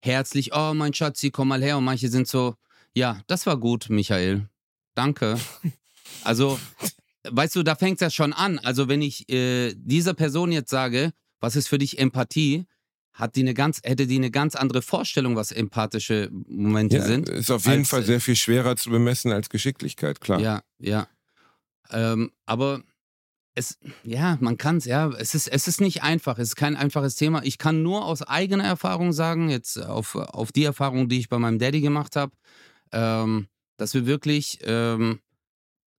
herzlich, 0.00 0.54
oh 0.54 0.74
mein 0.74 0.94
Schatzi, 0.94 1.30
komm 1.30 1.48
mal 1.48 1.62
her. 1.62 1.78
Und 1.78 1.84
manche 1.84 2.08
sind 2.08 2.28
so, 2.28 2.54
ja, 2.94 3.20
das 3.26 3.46
war 3.46 3.56
gut, 3.56 3.90
Michael. 3.90 4.48
Danke. 4.94 5.38
Also, 6.24 6.58
weißt 7.28 7.56
du, 7.56 7.62
da 7.62 7.74
fängt 7.74 7.96
es 7.96 8.00
ja 8.00 8.10
schon 8.10 8.32
an. 8.32 8.58
Also, 8.58 8.88
wenn 8.88 9.02
ich 9.02 9.28
äh, 9.30 9.74
dieser 9.76 10.14
Person 10.14 10.52
jetzt 10.52 10.70
sage, 10.70 11.12
was 11.40 11.54
ist 11.54 11.68
für 11.68 11.78
dich 11.78 11.98
Empathie, 11.98 12.66
hat 13.12 13.36
die 13.36 13.40
eine 13.40 13.54
ganz, 13.54 13.80
hätte 13.82 14.06
die 14.06 14.16
eine 14.16 14.30
ganz 14.30 14.54
andere 14.54 14.80
Vorstellung, 14.80 15.36
was 15.36 15.50
empathische 15.50 16.30
Momente 16.32 16.98
ja, 16.98 17.04
sind. 17.04 17.28
Ist 17.28 17.50
auf 17.50 17.66
jeden 17.66 17.80
als, 17.80 17.88
Fall 17.88 18.04
sehr 18.04 18.20
viel 18.20 18.36
schwerer 18.36 18.76
zu 18.76 18.90
bemessen 18.90 19.32
als 19.32 19.48
Geschicklichkeit, 19.50 20.20
klar. 20.20 20.40
Ja, 20.40 20.62
ja. 20.78 21.08
Ähm, 21.90 22.30
aber 22.46 22.82
es, 23.58 23.78
ja, 24.04 24.38
man 24.40 24.56
kann 24.56 24.78
es, 24.78 24.84
ja, 24.84 25.08
es 25.10 25.34
ist, 25.34 25.48
es 25.48 25.68
ist 25.68 25.80
nicht 25.80 26.02
einfach, 26.02 26.38
es 26.38 26.48
ist 26.48 26.56
kein 26.56 26.76
einfaches 26.76 27.16
Thema. 27.16 27.42
Ich 27.44 27.58
kann 27.58 27.82
nur 27.82 28.04
aus 28.04 28.22
eigener 28.22 28.64
Erfahrung 28.64 29.12
sagen, 29.12 29.50
jetzt 29.50 29.78
auf, 29.78 30.14
auf 30.14 30.52
die 30.52 30.64
Erfahrung, 30.64 31.08
die 31.08 31.18
ich 31.18 31.28
bei 31.28 31.38
meinem 31.38 31.58
Daddy 31.58 31.80
gemacht 31.80 32.16
habe, 32.16 32.32
ähm, 32.92 33.48
dass 33.76 33.94
wir 33.94 34.06
wirklich 34.06 34.60
ähm, 34.62 35.20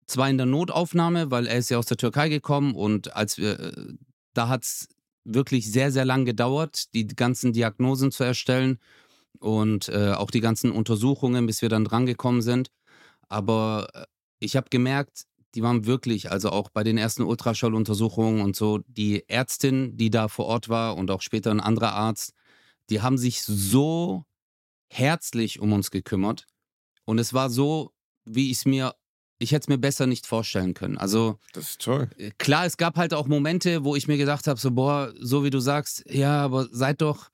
zwar 0.07 0.29
in 0.29 0.37
der 0.37 0.45
Notaufnahme, 0.45 1.31
weil 1.31 1.47
er 1.47 1.57
ist 1.57 1.69
ja 1.69 1.77
aus 1.77 1.85
der 1.85 1.97
Türkei 1.97 2.29
gekommen 2.29 2.73
und 2.73 3.15
als 3.15 3.37
wir, 3.37 3.59
äh, 3.59 3.93
da 4.33 4.47
hat 4.47 4.63
es 4.63 4.87
wirklich 5.23 5.71
sehr, 5.71 5.91
sehr 5.91 6.05
lang 6.05 6.25
gedauert, 6.25 6.93
die 6.93 7.07
ganzen 7.07 7.53
Diagnosen 7.53 8.11
zu 8.11 8.23
erstellen 8.23 8.79
und 9.39 9.89
äh, 9.89 10.13
auch 10.13 10.31
die 10.31 10.41
ganzen 10.41 10.71
Untersuchungen, 10.71 11.45
bis 11.45 11.61
wir 11.61 11.69
dann 11.69 11.85
drangekommen 11.85 12.41
sind. 12.41 12.71
Aber 13.27 13.87
äh, 13.93 14.05
ich 14.39 14.55
habe 14.55 14.69
gemerkt, 14.69 15.25
die 15.55 15.63
waren 15.63 15.85
wirklich, 15.85 16.31
also 16.31 16.49
auch 16.49 16.69
bei 16.69 16.83
den 16.83 16.97
ersten 16.97 17.23
Ultraschalluntersuchungen 17.23 18.41
und 18.41 18.55
so, 18.55 18.79
die 18.87 19.27
Ärztin, 19.27 19.97
die 19.97 20.09
da 20.09 20.27
vor 20.27 20.45
Ort 20.45 20.69
war 20.69 20.95
und 20.95 21.11
auch 21.11 21.21
später 21.21 21.51
ein 21.51 21.59
anderer 21.59 21.93
Arzt, 21.93 22.33
die 22.89 23.01
haben 23.01 23.17
sich 23.17 23.41
so 23.43 24.25
herzlich 24.87 25.59
um 25.59 25.73
uns 25.73 25.91
gekümmert. 25.91 26.45
Und 27.05 27.19
es 27.19 27.33
war 27.33 27.49
so, 27.49 27.91
wie 28.25 28.51
ich 28.51 28.57
es 28.57 28.65
mir, 28.65 28.95
ich 29.39 29.51
hätte 29.51 29.63
es 29.63 29.67
mir 29.67 29.77
besser 29.77 30.05
nicht 30.05 30.27
vorstellen 30.27 30.73
können. 30.73 30.97
Also. 30.97 31.39
Das 31.53 31.71
ist 31.71 31.81
toll. 31.81 32.09
Äh, 32.17 32.31
klar, 32.37 32.65
es 32.65 32.77
gab 32.77 32.97
halt 32.97 33.13
auch 33.13 33.27
Momente, 33.27 33.83
wo 33.83 33.95
ich 33.95 34.07
mir 34.07 34.17
gedacht 34.17 34.47
habe, 34.47 34.59
so, 34.59 34.71
boah, 34.71 35.13
so 35.19 35.43
wie 35.43 35.49
du 35.49 35.59
sagst, 35.59 36.03
ja, 36.09 36.43
aber 36.43 36.67
seid 36.71 37.01
doch, 37.01 37.29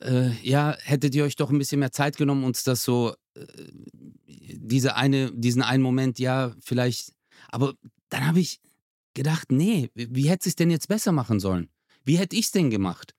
äh, 0.00 0.30
ja, 0.42 0.76
hättet 0.82 1.14
ihr 1.14 1.24
euch 1.24 1.36
doch 1.36 1.50
ein 1.50 1.58
bisschen 1.58 1.80
mehr 1.80 1.92
Zeit 1.92 2.16
genommen, 2.16 2.44
uns 2.44 2.62
das 2.62 2.84
so, 2.84 3.14
äh, 3.34 3.46
diese 4.26 4.96
eine, 4.96 5.32
diesen 5.32 5.62
einen 5.62 5.82
Moment, 5.82 6.18
ja, 6.18 6.54
vielleicht 6.60 7.12
aber 7.52 7.74
dann 8.08 8.26
habe 8.26 8.40
ich 8.40 8.60
gedacht, 9.14 9.50
nee, 9.50 9.90
wie 9.94 10.28
hätte 10.28 10.48
es 10.48 10.56
denn 10.56 10.70
jetzt 10.70 10.88
besser 10.88 11.12
machen 11.12 11.40
sollen? 11.40 11.68
Wie 12.04 12.18
hätte 12.18 12.36
ich 12.36 12.46
es 12.46 12.52
denn 12.52 12.70
gemacht? 12.70 13.14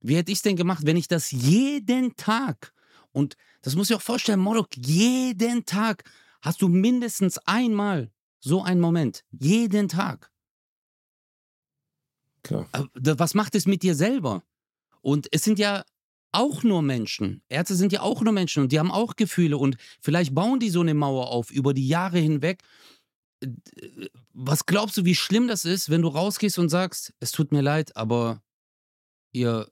Wie 0.00 0.16
hätte 0.16 0.30
ich 0.30 0.38
es 0.38 0.42
denn 0.42 0.56
gemacht, 0.56 0.86
wenn 0.86 0.96
ich 0.96 1.08
das 1.08 1.30
jeden 1.30 2.16
Tag 2.16 2.72
und 3.16 3.36
das 3.62 3.74
muss 3.76 3.88
ich 3.88 3.96
auch 3.96 4.02
vorstellen, 4.02 4.40
Morok, 4.40 4.68
jeden 4.76 5.64
Tag 5.64 6.04
hast 6.42 6.60
du 6.60 6.68
mindestens 6.68 7.38
einmal 7.38 8.12
so 8.40 8.62
einen 8.62 8.80
Moment. 8.80 9.24
Jeden 9.30 9.88
Tag. 9.88 10.30
Klar. 12.42 12.68
Was 12.94 13.34
macht 13.34 13.54
es 13.54 13.66
mit 13.66 13.82
dir 13.82 13.94
selber? 13.94 14.44
Und 15.00 15.28
es 15.32 15.42
sind 15.44 15.58
ja 15.58 15.82
auch 16.30 16.62
nur 16.62 16.82
Menschen. 16.82 17.42
Ärzte 17.48 17.74
sind 17.74 17.90
ja 17.90 18.02
auch 18.02 18.20
nur 18.20 18.34
Menschen 18.34 18.62
und 18.62 18.70
die 18.70 18.78
haben 18.78 18.92
auch 18.92 19.16
Gefühle 19.16 19.56
und 19.56 19.78
vielleicht 20.00 20.34
bauen 20.34 20.60
die 20.60 20.68
so 20.68 20.82
eine 20.82 20.92
Mauer 20.92 21.28
auf 21.28 21.50
über 21.50 21.72
die 21.72 21.88
Jahre 21.88 22.18
hinweg 22.18 22.62
was 24.32 24.66
glaubst 24.66 24.96
du, 24.96 25.04
wie 25.04 25.14
schlimm 25.14 25.48
das 25.48 25.64
ist, 25.64 25.90
wenn 25.90 26.02
du 26.02 26.08
rausgehst 26.08 26.58
und 26.58 26.68
sagst, 26.68 27.12
es 27.20 27.32
tut 27.32 27.52
mir 27.52 27.60
leid, 27.60 27.96
aber 27.96 28.42
ihr 29.32 29.68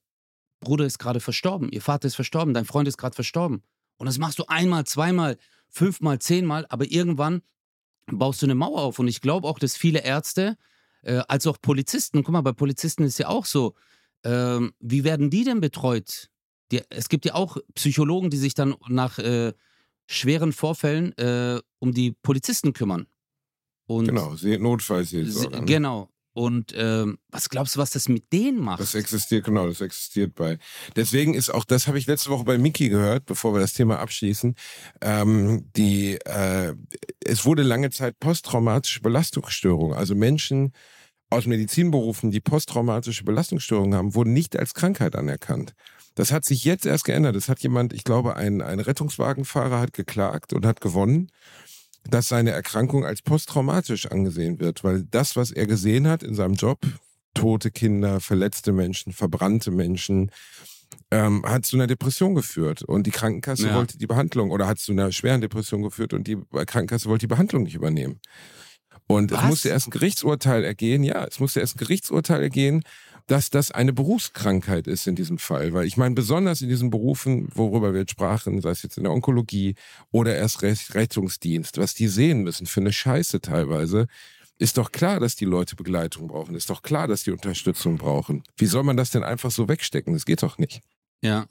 Bruder 0.60 0.84
ist 0.84 0.98
gerade 0.98 1.20
verstorben, 1.20 1.70
ihr 1.70 1.82
Vater 1.82 2.06
ist 2.06 2.14
verstorben, 2.14 2.54
dein 2.54 2.64
Freund 2.64 2.88
ist 2.88 2.98
gerade 2.98 3.14
verstorben. 3.14 3.62
Und 3.96 4.06
das 4.06 4.18
machst 4.18 4.38
du 4.38 4.44
einmal, 4.48 4.84
zweimal, 4.84 5.38
fünfmal, 5.68 6.18
zehnmal, 6.18 6.66
aber 6.68 6.90
irgendwann 6.90 7.42
baust 8.06 8.42
du 8.42 8.46
eine 8.46 8.54
Mauer 8.54 8.82
auf. 8.82 8.98
Und 8.98 9.08
ich 9.08 9.20
glaube 9.20 9.46
auch, 9.48 9.58
dass 9.58 9.76
viele 9.76 10.00
Ärzte, 10.00 10.56
äh, 11.02 11.22
als 11.28 11.46
auch 11.46 11.60
Polizisten, 11.60 12.22
guck 12.22 12.32
mal, 12.32 12.40
bei 12.40 12.52
Polizisten 12.52 13.04
ist 13.04 13.18
ja 13.18 13.28
auch 13.28 13.44
so, 13.44 13.74
äh, 14.22 14.60
wie 14.80 15.04
werden 15.04 15.30
die 15.30 15.44
denn 15.44 15.60
betreut? 15.60 16.30
Die, 16.72 16.82
es 16.90 17.08
gibt 17.08 17.24
ja 17.24 17.34
auch 17.34 17.58
Psychologen, 17.74 18.30
die 18.30 18.38
sich 18.38 18.54
dann 18.54 18.74
nach 18.88 19.18
äh, 19.18 19.52
schweren 20.06 20.52
Vorfällen 20.52 21.16
äh, 21.18 21.60
um 21.78 21.92
die 21.92 22.12
Polizisten 22.12 22.72
kümmern. 22.72 23.06
Und 23.86 24.06
genau, 24.06 24.34
Notfallseelsorge. 24.42 25.60
Ne? 25.60 25.64
Genau. 25.66 26.08
Und 26.34 26.74
ähm, 26.76 27.18
was 27.30 27.48
glaubst 27.48 27.76
du, 27.76 27.80
was 27.80 27.90
das 27.90 28.08
mit 28.08 28.32
denen 28.32 28.58
macht? 28.58 28.80
Das 28.80 28.96
existiert, 28.96 29.44
genau, 29.44 29.68
das 29.68 29.80
existiert 29.80 30.34
bei. 30.34 30.58
Deswegen 30.96 31.32
ist 31.34 31.48
auch, 31.48 31.64
das 31.64 31.86
habe 31.86 31.96
ich 31.96 32.08
letzte 32.08 32.30
Woche 32.30 32.42
bei 32.42 32.58
Miki 32.58 32.88
gehört, 32.88 33.24
bevor 33.24 33.54
wir 33.54 33.60
das 33.60 33.72
Thema 33.72 34.00
abschließen. 34.00 34.56
Ähm, 35.00 35.70
die, 35.76 36.18
äh, 36.24 36.74
es 37.24 37.46
wurde 37.46 37.62
lange 37.62 37.90
Zeit 37.90 38.18
posttraumatische 38.18 39.00
Belastungsstörung. 39.00 39.94
Also 39.94 40.16
Menschen 40.16 40.72
aus 41.30 41.46
Medizinberufen, 41.46 42.32
die 42.32 42.40
posttraumatische 42.40 43.22
Belastungsstörungen 43.22 43.94
haben, 43.94 44.14
wurden 44.16 44.32
nicht 44.32 44.58
als 44.58 44.74
Krankheit 44.74 45.14
anerkannt. 45.14 45.74
Das 46.16 46.32
hat 46.32 46.44
sich 46.44 46.64
jetzt 46.64 46.84
erst 46.84 47.04
geändert. 47.04 47.36
Das 47.36 47.48
hat 47.48 47.60
jemand, 47.60 47.92
ich 47.92 48.02
glaube, 48.02 48.34
ein, 48.34 48.60
ein 48.60 48.80
Rettungswagenfahrer 48.80 49.78
hat 49.78 49.92
geklagt 49.92 50.52
und 50.52 50.66
hat 50.66 50.80
gewonnen 50.80 51.30
dass 52.08 52.28
seine 52.28 52.50
Erkrankung 52.50 53.04
als 53.04 53.22
posttraumatisch 53.22 54.06
angesehen 54.06 54.60
wird, 54.60 54.84
weil 54.84 55.04
das, 55.04 55.36
was 55.36 55.50
er 55.50 55.66
gesehen 55.66 56.06
hat 56.06 56.22
in 56.22 56.34
seinem 56.34 56.54
Job, 56.54 56.80
tote 57.34 57.70
Kinder, 57.70 58.20
verletzte 58.20 58.72
Menschen, 58.72 59.12
verbrannte 59.12 59.70
Menschen, 59.70 60.30
ähm, 61.10 61.44
hat 61.46 61.66
zu 61.66 61.76
einer 61.76 61.86
Depression 61.86 62.34
geführt 62.34 62.82
und 62.82 63.06
die 63.06 63.10
Krankenkasse 63.10 63.68
ja. 63.68 63.74
wollte 63.74 63.98
die 63.98 64.06
Behandlung 64.06 64.50
oder 64.50 64.66
hat 64.66 64.78
zu 64.78 64.92
einer 64.92 65.12
schweren 65.12 65.40
Depression 65.40 65.82
geführt 65.82 66.12
und 66.12 66.26
die 66.26 66.38
Krankenkasse 66.52 67.08
wollte 67.08 67.24
die 67.24 67.28
Behandlung 67.28 67.64
nicht 67.64 67.74
übernehmen. 67.74 68.20
Und 69.06 69.32
Was? 69.32 69.42
es 69.42 69.48
musste 69.48 69.68
erst 69.68 69.88
ein 69.88 69.90
Gerichtsurteil 69.90 70.64
ergehen, 70.64 71.02
ja, 71.02 71.24
es 71.24 71.40
musste 71.40 71.60
erst 71.60 71.76
ein 71.76 71.78
Gerichtsurteil 71.78 72.42
ergehen, 72.42 72.82
dass 73.26 73.50
das 73.50 73.70
eine 73.70 73.92
Berufskrankheit 73.92 74.86
ist 74.86 75.06
in 75.06 75.16
diesem 75.16 75.38
Fall. 75.38 75.72
Weil 75.72 75.86
ich 75.86 75.96
meine, 75.96 76.14
besonders 76.14 76.60
in 76.60 76.68
diesen 76.68 76.90
Berufen, 76.90 77.48
worüber 77.54 77.92
wir 77.92 78.00
jetzt 78.00 78.12
sprachen, 78.12 78.60
sei 78.60 78.70
es 78.70 78.82
jetzt 78.82 78.98
in 78.98 79.04
der 79.04 79.12
Onkologie 79.12 79.74
oder 80.10 80.36
erst 80.36 80.62
Rettungsdienst, 80.62 81.78
was 81.78 81.94
die 81.94 82.08
sehen 82.08 82.42
müssen 82.42 82.66
für 82.66 82.80
eine 82.80 82.92
Scheiße 82.92 83.40
teilweise, 83.40 84.06
ist 84.58 84.78
doch 84.78 84.92
klar, 84.92 85.20
dass 85.20 85.36
die 85.36 85.46
Leute 85.46 85.74
Begleitung 85.74 86.28
brauchen. 86.28 86.54
Ist 86.54 86.70
doch 86.70 86.82
klar, 86.82 87.08
dass 87.08 87.24
die 87.24 87.32
Unterstützung 87.32 87.98
brauchen. 87.98 88.44
Wie 88.56 88.66
soll 88.66 88.84
man 88.84 88.96
das 88.96 89.10
denn 89.10 89.24
einfach 89.24 89.50
so 89.50 89.68
wegstecken? 89.68 90.12
Das 90.12 90.26
geht 90.26 90.42
doch 90.42 90.58
nicht. 90.58 90.80
Ja. 91.22 91.46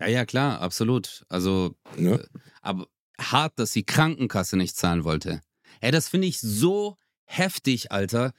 Ja, 0.00 0.06
ja, 0.06 0.24
klar, 0.24 0.60
absolut. 0.60 1.24
Also, 1.28 1.74
ja. 1.96 2.16
Äh, 2.16 2.26
aber 2.62 2.86
hart, 3.18 3.58
dass 3.58 3.72
die 3.72 3.84
Krankenkasse 3.84 4.56
nicht 4.56 4.76
zahlen 4.76 5.04
wollte. 5.04 5.40
Ey, 5.80 5.90
das 5.90 6.08
finde 6.08 6.26
ich 6.26 6.40
so 6.40 6.96
heftig, 7.24 7.92
Alter. 7.92 8.32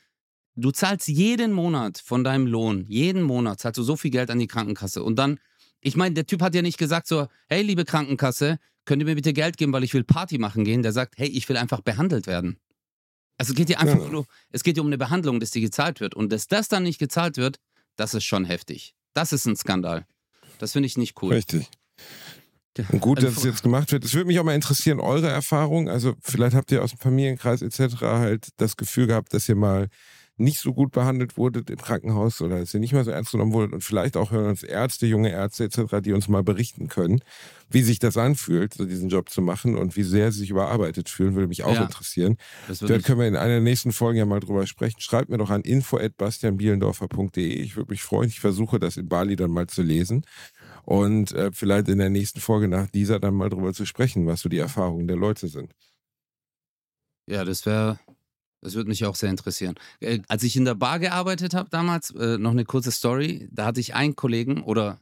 Du 0.56 0.72
zahlst 0.72 1.08
jeden 1.08 1.54
Monat 1.54 1.98
von 2.04 2.24
deinem 2.24 2.46
Lohn, 2.48 2.86
jeden 2.88 3.22
Monat 3.22 3.60
zahlst 3.60 3.78
du 3.78 3.84
so 3.84 3.96
viel 3.96 4.12
Geld 4.12 4.30
an 4.30 4.40
die 4.40 4.48
Krankenkasse. 4.48 5.04
Und 5.04 5.16
dann, 5.18 5.40
ich 5.80 5.96
meine, 5.96 6.14
der 6.14 6.26
Typ 6.26 6.42
hat 6.42 6.54
ja 6.56 6.62
nicht 6.62 6.78
gesagt 6.78 7.08
so, 7.08 7.28
hey, 7.48 7.62
liebe 7.62 7.86
Krankenkasse, 7.86 8.60
könnt 8.86 9.02
ihr 9.02 9.06
mir 9.06 9.16
bitte 9.16 9.34
Geld 9.34 9.58
geben, 9.58 9.72
weil 9.74 9.84
ich 9.84 9.94
will 9.94 10.04
Party 10.04 10.38
machen 10.38 10.64
gehen. 10.66 10.84
Der 10.84 10.92
sagt, 10.92 11.16
hey, 11.18 11.28
ich 11.28 11.48
will 11.48 11.58
einfach 11.58 11.82
behandelt 11.82 12.28
werden. 12.28 12.58
Also 13.38 13.54
es 13.54 13.58
geht 13.58 13.70
dir 13.70 13.80
einfach 13.80 14.04
Ja. 14.04 14.10
nur, 14.10 14.26
es 14.52 14.64
geht 14.64 14.78
dir 14.78 14.82
um 14.82 14.88
eine 14.88 14.98
Behandlung, 14.98 15.40
dass 15.40 15.52
die 15.52 15.62
gezahlt 15.62 16.00
wird. 16.00 16.16
Und 16.16 16.32
dass 16.32 16.48
das 16.48 16.68
dann 16.68 16.84
nicht 16.84 17.00
gezahlt 17.00 17.38
wird, 17.38 17.58
das 17.96 18.14
ist 18.14 18.26
schon 18.26 18.46
heftig. 18.46 18.94
Das 19.14 19.32
ist 19.34 19.46
ein 19.46 19.56
Skandal. 19.56 20.06
Das 20.60 20.74
finde 20.74 20.88
ich 20.88 20.98
nicht 20.98 21.22
cool. 21.22 21.34
Richtig. 21.34 21.68
Und 22.90 23.02
gut, 23.02 23.18
Also 23.18 23.30
dass 23.30 23.38
es 23.38 23.44
jetzt 23.44 23.64
gemacht 23.64 23.92
wird. 23.92 24.06
Es 24.06 24.14
würde 24.14 24.28
mich 24.28 24.40
auch 24.40 24.44
mal 24.44 24.56
interessieren, 24.56 25.00
eure 25.00 25.28
Erfahrung. 25.28 25.90
Also 25.90 26.14
vielleicht 26.22 26.56
habt 26.56 26.72
ihr 26.72 26.84
aus 26.84 26.92
dem 26.92 27.00
Familienkreis 27.00 27.62
etc. 27.62 28.02
halt 28.02 28.50
das 28.58 28.78
Gefühl 28.78 29.08
gehabt, 29.08 29.34
dass 29.34 29.50
ihr 29.50 29.56
mal 29.56 29.90
nicht 30.42 30.60
so 30.60 30.74
gut 30.74 30.92
behandelt 30.92 31.38
wurdet 31.38 31.70
im 31.70 31.78
Krankenhaus 31.78 32.42
oder 32.42 32.60
dass 32.60 32.74
ihr 32.74 32.80
nicht 32.80 32.94
mehr 32.94 33.04
so 33.04 33.12
ernst 33.12 33.32
genommen 33.32 33.54
wurdet 33.54 33.74
und 33.74 33.84
vielleicht 33.84 34.18
auch 34.18 34.32
hören 34.32 34.48
uns 34.50 34.64
Ärzte, 34.64 35.06
junge 35.08 35.30
Ärzte 35.32 35.64
etc., 35.66 36.02
die 36.02 36.14
uns 36.14 36.28
mal 36.28 36.44
berichten 36.44 36.88
können, 36.88 37.22
wie 37.70 37.82
sich 37.84 38.00
das 38.00 38.18
anfühlt, 38.18 38.74
so 38.74 38.86
diesen 38.86 39.10
Job 39.10 39.30
zu 39.30 39.42
machen 39.42 39.78
und 39.78 39.96
wie 39.96 40.04
sehr 40.04 40.32
sie 40.32 40.40
sich 40.40 40.50
überarbeitet 40.50 41.10
fühlen, 41.10 41.36
würde 41.36 41.48
mich 41.48 41.64
auch 41.64 41.74
Ja. 41.76 41.84
interessieren. 41.84 42.38
Das 42.68 42.82
Da 42.82 42.90
wird 42.90 43.04
können 43.06 43.20
wir 43.20 43.28
in 43.28 43.36
einer 43.36 43.54
der 43.54 43.62
nächsten 43.62 43.92
Folgen 43.92 44.18
ja 44.18 44.26
mal 44.26 44.40
drüber 44.40 44.68
sprechen. 44.68 45.00
Schreibt 45.00 45.30
mir 45.30 45.38
doch 45.38 45.50
an 45.50 45.62
info.bastianbielendorfer.de. 45.62 47.48
Ich 47.54 47.76
würde 47.76 47.92
mich 47.92 48.04
freuen. 48.04 48.30
Ich 48.30 48.40
versuche 48.40 48.80
das 48.80 48.98
in 48.98 49.08
Bali 49.08 49.36
dann 49.36 49.52
mal 49.52 49.68
zu 49.68 49.82
lesen 49.82 50.26
und 50.84 51.32
äh, 51.34 51.52
vielleicht 51.54 51.88
in 51.90 52.00
der 52.00 52.10
nächsten 52.10 52.40
Folge 52.42 52.68
nach 52.68 52.88
dieser 52.90 53.20
dann 53.20 53.36
mal 53.36 53.50
drüber 53.50 53.74
zu 53.74 53.86
sprechen, 53.86 54.28
was 54.28 54.42
so 54.42 54.50
die 54.50 54.58
Erfahrungen 54.60 55.08
der 55.08 55.18
Leute 55.18 55.48
sind. 55.48 55.74
Ja, 57.28 57.44
das 57.46 57.66
wäre, 57.66 58.00
das 58.62 58.76
würde 58.76 58.90
mich 58.90 59.06
auch 59.06 59.16
sehr 59.16 59.30
interessieren. 59.30 59.76
Äh, 60.00 60.20
als 60.28 60.44
ich 60.44 60.56
in 60.56 60.66
der 60.66 60.76
Bar 60.76 61.00
gearbeitet 61.00 61.54
habe 61.54 61.70
damals, 61.70 62.12
äh, 62.12 62.38
noch 62.38 62.52
eine 62.52 62.66
kurze 62.66 62.92
Story, 62.92 63.50
da 63.52 63.66
hatte 63.66 63.80
ich 63.80 63.96
einen 63.96 64.16
Kollegen 64.16 64.64
oder 64.64 65.00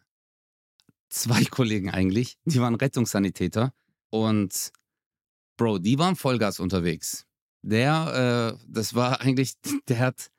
zwei 1.09 1.43
Kollegen 1.51 1.89
eigentlich, 1.89 2.37
die 2.45 2.59
waren 2.59 2.75
Rettungssanitäter 2.75 3.73
und 4.09 4.71
Bro, 5.57 5.79
die 5.79 5.99
waren 5.99 6.15
Vollgas 6.15 6.59
unterwegs. 6.59 7.25
Der, 7.61 8.55
äh, 8.57 8.65
das 8.67 8.95
war 8.95 9.19
eigentlich, 9.21 9.55
der 9.89 9.99
hat 9.99 10.31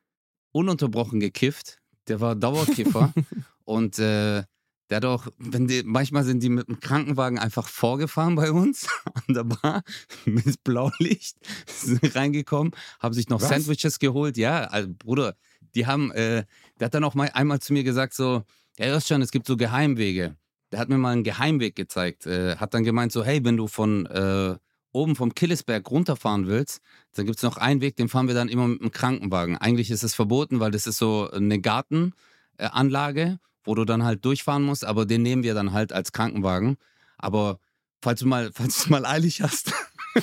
ununterbrochen 0.53 1.21
gekifft, 1.21 1.79
der 2.09 2.21
war 2.21 2.35
Dauerkiffer 2.35 3.13
und 3.65 3.99
äh, 3.99 4.45
der 4.91 4.97
hat 4.97 5.05
auch, 5.05 5.29
wenn 5.39 5.69
die, 5.69 5.83
manchmal 5.85 6.25
sind 6.25 6.43
die 6.43 6.49
mit 6.49 6.69
dem 6.69 6.81
Krankenwagen 6.81 7.39
einfach 7.39 7.69
vorgefahren 7.69 8.35
bei 8.35 8.51
uns 8.51 8.89
an 9.27 9.35
der 9.35 9.45
Bar 9.45 9.83
mit 10.25 10.63
Blaulicht 10.65 11.37
sind 11.67 12.15
reingekommen, 12.17 12.73
haben 12.99 13.15
sich 13.15 13.29
noch 13.29 13.41
Was? 13.41 13.49
Sandwiches 13.49 14.01
geholt. 14.01 14.37
Ja, 14.37 14.65
also 14.65 14.89
Bruder, 14.93 15.37
die 15.75 15.87
haben, 15.87 16.11
äh, 16.11 16.45
der 16.81 16.87
hat 16.87 16.95
dann 16.95 17.05
auch 17.05 17.15
mal 17.15 17.31
einmal 17.33 17.61
zu 17.61 17.73
mir 17.73 17.85
gesagt 17.85 18.15
so, 18.15 18.43
ja, 18.79 18.95
Özcan, 18.95 19.23
es 19.23 19.31
gibt 19.31 19.47
so 19.47 19.57
Geheimwege. 19.57 20.37
Der 20.73 20.81
hat 20.81 20.89
mir 20.89 20.99
mal 20.99 21.13
einen 21.13 21.25
Geheimweg 21.25 21.77
gezeigt. 21.77 22.27
Äh, 22.27 22.57
hat 22.57 22.75
dann 22.75 22.85
gemeint 22.85 23.13
so, 23.13 23.25
hey, 23.25 23.45
wenn 23.45 23.57
du 23.57 23.69
von 23.69 24.07
äh, 24.07 24.57
oben 24.93 25.15
vom 25.15 25.35
Killesberg 25.35 25.89
runterfahren 25.91 26.47
willst, 26.47 26.81
dann 27.15 27.27
gibt 27.27 27.39
es 27.39 27.43
noch 27.43 27.57
einen 27.57 27.81
Weg, 27.81 27.97
den 27.97 28.09
fahren 28.09 28.27
wir 28.27 28.35
dann 28.35 28.49
immer 28.49 28.67
mit 28.67 28.81
dem 28.81 28.91
Krankenwagen. 28.91 29.57
Eigentlich 29.57 29.91
ist 29.91 30.03
es 30.03 30.15
verboten, 30.15 30.59
weil 30.61 30.71
das 30.71 30.87
ist 30.87 30.99
so 30.99 31.31
eine 31.31 31.61
Gartenanlage, 31.61 33.39
wo 33.65 33.75
du 33.75 33.85
dann 33.85 34.05
halt 34.05 34.25
durchfahren 34.25 34.63
musst, 34.63 34.85
aber 34.85 35.07
den 35.07 35.23
nehmen 35.23 35.43
wir 35.43 35.55
dann 35.55 35.73
halt 35.73 35.93
als 35.93 36.13
Krankenwagen. 36.13 36.77
Aber 37.19 37.61
falls 38.03 38.21
du 38.21 38.27
mal, 38.27 38.51
falls 38.55 38.85
du 38.85 38.91
mal 38.91 39.07
eilig 39.07 39.43
hast. 39.43 39.73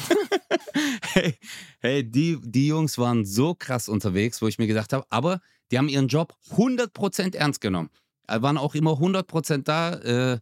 hey, 1.14 1.38
hey 1.80 2.04
die, 2.10 2.38
die 2.42 2.68
Jungs 2.68 2.98
waren 2.98 3.26
so 3.26 3.56
krass 3.56 3.90
unterwegs, 3.90 4.42
wo 4.42 4.48
ich 4.48 4.58
mir 4.58 4.68
gedacht 4.68 4.94
habe, 4.94 5.06
aber 5.10 5.42
die 5.72 5.78
haben 5.78 5.90
ihren 5.90 6.08
Job 6.08 6.36
100% 6.52 7.36
ernst 7.36 7.62
genommen. 7.62 7.90
Äh, 8.28 8.42
Waren 8.42 8.58
auch 8.58 8.76
immer 8.76 8.92
100% 8.92 9.64
da. 9.64 9.94
Äh, 9.94 10.40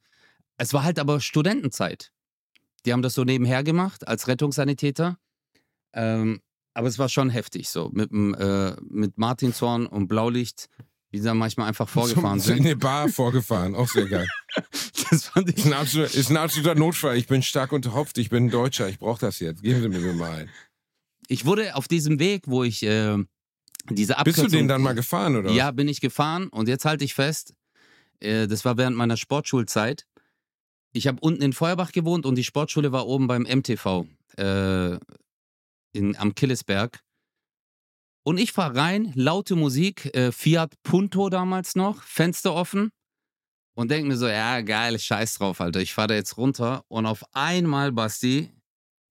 es 0.57 0.73
war 0.73 0.83
halt 0.83 0.99
aber 0.99 1.19
Studentenzeit. 1.19 2.11
Die 2.85 2.93
haben 2.93 3.01
das 3.01 3.13
so 3.13 3.23
nebenher 3.23 3.63
gemacht 3.63 4.07
als 4.07 4.27
Rettungssanitäter. 4.27 5.17
Ähm, 5.93 6.41
aber 6.73 6.87
es 6.87 6.99
war 6.99 7.09
schon 7.09 7.29
heftig 7.29 7.69
so. 7.69 7.89
Mit, 7.93 8.11
äh, 8.11 8.75
mit 8.81 9.17
Martinshorn 9.17 9.87
und 9.87 10.07
Blaulicht, 10.07 10.69
die 11.15 11.21
da 11.21 11.33
manchmal 11.33 11.67
einfach 11.69 11.87
vorgefahren 11.87 12.39
In 12.39 12.43
sind. 12.43 12.59
eine 12.59 12.75
Bar 12.75 13.07
vorgefahren, 13.09 13.73
auch 13.75 13.87
sehr 13.87 14.05
geil. 14.05 14.27
Das 15.11 15.25
fand 15.25 15.49
ich 15.49 15.57
Ist 15.57 15.65
ein, 15.65 15.73
absoluter, 15.73 16.13
ist 16.13 16.29
ein 16.31 16.37
absoluter 16.37 16.75
Notfall. 16.75 17.17
Ich 17.17 17.27
bin 17.27 17.43
stark 17.43 17.73
unterhopft, 17.73 18.17
ich 18.17 18.29
bin 18.29 18.49
Deutscher, 18.49 18.87
ich 18.87 18.99
brauche 18.99 19.19
das 19.19 19.39
jetzt. 19.39 19.61
Geben 19.61 19.81
Sie 19.81 19.89
mir 19.89 20.13
mal 20.13 20.31
ein. 20.31 20.49
ich 21.27 21.45
wurde 21.45 21.75
auf 21.75 21.87
diesem 21.87 22.19
Weg, 22.19 22.43
wo 22.47 22.63
ich 22.63 22.81
äh, 22.83 23.17
diese 23.89 24.13
Bist 24.13 24.19
Abkürzung... 24.19 24.45
du 24.45 24.49
den 24.51 24.67
dann 24.69 24.81
mal 24.81 24.95
gefahren, 24.95 25.35
oder? 25.35 25.51
Ja, 25.51 25.71
bin 25.71 25.87
ich 25.89 25.99
gefahren 25.99 26.47
und 26.47 26.69
jetzt 26.69 26.85
halte 26.85 27.03
ich 27.03 27.13
fest, 27.13 27.53
äh, 28.21 28.47
das 28.47 28.65
war 28.65 28.77
während 28.77 28.95
meiner 28.97 29.17
Sportschulzeit. 29.17 30.05
Ich 30.93 31.07
habe 31.07 31.19
unten 31.19 31.41
in 31.41 31.53
Feuerbach 31.53 31.91
gewohnt 31.91 32.25
und 32.25 32.35
die 32.35 32.45
Sportschule 32.45 32.91
war 32.93 33.05
oben 33.05 33.27
beim 33.27 33.43
MTV 33.43 34.05
äh, 34.37 34.97
in, 35.91 36.15
am 36.17 36.33
Killesberg. 36.33 37.01
Und 38.27 38.39
ich 38.39 38.53
fahre 38.53 38.75
rein, 38.75 39.11
laute 39.13 39.55
Musik, 39.55 40.13
äh, 40.15 40.31
Fiat 40.31 40.73
Punto 40.81 41.29
damals 41.29 41.75
noch, 41.75 42.01
Fenster 42.01 42.55
offen 42.55 42.91
und 43.75 43.91
denke 43.91 44.07
mir 44.07 44.17
so, 44.17 44.27
ja, 44.27 44.61
geil, 44.61 44.97
scheiß 44.97 45.35
drauf, 45.35 45.61
Alter. 45.61 45.79
Ich 45.79 45.93
fahre 45.93 46.07
da 46.07 46.15
jetzt 46.15 46.35
runter 46.35 46.83
und 46.87 47.05
auf 47.05 47.23
einmal, 47.33 47.91
Basti, 47.91 48.49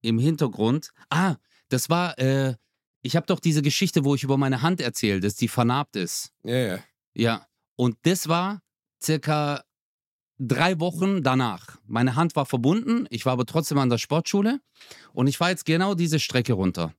im 0.01 0.19
Hintergrund, 0.19 0.91
ah, 1.09 1.37
das 1.69 1.89
war, 1.89 2.19
äh, 2.19 2.57
ich 3.01 3.15
habe 3.15 3.27
doch 3.27 3.39
diese 3.39 3.63
Geschichte, 3.63 4.05
wo 4.05 4.17
ich 4.17 4.25
über 4.25 4.39
meine 4.39 4.63
Hand 4.63 4.81
erzähle, 4.81 5.21
dass 5.21 5.37
die 5.37 5.47
vernarbt 5.47 5.95
ist. 5.95 6.33
Ja, 6.43 6.57
ja. 6.57 6.79
Ja, 7.15 7.47
und 7.77 7.97
das 8.03 8.27
war 8.27 8.61
circa 9.01 9.63
drei 10.39 10.81
Wochen 10.81 11.23
danach. 11.23 11.79
Meine 11.87 12.17
Hand 12.17 12.35
war 12.35 12.45
verbunden, 12.45 13.07
ich 13.11 13.25
war 13.25 13.35
aber 13.35 13.47
trotzdem 13.47 13.79
an 13.79 13.89
der 13.89 13.99
Sportschule 13.99 14.59
und 15.13 15.29
ich 15.29 15.39
fahre 15.39 15.53
jetzt 15.53 15.65
genau 15.65 15.95
diese 15.95 16.19
Strecke 16.19 16.55
runter. 16.55 16.93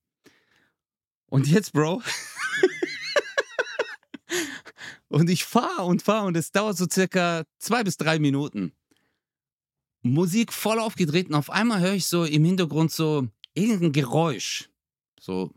Und 1.27 1.47
jetzt, 1.47 1.73
Bro. 1.73 2.01
und 5.09 5.29
ich 5.29 5.43
fahre 5.45 5.83
und 5.83 6.01
fahre 6.01 6.25
und 6.25 6.37
es 6.37 6.51
dauert 6.51 6.77
so 6.77 6.87
circa 6.89 7.43
zwei 7.59 7.83
bis 7.83 7.97
drei 7.97 8.19
Minuten. 8.19 8.73
Musik 10.01 10.53
voll 10.53 10.79
aufgedreht 10.79 11.27
und 11.29 11.35
auf 11.35 11.49
einmal 11.49 11.81
höre 11.81 11.93
ich 11.93 12.07
so 12.07 12.23
im 12.23 12.45
Hintergrund 12.45 12.91
so 12.91 13.27
irgendein 13.53 13.91
Geräusch. 13.91 14.69
So, 15.19 15.53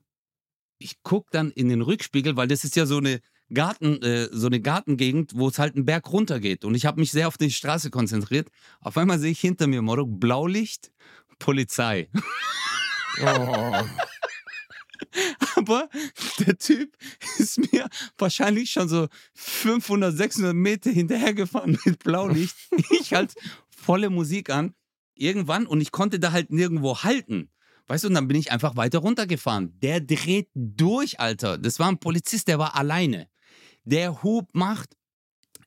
ich 0.78 1.02
gucke 1.02 1.28
dann 1.30 1.50
in 1.52 1.68
den 1.68 1.82
Rückspiegel, 1.82 2.36
weil 2.36 2.48
das 2.48 2.64
ist 2.64 2.74
ja 2.74 2.86
so 2.86 2.96
eine 2.96 3.20
Garten, 3.52 4.02
äh, 4.02 4.28
so 4.32 4.46
eine 4.46 4.60
Gartengegend, 4.60 5.32
wo 5.34 5.48
es 5.48 5.58
halt 5.58 5.76
einen 5.76 5.84
Berg 5.84 6.10
runter 6.10 6.40
geht. 6.40 6.64
Und 6.64 6.74
ich 6.74 6.86
habe 6.86 7.00
mich 7.00 7.10
sehr 7.10 7.28
auf 7.28 7.36
die 7.36 7.50
Straße 7.50 7.90
konzentriert. 7.90 8.48
Auf 8.80 8.96
einmal 8.96 9.18
sehe 9.18 9.32
ich 9.32 9.40
hinter 9.40 9.66
mir 9.66 9.82
Motto 9.82 10.06
Blaulicht, 10.06 10.92
Polizei. 11.38 12.08
Oh. 13.22 13.82
Aber 15.56 15.88
der 16.38 16.58
Typ 16.58 16.96
ist 17.38 17.58
mir 17.72 17.88
wahrscheinlich 18.18 18.70
schon 18.70 18.88
so 18.88 19.08
500, 19.34 20.16
600 20.16 20.54
Meter 20.54 20.90
hinterhergefahren 20.90 21.78
mit 21.84 21.98
Blaulicht. 22.00 22.56
Ich 22.90 23.12
halt 23.12 23.34
volle 23.70 24.10
Musik 24.10 24.50
an. 24.50 24.74
Irgendwann 25.14 25.66
und 25.66 25.80
ich 25.80 25.92
konnte 25.92 26.18
da 26.18 26.32
halt 26.32 26.50
nirgendwo 26.50 27.02
halten. 27.02 27.50
Weißt 27.90 28.04
du, 28.04 28.08
und 28.08 28.14
dann 28.14 28.28
bin 28.28 28.36
ich 28.36 28.52
einfach 28.52 28.76
weiter 28.76 29.00
runtergefahren. 29.00 29.78
Der 29.80 30.00
dreht 30.00 30.48
durch, 30.54 31.18
Alter. 31.18 31.58
Das 31.58 31.78
war 31.78 31.88
ein 31.88 31.98
Polizist, 31.98 32.46
der 32.46 32.58
war 32.58 32.76
alleine. 32.76 33.28
Der 33.84 34.22
Hub 34.22 34.48
macht. 34.52 34.96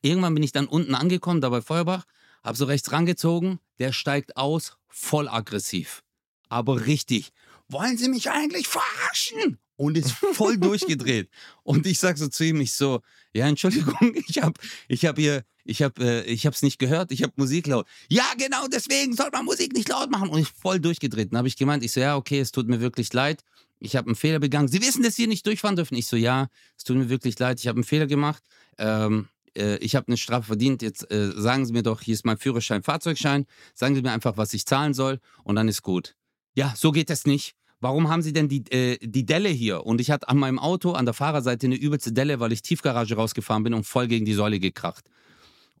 Irgendwann 0.00 0.34
bin 0.34 0.42
ich 0.42 0.52
dann 0.52 0.66
unten 0.66 0.94
angekommen, 0.94 1.40
da 1.40 1.50
bei 1.50 1.60
Feuerbach, 1.60 2.04
hab 2.42 2.56
so 2.56 2.64
rechts 2.64 2.92
rangezogen. 2.92 3.58
Der 3.78 3.92
steigt 3.92 4.36
aus, 4.36 4.78
voll 4.88 5.28
aggressiv. 5.28 6.02
Aber 6.48 6.86
richtig. 6.86 7.32
Wollen 7.68 7.96
Sie 7.96 8.08
mich 8.08 8.30
eigentlich 8.30 8.68
verarschen? 8.68 9.58
Und 9.76 9.98
ist 9.98 10.12
voll 10.12 10.56
durchgedreht. 10.58 11.28
Und 11.62 11.86
ich 11.86 11.98
sag 11.98 12.16
so 12.18 12.28
zu 12.28 12.44
ihm, 12.44 12.60
ich 12.60 12.72
so, 12.72 13.00
ja, 13.32 13.48
Entschuldigung, 13.48 14.14
ich 14.28 14.42
hab, 14.42 14.58
ich 14.88 15.04
hab 15.04 15.18
hier, 15.18 15.44
ich 15.64 15.82
hab, 15.82 15.98
äh, 15.98 16.22
ich 16.24 16.46
hab's 16.46 16.62
nicht 16.62 16.78
gehört, 16.78 17.10
ich 17.10 17.22
hab 17.22 17.36
Musik 17.36 17.66
laut. 17.66 17.86
Ja, 18.08 18.24
genau, 18.38 18.66
deswegen 18.68 19.14
soll 19.16 19.30
man 19.32 19.44
Musik 19.44 19.72
nicht 19.72 19.88
laut 19.88 20.10
machen. 20.10 20.28
Und 20.28 20.40
ich 20.40 20.48
voll 20.48 20.78
durchgedreht. 20.78 21.32
Dann 21.32 21.38
habe 21.38 21.48
ich 21.48 21.56
gemeint, 21.56 21.82
ich 21.82 21.92
so, 21.92 22.00
ja, 22.00 22.16
okay, 22.16 22.38
es 22.38 22.52
tut 22.52 22.68
mir 22.68 22.80
wirklich 22.80 23.12
leid. 23.12 23.42
Ich 23.80 23.96
habe 23.96 24.06
einen 24.06 24.16
Fehler 24.16 24.38
begangen. 24.38 24.68
Sie 24.68 24.80
wissen, 24.80 25.02
dass 25.02 25.16
Sie 25.16 25.26
nicht 25.26 25.46
durchfahren 25.46 25.76
dürfen. 25.76 25.96
Ich 25.96 26.06
so, 26.06 26.16
ja, 26.16 26.48
es 26.76 26.84
tut 26.84 26.96
mir 26.96 27.08
wirklich 27.08 27.38
leid. 27.38 27.60
Ich 27.60 27.66
habe 27.66 27.76
einen 27.76 27.84
Fehler 27.84 28.06
gemacht. 28.06 28.42
Ähm, 28.78 29.28
äh, 29.56 29.76
ich 29.78 29.96
habe 29.96 30.08
eine 30.08 30.16
Strafe 30.16 30.46
verdient. 30.46 30.82
Jetzt 30.82 31.10
äh, 31.10 31.32
sagen 31.36 31.66
Sie 31.66 31.72
mir 31.72 31.82
doch, 31.82 32.00
hier 32.00 32.14
ist 32.14 32.24
mein 32.24 32.38
Führerschein, 32.38 32.82
Fahrzeugschein. 32.82 33.46
Sagen 33.74 33.94
Sie 33.94 34.02
mir 34.02 34.12
einfach, 34.12 34.36
was 34.36 34.54
ich 34.54 34.66
zahlen 34.66 34.94
soll 34.94 35.20
und 35.42 35.56
dann 35.56 35.68
ist 35.68 35.82
gut. 35.82 36.14
Ja, 36.54 36.72
so 36.76 36.92
geht 36.92 37.10
es 37.10 37.26
nicht. 37.26 37.54
Warum 37.80 38.08
haben 38.08 38.22
Sie 38.22 38.32
denn 38.32 38.48
die, 38.48 38.64
äh, 38.70 38.98
die 39.02 39.26
Delle 39.26 39.48
hier? 39.48 39.84
Und 39.84 40.00
ich 40.00 40.10
hatte 40.10 40.28
an 40.28 40.38
meinem 40.38 40.58
Auto 40.58 40.92
an 40.92 41.04
der 41.04 41.14
Fahrerseite 41.14 41.66
eine 41.66 41.76
übelste 41.76 42.12
Delle, 42.12 42.40
weil 42.40 42.52
ich 42.52 42.62
Tiefgarage 42.62 43.14
rausgefahren 43.14 43.62
bin 43.62 43.74
und 43.74 43.84
voll 43.84 44.06
gegen 44.06 44.24
die 44.24 44.32
Säule 44.32 44.58
gekracht. 44.58 45.04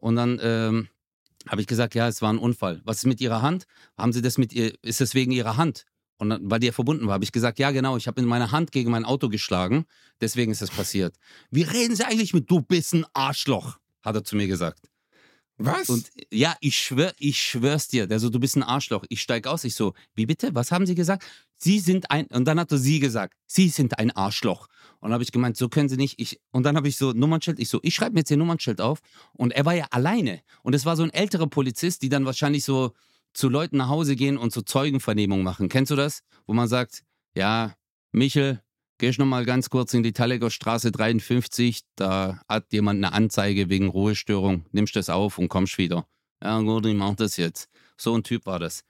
Und 0.00 0.16
dann 0.16 0.38
ähm, 0.42 0.88
habe 1.48 1.60
ich 1.60 1.66
gesagt, 1.66 1.94
ja, 1.94 2.08
es 2.08 2.20
war 2.20 2.32
ein 2.32 2.38
Unfall. 2.38 2.82
Was 2.84 2.98
ist 2.98 3.06
mit 3.06 3.20
Ihrer 3.20 3.40
Hand? 3.40 3.64
Haben 3.96 4.12
Sie 4.12 4.20
das 4.20 4.36
mit 4.36 4.52
ihr? 4.52 4.74
Ist 4.82 5.00
es 5.00 5.14
wegen 5.14 5.32
Ihrer 5.32 5.56
Hand? 5.56 5.86
Und 6.18 6.30
dann, 6.30 6.50
weil 6.50 6.60
die 6.60 6.66
ja 6.66 6.72
verbunden 6.72 7.06
war, 7.06 7.14
habe 7.14 7.24
ich 7.24 7.32
gesagt, 7.32 7.58
ja, 7.58 7.70
genau, 7.70 7.96
ich 7.96 8.06
habe 8.06 8.20
in 8.20 8.26
meine 8.26 8.52
Hand 8.52 8.72
gegen 8.72 8.90
mein 8.90 9.04
Auto 9.04 9.28
geschlagen. 9.28 9.86
Deswegen 10.20 10.52
ist 10.52 10.62
das 10.62 10.70
passiert. 10.70 11.16
Wie 11.50 11.62
reden 11.62 11.96
Sie 11.96 12.04
eigentlich 12.04 12.34
mit, 12.34 12.50
du 12.50 12.60
bist 12.60 12.94
ein 12.94 13.06
Arschloch? 13.14 13.78
Hat 14.02 14.14
er 14.14 14.24
zu 14.24 14.36
mir 14.36 14.46
gesagt. 14.46 14.90
Was? 15.56 15.88
Und 15.88 16.10
ja, 16.32 16.56
ich 16.60 16.76
schwör, 16.76 17.12
ich 17.18 17.40
schwör's 17.40 17.86
dir. 17.86 18.06
Der 18.06 18.18
so, 18.18 18.28
du 18.28 18.40
bist 18.40 18.56
ein 18.56 18.64
Arschloch. 18.64 19.04
Ich 19.08 19.22
steig 19.22 19.46
aus. 19.46 19.62
Ich 19.64 19.76
so, 19.76 19.94
wie 20.14 20.26
bitte? 20.26 20.54
Was 20.54 20.72
haben 20.72 20.86
Sie 20.86 20.94
gesagt? 20.94 21.24
Sie 21.56 21.78
sind 21.78 22.10
ein, 22.10 22.26
und 22.26 22.44
dann 22.46 22.58
hat 22.58 22.72
er 22.72 22.78
sie 22.78 22.98
gesagt, 22.98 23.34
Sie 23.46 23.68
sind 23.68 23.98
ein 23.98 24.10
Arschloch. 24.10 24.66
Und 24.98 25.12
habe 25.12 25.22
ich 25.22 25.30
gemeint, 25.30 25.56
so 25.56 25.68
können 25.68 25.88
Sie 25.88 25.96
nicht. 25.96 26.18
Ich, 26.18 26.40
und 26.50 26.64
dann 26.64 26.76
habe 26.76 26.88
ich 26.88 26.96
so 26.96 27.12
Nummernschild, 27.12 27.60
ich 27.60 27.68
so, 27.68 27.78
ich 27.82 27.94
schreibe 27.94 28.14
mir 28.14 28.20
jetzt 28.20 28.30
ihr 28.30 28.36
Nummernschild 28.36 28.80
auf. 28.80 28.98
Und 29.32 29.52
er 29.52 29.64
war 29.64 29.74
ja 29.74 29.86
alleine. 29.90 30.42
Und 30.62 30.74
es 30.74 30.84
war 30.84 30.96
so 30.96 31.04
ein 31.04 31.10
älterer 31.10 31.46
Polizist, 31.46 32.02
die 32.02 32.08
dann 32.08 32.26
wahrscheinlich 32.26 32.64
so 32.64 32.92
zu 33.32 33.48
Leuten 33.48 33.76
nach 33.76 33.88
Hause 33.88 34.16
gehen 34.16 34.36
und 34.36 34.52
so 34.52 34.62
Zeugenvernehmung 34.62 35.42
machen. 35.42 35.68
Kennst 35.68 35.92
du 35.92 35.96
das? 35.96 36.22
Wo 36.46 36.52
man 36.52 36.68
sagt, 36.68 37.04
ja, 37.34 37.74
Michel, 38.10 38.60
gehst 38.98 39.18
noch 39.18 39.26
mal 39.26 39.44
ganz 39.44 39.70
kurz 39.70 39.94
in 39.94 40.02
die 40.02 40.12
Tallegger 40.12 40.50
Straße 40.50 40.92
53, 40.92 41.82
da 41.96 42.40
hat 42.48 42.72
jemand 42.72 42.98
eine 43.04 43.12
Anzeige 43.12 43.68
wegen 43.68 43.88
Ruhestörung, 43.88 44.66
nimmst 44.72 44.96
das 44.96 45.10
auf 45.10 45.38
und 45.38 45.48
kommst 45.48 45.78
wieder. 45.78 46.06
Ja 46.42 46.60
gut, 46.60 46.86
ich 46.86 46.94
mach 46.94 47.14
das 47.16 47.36
jetzt. 47.36 47.68
So 47.96 48.14
ein 48.16 48.22
Typ 48.22 48.46
war 48.46 48.58
das. 48.58 48.84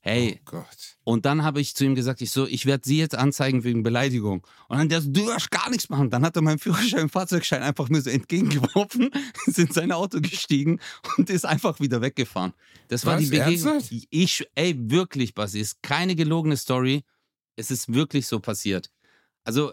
Hey, 0.00 0.36
Oh 0.38 0.50
Gott. 0.52 0.96
und 1.02 1.26
dann 1.26 1.42
habe 1.42 1.60
ich 1.60 1.74
zu 1.74 1.84
ihm 1.84 1.96
gesagt, 1.96 2.20
ich 2.22 2.30
so, 2.30 2.46
ich 2.46 2.66
werde 2.66 2.86
Sie 2.86 2.98
jetzt 2.98 3.16
anzeigen 3.16 3.64
wegen 3.64 3.82
Beleidigung. 3.82 4.46
Und 4.68 4.78
dann 4.78 4.88
der 4.88 5.00
so, 5.02 5.10
du 5.10 5.26
darfst 5.26 5.50
gar 5.50 5.68
nichts 5.70 5.88
machen. 5.88 6.08
Dann 6.08 6.24
hat 6.24 6.36
er 6.36 6.42
meinen 6.42 6.60
Führerschein 6.60 7.02
und 7.02 7.08
Fahrzeugschein 7.12 7.62
einfach 7.62 7.88
nur 7.88 8.00
so 8.00 8.08
entgegengeworfen, 8.08 9.10
ist 9.46 9.58
in 9.58 9.72
sein 9.72 9.90
Auto 9.90 10.20
gestiegen 10.20 10.78
und 11.16 11.28
ist 11.30 11.44
einfach 11.44 11.80
wieder 11.80 12.00
weggefahren. 12.00 12.52
Das 12.86 13.04
war 13.06 13.16
Was? 13.16 13.24
die 13.24 13.30
Begegnung. 13.30 13.74
Ernsthaft? 13.74 14.06
Ich, 14.10 14.46
ey, 14.54 14.74
wirklich, 14.78 15.34
Basi, 15.34 15.60
ist 15.60 15.82
keine 15.82 16.14
gelogene 16.14 16.56
Story. 16.56 17.02
Es 17.56 17.72
ist 17.72 17.92
wirklich 17.92 18.28
so 18.28 18.38
passiert. 18.38 18.90
Also, 19.44 19.72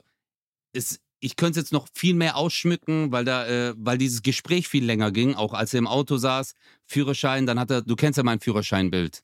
es, 0.73 0.99
ich 1.19 1.35
könnte 1.35 1.59
es 1.59 1.65
jetzt 1.65 1.73
noch 1.73 1.87
viel 1.93 2.13
mehr 2.15 2.35
ausschmücken, 2.37 3.11
weil 3.11 3.25
da, 3.25 3.47
äh, 3.47 3.73
weil 3.77 3.97
dieses 3.97 4.21
Gespräch 4.21 4.67
viel 4.67 4.85
länger 4.85 5.11
ging, 5.11 5.35
auch 5.35 5.53
als 5.53 5.73
er 5.73 5.79
im 5.79 5.87
Auto 5.87 6.17
saß. 6.17 6.53
Führerschein, 6.85 7.45
dann 7.45 7.59
hat 7.59 7.71
er, 7.71 7.81
du 7.81 7.95
kennst 7.95 8.17
ja 8.17 8.23
mein 8.23 8.39
Führerscheinbild 8.39 9.23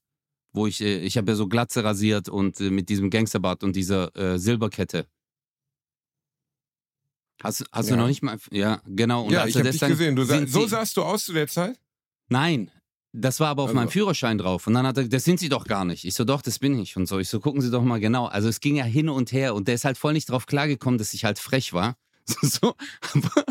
wo 0.54 0.68
ich, 0.68 0.82
äh, 0.82 1.00
ich 1.00 1.18
habe 1.18 1.32
ja 1.32 1.36
so 1.36 1.48
Glatze 1.48 1.84
rasiert 1.84 2.30
und 2.30 2.60
äh, 2.60 2.70
mit 2.70 2.90
diesem 2.90 3.10
Gangsterbart 3.10 3.64
und 3.64 3.76
dieser 3.76 4.16
äh, 4.16 4.38
Silberkette. 4.38 5.08
Hast, 7.44 7.66
hast 7.72 7.90
Ja. 7.90 7.96
du 7.96 8.02
noch 8.02 8.08
nicht 8.08 8.22
mal, 8.22 8.38
ja, 8.52 8.82
genau. 8.86 9.26
Und 9.26 9.32
ja, 9.34 9.48
ich 9.48 9.56
habe 9.56 9.70
dich 9.72 9.82
gesehen. 9.82 10.16
Du 10.16 10.24
so 10.26 10.68
sahst 10.68 10.98
du 10.98 11.04
aus 11.04 11.24
zu 11.24 11.34
der 11.34 11.48
Zeit? 11.48 11.80
Nein, 12.30 12.70
das 13.14 13.40
war 13.40 13.50
aber 13.50 13.64
auf 13.64 13.70
Also- 13.70 13.80
meinem 13.80 13.90
Führerschein 13.90 14.38
drauf. 14.38 14.68
Und 14.68 14.74
dann 14.74 14.86
hat 14.88 14.98
er, 14.98 15.08
das 15.08 15.24
sind 15.24 15.40
Sie 15.40 15.50
doch 15.50 15.66
gar 15.66 15.86
nicht. 15.86 16.06
Ich 16.06 16.14
so, 16.16 16.24
doch, 16.24 16.42
das 16.42 16.60
bin 16.60 16.78
ich. 16.80 16.96
Und 16.98 17.08
so, 17.08 17.20
ich 17.20 17.30
so, 17.30 17.40
gucken 17.40 17.62
Sie 17.62 17.70
doch 17.72 17.84
mal 17.84 18.00
genau. 18.00 18.26
Also 18.28 18.48
es 18.50 18.60
ging 18.60 18.76
ja 18.76 18.84
hin 18.86 19.10
und 19.10 19.32
her 19.32 19.54
und 19.56 19.68
der 19.68 19.76
ist 19.76 19.86
halt 19.86 19.98
voll 19.98 20.14
nicht 20.14 20.30
drauf 20.30 20.46
klargekommen, 20.46 20.98
dass 20.98 21.14
ich 21.14 21.26
halt 21.26 21.40
frech 21.40 21.74
war. 21.74 21.98
So, 22.28 22.48
so. 22.48 22.76
aber 23.14 23.46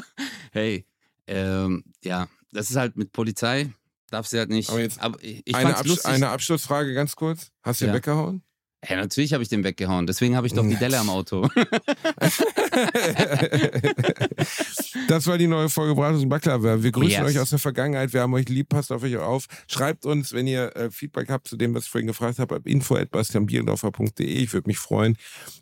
hey, 0.52 0.86
ähm, 1.26 1.84
ja, 2.02 2.28
das 2.52 2.70
ist 2.70 2.76
halt 2.76 2.96
mit 2.96 3.12
Polizei, 3.12 3.70
darf 4.11 4.26
sie 4.26 4.38
halt 4.38 4.48
nicht. 4.48 4.70
Aber 4.70 4.80
jetzt 4.80 4.98
ich, 5.20 5.42
ich 5.44 5.54
eine, 5.54 5.76
Abs 5.76 5.88
lustig. 5.88 6.06
eine 6.11 6.28
Abschlussfrage 6.30 6.94
ganz 6.94 7.14
kurz. 7.16 7.50
Hast 7.62 7.80
du 7.80 7.84
ihn 7.84 7.88
Ja. 7.88 7.94
weggehauen? 7.94 8.42
Ja, 8.89 8.97
natürlich 8.97 9.35
habe 9.35 9.43
ich 9.43 9.51
den 9.51 9.62
weggehauen. 9.62 10.07
Deswegen 10.07 10.37
habe 10.37 10.47
ich 10.47 10.55
doch 10.55 10.66
die 10.66 10.76
Delle 10.76 10.99
am 10.99 11.11
Auto. 11.11 11.43
das 15.09 15.26
war 15.26 15.37
die 15.37 15.47
neue 15.47 15.68
Folge 15.68 15.95
Bratwurst 15.95 16.22
und 16.24 16.31
Baklava. 16.31 16.83
Wir 16.83 16.91
grüßen 16.91 17.11
Yes. 17.11 17.31
euch 17.31 17.39
aus 17.39 17.51
der 17.51 17.59
Vergangenheit. 17.59 18.12
Wir 18.14 18.22
haben 18.22 18.33
euch 18.35 18.49
lieb. 18.49 18.70
Passt 18.70 18.91
auf 18.91 19.03
euch 19.03 19.16
auf. 19.18 19.47
Schreibt 19.66 20.07
uns, 20.07 20.33
wenn 20.33 20.47
ihr 20.47 20.74
äh, 20.76 20.91
Feedback 20.91 21.28
habt 21.28 21.47
zu 21.49 21.57
dem, 21.57 21.74
was 21.74 21.85
ich 21.85 21.91
vorhin 21.91 22.07
gefragt 22.07 22.39
habe, 22.39 22.57
ab 22.57 22.66
info.bastianbielendorfer.de. 22.66 24.26
Ich 24.26 24.53
würde 24.53 24.68
mich 24.68 24.78
freuen. 24.78 25.16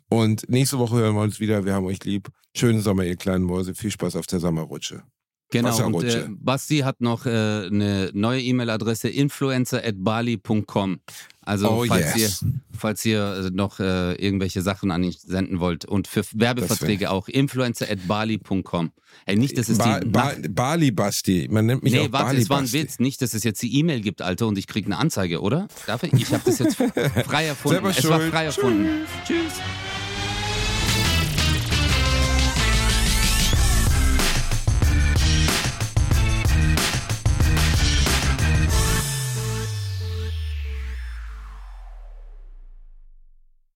Und 0.09 0.49
nächste 0.49 0.79
Woche 0.79 0.95
hören 0.97 1.15
wir 1.15 1.21
uns 1.21 1.39
wieder. 1.39 1.65
Wir 1.65 1.73
haben 1.73 1.85
euch 1.85 2.03
lieb. 2.05 2.29
Schönen 2.55 2.81
Sommer, 2.81 3.03
ihr 3.03 3.17
kleinen 3.17 3.43
Mäuse. 3.43 3.75
Viel 3.75 3.91
Spaß 3.91 4.15
auf 4.15 4.27
der 4.27 4.39
Sommerrutsche. 4.39 5.03
Genau, 5.51 5.69
und 5.69 5.93
Wasserrutsche. 5.95 6.25
äh, 6.25 6.27
Basti 6.29 6.77
hat 6.79 7.01
noch 7.01 7.25
äh, 7.25 7.29
eine 7.29 8.11
neue 8.13 8.39
E-Mail-Adresse 8.41 9.09
influencer.bali.com. 9.09 10.99
Also 11.41 11.69
Oh, 11.71 11.85
falls, 11.87 12.15
yes. 12.15 12.41
ihr, 12.43 12.51
falls 12.77 13.05
ihr 13.05 13.45
äh, 13.47 13.49
noch 13.51 13.79
äh, 13.79 14.13
irgendwelche 14.13 14.61
Sachen 14.61 14.91
an 14.91 15.03
ihn 15.03 15.11
senden 15.17 15.59
wollt. 15.59 15.85
Und 15.85 16.07
für 16.07 16.21
Werbeverträge 16.33 17.09
auch 17.09 17.27
influencer.bali.com. 17.27 18.91
Ey, 19.25 19.35
nicht, 19.35 19.57
dass 19.57 19.69
es 19.69 19.79
Ba 19.79 19.99
die 20.01 20.07
ba 20.09 20.33
Bali 20.49 20.91
Basti. 20.91 21.47
Man 21.49 21.65
nennt 21.65 21.81
mich 21.81 21.93
Nee, 21.93 22.01
auch 22.01 22.11
warte, 22.11 22.25
Bali 22.27 22.41
es 22.43 22.49
war 22.51 22.59
ein. 22.59 22.71
Witz. 22.71 22.99
Nicht, 22.99 23.21
dass 23.23 23.33
es 23.33 23.43
jetzt 23.43 23.61
die 23.63 23.75
E-Mail 23.79 24.01
gibt, 24.01 24.21
Alter, 24.21 24.45
und 24.45 24.57
ich 24.59 24.67
kriege 24.67 24.85
eine 24.85 24.97
Anzeige, 24.97 25.41
oder? 25.41 25.67
Darf 25.87 26.03
ich? 26.03 26.13
Ich 26.13 26.31
habe 26.31 26.43
das 26.45 26.59
jetzt 26.59 26.75
frei 27.25 27.45
erfunden. 27.47 27.75
Selber 27.75 27.89
es 27.89 28.07
war 28.07 28.19
frei 28.21 28.45
erfunden. 28.45 28.87
Tschüss. 29.25 29.53